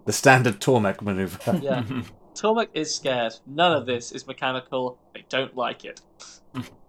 the 0.05 0.13
standard 0.13 0.59
Tormek 0.59 1.01
maneuver. 1.01 1.59
Yeah. 1.61 1.83
Tormek 2.35 2.67
is 2.73 2.93
scared. 2.93 3.33
None 3.47 3.71
of 3.71 3.85
this 3.85 4.11
is 4.11 4.27
mechanical. 4.27 4.99
They 5.13 5.25
don't 5.29 5.55
like 5.55 5.85
it. 5.85 6.01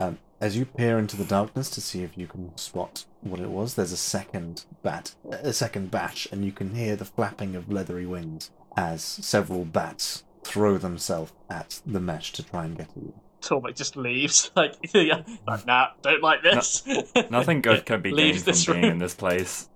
Um, 0.00 0.18
as 0.40 0.56
you 0.56 0.64
peer 0.64 0.98
into 0.98 1.18
the 1.18 1.24
darkness 1.24 1.68
to 1.70 1.82
see 1.82 2.02
if 2.02 2.16
you 2.16 2.26
can 2.26 2.56
spot 2.56 3.04
what 3.20 3.38
it 3.38 3.50
was, 3.50 3.74
there's 3.74 3.92
a 3.92 3.96
second 3.98 4.64
bat, 4.82 5.14
a 5.30 5.52
second 5.52 5.90
batch, 5.90 6.26
and 6.32 6.42
you 6.42 6.52
can 6.52 6.74
hear 6.74 6.96
the 6.96 7.04
flapping 7.04 7.54
of 7.54 7.70
leathery 7.70 8.06
wings 8.06 8.50
as 8.76 9.02
several 9.02 9.66
bats 9.66 10.24
throw 10.42 10.78
themselves 10.78 11.32
at 11.50 11.82
the 11.84 12.00
mesh 12.00 12.32
to 12.32 12.42
try 12.42 12.64
and 12.64 12.78
get 12.78 12.88
at 12.88 12.96
you. 12.96 13.12
Tormek 13.42 13.76
just 13.76 13.96
leaves. 13.96 14.50
Like, 14.56 14.76
yeah, 14.94 15.22
like, 15.46 15.66
nah, 15.66 15.88
don't 16.00 16.22
like 16.22 16.42
this. 16.42 16.82
Nothing 17.30 17.60
good 17.60 17.84
can 17.84 18.00
be 18.00 18.10
gained 18.10 18.16
Leaves 18.16 18.42
from 18.42 18.52
this 18.52 18.66
being 18.66 18.84
in 18.84 18.98
this 18.98 19.14
place. 19.14 19.68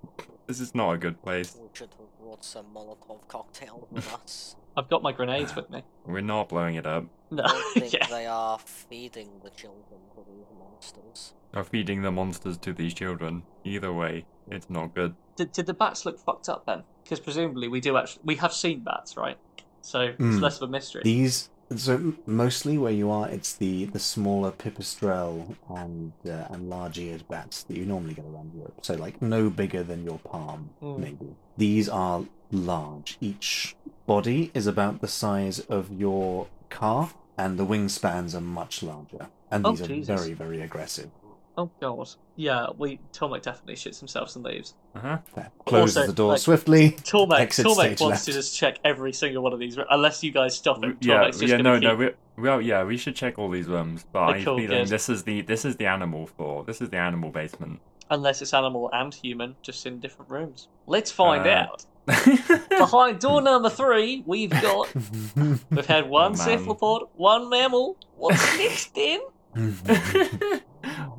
This 0.47 0.61
is 0.61 0.75
not 0.75 0.93
a 0.93 0.99
good 0.99 1.23
place. 1.23 1.57
We 1.61 1.69
should 1.75 1.91
have 1.99 2.19
brought 2.21 2.45
some 2.45 2.67
Molotov 2.75 3.29
cocktails 3.29 3.87
with 3.91 4.13
us. 4.15 4.57
I've 4.77 4.89
got 4.89 5.03
my 5.03 5.13
grenades 5.13 5.55
with 5.55 5.71
me. 5.71 5.83
We're 6.05 6.21
not 6.21 6.49
blowing 6.49 6.75
it 6.75 6.87
up. 6.87 7.05
No, 7.31 7.45
I 7.45 7.49
don't 7.49 7.75
think 7.75 7.93
yeah. 8.01 8.07
they 8.09 8.27
are 8.27 8.59
feeding 8.59 9.29
the 9.43 9.51
children 9.51 10.01
to 10.15 10.25
these 10.29 10.47
monsters. 10.59 11.35
Or 11.55 11.63
feeding 11.65 12.03
the 12.03 12.11
monsters 12.11 12.57
to 12.59 12.73
these 12.73 12.93
children. 12.95 13.45
Either 13.65 13.93
way, 13.93 14.27
it's 14.51 14.69
not 14.69 14.95
good. 14.95 15.15
Did, 15.37 15.53
did 15.53 15.67
the 15.67 15.75
bats 15.75 16.05
look 16.05 16.19
fucked 16.19 16.49
up 16.49 16.67
then? 16.67 16.83
Because 17.05 17.21
presumably 17.21 17.69
we 17.69 17.81
do 17.81 17.97
actually 17.97 18.23
we 18.25 18.35
have 18.37 18.53
seen 18.53 18.81
bats, 18.81 19.17
right? 19.17 19.39
So 19.81 20.01
it's 20.01 20.19
Mm. 20.19 20.41
less 20.41 20.57
of 20.61 20.69
a 20.69 20.73
mystery. 20.73 21.03
These, 21.05 21.51
so 21.77 22.15
mostly 22.27 22.79
where 22.79 22.93
you 22.93 23.11
are, 23.11 23.29
it's 23.29 23.55
the, 23.55 23.85
the 23.87 23.99
smaller 23.99 24.51
pipistrelle 24.51 25.57
and 25.69 26.13
uh, 26.27 26.47
and 26.51 26.69
large-eared 26.71 27.29
bats 27.29 27.63
that 27.65 27.77
you 27.77 27.85
normally 27.85 28.15
get 28.15 28.25
around 28.25 28.53
Europe. 28.55 28.79
So 28.83 28.95
like 28.95 29.21
no 29.23 29.51
bigger 29.51 29.83
than 29.83 30.05
your 30.05 30.19
palm, 30.19 30.71
Mm. 30.83 30.99
maybe. 30.99 31.37
These 31.57 31.89
are 31.89 32.25
large. 32.51 33.17
Each 33.21 33.77
body 34.07 34.51
is 34.55 34.67
about 34.67 35.01
the 35.01 35.09
size 35.09 35.61
of 35.61 35.93
your 35.93 36.47
car, 36.71 37.11
and 37.39 37.59
the 37.59 37.67
wingspans 37.67 38.35
are 38.35 38.41
much 38.41 38.83
larger. 38.83 39.29
And 39.51 39.67
Oh, 39.67 39.71
these 39.73 39.83
are 39.83 39.87
Jesus. 39.87 40.21
very, 40.21 40.35
very 40.35 40.61
aggressive. 40.63 41.11
Oh 41.57 41.71
god. 41.81 42.09
Yeah, 42.35 42.67
we 42.77 42.99
Tormek 43.13 43.43
definitely 43.43 43.77
shits 43.77 44.01
himself 44.01 44.35
and 44.35 44.45
leaves. 44.45 44.75
Uh 44.97 44.99
huh. 44.99 45.19
There. 45.37 45.51
Closes 45.67 45.97
Also, 45.97 46.07
the 46.09 46.13
door 46.13 46.29
like, 46.33 46.41
swiftly. 46.41 46.91
Tormek, 47.05 47.39
Exit 47.39 47.67
Tormek 47.67 48.01
wants 48.01 48.01
left. 48.01 48.25
to 48.25 48.33
just 48.33 48.57
check 48.57 48.79
every 48.85 49.13
single 49.13 49.41
one 49.45 49.53
of 49.53 49.61
these, 49.61 49.79
unless 49.91 50.25
you 50.25 50.33
guys 50.33 50.57
stop 50.57 50.83
him. 50.83 50.97
Yeah, 51.01 51.29
just 51.29 51.43
yeah, 51.43 51.51
gonna 51.59 51.63
no, 51.63 51.79
no, 51.79 51.95
we, 51.95 52.11
well, 52.37 52.61
yeah, 52.61 52.83
we 52.83 52.97
should 52.97 53.15
check 53.15 53.39
all 53.39 53.51
these 53.51 53.67
rooms. 53.69 54.05
But 54.11 54.23
I 54.25 54.43
Cool, 54.43 54.59
feel 54.59 54.85
this 54.85 55.09
is 55.09 55.23
the 55.23 55.43
this 55.43 55.65
is 55.65 55.77
the 55.77 55.87
animal 55.87 56.27
floor. 56.27 56.65
This 56.65 56.81
is 56.81 56.91
the 56.91 56.97
animal 56.97 57.31
basement. 57.31 57.79
Unless 58.15 58.43
it's 58.43 58.55
animal 58.55 58.89
and 58.93 59.13
human, 59.13 59.57
just 59.63 59.87
in 59.87 59.99
different 59.99 60.31
rooms. 60.31 60.69
Let's 60.87 61.11
find 61.11 61.47
Uh, 61.47 61.51
out. 61.67 61.87
Behind 62.69 63.19
door 63.19 63.41
number 63.43 63.71
three, 63.71 64.23
we've 64.27 64.51
got 64.51 64.95
we've 65.71 65.87
had 65.87 66.09
one 66.09 66.33
Oh, 66.33 66.35
cephalopod, 66.37 67.03
one 67.17 67.49
mammal. 67.49 67.97
What's 68.17 68.59
next 68.63 68.95
then? 68.95 69.21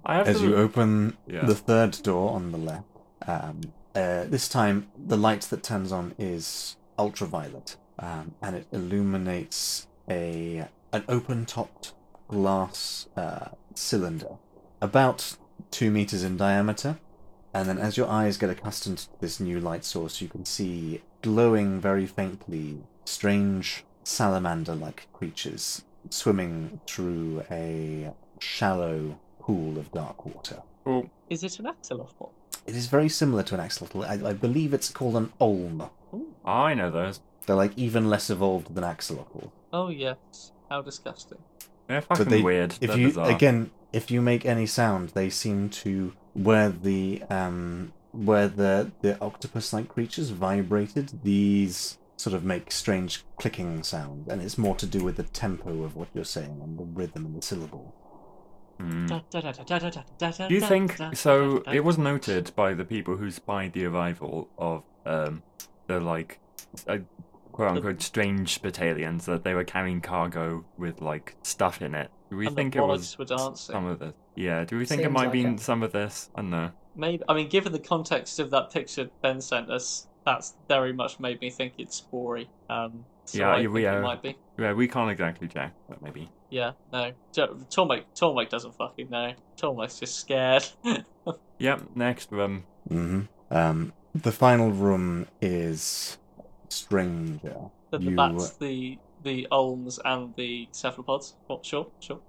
I 0.05 0.15
have 0.17 0.27
As 0.27 0.39
to. 0.39 0.43
you 0.47 0.55
open 0.55 1.17
Yeah. 1.27 1.45
the 1.45 1.55
third 1.55 1.99
door 2.03 2.31
on 2.37 2.51
the 2.51 2.57
left, 2.57 2.85
um, 3.27 3.61
uh, 3.95 4.23
this 4.25 4.47
time 4.47 4.87
the 4.97 5.17
light 5.17 5.41
that 5.51 5.63
turns 5.63 5.91
on 5.91 6.13
is 6.19 6.77
ultraviolet, 6.99 7.77
um, 7.99 8.35
and 8.41 8.55
it 8.55 8.67
illuminates 8.71 9.87
a 10.09 10.67
an 10.93 11.03
open-topped 11.09 11.93
glass 12.27 13.07
uh, 13.17 13.49
cylinder, 13.73 14.37
about 14.81 15.35
two 15.75 15.91
meters 15.91 16.23
in 16.23 16.37
diameter. 16.37 16.97
And 17.53 17.67
then, 17.67 17.77
as 17.77 17.97
your 17.97 18.07
eyes 18.07 18.37
get 18.37 18.49
accustomed 18.49 18.99
to 18.99 19.07
this 19.19 19.41
new 19.41 19.59
light 19.59 19.83
source, 19.83 20.21
you 20.21 20.29
can 20.29 20.45
see 20.45 21.01
glowing 21.21 21.81
very 21.81 22.05
faintly 22.05 22.83
strange 23.03 23.83
salamander-like 24.03 25.07
creatures 25.11 25.83
swimming 26.09 26.79
through 26.87 27.43
a 27.51 28.13
shallow 28.39 29.19
pool 29.39 29.77
of 29.77 29.91
dark 29.91 30.25
water. 30.25 30.61
Is 31.29 31.43
it 31.43 31.59
an 31.59 31.65
axolotl? 31.65 32.29
It 32.65 32.75
is 32.75 32.87
very 32.87 33.09
similar 33.09 33.43
to 33.43 33.55
an 33.55 33.61
axolotl. 33.61 34.05
I, 34.05 34.29
I 34.29 34.33
believe 34.33 34.73
it's 34.73 34.89
called 34.89 35.17
an 35.17 35.33
olm. 35.41 35.89
I 36.45 36.73
know 36.73 36.89
those. 36.89 37.19
They're 37.45 37.55
like 37.55 37.77
even 37.77 38.09
less 38.09 38.29
evolved 38.29 38.73
than 38.75 38.85
axolotl. 38.85 39.51
Oh 39.73 39.89
yes. 39.89 40.53
How 40.69 40.81
disgusting. 40.81 41.39
They're 41.87 42.01
fucking 42.01 42.25
But 42.25 42.29
they, 42.31 42.41
weird. 42.41 42.73
if 42.81 42.89
They're 42.89 42.97
you 42.97 43.07
bizarre. 43.07 43.31
again, 43.31 43.71
if 43.93 44.09
you 44.11 44.21
make 44.21 44.45
any 44.45 44.65
sound, 44.65 45.09
they 45.09 45.29
seem 45.29 45.69
to 45.69 46.13
where 46.33 46.69
the 46.69 47.23
um 47.29 47.93
where 48.11 48.47
the 48.47 48.91
the 49.01 49.19
octopus-like 49.21 49.87
creatures 49.89 50.29
vibrated. 50.31 51.19
These 51.23 51.97
sort 52.17 52.33
of 52.33 52.43
make 52.43 52.71
strange 52.71 53.23
clicking 53.37 53.83
sounds, 53.83 54.27
and 54.29 54.41
it's 54.41 54.57
more 54.57 54.75
to 54.75 54.85
do 54.85 55.03
with 55.03 55.17
the 55.17 55.23
tempo 55.23 55.83
of 55.83 55.95
what 55.95 56.07
you're 56.13 56.23
saying 56.23 56.59
and 56.63 56.77
the 56.79 56.83
rhythm 56.85 57.25
and 57.25 57.35
the 57.37 57.41
syllable. 57.45 57.93
Hmm. 58.79 59.05
Do 59.07 59.21
you 60.49 60.59
think 60.59 60.97
so? 61.13 61.59
da, 61.59 61.59
da. 61.63 61.71
It 61.71 61.83
was 61.83 61.97
noted 61.97 62.51
by 62.55 62.73
the 62.73 62.83
people 62.85 63.15
who 63.17 63.31
spied 63.31 63.73
the 63.73 63.85
arrival 63.85 64.49
of 64.57 64.83
um, 65.05 65.43
the 65.87 65.99
like, 65.99 66.39
uh, 66.87 66.97
quote 67.55 67.69
unquote, 67.77 68.01
strange 68.01 68.61
battalions 68.61 69.25
that 69.25 69.43
they 69.43 69.53
were 69.53 69.63
carrying 69.63 70.01
cargo 70.01 70.65
with 70.77 71.01
like 71.01 71.35
stuff 71.43 71.81
in 71.81 71.95
it. 71.95 72.11
Do 72.29 72.37
we 72.37 72.47
and 72.47 72.55
think 72.55 72.73
the 72.73 72.79
it 72.83 72.87
was 72.87 73.17
were 73.17 73.25
dancing. 73.25 73.73
some 73.73 73.85
of 73.85 73.99
this? 73.99 74.13
Yeah. 74.35 74.65
Do 74.65 74.77
we 74.77 74.85
think 74.85 75.03
it 75.03 75.11
might 75.11 75.25
like 75.25 75.31
be 75.31 75.43
it. 75.45 75.59
some 75.59 75.83
of 75.83 75.91
this? 75.91 76.29
I 76.35 76.41
don't 76.41 76.49
know. 76.49 76.71
Maybe. 76.95 77.23
I 77.29 77.33
mean, 77.33 77.47
given 77.49 77.71
the 77.71 77.79
context 77.79 78.39
of 78.39 78.51
that 78.51 78.71
picture 78.71 79.09
Ben 79.21 79.39
sent 79.41 79.69
us, 79.71 80.07
that's 80.25 80.55
very 80.67 80.91
much 80.91 81.19
made 81.19 81.39
me 81.39 81.49
think 81.49 81.73
it's 81.77 82.01
spory. 82.01 82.47
Um, 82.69 83.05
so 83.25 83.39
Yeah, 83.39 83.47
I 83.49 83.55
yeah, 83.57 83.61
think 83.61 83.73
we 83.73 83.85
it 83.85 83.87
are- 83.89 84.01
might 84.01 84.21
be. 84.21 84.37
Yeah, 84.57 84.73
we 84.73 84.87
can't 84.87 85.09
exactly 85.11 85.47
check, 85.47 85.73
but 85.89 86.01
maybe. 86.01 86.29
Yeah, 86.49 86.71
no. 86.93 87.11
Jo- 87.33 87.57
Tormek, 87.69 88.03
Tormek 88.15 88.49
doesn't 88.49 88.75
fucking 88.75 89.09
know. 89.09 89.33
Tormek's 89.57 89.99
just 89.99 90.15
scared. 90.19 90.65
Yep. 91.57 91.81
Next 91.95 92.31
room. 92.33 92.65
hmm 92.89 93.21
Um, 93.49 93.93
the 94.13 94.31
final 94.33 94.71
room 94.71 95.27
is 95.41 96.17
stranger. 96.71 97.57
the 97.91 97.99
You- 98.01 98.15
bats, 98.15 98.51
the 98.57 98.97
the 99.23 99.47
olms, 99.51 99.99
and 100.05 100.35
the 100.35 100.67
cephalopods. 100.71 101.35
Oh, 101.49 101.59
sure, 101.63 101.87
sure. 101.99 102.19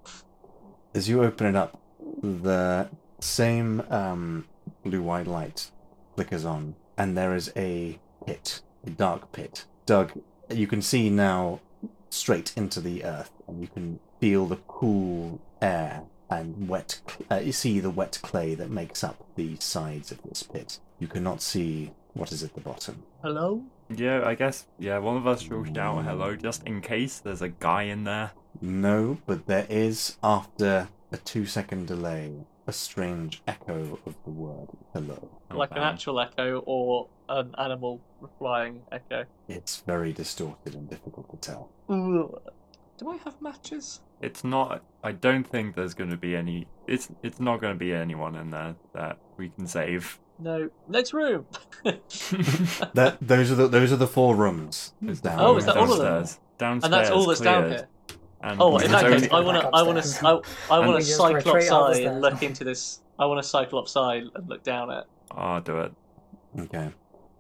as 0.94 1.08
you 1.08 1.22
open 1.22 1.46
it 1.46 1.56
up, 1.56 1.78
the 2.22 2.88
same 3.20 3.82
um, 3.90 4.46
blue 4.82 5.02
white 5.02 5.26
light 5.26 5.70
flickers 6.14 6.44
on, 6.46 6.74
and 6.96 7.16
there 7.16 7.34
is 7.34 7.52
a 7.56 7.98
pit, 8.26 8.62
a 8.86 8.90
dark 8.90 9.30
pit, 9.32 9.66
dug. 9.84 10.12
You 10.48 10.66
can 10.66 10.80
see 10.80 11.10
now 11.10 11.60
straight 12.08 12.52
into 12.56 12.80
the 12.80 13.04
earth, 13.04 13.30
and 13.46 13.60
you 13.60 13.66
can 13.68 13.98
feel 14.20 14.46
the 14.46 14.56
cool 14.68 15.38
air 15.60 16.02
and 16.30 16.66
wet. 16.68 17.00
Uh, 17.30 17.36
you 17.36 17.52
see 17.52 17.78
the 17.78 17.90
wet 17.90 18.18
clay 18.22 18.54
that 18.54 18.70
makes 18.70 19.04
up 19.04 19.22
the 19.34 19.56
sides 19.60 20.10
of 20.10 20.22
this 20.22 20.42
pit. 20.42 20.78
You 20.98 21.08
cannot 21.08 21.42
see 21.42 21.92
what 22.14 22.32
is 22.32 22.42
at 22.42 22.54
the 22.54 22.60
bottom. 22.62 23.02
Hello. 23.22 23.62
Yeah, 23.88 24.26
I 24.26 24.34
guess. 24.34 24.66
Yeah, 24.78 24.98
one 24.98 25.16
of 25.16 25.26
us 25.26 25.42
should 25.42 25.74
shout 25.74 26.04
hello 26.04 26.36
just 26.36 26.64
in 26.64 26.80
case 26.80 27.18
there's 27.18 27.42
a 27.42 27.48
guy 27.48 27.82
in 27.82 28.04
there. 28.04 28.32
No, 28.60 29.18
but 29.26 29.46
there 29.46 29.66
is, 29.68 30.16
after 30.22 30.88
a 31.12 31.16
two 31.18 31.46
second 31.46 31.86
delay, 31.86 32.32
a 32.66 32.72
strange 32.72 33.42
echo 33.46 33.98
of 34.06 34.14
the 34.24 34.30
word 34.30 34.68
hello. 34.92 35.28
Oh, 35.50 35.56
like 35.56 35.70
an 35.72 35.78
actual 35.78 36.20
echo 36.20 36.62
or 36.66 37.08
an 37.28 37.54
animal 37.58 38.00
replying 38.20 38.82
echo. 38.90 39.24
It's 39.48 39.78
very 39.86 40.12
distorted 40.12 40.74
and 40.74 40.88
difficult 40.88 41.30
to 41.30 41.36
tell. 41.36 41.70
Ooh. 41.90 42.40
Do 42.98 43.10
I 43.10 43.18
have 43.18 43.40
matches? 43.42 44.00
It's 44.22 44.42
not. 44.42 44.82
I 45.04 45.12
don't 45.12 45.46
think 45.46 45.76
there's 45.76 45.92
going 45.92 46.10
to 46.10 46.16
be 46.16 46.34
any. 46.34 46.66
It's 46.86 47.10
it's 47.22 47.38
not 47.38 47.60
going 47.60 47.74
to 47.74 47.78
be 47.78 47.92
anyone 47.92 48.34
in 48.34 48.50
there 48.50 48.74
that 48.94 49.18
we 49.36 49.50
can 49.50 49.66
save. 49.66 50.18
No. 50.38 50.70
Next 50.88 51.12
room. 51.12 51.46
That 52.94 53.16
those 53.20 53.50
are 53.50 53.54
the 53.54 53.68
those 53.68 53.92
are 53.92 53.96
the 53.96 54.06
four 54.06 54.34
rooms. 54.34 54.92
Down 55.22 55.38
Oh, 55.40 55.56
is 55.56 55.66
that 55.66 55.76
all 55.76 55.84
of 55.92 55.98
them? 55.98 56.06
downstairs. 56.06 56.38
Downstairs. 56.58 56.84
and 56.84 56.92
that's 56.92 57.10
all 57.10 57.26
that's 57.26 57.40
down 57.40 57.68
here. 57.70 57.88
And 58.42 58.60
Oh, 58.60 58.76
in 58.78 58.90
that 58.90 59.04
case, 59.04 59.28
I 59.32 59.40
want 59.40 59.60
to, 59.62 59.68
I 59.72 59.82
want 59.82 60.02
to, 60.02 60.26
I, 60.26 60.76
I 60.76 60.78
want 60.86 61.00
to 61.00 61.06
just 61.06 61.16
cycle 61.16 61.34
retreat 61.36 61.70
up 61.70 61.86
the 61.86 61.92
upside 61.92 62.04
and 62.04 62.20
look 62.20 62.42
into 62.42 62.64
this. 62.64 63.00
I 63.18 63.26
want 63.26 63.42
to 63.42 63.48
cycle 63.48 63.78
upside 63.78 64.24
and 64.34 64.48
look 64.48 64.62
down 64.62 64.90
at. 64.90 65.06
I'll 65.30 65.60
do 65.60 65.78
it. 65.80 65.92
Okay. 66.60 66.90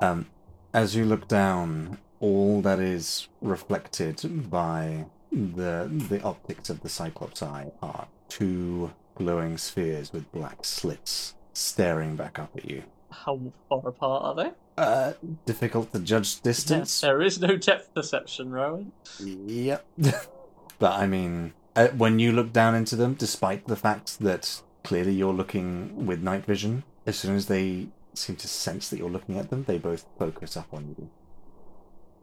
Um, 0.00 0.26
as 0.72 0.94
you 0.96 1.04
look 1.04 1.28
down, 1.28 1.98
all 2.20 2.60
that 2.62 2.78
is 2.80 3.28
reflected 3.40 4.50
by 4.50 5.06
the 5.30 5.90
the 6.08 6.22
optics 6.22 6.70
of 6.70 6.80
the 6.80 6.88
Cyclops 6.88 7.42
eye 7.42 7.72
are 7.82 8.08
two 8.28 8.92
glowing 9.16 9.58
spheres 9.58 10.12
with 10.12 10.30
black 10.32 10.64
slits 10.64 11.34
staring 11.56 12.16
back 12.16 12.38
up 12.38 12.50
at 12.56 12.68
you. 12.68 12.82
How 13.10 13.40
far 13.68 13.88
apart 13.88 14.22
are 14.24 14.34
they? 14.34 14.50
Uh, 14.76 15.12
difficult 15.46 15.90
to 15.92 16.00
judge 16.00 16.40
distance. 16.42 17.00
There 17.00 17.22
is 17.22 17.40
no 17.40 17.56
depth 17.56 17.94
perception, 17.94 18.50
Rowan. 18.50 18.92
Yep. 19.20 19.86
but 20.78 20.92
I 20.92 21.06
mean, 21.06 21.54
uh, 21.74 21.88
when 21.88 22.18
you 22.18 22.32
look 22.32 22.52
down 22.52 22.74
into 22.74 22.94
them, 22.94 23.14
despite 23.14 23.66
the 23.66 23.76
fact 23.76 24.18
that 24.20 24.60
clearly 24.84 25.12
you're 25.12 25.32
looking 25.32 26.06
with 26.06 26.22
night 26.22 26.44
vision, 26.44 26.84
as 27.06 27.18
soon 27.18 27.34
as 27.34 27.46
they 27.46 27.88
seem 28.12 28.36
to 28.36 28.48
sense 28.48 28.90
that 28.90 28.98
you're 28.98 29.10
looking 29.10 29.38
at 29.38 29.48
them, 29.48 29.64
they 29.64 29.78
both 29.78 30.04
focus 30.18 30.56
up 30.56 30.68
on 30.72 30.94
you. 30.98 31.10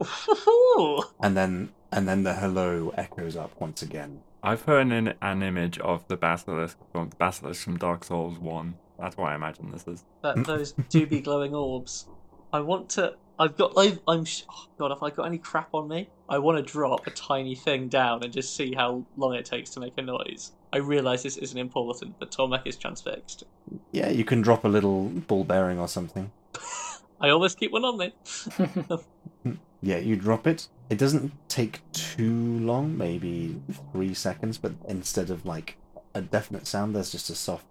And 1.20 1.36
then 1.36 1.70
and 1.90 2.08
then 2.08 2.24
the 2.24 2.34
hello 2.34 2.92
echoes 2.96 3.36
up 3.36 3.52
once 3.60 3.82
again. 3.82 4.22
I've 4.42 4.62
heard 4.62 4.88
an, 4.88 5.14
an 5.22 5.42
image 5.42 5.78
of 5.78 6.06
the 6.08 6.16
basilisk 6.16 6.76
from 6.92 7.10
the 7.10 7.16
basilisk 7.16 7.62
from 7.64 7.78
Dark 7.78 8.04
Souls 8.04 8.38
One. 8.38 8.76
That's 9.04 9.18
what 9.18 9.30
I 9.30 9.34
imagine 9.34 9.70
this 9.70 9.86
is. 9.86 10.02
that 10.22 10.44
those 10.46 10.72
do 10.88 11.06
be 11.06 11.20
glowing 11.20 11.54
orbs. 11.54 12.08
I 12.54 12.60
want 12.60 12.88
to. 12.90 13.14
I've 13.38 13.54
got. 13.56 13.76
I've, 13.76 14.00
I'm. 14.08 14.24
sh- 14.24 14.44
Oh 14.50 14.66
God, 14.78 14.92
if 14.92 15.02
I 15.02 15.10
got 15.10 15.26
any 15.26 15.36
crap 15.38 15.68
on 15.74 15.88
me, 15.88 16.08
I 16.28 16.38
want 16.38 16.56
to 16.56 16.62
drop 16.72 17.06
a 17.06 17.10
tiny 17.10 17.54
thing 17.54 17.88
down 17.88 18.24
and 18.24 18.32
just 18.32 18.56
see 18.56 18.74
how 18.74 19.04
long 19.18 19.34
it 19.34 19.44
takes 19.44 19.70
to 19.70 19.80
make 19.80 19.92
a 19.98 20.02
noise. 20.02 20.52
I 20.72 20.78
realise 20.78 21.22
this 21.22 21.36
isn't 21.36 21.58
important, 21.58 22.18
but 22.18 22.30
Tormek 22.32 22.66
is 22.66 22.76
transfixed. 22.76 23.44
Yeah, 23.92 24.08
you 24.08 24.24
can 24.24 24.40
drop 24.40 24.64
a 24.64 24.68
little 24.68 25.04
ball 25.04 25.44
bearing 25.44 25.78
or 25.78 25.86
something. 25.86 26.32
I 27.20 27.28
almost 27.28 27.58
keep 27.60 27.72
one 27.72 27.84
on 27.84 27.98
me. 27.98 28.12
Yeah, 29.82 29.98
you 29.98 30.16
drop 30.16 30.46
it. 30.46 30.68
It 30.88 30.96
doesn't 30.96 31.30
take 31.50 31.82
too 31.92 32.58
long, 32.60 32.96
maybe 32.96 33.60
three 33.92 34.14
seconds, 34.14 34.56
but 34.56 34.72
instead 34.88 35.28
of 35.28 35.44
like 35.44 35.76
a 36.14 36.22
definite 36.22 36.66
sound, 36.66 36.96
there's 36.96 37.12
just 37.12 37.28
a 37.28 37.34
soft, 37.34 37.66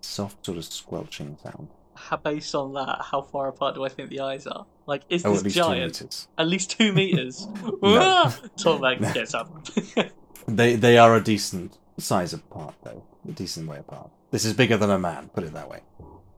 soft 0.00 0.44
sort 0.46 0.58
of 0.58 0.64
squelching 0.64 1.36
sound. 1.42 1.68
How, 1.94 2.16
based 2.16 2.54
on 2.54 2.72
that, 2.74 3.02
how 3.10 3.20
far 3.22 3.48
apart 3.48 3.74
do 3.74 3.84
I 3.84 3.88
think 3.90 4.08
the 4.08 4.20
eyes 4.20 4.46
are? 4.46 4.64
Like, 4.86 5.02
is 5.10 5.24
Oh, 5.26 5.34
this 5.36 5.44
at 5.56 5.64
giant? 5.64 6.26
At 6.38 6.48
least 6.48 6.70
two 6.78 6.92
meters. 7.00 7.46
No. 7.82 8.24
Tormek 8.56 9.00
No. 9.00 9.12
gets 9.12 9.34
up. 9.34 9.48
They 10.48 10.74
they 10.74 10.96
are 10.98 11.14
a 11.14 11.20
decent 11.22 11.78
size 11.98 12.32
apart, 12.32 12.74
though. 12.82 13.04
A 13.28 13.32
decent 13.32 13.68
way 13.68 13.78
apart. 13.78 14.10
This 14.30 14.44
is 14.44 14.54
bigger 14.54 14.76
than 14.78 14.90
a 14.90 14.98
man. 14.98 15.28
Put 15.34 15.44
it 15.44 15.52
that 15.52 15.68
way. 15.68 15.80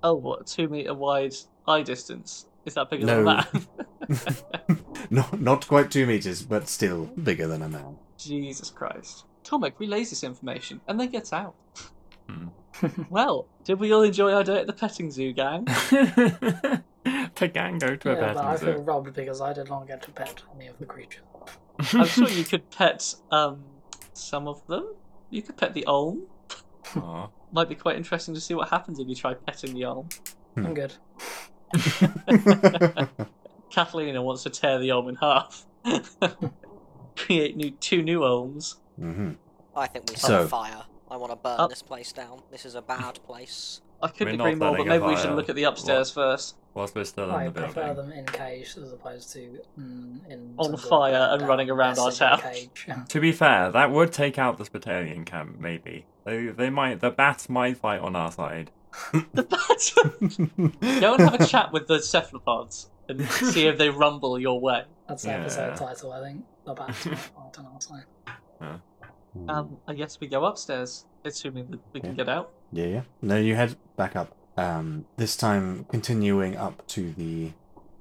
oh, 0.03 0.15
what? 0.15 0.47
Two 0.49 0.69
meter 0.69 0.93
wide 0.93 1.35
eye 1.69 1.83
distance? 1.83 2.47
Is 2.67 2.75
that 2.75 2.91
bigger 2.91 3.07
No. 3.07 3.17
than 3.25 3.25
that? 3.27 4.45
not 5.11 5.41
not 5.41 5.67
quite 5.69 5.91
two 5.91 6.05
meters, 6.07 6.43
but 6.43 6.69
still 6.69 7.07
bigger 7.23 7.47
than 7.47 7.63
a 7.63 7.69
man. 7.69 7.97
Jesus 8.19 8.71
Christ. 8.71 9.25
Tormek 9.45 9.79
relays 9.79 10.11
this 10.11 10.25
information 10.25 10.81
and 10.89 10.99
then 10.99 11.09
gets 11.09 11.33
out. 11.33 11.55
Hmm. 12.29 12.49
Well, 13.11 13.47
did 13.65 13.79
we 13.81 13.93
all 13.93 14.03
enjoy 14.03 14.33
our 14.33 14.45
day 14.45 14.59
at 14.61 14.67
the 14.67 14.73
petting 14.73 15.11
zoo, 15.11 15.33
gang? 15.33 15.65
to 17.35 17.49
gang 17.53 17.79
go 17.79 17.97
to 17.97 18.11
a 18.11 18.15
yeah, 18.15 18.33
but 18.35 18.45
I 18.45 18.57
petting 18.57 18.75
feel 18.75 18.83
robbed 18.83 19.15
because 19.15 19.41
I 19.41 19.53
did 19.53 19.69
not 19.69 19.87
get 19.87 20.03
to 20.03 20.11
pet 20.11 20.43
any 20.55 20.67
of 20.69 20.79
the 20.79 20.87
creatures. 20.87 21.23
I'm 21.95 22.07
sure 22.07 22.29
you 22.39 22.45
could 22.45 22.71
pet 22.71 23.15
um 23.31 23.65
some 24.13 24.47
of 24.49 24.67
them. 24.67 24.95
You 25.31 25.43
could 25.43 25.57
pet 25.57 25.75
the 25.75 25.85
Olm. 25.87 26.23
Aw. 26.97 27.29
Might 27.53 27.69
be 27.69 27.75
quite 27.75 27.97
interesting 27.97 28.35
to 28.35 28.41
see 28.41 28.55
what 28.55 28.69
happens 28.69 28.99
if 28.99 29.09
you 29.09 29.15
try 29.15 29.35
petting 29.35 29.75
the 29.75 29.85
Olm. 29.87 30.09
Hmm. 30.55 30.67
I'm 30.67 30.75
good. 30.75 30.93
Catalina 33.71 34.23
wants 34.23 34.43
to 34.43 34.51
tear 34.51 34.79
the 34.79 34.93
Olm 34.93 35.09
in 35.09 35.17
half. 35.17 35.65
Create 37.17 37.57
new 37.57 37.71
two 37.73 38.03
new 38.03 38.21
Olms. 38.21 38.77
Hmm. 38.99 39.13
hmm 39.13 39.31
I 39.75 39.87
think 39.87 40.11
we 40.11 40.17
So- 40.17 40.43
set 40.43 40.51
fire. 40.51 40.85
I 41.13 41.17
want 41.17 41.31
to 41.31 41.37
burn 41.37 41.61
Up. 41.61 41.69
this 41.69 41.83
place 41.83 42.11
down. 42.13 42.41
This 42.51 42.65
is 42.65 42.75
a 42.75 42.81
bad 42.81 43.23
place. 43.25 43.83
I 44.03 44.09
couldn't 44.09 44.39
We're 44.39 44.49
agree 44.49 44.59
not 44.59 44.59
more, 44.59 44.71
but 44.71 44.77
setting 44.79 44.89
a 44.89 44.99
maybe 44.99 45.07
we 45.11 45.17
should 45.17 45.27
fire. 45.27 45.35
look 45.37 45.49
at 45.51 45.57
the 45.57 45.65
upstairs 45.65 46.11
first. 46.11 46.57
Whilst 46.75 46.95
we're 46.95 47.05
still 47.05 47.25
in 47.29 47.31
I 47.35 47.49
the 47.49 47.61
prefer 47.61 47.93
building. 47.95 48.09
them 48.11 48.19
in 48.19 48.25
cage 48.27 48.75
as 48.83 48.91
opposed 48.93 49.31
to 49.35 49.61
mm, 49.79 50.27
in 50.31 50.55
On 50.57 50.65
some 50.65 50.77
sort 50.79 50.83
of 50.85 50.89
fire 50.89 51.29
and 51.33 51.41
down 51.41 51.49
running 51.49 51.69
around 51.71 51.99
our 51.99 52.07
messy 52.07 52.19
town. 52.21 52.41
Cage. 52.41 52.87
To 53.09 53.21
be 53.21 53.31
fair, 53.31 53.71
that 53.71 53.91
would 53.91 54.11
take 54.13 54.39
out 54.39 54.57
the 54.57 54.65
Spitalian 54.65 55.27
camp, 55.27 55.61
maybe. 55.61 56.07
They, 56.25 56.47
they 56.47 56.71
might, 56.71 57.01
the 57.01 57.11
bats 57.11 57.51
might 57.51 57.77
fight 57.77 58.01
on 58.01 58.17
our 58.17 58.33
side. 58.33 58.71
The 59.35 59.43
bats. 59.43 59.93
Go 61.01 61.15
and 61.15 61.23
have 61.23 61.35
a 61.41 61.47
chat 61.47 61.73
with 61.73 61.87
the 61.89 62.01
cephalopods 62.01 62.89
and 63.09 63.29
see 63.31 63.67
if 63.67 63.77
they 63.77 63.91
rumble 63.91 64.39
your 64.39 64.59
way. 64.61 64.85
That's 65.09 65.25
the 65.25 65.29
Yeah. 65.31 65.41
episode 65.43 65.77
title, 65.77 66.13
I 66.13 66.23
think. 66.23 66.45
The 66.65 66.73
bats 66.75 67.05
might 67.07 67.19
fight 67.19 67.59
on 67.59 67.67
our 67.67 67.81
side. 67.81 68.05
Hmm. 68.61 68.77
Um, 69.49 69.79
I 69.89 69.95
guess 69.95 70.21
we 70.21 70.27
go 70.27 70.45
upstairs, 70.45 71.07
assuming 71.25 71.71
that 71.71 71.81
we 71.93 72.01
can 72.01 72.15
get 72.15 72.29
out. 72.29 72.51
Yeah, 72.73 72.87
yeah. 72.87 73.01
No, 73.23 73.37
you 73.37 73.55
head 73.57 73.77
back 73.97 74.15
up. 74.17 74.37
Um, 74.57 75.07
this 75.17 75.37
time 75.37 75.85
continuing 75.89 76.57
up 76.57 76.87
to 76.89 77.13
the 77.13 77.53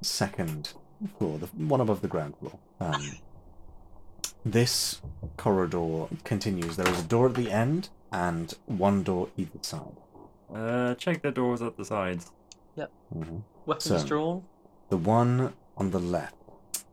second 0.02 0.74
floor, 1.18 1.38
the 1.40 1.48
one 1.48 1.80
above 1.82 2.02
the 2.02 2.08
ground 2.10 2.36
floor. 2.38 2.60
Um, 2.80 3.02
this 4.46 5.02
corridor 5.38 6.08
continues. 6.24 6.76
There 6.76 6.88
is 6.90 7.00
a 7.00 7.04
door 7.08 7.28
at 7.30 7.36
the 7.36 7.52
end 7.52 7.90
and 8.12 8.54
one 8.66 9.04
door 9.04 9.30
either 9.38 9.60
side. 9.62 9.98
Uh, 10.54 10.96
check 10.96 11.22
the 11.22 11.32
doors 11.32 11.62
at 11.62 11.78
the 11.78 11.86
sides. 11.86 12.32
hmm 13.14 13.38
Weapons 13.66 14.02
So- 14.02 14.06
drawn. 14.08 14.44
The 14.90 14.98
one 14.98 15.54
on 15.78 15.92
the 15.92 16.00
left, 16.00 16.36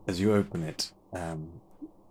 as 0.06 0.20
you 0.20 0.32
open 0.32 0.62
it, 0.62 0.92
um, 1.12 1.60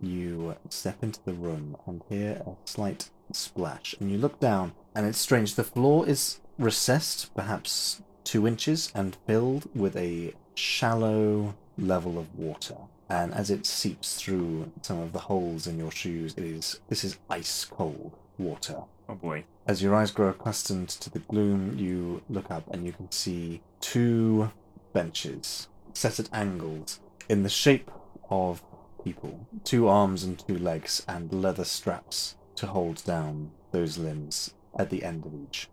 you 0.00 0.56
step 0.68 1.02
into 1.02 1.20
the 1.24 1.32
room 1.32 1.76
and 1.86 2.02
hear 2.08 2.42
a 2.46 2.52
slight 2.64 3.10
splash. 3.32 3.94
And 4.00 4.10
you 4.10 4.18
look 4.18 4.40
down, 4.40 4.72
and 4.94 5.06
it's 5.06 5.18
strange. 5.18 5.54
The 5.54 5.64
floor 5.64 6.08
is 6.08 6.40
recessed, 6.58 7.34
perhaps 7.34 8.02
two 8.24 8.46
inches, 8.46 8.90
and 8.94 9.16
filled 9.26 9.68
with 9.74 9.96
a 9.96 10.34
shallow 10.54 11.54
level 11.76 12.18
of 12.18 12.38
water. 12.38 12.76
And 13.08 13.32
as 13.32 13.50
it 13.50 13.64
seeps 13.64 14.20
through 14.20 14.70
some 14.82 14.98
of 14.98 15.12
the 15.12 15.20
holes 15.20 15.66
in 15.66 15.78
your 15.78 15.90
shoes, 15.90 16.34
it 16.36 16.44
is 16.44 16.80
this 16.88 17.04
is 17.04 17.18
ice 17.30 17.64
cold 17.64 18.12
water. 18.38 18.82
Oh 19.08 19.14
boy. 19.14 19.44
As 19.66 19.82
your 19.82 19.94
eyes 19.94 20.10
grow 20.10 20.28
accustomed 20.28 20.88
to 20.90 21.10
the 21.10 21.20
gloom, 21.20 21.78
you 21.78 22.22
look 22.28 22.50
up 22.50 22.64
and 22.72 22.84
you 22.84 22.92
can 22.92 23.10
see 23.10 23.62
two 23.80 24.50
benches 24.92 25.68
set 25.94 26.20
at 26.20 26.28
angles 26.32 27.00
in 27.28 27.42
the 27.42 27.48
shape 27.48 27.90
of 28.30 28.62
people. 29.08 29.46
Two 29.64 29.88
arms 29.88 30.24
and 30.24 30.38
two 30.46 30.58
legs, 30.58 31.04
and 31.08 31.32
leather 31.32 31.64
straps 31.64 32.36
to 32.56 32.66
hold 32.66 33.04
down 33.04 33.50
those 33.72 33.98
limbs 33.98 34.54
at 34.78 34.90
the 34.90 35.02
end 35.04 35.24
of 35.26 35.32
each. 35.34 35.68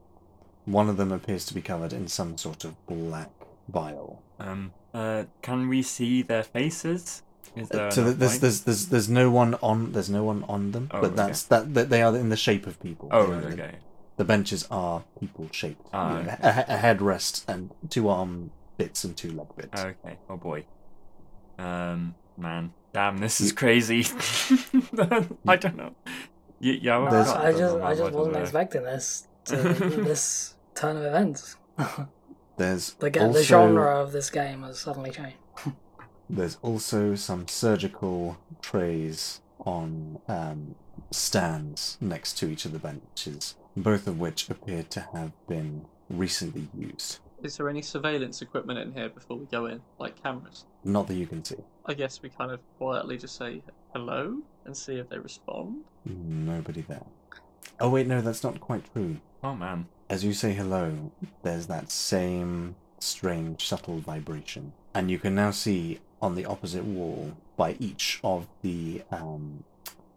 One 0.66 0.90
of 0.90 0.98
them 0.98 1.12
appears 1.12 1.46
to 1.48 1.54
be 1.54 1.62
covered 1.62 1.94
in 1.94 2.08
some 2.08 2.38
sort 2.38 2.64
of 2.66 2.74
black 2.88 3.32
bile. 3.70 4.22
Um, 4.40 4.72
uh, 4.94 5.24
can 5.42 5.68
we 5.70 5.82
see 5.82 6.22
their 6.24 6.44
faces? 6.44 7.22
Is 7.56 7.70
there 7.70 7.88
Uh, 7.88 7.92
so 7.92 8.02
there's, 8.04 8.34
light? 8.34 8.42
there's 8.42 8.62
there's 8.62 8.84
there's 8.88 9.10
no 9.10 9.30
one 9.42 9.56
on 9.62 9.92
there's 9.94 10.10
no 10.10 10.24
one 10.32 10.44
on 10.56 10.72
them, 10.72 10.86
Oh, 10.92 11.02
but 11.02 11.08
okay. 11.12 11.16
that's 11.22 11.44
that, 11.52 11.74
that 11.76 11.90
they 11.90 12.02
are 12.02 12.16
in 12.24 12.30
the 12.30 12.38
shape 12.48 12.66
of 12.68 12.80
people. 12.82 13.08
Oh, 13.12 13.32
in 13.32 13.42
the- 13.42 13.48
okay. 13.54 13.76
The 14.18 14.26
benches 14.26 14.66
are 14.72 15.04
people 15.20 15.48
shaped. 15.52 15.86
Ah, 15.94 16.18
You 16.20 16.24
know, 16.26 16.32
okay. 16.34 16.38
a, 16.70 16.76
a 16.76 16.78
headrest 16.88 17.44
and 17.52 17.62
two 17.90 18.08
arm 18.10 18.52
bits 18.78 19.04
and 19.06 19.16
two 19.22 19.32
leg 19.40 19.50
bits. 19.58 19.82
Okay. 19.82 20.18
Oh 20.30 20.38
boy. 20.38 20.60
Um, 21.58 22.16
man, 22.38 22.74
damn, 22.96 23.18
this 23.18 23.42
is 23.42 23.52
crazy. 23.52 24.06
I 25.46 25.58
don't 25.58 25.76
know. 25.76 25.94
Y- 26.62 26.80
yeah, 26.82 26.98
No, 26.98 27.06
I've 27.08 27.12
There's- 27.12 27.28
got- 27.28 27.46
I 27.46 27.52
just, 27.52 27.76
I 27.76 27.96
just 27.96 28.14
wasn't 28.14 28.36
do. 28.36 28.42
expecting 28.42 28.84
this 28.84 29.28
to 29.46 29.56
this 29.58 30.56
turn 30.76 30.96
of 30.96 31.04
events. 31.04 31.58
There's 32.58 32.94
the, 32.94 33.10
ga- 33.10 33.20
also, 33.26 33.38
the 33.40 33.44
genre 33.44 34.02
of 34.02 34.14
this 34.14 34.30
game 34.30 34.64
has 34.64 34.80
suddenly 34.80 35.12
changed. 35.12 35.36
There's 36.30 36.58
also 36.62 37.16
some 37.16 37.50
surgical 37.50 38.38
trays 38.62 39.42
on 39.66 40.20
um, 40.30 40.76
stands 41.12 41.98
next 42.00 42.38
to 42.38 42.50
each 42.50 42.64
of 42.64 42.72
the 42.72 42.80
benches, 42.80 43.56
both 43.76 44.08
of 44.08 44.20
which 44.20 44.50
appear 44.50 44.84
to 44.84 45.02
have 45.14 45.34
been 45.50 45.86
recently 46.10 46.70
used. 46.74 47.20
Is 47.46 47.58
there 47.58 47.70
any 47.70 47.84
surveillance 47.84 48.42
equipment 48.42 48.80
in 48.80 48.92
here 48.92 49.08
before 49.08 49.38
we 49.38 49.46
go 49.46 49.68
in, 49.68 49.80
like 50.00 50.22
cameras? 50.22 50.66
Not 50.84 51.06
that 51.08 51.14
you 51.14 51.28
can 51.28 51.46
see. 51.46 51.58
I 51.86 51.94
guess 51.94 52.20
we 52.24 52.30
kind 52.30 52.50
of 52.50 52.60
quietly 52.80 53.20
just 53.20 53.36
say 53.36 53.62
hello 53.94 54.40
and 54.66 54.76
see 54.76 54.96
if 54.96 55.10
they 55.10 55.20
respond. 55.20 55.84
Nobody 56.06 56.82
there. 56.82 57.06
Oh 57.80 57.90
wait, 57.92 58.08
no, 58.08 58.20
that's 58.22 58.44
not 58.44 58.60
quite 58.60 58.92
true. 58.92 59.18
Oh 59.44 59.54
man. 59.54 59.86
As 60.10 60.26
you 60.26 60.34
say 60.34 60.54
hello, 60.54 61.12
there's 61.44 61.68
that 61.68 61.92
same 61.92 62.76
strange, 62.98 63.68
subtle 63.68 64.00
vibration. 64.00 64.74
And 64.96 65.12
you 65.12 65.20
can 65.20 65.36
now 65.36 65.52
see 65.52 66.00
on 66.24 66.34
the 66.34 66.46
opposite 66.46 66.84
wall, 66.84 67.38
by 67.58 67.76
each 67.80 68.20
of 68.24 68.48
the 68.64 69.04
um, 69.12 69.64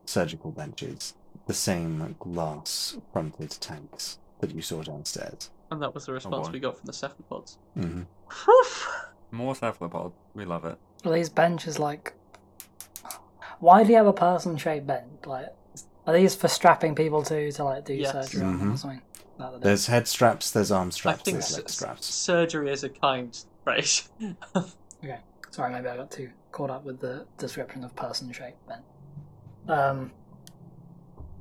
surgical 0.06 0.50
benches, 0.50 1.12
the 1.46 1.52
same 1.52 2.16
glass 2.18 2.96
fronted 3.12 3.50
tanks 3.50 4.18
that 4.40 4.54
you 4.54 4.62
saw 4.62 4.82
downstairs. 4.82 5.50
And 5.70 5.82
that 5.82 5.94
was 5.94 6.06
the 6.06 6.12
response 6.12 6.48
boy. 6.48 6.52
we 6.52 6.60
got 6.60 6.76
from 6.78 6.86
the 6.86 6.92
cephalopods. 6.92 7.58
hmm 7.74 8.02
More 9.30 9.54
cephalopod. 9.54 10.12
We 10.34 10.44
love 10.44 10.64
it. 10.64 10.78
Are 11.04 11.12
these 11.12 11.28
benches 11.28 11.78
like? 11.78 12.14
Why 13.60 13.82
do 13.84 13.90
you 13.90 13.96
have 13.96 14.06
a 14.06 14.12
person-shaped 14.12 14.86
bench? 14.86 15.26
Like, 15.26 15.48
are 16.06 16.14
these 16.14 16.34
for 16.34 16.48
strapping 16.48 16.94
people 16.94 17.22
to 17.24 17.50
to 17.52 17.64
like 17.64 17.84
do 17.84 17.94
Yes. 17.94 18.12
surgery 18.12 18.46
on 18.46 18.58
them 18.58 18.72
or 18.72 18.76
something? 18.76 19.02
There's 19.60 19.86
head 19.86 20.08
straps, 20.08 20.50
there's 20.50 20.70
arm 20.72 20.88
I 20.88 20.90
straps, 20.90 21.22
think 21.22 21.36
there's 21.36 21.52
leg 21.54 21.64
s- 21.66 21.74
straps. 21.74 22.06
surgery 22.06 22.70
is 22.72 22.82
a 22.84 22.88
kind 22.88 23.38
phrase. 23.64 24.08
Okay, 25.04 25.20
sorry, 25.50 25.72
maybe 25.72 25.86
I 25.88 25.96
got 25.96 26.10
too 26.10 26.28
caught 26.50 26.70
up 26.70 26.84
with 26.84 26.98
the 26.98 27.24
description 27.36 27.84
of 27.84 27.94
person-shaped 27.94 28.66
bench. 28.66 28.82
Um. 29.68 30.10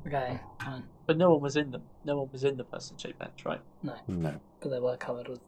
Okay, 0.06 0.40
fine. 0.64 0.84
But 1.08 1.18
no 1.18 1.32
one 1.32 1.42
was 1.42 1.56
in 1.56 1.72
them. 1.72 1.82
No 2.06 2.18
one 2.20 2.30
was 2.32 2.44
in 2.44 2.56
the 2.58 2.64
person-shaped 2.64 3.18
bench, 3.18 3.44
right? 3.46 3.62
No. 3.82 3.96
No. 4.08 4.40
But 4.60 4.70
they 4.72 4.80
were 4.80 4.96
covered 4.98 5.28
with 5.30 5.40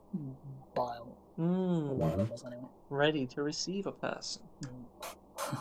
bile. 0.73 1.15
Mm, 1.39 1.89
One 1.89 2.11
of 2.11 2.17
them 2.17 2.29
was 2.29 2.43
anyway. 2.45 2.63
ready 2.89 3.25
to 3.27 3.43
receive 3.43 3.85
a 3.85 3.91
person. 3.91 4.41
Mm. 4.63 5.57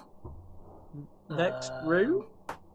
Next 1.37 1.70
Uh, 1.70 1.83
room. 1.85 2.25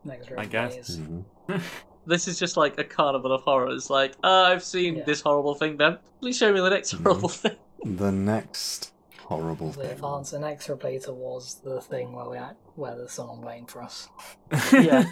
Next 0.04 0.30
room. 0.30 0.40
I 0.40 0.46
guess. 0.46 0.76
please. 0.76 0.98
hmm 0.98 1.22
This 2.06 2.28
is 2.28 2.38
just 2.38 2.58
like 2.58 2.78
a 2.78 2.84
carnival 2.84 3.32
of 3.32 3.44
horrors. 3.44 3.90
Like, 3.90 4.14
ah, 4.26 4.48
I've 4.48 4.62
seen 4.64 4.98
Yeah. 4.98 5.04
this 5.06 5.22
horrible 5.22 5.56
thing, 5.56 5.78
Ben. 5.78 5.98
Please 6.20 6.36
show 6.38 6.52
me 6.52 6.60
the 6.60 6.70
next 6.70 6.94
Mhm. 6.96 7.04
horrible 7.04 7.30
thing. 7.30 7.56
The 7.86 8.12
next 8.12 8.92
horrible 9.20 9.68
We 9.68 9.74
thing. 9.74 9.92
advance 9.92 10.32
inexorably 10.34 11.00
towards 11.00 11.56
the 11.56 11.80
thing 11.82 12.12
where 12.14 12.30
we 12.30 12.38
act, 12.38 12.58
where 12.76 12.96
there's 12.96 13.12
someone 13.14 13.42
waiting 13.42 13.66
for 13.68 13.82
us. 13.84 14.10
Yeah. 14.74 15.04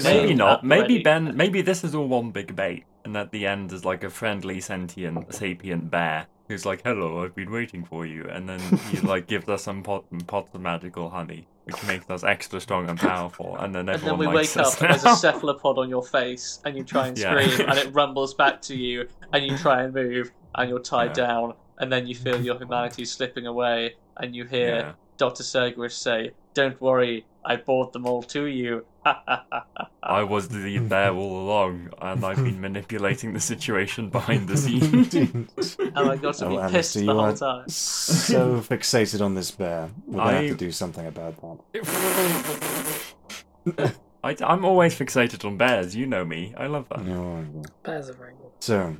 Maybe 0.00 0.34
not. 0.34 0.64
Maybe. 0.64 1.02
Ben. 1.02 1.36
Maybe 1.36 1.62
this 1.62 1.84
is 1.84 1.94
all 1.94 2.08
one 2.08 2.30
big 2.30 2.54
bait, 2.56 2.84
and 3.04 3.16
at 3.16 3.30
the 3.32 3.46
end 3.46 3.72
is 3.72 3.84
like 3.84 4.04
a 4.04 4.10
friendly, 4.10 4.60
sentient, 4.60 5.34
sapient 5.34 5.90
bear 5.90 6.26
who's 6.48 6.66
like, 6.66 6.82
"Hello, 6.84 7.24
I've 7.24 7.34
been 7.34 7.50
waiting 7.50 7.84
for 7.84 8.04
you," 8.06 8.26
and 8.28 8.48
then 8.48 8.60
he 8.90 8.98
like 9.12 9.26
gives 9.26 9.48
us 9.48 9.62
some 9.64 9.82
pot- 9.82 10.04
pots 10.26 10.54
of 10.54 10.60
magical 10.60 11.08
honey, 11.10 11.46
which 11.64 11.82
makes 11.86 12.08
us 12.10 12.24
extra 12.24 12.60
strong 12.60 12.88
and 12.90 12.98
powerful, 12.98 13.56
and 13.56 13.74
then 13.74 13.88
everyone 13.88 14.14
And 14.14 14.22
then 14.22 14.28
we 14.30 14.34
wake 14.36 14.56
up 14.56 14.80
and 14.80 14.90
there's 14.90 15.04
a 15.04 15.16
cephalopod 15.16 15.78
on 15.78 15.88
your 15.88 16.02
face, 16.02 16.60
and 16.64 16.76
you 16.76 16.84
try 16.84 17.08
and 17.08 17.16
Yeah. 17.18 17.40
scream, 17.40 17.68
and 17.68 17.78
it 17.78 17.94
rumbles 17.94 18.34
back 18.34 18.60
to 18.62 18.76
you, 18.76 19.08
and 19.32 19.44
you 19.46 19.56
try 19.56 19.82
and 19.82 19.94
move, 19.94 20.30
and 20.54 20.68
you're 20.68 20.80
tied 20.80 21.16
Yeah. 21.16 21.26
down, 21.26 21.54
and 21.78 21.90
then 21.92 22.06
you 22.06 22.14
feel 22.14 22.40
your 22.40 22.56
humanity 22.58 23.04
slipping 23.04 23.46
away, 23.46 23.94
and 24.18 24.34
you 24.36 24.44
hear 24.44 24.76
Yeah. 24.76 24.92
Dr. 25.18 25.42
Sergrish 25.44 25.92
say, 25.92 26.32
"Don't 26.54 26.80
worry, 26.80 27.24
I 27.44 27.56
brought 27.56 27.92
them 27.92 28.06
all 28.06 28.22
to 28.24 28.46
you." 28.46 28.84
I 30.02 30.22
was 30.24 30.48
the 30.48 30.78
bear 30.78 31.10
all 31.14 31.40
along, 31.42 31.90
and 32.00 32.24
I've 32.24 32.36
been 32.36 32.60
manipulating 32.66 33.32
the 33.32 33.40
situation 33.40 34.10
behind 34.10 34.48
the 34.48 34.56
scenes. 34.56 35.14
and 35.14 35.48
I 35.96 36.16
got 36.16 36.34
to 36.36 36.46
Oh, 36.46 36.50
be 36.50 36.56
Alistair, 36.56 36.68
pissed 36.70 36.96
you 36.96 37.06
the 37.06 37.14
whole 37.14 37.34
time. 37.34 37.68
so 37.68 38.60
fixated 38.60 39.20
on 39.24 39.34
this 39.34 39.50
bear. 39.50 39.90
We're 40.06 40.18
gonna 40.18 40.30
I- 40.30 40.42
have 40.42 40.50
to 40.50 40.56
do 40.56 40.72
something 40.72 41.06
about 41.06 41.36
that. 41.40 41.58
I, 44.24 44.36
I'm 44.40 44.64
always 44.64 44.96
fixated 44.96 45.44
on 45.44 45.56
bears. 45.56 45.96
You 45.96 46.06
know 46.06 46.24
me. 46.24 46.54
I 46.56 46.66
love 46.66 46.88
that. 46.90 47.00
Oh, 47.00 47.44
Bears 47.82 48.08
are 48.08 48.12
very 48.12 48.34
good. 48.34 48.50
So, 48.60 48.96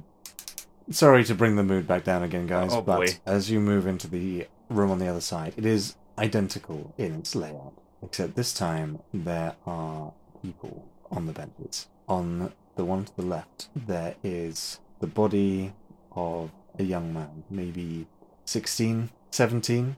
sorry 0.91 1.23
to 1.25 1.35
bring 1.35 1.55
the 1.57 1.63
mood 1.63 1.87
back 1.87 2.03
down 2.05 2.23
again, 2.25 2.47
guys, 2.49 2.73
Oh, 2.73 2.83
but 2.83 2.97
boy. 2.97 3.07
as 3.25 3.49
you 3.51 3.61
move 3.61 3.87
into 3.87 4.09
the 4.09 4.49
room 4.69 4.91
on 4.91 4.99
the 4.99 5.07
other 5.07 5.21
side, 5.21 5.55
it 5.57 5.65
is 5.65 5.95
identical 6.19 6.93
in 6.99 7.15
its 7.15 7.37
layout, 7.37 7.73
except 8.03 8.35
this 8.35 8.53
time 8.53 8.99
there 9.13 9.55
are 9.67 10.13
people 10.43 10.85
on 11.11 11.27
the 11.27 11.33
benches. 11.33 11.87
On 12.09 12.53
the 12.77 12.85
one 12.85 13.05
to 13.05 13.17
the 13.17 13.23
left, 13.23 13.69
there 13.75 14.15
is 14.23 14.81
the 15.01 15.07
body 15.07 15.73
of 16.13 16.51
a 16.79 16.83
young 16.83 17.13
man, 17.13 17.45
maybe 17.51 18.07
16, 18.45 19.11
17. 19.31 19.97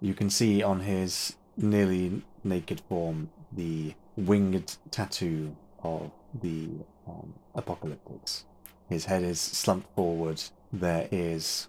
You 0.00 0.14
can 0.14 0.30
see 0.30 0.62
on 0.62 0.80
his 0.80 1.36
nearly 1.56 2.22
naked 2.44 2.80
form 2.88 3.30
the 3.52 3.94
winged 4.16 4.76
tattoo 4.90 5.56
of 5.82 6.10
the 6.42 6.68
um, 7.06 7.34
apocalyptics. 7.56 8.44
His 8.88 9.04
head 9.06 9.22
is 9.22 9.40
slumped 9.40 9.94
forward. 9.94 10.42
There 10.72 11.08
is 11.10 11.68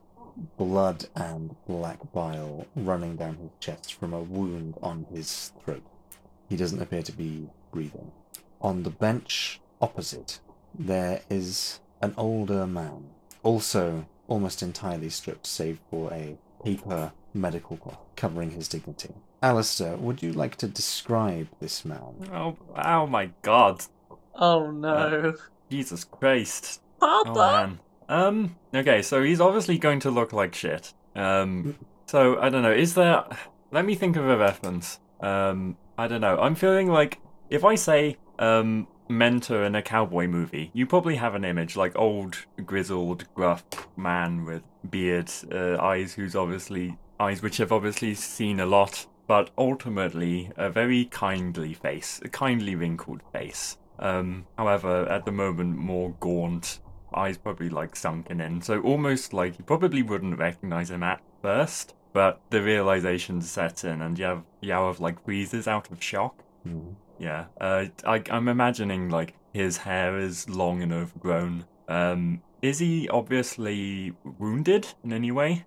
blood 0.57 1.05
and 1.15 1.55
black 1.67 1.99
bile 2.11 2.65
running 2.75 3.15
down 3.15 3.37
his 3.37 3.51
chest 3.59 3.93
from 3.93 4.13
a 4.13 4.21
wound 4.21 4.75
on 4.81 5.05
his 5.13 5.51
throat. 5.63 5.83
He 6.47 6.55
doesn't 6.55 6.81
appear 6.81 7.03
to 7.03 7.11
be 7.11 7.49
breathing. 7.71 8.11
On 8.61 8.83
the 8.83 8.89
bench 8.89 9.61
opposite, 9.81 10.39
there 10.77 11.21
is 11.29 11.79
an 12.01 12.13
older 12.17 12.65
man, 12.65 13.09
also 13.43 14.05
almost 14.27 14.61
entirely 14.61 15.09
stripped 15.09 15.47
save 15.47 15.79
for 15.89 16.11
a 16.13 16.37
paper 16.63 17.11
medical 17.33 17.77
cloth 17.77 17.99
covering 18.15 18.51
his 18.51 18.67
dignity. 18.67 19.13
Alistair, 19.41 19.95
would 19.95 20.21
you 20.21 20.33
like 20.33 20.57
to 20.57 20.67
describe 20.67 21.47
this 21.59 21.85
man? 21.85 22.29
Oh, 22.33 22.57
oh 22.75 23.07
my 23.07 23.29
god. 23.41 23.83
Oh 24.35 24.71
no. 24.71 24.93
Uh, 24.93 25.31
Jesus 25.69 26.03
Christ. 26.03 26.81
Papa! 26.99 27.29
Oh 27.29 27.33
man. 27.33 27.79
Um. 28.10 28.57
Okay, 28.76 29.02
so 29.02 29.23
he's 29.23 29.40
obviously 29.40 29.77
going 29.77 30.02
to 30.02 30.11
look 30.11 30.34
like 30.34 30.53
shit. 30.53 30.94
Um. 31.15 31.77
So 32.07 32.40
I 32.40 32.49
don't 32.49 32.64
know. 32.64 32.73
Is 32.73 32.95
there? 32.95 33.23
Let 33.72 33.86
me 33.86 33.95
think 33.95 34.18
of 34.18 34.27
a 34.27 34.36
reference. 34.36 34.99
Um. 35.22 35.77
I 35.98 36.07
don't 36.07 36.22
know. 36.22 36.38
I'm 36.40 36.56
feeling 36.56 36.90
like 36.90 37.19
if 37.49 37.64
I 37.64 37.76
say 37.76 38.18
um 38.40 38.88
mentor 39.10 39.64
in 39.64 39.76
a 39.76 39.81
cowboy 39.81 40.27
movie, 40.27 40.72
you 40.73 40.86
probably 40.86 41.15
have 41.15 41.36
an 41.36 41.44
image 41.44 41.76
like 41.76 41.98
old 41.98 42.45
grizzled 42.65 43.26
gruff 43.34 43.64
man 43.98 44.45
with 44.45 44.64
beard, 44.90 45.31
uh, 45.52 45.77
eyes 45.80 46.14
who's 46.14 46.36
obviously 46.36 46.98
eyes 47.19 47.41
which 47.41 47.57
have 47.57 47.72
obviously 47.72 48.14
seen 48.14 48.60
a 48.60 48.65
lot, 48.65 49.06
but 49.27 49.49
ultimately 49.57 50.52
a 50.56 50.69
very 50.69 51.06
kindly 51.06 51.73
face, 51.73 52.22
a 52.23 52.30
kindly 52.30 52.76
wrinkled 52.76 53.22
face. 53.34 53.77
Um, 53.98 54.45
however, 54.57 55.10
at 55.10 55.26
the 55.26 55.31
moment, 55.31 55.76
more 55.76 56.15
gaunt, 56.19 56.80
eyes 57.14 57.38
probably 57.38 57.69
like 57.69 57.95
sunken 57.95 58.41
in, 58.41 58.61
so 58.61 58.81
almost 58.81 59.34
like 59.34 59.57
you 59.57 59.64
probably 59.65 60.03
wouldn't 60.03 60.38
recognize 60.38 60.91
him 60.91 61.03
at 61.03 61.22
first, 61.41 61.94
but 62.14 62.41
the 62.49 62.61
realization 62.61 63.41
sets 63.41 63.84
in, 63.84 64.02
and 64.02 64.18
you 64.19 64.26
have 64.26 64.44
Yarov 64.61 64.99
like 64.99 65.23
freezes 65.23 65.68
out 65.68 65.91
of 65.91 66.03
shock. 66.03 66.44
Mhm. 66.68 66.95
Yeah, 67.18 67.45
uh, 67.60 67.86
I, 68.06 68.23
I'm 68.30 68.48
imagining 68.48 69.10
like 69.10 69.34
his 69.53 69.77
hair 69.77 70.18
is 70.18 70.49
long 70.49 70.81
and 70.81 70.94
overgrown. 70.94 71.65
Um, 71.88 72.41
is 72.61 72.80
he 72.80 73.10
obviously 73.10 74.14
wounded 74.38 74.88
in 75.03 75.11
any 75.14 75.31
way? 75.31 75.65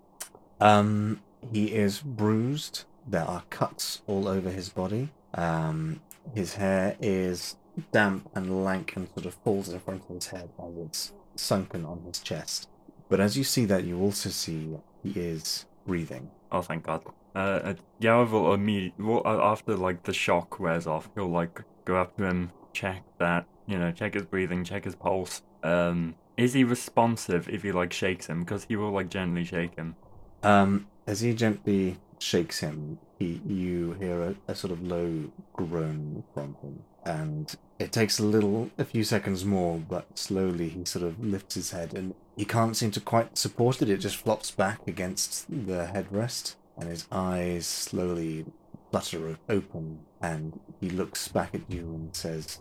Um, 0.59 1.21
he 1.51 1.73
is 1.73 1.99
bruised. 1.99 2.85
There 3.07 3.23
are 3.25 3.43
cuts 3.49 4.01
all 4.07 4.27
over 4.27 4.49
his 4.49 4.69
body. 4.69 5.09
Um, 5.33 6.01
his 6.33 6.55
hair 6.55 6.95
is 7.01 7.57
damp 7.91 8.29
and 8.35 8.63
lank 8.63 8.95
and 8.95 9.09
sort 9.09 9.25
of 9.25 9.33
falls 9.33 9.69
in 9.69 9.79
front 9.79 10.03
of 10.07 10.15
his 10.15 10.27
head 10.27 10.49
as 10.59 10.77
it's 10.85 11.11
sunken 11.35 11.85
on 11.85 12.01
his 12.05 12.19
chest. 12.19 12.69
But 13.09 13.19
as 13.19 13.37
you 13.37 13.43
see 13.43 13.65
that, 13.65 13.83
you 13.83 13.99
also 13.99 14.29
see 14.29 14.75
he 15.03 15.19
is 15.19 15.65
breathing. 15.85 16.31
Oh, 16.51 16.61
thank 16.61 16.85
God. 16.85 17.03
Uh, 17.35 17.39
uh, 17.39 17.73
Yarov 18.01 18.31
will 18.31 18.53
immediately, 18.53 19.05
well, 19.05 19.21
uh, 19.25 19.39
after 19.41 19.75
like 19.75 20.03
the 20.03 20.13
shock 20.13 20.59
wears 20.59 20.87
off, 20.87 21.09
he'll 21.15 21.27
like 21.29 21.61
go 21.85 21.95
up 21.95 22.15
to 22.17 22.23
him, 22.23 22.51
check 22.73 23.03
that, 23.19 23.45
you 23.65 23.77
know, 23.77 23.91
check 23.91 24.13
his 24.13 24.23
breathing, 24.23 24.63
check 24.63 24.85
his 24.85 24.95
pulse. 24.95 25.41
Um, 25.63 26.15
is 26.37 26.53
he 26.53 26.63
responsive 26.63 27.49
if 27.49 27.63
he 27.63 27.71
like 27.71 27.93
shakes 27.93 28.27
him? 28.27 28.41
Because 28.41 28.65
he 28.65 28.75
will 28.75 28.91
like 28.91 29.09
gently 29.09 29.43
shake 29.43 29.75
him. 29.75 29.95
Um, 30.43 30.87
as 31.07 31.21
he 31.21 31.33
gently 31.33 31.97
shakes 32.19 32.59
him, 32.59 32.99
he, 33.19 33.41
you 33.45 33.93
hear 33.93 34.21
a, 34.21 34.35
a 34.47 34.55
sort 34.55 34.71
of 34.71 34.81
low 34.81 35.31
groan 35.53 36.23
from 36.33 36.55
him, 36.61 36.83
and 37.05 37.55
it 37.79 37.91
takes 37.91 38.19
a 38.19 38.23
little, 38.23 38.69
a 38.77 38.85
few 38.85 39.03
seconds 39.03 39.43
more, 39.43 39.77
but 39.77 40.17
slowly 40.17 40.69
he 40.69 40.85
sort 40.85 41.05
of 41.05 41.23
lifts 41.23 41.55
his 41.55 41.71
head, 41.71 41.93
and 41.93 42.13
he 42.37 42.45
can't 42.45 42.77
seem 42.77 42.91
to 42.91 42.99
quite 43.01 43.37
support 43.37 43.81
it. 43.81 43.89
It 43.89 43.97
just 43.97 44.17
flops 44.17 44.51
back 44.51 44.79
against 44.87 45.49
the 45.49 45.89
headrest, 45.93 46.55
and 46.77 46.89
his 46.89 47.05
eyes 47.11 47.65
slowly 47.65 48.45
flutter 48.91 49.37
open, 49.49 49.99
and 50.21 50.59
he 50.79 50.89
looks 50.89 51.27
back 51.27 51.53
at 51.55 51.69
you 51.69 51.81
and 51.81 52.15
says, 52.15 52.59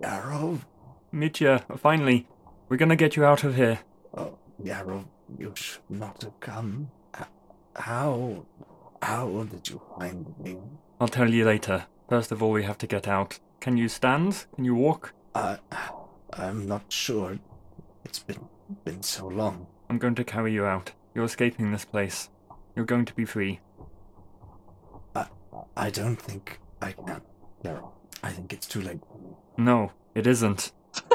Yarov? 0.00 0.60
Mitya, 1.10 1.64
finally, 1.76 2.26
we're 2.68 2.76
gonna 2.76 2.96
get 2.96 3.16
you 3.16 3.24
out 3.24 3.44
of 3.44 3.56
here. 3.56 3.80
oh, 4.16 4.38
Yarov, 4.62 5.04
you 5.38 5.52
should 5.56 5.82
not 5.90 6.22
have 6.22 6.38
come. 6.40 6.90
How, 7.74 8.44
how 9.00 9.46
did 9.50 9.68
you 9.68 9.80
find 9.98 10.34
me? 10.38 10.58
I'll 11.00 11.08
tell 11.08 11.30
you 11.30 11.44
later. 11.44 11.86
First 12.08 12.30
of 12.32 12.42
all, 12.42 12.50
we 12.50 12.64
have 12.64 12.78
to 12.78 12.86
get 12.86 13.08
out. 13.08 13.38
Can 13.62 13.76
you 13.76 13.88
stand? 13.88 14.46
Can 14.56 14.64
you 14.64 14.74
walk? 14.74 15.14
I, 15.36 15.56
I'm 16.32 16.66
not 16.66 16.82
sure. 16.88 17.38
It's 18.04 18.18
been 18.18 18.48
been 18.84 19.04
so 19.04 19.28
long. 19.28 19.68
I'm 19.88 19.98
going 19.98 20.16
to 20.16 20.24
carry 20.24 20.52
you 20.52 20.64
out. 20.64 20.90
You're 21.14 21.26
escaping 21.26 21.70
this 21.70 21.84
place. 21.84 22.28
You're 22.74 22.84
going 22.84 23.04
to 23.04 23.14
be 23.14 23.24
free. 23.24 23.60
I 25.14 25.26
I 25.76 25.90
don't 25.90 26.16
think 26.16 26.58
I 26.80 26.90
can, 26.90 27.20
Daryl. 27.62 27.90
I 28.24 28.30
think 28.32 28.52
it's 28.52 28.66
too 28.66 28.80
late 28.80 28.98
for 29.06 29.18
me. 29.18 29.36
No, 29.56 29.92
it 30.16 30.26
isn't. 30.26 30.72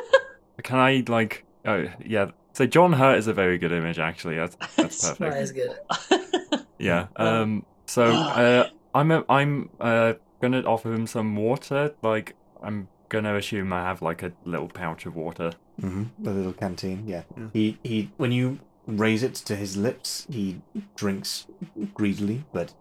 Can 0.63 0.79
I, 0.79 1.03
like. 1.05 1.43
Oh, 1.65 1.85
yeah. 2.05 2.31
So, 2.53 2.65
John 2.65 2.93
Hurt 2.93 3.17
is 3.17 3.27
a 3.27 3.33
very 3.33 3.57
good 3.57 3.73
image, 3.73 3.99
actually. 3.99 4.37
That's, 4.37 4.55
that's 4.77 5.01
That 5.09 5.17
perfect. 5.17 5.41
is 5.43 5.51
good. 5.51 6.65
Yeah. 6.79 7.07
Um. 7.17 7.65
So, 7.87 8.05
uh, 8.05 8.69
I'm 8.95 9.11
a, 9.11 9.25
I'm 9.27 9.69
uh 9.81 10.13
gonna 10.41 10.61
offer 10.63 10.93
him 10.93 11.07
some 11.07 11.35
water. 11.35 11.93
Like, 12.01 12.35
I'm 12.61 12.87
gonna 13.09 13.35
assume 13.35 13.71
I 13.73 13.83
have 13.83 14.01
like 14.01 14.23
a 14.23 14.31
little 14.45 14.67
pouch 14.67 15.05
of 15.05 15.15
water. 15.15 15.51
Mm-hmm. 15.81 16.23
The 16.23 16.31
little 16.31 16.53
canteen, 16.53 17.07
yeah. 17.07 17.23
Yeah. 17.37 17.47
He 17.53 17.79
he. 17.83 18.11
When 18.17 18.31
you 18.31 18.59
raise 18.85 19.23
it 19.23 19.35
to 19.35 19.55
his 19.55 19.77
lips, 19.77 20.25
he 20.29 20.61
drinks 20.95 21.47
greedily, 21.93 22.45
but 22.51 22.73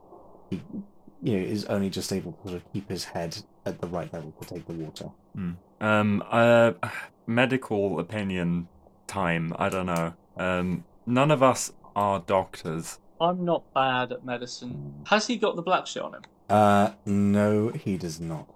he, 0.50 0.62
you 1.22 1.36
know, 1.38 1.44
is 1.44 1.64
only 1.66 1.90
just 1.90 2.12
able 2.12 2.32
to 2.32 2.48
sort 2.48 2.62
of 2.62 2.72
keep 2.72 2.88
his 2.88 3.04
head 3.04 3.38
at 3.64 3.80
the 3.80 3.86
right 3.86 4.12
level 4.12 4.32
to 4.40 4.48
take 4.48 4.66
the 4.66 4.74
water. 4.74 5.10
Um. 5.80 6.22
Uh. 6.30 6.72
Medical 7.28 7.98
opinion 7.98 8.68
time. 9.06 9.52
I 9.58 9.68
don't 9.68 9.86
know. 9.86 10.14
Um. 10.36 10.84
None 11.06 11.30
of 11.30 11.42
us 11.42 11.72
are 11.94 12.20
doctors. 12.20 12.98
I'm 13.20 13.44
not 13.44 13.72
bad 13.72 14.12
at 14.12 14.24
medicine. 14.24 14.94
Has 15.06 15.26
he 15.26 15.36
got 15.36 15.56
the 15.56 15.62
black 15.62 15.86
shit 15.86 16.02
on 16.02 16.14
him? 16.14 16.22
Uh, 16.48 16.92
no, 17.04 17.68
he 17.70 17.96
does 17.96 18.20
not. 18.20 18.46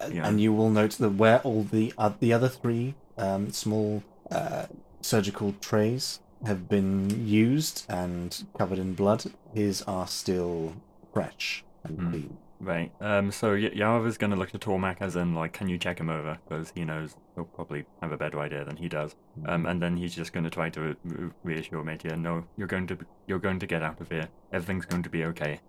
Uh, 0.00 0.08
Yeah. 0.12 0.26
And 0.28 0.40
you 0.40 0.52
will 0.52 0.70
note 0.70 0.92
that 0.98 1.10
where 1.10 1.40
all 1.40 1.62
the 1.62 1.92
uh, 1.96 2.12
the 2.20 2.32
other 2.32 2.48
three 2.48 2.94
um, 3.16 3.50
small 3.52 4.02
uh, 4.30 4.66
surgical 5.00 5.54
trays 5.60 6.20
have 6.44 6.68
been 6.68 7.26
used 7.26 7.86
and 7.88 8.44
covered 8.58 8.78
in 8.78 8.94
blood, 8.94 9.24
his 9.54 9.82
are 9.82 10.06
still 10.06 10.74
fresh 11.14 11.64
and 11.84 11.98
Hmm. 11.98 12.10
clean. 12.10 12.36
Right. 12.58 12.90
Um. 13.00 13.30
So 13.32 13.52
y- 13.52 13.70
is 14.06 14.18
gonna 14.18 14.36
look 14.36 14.50
to 14.52 14.58
Tormek 14.58 14.96
as 15.00 15.14
in 15.14 15.34
like, 15.34 15.52
can 15.52 15.68
you 15.68 15.78
check 15.78 15.98
him 16.00 16.08
over? 16.10 16.38
Because 16.48 16.72
he 16.74 16.84
knows 16.84 17.14
he'll 17.34 17.44
probably 17.44 17.84
have 18.00 18.12
a 18.12 18.16
better 18.16 18.40
idea 18.40 18.64
than 18.64 18.76
he 18.78 18.88
does. 18.88 19.14
Um. 19.46 19.66
And 19.66 19.80
then 19.82 19.96
he's 19.96 20.14
just 20.14 20.32
gonna 20.32 20.50
try 20.50 20.68
to 20.70 20.80
re- 21.04 21.30
reassure 21.44 21.84
Mitya. 21.84 22.16
No, 22.16 22.44
you're 22.56 22.66
going 22.66 22.86
to 22.88 22.96
be- 22.96 23.06
you're 23.26 23.38
going 23.38 23.58
to 23.60 23.66
get 23.66 23.82
out 23.82 24.00
of 24.00 24.10
here. 24.10 24.28
Everything's 24.52 24.86
going 24.86 25.02
to 25.04 25.10
be 25.10 25.24
okay. 25.24 25.60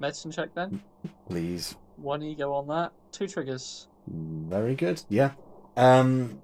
Medicine 0.00 0.30
check 0.30 0.54
then. 0.54 0.82
Please. 1.28 1.74
One 1.96 2.22
ego 2.22 2.52
on 2.52 2.68
that. 2.68 2.92
Two 3.12 3.26
triggers. 3.26 3.88
Very 4.06 4.74
good. 4.74 5.02
Yeah. 5.08 5.32
Um, 5.76 6.40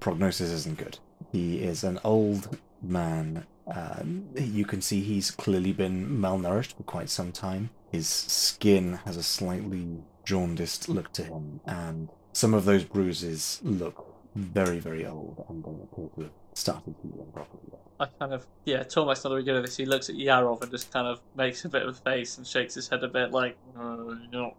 prognosis 0.00 0.50
isn't 0.50 0.78
good. 0.78 0.98
He 1.32 1.62
is 1.62 1.84
an 1.84 2.00
old 2.04 2.58
man. 2.82 3.46
Um, 3.66 4.28
you 4.34 4.64
can 4.64 4.80
see 4.80 5.00
he's 5.00 5.30
clearly 5.30 5.72
been 5.72 6.08
malnourished 6.08 6.76
for 6.76 6.82
quite 6.84 7.10
some 7.10 7.32
time. 7.32 7.70
His 7.90 8.08
skin 8.08 9.00
has 9.04 9.16
a 9.16 9.22
slightly 9.22 9.86
jaundiced 10.24 10.88
look 10.88 11.12
to 11.14 11.24
him, 11.24 11.60
and 11.64 12.08
some 12.32 12.54
of 12.54 12.64
those 12.64 12.84
bruises 12.84 13.60
look 13.62 14.14
very, 14.34 14.78
very 14.78 15.06
old 15.06 15.44
and 15.48 15.62
don't 15.64 15.82
appear 15.82 16.08
to 16.16 16.22
have 16.22 16.30
started 16.58 16.94
healing 17.02 17.30
properly 17.32 17.62
yet. 17.70 17.80
I 18.00 18.06
kind 18.18 18.32
of 18.32 18.46
yeah, 18.64 18.84
Tormek's 18.84 19.24
not 19.24 19.30
very 19.30 19.42
good 19.42 19.56
at 19.56 19.64
this. 19.64 19.76
He 19.76 19.84
looks 19.86 20.08
at 20.08 20.14
Yarov 20.16 20.62
and 20.62 20.70
just 20.70 20.92
kind 20.92 21.06
of 21.06 21.20
makes 21.34 21.64
a 21.64 21.68
bit 21.68 21.82
of 21.82 21.88
a 21.88 21.92
face 21.98 22.38
and 22.38 22.46
shakes 22.46 22.74
his 22.74 22.88
head 22.88 23.02
a 23.02 23.08
bit 23.08 23.32
like 23.32 23.56
uh, 23.78 23.96
you 24.06 24.28
know, 24.30 24.54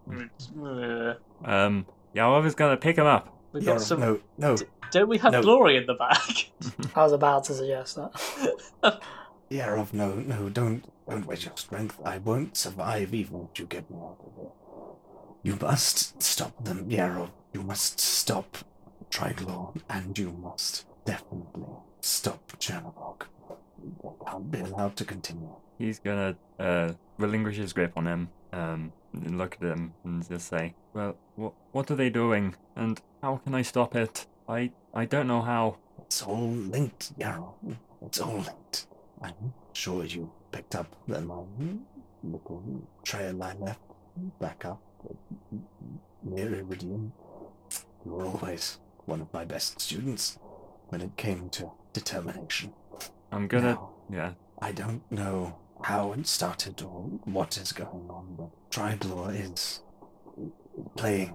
uh. 1.45 1.49
Um. 1.49 1.85
Yarov 2.15 2.45
is 2.45 2.55
gonna 2.55 2.75
pick 2.77 2.97
him 2.97 3.05
up. 3.05 3.35
We've 3.53 3.63
Yeah, 3.63 3.73
got 3.73 3.81
some 3.81 3.99
No, 3.99 4.19
no, 4.37 4.57
don't 4.91 5.07
we 5.09 5.17
have 5.19 5.31
No. 5.31 5.41
glory 5.41 5.77
in 5.77 5.85
the 5.85 5.93
back? 5.93 6.49
I 6.95 7.03
was 7.03 7.13
about 7.13 7.43
to 7.45 7.53
suggest 7.53 7.95
that. 7.95 8.11
Yarov, 9.51 9.93
no, 9.93 10.13
no, 10.15 10.49
don't, 10.49 10.83
don't 11.09 11.25
waste 11.25 11.45
your 11.45 11.57
strength. 11.57 11.99
I 12.05 12.19
won't 12.19 12.55
survive 12.57 13.13
even 13.13 13.47
if 13.51 13.59
you 13.59 13.65
get 13.65 13.89
me 13.89 13.97
out 13.97 14.17
of 14.23 14.31
here. 14.35 14.51
You 15.41 15.57
must 15.59 16.21
stop 16.21 16.63
them, 16.63 16.87
Yarov. 16.89 17.29
You 17.53 17.63
must 17.63 17.99
stop 17.99 18.57
Triglaw, 19.09 19.75
and 19.89 20.17
you 20.19 20.31
must 20.31 20.85
definitely 21.05 21.65
stop 22.01 22.51
Chernobog. 22.59 23.23
They 23.81 24.09
can't 24.25 24.51
be 24.51 24.59
allowed 24.59 24.95
to 24.97 25.05
continue. 25.05 25.49
He's 25.77 25.99
gonna 25.99 26.35
uh 26.59 26.93
relinquish 27.17 27.57
his 27.57 27.73
grip 27.73 27.93
on 27.95 28.05
him. 28.07 28.29
Um. 28.53 28.91
And 29.11 29.39
look 29.39 29.57
at 29.59 29.63
him 29.67 29.93
and 30.03 30.27
just 30.29 30.49
say, 30.49 30.75
"Well, 30.93 31.17
what 31.35 31.53
what 31.71 31.89
are 31.89 31.95
they 31.95 32.11
doing? 32.11 32.55
And 32.75 33.01
how 33.23 33.37
can 33.37 33.55
I 33.55 33.63
stop 33.63 33.95
it? 33.95 34.27
I 34.47 34.71
I 34.93 35.05
don't 35.05 35.25
know 35.27 35.41
how." 35.41 35.77
It's 36.05 36.21
all 36.21 36.47
linked, 36.51 37.17
Yarov. 37.17 37.55
It's 38.05 38.19
all 38.19 38.37
linked. 38.37 38.85
I'm 39.21 39.53
sure 39.73 40.03
you 40.05 40.31
picked 40.51 40.75
up 40.75 40.95
that 41.07 41.23
my 41.23 41.41
little 42.23 42.63
trail 43.03 43.41
I 43.43 43.53
left 43.53 43.81
back 44.39 44.63
up 44.65 44.79
near 46.23 46.53
Iridium. 46.53 47.13
You 48.05 48.11
were 48.13 48.25
always 48.25 48.77
one 49.05 49.21
of 49.21 49.33
my 49.33 49.43
best 49.45 49.81
students 49.81 50.37
when 50.89 51.01
it 51.01 51.17
came 51.17 51.49
to 51.49 51.71
determination. 51.93 52.73
I'm 53.31 53.47
gonna. 53.47 53.73
Now, 53.73 53.89
Yeah. 54.11 54.33
I 54.61 54.71
don't 54.71 55.09
know 55.11 55.57
how 55.81 56.11
it 56.13 56.27
started 56.27 56.81
or 56.81 57.03
what 57.25 57.57
is 57.57 57.71
going 57.71 58.09
on, 58.09 58.35
but 58.37 58.49
Triglaw 58.69 59.29
is 59.33 59.81
playing 60.97 61.33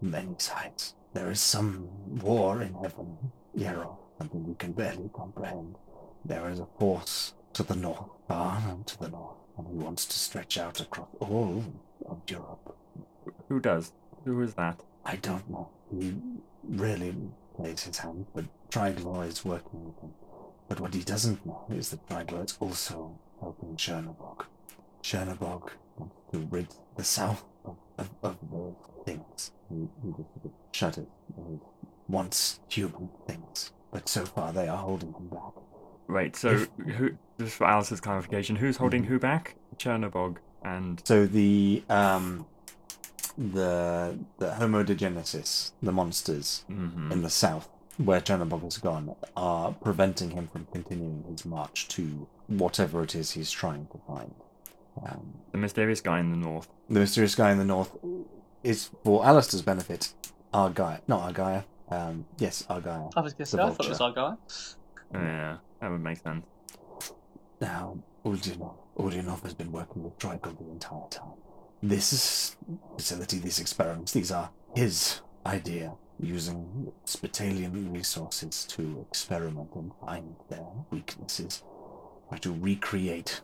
many 0.00 0.34
sides. 0.38 0.94
There 1.12 1.30
is 1.30 1.40
some 1.40 1.88
war 2.20 2.62
in 2.62 2.74
heaven, 2.74 3.16
Yarov, 3.56 3.96
something 4.18 4.44
we 4.46 4.54
can 4.54 4.72
barely 4.72 5.08
comprehend. 5.14 5.76
There 6.24 6.48
is 6.50 6.58
a 6.60 6.66
force 6.78 7.34
to 7.54 7.62
the 7.62 7.76
north, 7.76 8.10
far 8.28 8.60
and 8.68 8.86
to 8.86 8.98
the 8.98 9.08
north, 9.08 9.36
and 9.56 9.66
he 9.68 9.74
wants 9.74 10.04
to 10.06 10.18
stretch 10.18 10.58
out 10.58 10.80
across 10.80 11.08
all 11.20 11.64
of 12.06 12.18
Europe. 12.28 12.76
Who 13.48 13.60
does? 13.60 13.92
Who 14.24 14.42
is 14.42 14.54
that? 14.54 14.80
I 15.04 15.16
don't 15.16 15.48
know. 15.48 15.68
He 15.96 16.14
really 16.64 17.14
plays 17.56 17.84
his 17.84 17.98
hand, 17.98 18.26
but 18.34 18.44
Triglaw 18.70 19.26
is 19.26 19.44
working 19.44 19.84
with 19.84 19.98
him. 20.00 20.10
But 20.68 20.80
what 20.80 20.94
he 20.94 21.02
doesn't 21.02 21.44
know 21.46 21.64
is 21.70 21.90
that 21.90 22.06
Triglaw 22.08 22.44
is 22.44 22.56
also 22.60 23.18
helping 23.40 23.76
Chernobog. 23.76 24.44
Chernobog 25.02 25.70
wants 25.96 26.16
to 26.32 26.38
rid 26.50 26.68
the 26.96 27.04
south 27.04 27.44
of, 27.64 27.76
of, 27.98 28.10
of 28.22 28.36
those 28.50 28.74
things. 29.04 29.52
He, 29.68 29.88
he 30.02 30.08
just 30.10 30.32
sort 30.34 30.44
of 30.44 30.50
shudders. 30.72 31.06
Those 31.36 31.60
once 32.08 32.60
human 32.68 33.08
things. 33.26 33.72
But 33.92 34.08
so 34.08 34.24
far 34.24 34.52
they 34.52 34.68
are 34.68 34.76
holding 34.76 35.12
him 35.12 35.28
back. 35.28 35.52
Right. 36.08 36.36
So, 36.36 36.66
who? 36.96 37.16
Just 37.38 37.56
for 37.56 37.66
Alice's 37.66 38.00
clarification, 38.00 38.56
who's 38.56 38.76
holding 38.76 39.04
who 39.04 39.18
back? 39.18 39.56
Chernobog 39.76 40.36
and 40.62 41.02
So 41.04 41.26
the 41.26 41.82
um 41.88 42.46
the 43.36 44.18
the 44.38 44.54
Homo 44.54 44.82
degenesis, 44.82 45.72
the 45.82 45.92
monsters, 45.92 46.64
mhm. 46.70 47.12
in 47.12 47.22
the 47.22 47.30
south, 47.30 47.68
where 47.98 48.20
Chernobog 48.20 48.62
has 48.64 48.78
gone, 48.78 49.14
are 49.36 49.72
preventing 49.72 50.30
him 50.30 50.48
from 50.48 50.66
continuing 50.72 51.24
his 51.28 51.44
march 51.44 51.88
to 51.88 52.26
whatever 52.46 53.02
it 53.02 53.14
is 53.14 53.32
he's 53.32 53.50
trying 53.50 53.86
to 53.86 53.98
find. 54.06 54.34
Um, 55.04 55.34
the 55.52 55.58
mysterious 55.58 56.00
guy 56.00 56.20
in 56.20 56.30
the 56.30 56.36
north. 56.36 56.68
the 56.88 57.00
mysterious 57.00 57.34
guy 57.34 57.52
in 57.52 57.58
the 57.58 57.64
north 57.64 57.90
is, 58.62 58.90
for 59.04 59.24
Alistair's 59.24 59.62
benefit, 59.62 60.12
Argaia. 60.54 61.00
Not 61.06 61.34
Argaia. 61.34 61.64
Um, 61.88 62.24
yes, 62.38 62.64
Argaia. 62.68 63.10
I 63.16 63.20
was 63.20 63.34
gonna 63.34 63.46
say 63.46 63.56
The 63.58 63.64
I 63.64 63.70
thought 63.70 63.86
it 63.86 63.88
was 63.90 64.00
our 64.00 64.12
guy. 64.12 64.34
Yeah, 65.12 65.56
that 65.80 65.90
would 65.90 66.02
make 66.02 66.18
sense. 66.18 66.44
Now, 67.60 67.98
Udinov, 68.24 68.74
Udinov 68.98 69.42
has 69.42 69.54
been 69.54 69.70
working 69.72 70.02
with 70.02 70.18
Triglaw 70.18 70.58
the 70.58 70.68
entire 70.70 71.08
time. 71.10 71.34
This 71.82 72.56
facility, 72.96 73.38
these 73.38 73.60
experiments, 73.60 74.12
these 74.12 74.32
are 74.32 74.50
his 74.74 75.20
idea, 75.44 75.92
using 76.20 76.92
Spitalian 77.04 77.92
resources 77.92 78.64
to 78.64 79.04
experiment 79.08 79.68
and 79.74 79.92
find 80.04 80.36
their 80.48 80.66
weaknesses, 80.90 81.62
try 82.28 82.38
to 82.38 82.52
recreate 82.52 83.40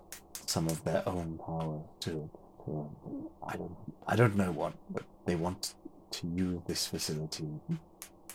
some 0.47 0.67
of 0.69 0.83
their 0.85 1.03
own 1.09 1.39
power 1.39 1.81
to, 2.01 2.29
to 2.65 2.91
I 3.47 3.57
don't 3.57 3.77
I 4.07 4.17
don't 4.17 4.37
know 4.37 4.53
what, 4.53 4.75
but 4.91 5.05
they 5.27 5.35
want 5.37 5.75
to 6.13 6.27
use 6.27 6.61
this 6.67 6.87
facility 6.87 7.49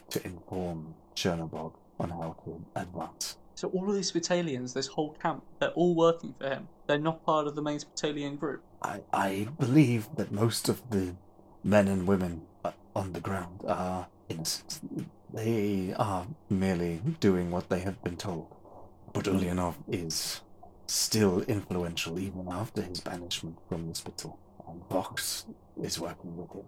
to 0.10 0.26
inform 0.26 0.96
Chernobog 1.16 1.74
on 2.00 2.10
how 2.10 2.36
to 2.46 2.64
advance. 2.76 3.38
So 3.56 3.70
all 3.70 3.90
of 3.90 3.96
these 3.96 4.12
Spitalians, 4.12 4.74
this 4.74 4.88
whole 4.88 5.14
camp, 5.22 5.44
they're 5.60 5.70
all 5.72 5.96
working 5.96 6.36
for 6.38 6.48
him. 6.48 6.68
They're 6.86 7.00
not 7.00 7.26
part 7.26 7.48
of 7.48 7.56
the 7.56 7.62
main 7.62 7.80
Spitalian 7.80 8.38
group. 8.38 8.62
I, 8.84 9.02
I 9.12 9.48
believe 9.60 10.08
that 10.16 10.32
most 10.32 10.70
of 10.70 10.88
the 10.92 11.16
men 11.64 11.88
and 11.88 12.08
women 12.08 12.44
on 12.96 13.14
the 13.14 13.20
ground 13.20 13.62
are. 13.68 14.08
They 15.34 15.94
are 15.98 16.26
merely 16.50 17.02
doing 17.20 17.52
what 17.52 17.70
they 17.70 17.80
have 17.80 18.02
been 18.04 18.18
told. 18.18 18.48
but 19.14 19.26
Ulyanov 19.26 19.76
is 19.88 20.42
still 20.86 21.42
influential 21.44 22.20
even 22.20 22.48
after 22.50 22.82
his 22.82 23.00
banishment 23.00 23.58
from 23.68 23.88
the 23.88 23.96
Spital, 23.96 24.38
and 24.68 24.82
Vogt 24.90 25.46
is 25.82 26.00
working 26.00 26.36
with 26.38 26.52
him. 26.52 26.66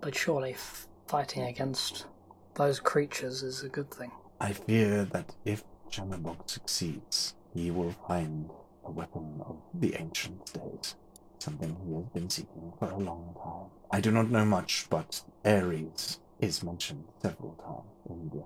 But 0.00 0.14
surely 0.14 0.52
f- 0.52 0.88
fighting 1.06 1.42
against 1.44 2.06
those 2.54 2.80
creatures 2.80 3.42
is 3.42 3.62
a 3.62 3.68
good 3.68 3.90
thing. 3.90 4.10
I 4.40 4.52
fear 4.52 5.04
that 5.06 5.34
if 5.44 5.64
Chernobog 5.90 6.48
succeeds, 6.48 7.34
he 7.52 7.70
will 7.70 7.94
find 8.08 8.50
a 8.84 8.90
weapon 8.90 9.42
of 9.44 9.56
the 9.74 9.94
ancient 9.96 10.52
days, 10.52 10.94
something 11.38 11.76
he 11.86 11.94
has 11.94 12.04
been 12.14 12.30
seeking 12.30 12.72
for 12.78 12.90
a 12.90 12.96
long 12.98 13.34
time. 13.42 13.70
I 13.90 14.00
do 14.00 14.10
not 14.10 14.30
know 14.30 14.44
much, 14.44 14.86
but 14.88 15.22
Ares 15.44 16.20
is 16.40 16.62
mentioned 16.62 17.04
several 17.22 17.52
times 17.54 17.92
in 18.10 18.30
the 18.30 18.44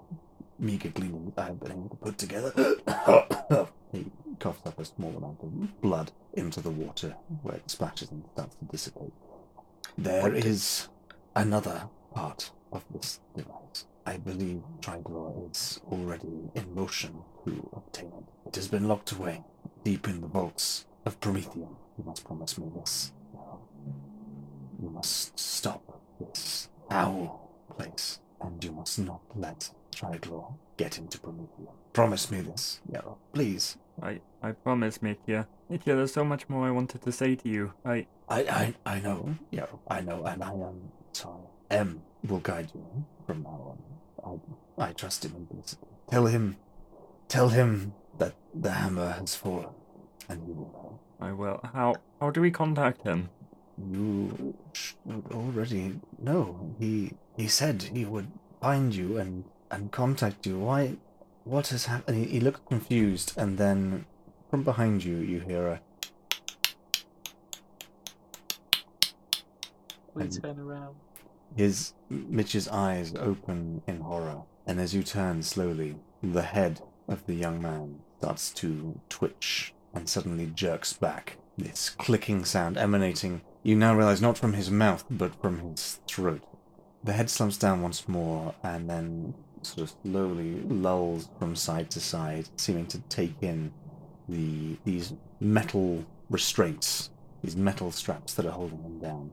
meager 0.59 0.89
gleanings 0.91 1.33
I 1.37 1.45
have 1.47 1.61
been 1.61 1.73
able 1.73 1.89
to 1.89 1.97
put 1.97 2.19
together. 2.19 2.53
he 3.93 4.07
coughs 4.39 4.67
up 4.67 4.79
a 4.79 4.85
small 4.85 5.17
amount 5.17 5.41
of 5.43 5.81
blood 5.81 6.12
into 6.35 6.61
the 6.61 6.71
water 6.71 7.15
where 7.43 7.57
it 7.57 7.71
splashes 7.71 8.11
and 8.11 8.25
starts 8.33 8.57
to 8.57 8.65
dissipate. 8.67 9.12
There 9.99 10.31
did- 10.31 10.61
another 11.35 11.89
part 12.15 12.51
of 12.73 12.85
this 12.93 13.21
device. 13.37 13.87
I 14.07 14.17
believe 14.17 14.62
Triglaw 14.81 15.51
is 15.51 15.81
already 15.91 16.51
in 16.55 16.75
motion 16.75 17.23
to 17.45 17.69
obtain 17.75 18.07
it. 18.09 18.49
It 18.49 18.57
has 18.57 18.69
been 18.69 18.89
locked 18.89 19.12
away 19.12 19.45
deep 19.85 20.09
in 20.09 20.21
the 20.21 20.27
vaults 20.27 20.87
of 21.07 21.21
Prometheum. 21.21 21.77
You 21.99 22.05
must 22.05 22.25
promise 22.25 22.59
me 22.59 22.71
this. 22.75 23.12
You 24.83 24.91
must 24.91 25.39
stop 25.39 26.01
this 26.19 26.69
foul 26.89 27.40
place, 27.71 28.21
and 28.41 28.63
you 28.63 28.73
must 28.73 28.99
not 28.99 29.21
let 29.35 29.71
Triglaw 29.95 30.55
get 30.77 30.99
into 30.99 31.19
Prometheum. 31.19 31.75
Promise 31.93 32.31
me 32.31 32.41
this, 32.43 32.81
Yarov. 32.91 33.17
Please. 33.33 33.77
I, 34.03 34.21
I 34.43 34.53
promise, 34.53 35.03
Mitya. 35.03 35.47
Mitya, 35.69 35.97
there's 35.97 36.13
so 36.13 36.25
much 36.25 36.49
more 36.49 36.67
I 36.67 36.71
wanted 36.71 37.03
to 37.03 37.13
say 37.13 37.35
to 37.35 37.49
you. 37.49 37.73
I, 37.85 38.07
I, 38.29 38.41
I, 38.87 38.95
I 38.97 39.01
know, 39.01 39.35
Yarov. 39.53 39.79
I 39.89 40.01
know, 40.01 40.25
and 40.25 40.43
I 40.43 40.53
am 40.53 40.91
sorry. 41.13 41.43
M 41.71 42.03
will 42.27 42.39
guide 42.41 42.71
you 42.75 42.85
from 43.27 43.43
now 43.43 43.77
on. 44.25 44.41
I, 44.79 44.89
I 44.89 44.93
trust 44.93 45.25
him 45.25 45.35
implicitly. 45.37 45.89
Tell 46.09 46.27
him, 46.27 46.57
tell 47.29 47.49
him 47.51 47.95
that 48.19 48.35
the 48.55 48.71
hammer 48.71 49.13
has 49.13 49.35
fallen, 49.35 49.75
and 50.29 50.43
he 50.47 50.53
will 50.53 50.71
know. 50.73 50.99
I 51.21 51.33
will. 51.33 51.61
How, 51.75 51.95
how 52.21 52.31
do 52.31 52.41
we 52.41 52.51
contact 52.51 53.03
him? 53.03 53.29
You 53.93 54.55
should 54.73 55.24
already 55.32 56.01
know. 56.19 56.74
He 56.78 57.12
he 57.36 57.48
said 57.48 57.82
he 57.82 58.05
would 58.05 58.31
find 58.61 58.94
you 58.94 59.19
and 59.19 59.44
and 59.70 59.90
contact 59.90 60.47
you. 60.47 60.59
Why? 60.59 60.97
What 61.44 61.69
has 61.69 61.86
happened? 61.86 62.19
He, 62.19 62.24
he 62.24 62.40
looked 62.40 62.66
confused, 62.66 63.32
and 63.36 63.57
then 63.57 64.05
from 64.51 64.65
behind 64.65 65.05
you, 65.05 65.16
you 65.16 65.40
hear 65.40 65.66
a. 65.69 65.81
We 70.15 70.28
turn 70.28 70.59
around. 70.59 70.97
His 71.57 71.94
Mitch's 72.09 72.69
eyes 72.69 73.15
open 73.15 73.82
in 73.86 74.01
horror, 74.01 74.43
and 74.66 74.81
as 74.81 74.94
you 74.94 75.02
turn 75.02 75.43
slowly, 75.43 75.97
the 76.23 76.43
head 76.43 76.81
of 77.09 77.27
the 77.27 77.35
young 77.35 77.62
man 77.62 78.01
starts 78.19 78.52
to 78.55 79.01
twitch 79.09 79.73
and 79.94 80.09
suddenly 80.09 80.47
jerks 80.47 80.93
back. 80.93 81.36
This 81.57 81.90
clicking 81.90 82.44
sound 82.44 82.77
emanating, 82.77 83.43
you 83.62 83.77
now 83.77 83.95
realize, 83.95 84.23
not 84.23 84.39
from 84.39 84.55
his 84.55 84.70
mouth, 84.70 85.05
but 85.11 85.41
from 85.41 85.59
his 85.59 86.01
throat. 86.07 86.43
The 87.05 87.12
head 87.12 87.31
slumps 87.31 87.57
down 87.57 87.82
once 87.82 88.09
more 88.09 88.55
and 88.62 88.89
then 88.89 89.35
sort 89.62 89.91
of 89.91 89.97
slowly 90.03 90.61
lulls 90.62 91.28
from 91.39 91.57
side 91.57 91.91
to 91.93 92.01
side, 92.01 92.49
seeming 92.57 92.87
to 92.87 93.01
take 93.09 93.37
in 93.43 93.73
the 94.28 94.77
these 94.85 95.12
metal 95.41 96.05
restraints, 96.28 97.11
these 97.43 97.57
metal 97.57 97.91
straps 97.91 98.35
that 98.35 98.47
are 98.47 98.53
holding 98.53 98.82
him 98.82 98.99
down. 98.99 99.32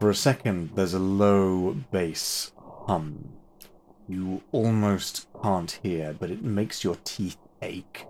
For 0.00 0.10
a 0.10 0.14
second, 0.14 0.70
there's 0.74 0.94
a 0.94 0.98
low 0.98 1.76
bass 1.90 2.52
hum. 2.86 3.30
You 4.06 4.42
almost 4.52 5.26
can't 5.42 5.78
hear, 5.82 6.14
but 6.18 6.30
it 6.30 6.42
makes 6.42 6.84
your 6.84 6.96
teeth 7.04 7.38
ache. 7.62 8.06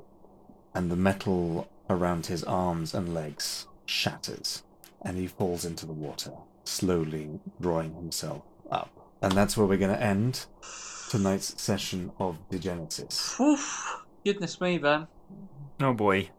And 0.75 0.91
the 0.91 0.97
metal 0.97 1.69
around 1.89 2.27
his 2.27 2.43
arms 2.45 2.95
and 2.95 3.15
legs 3.15 3.69
shatters, 3.87 4.63
and 5.05 5.17
he 5.17 5.27
falls 5.27 5.65
into 5.65 5.87
the 5.87 5.93
water, 5.93 6.33
slowly 6.65 7.39
drawing 7.61 7.95
himself 7.95 8.43
up. 8.71 8.91
And 9.23 9.33
that's 9.33 9.57
where 9.57 9.67
we're 9.67 9.79
going 9.79 9.95
to 9.95 10.03
end 10.03 10.47
tonight's 11.11 11.61
session 11.63 12.13
of 12.19 12.37
Degenesis. 12.51 13.39
Oof. 13.41 14.03
Goodness 14.25 14.61
me, 14.61 14.79
Ben. 14.79 15.07
Oh 15.81 15.93
boy. 15.93 16.31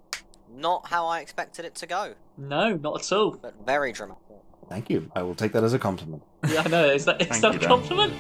Not 0.56 0.88
how 0.88 1.08
I 1.08 1.20
expected 1.20 1.66
it 1.66 1.76
to 1.76 1.86
go, 1.88 2.14
No, 2.38 2.76
not 2.76 3.02
at 3.02 3.12
all. 3.12 3.38
but 3.42 3.54
very 3.66 3.92
dramatic. 3.92 4.22
Thank 4.70 4.90
you. 4.90 5.12
I 5.16 5.22
will 5.22 5.36
take 5.36 5.52
that 5.52 5.64
as 5.64 5.74
a 5.74 5.80
compliment. 5.80 6.24
Yeah, 6.48 6.64
I 6.66 6.70
know. 6.70 6.86
Is 6.90 7.06
that 7.06 7.22
is 7.22 7.28
Thank 7.28 7.42
that 7.42 7.54
you, 7.54 7.60
a 7.60 7.68
compliment? 7.68 8.14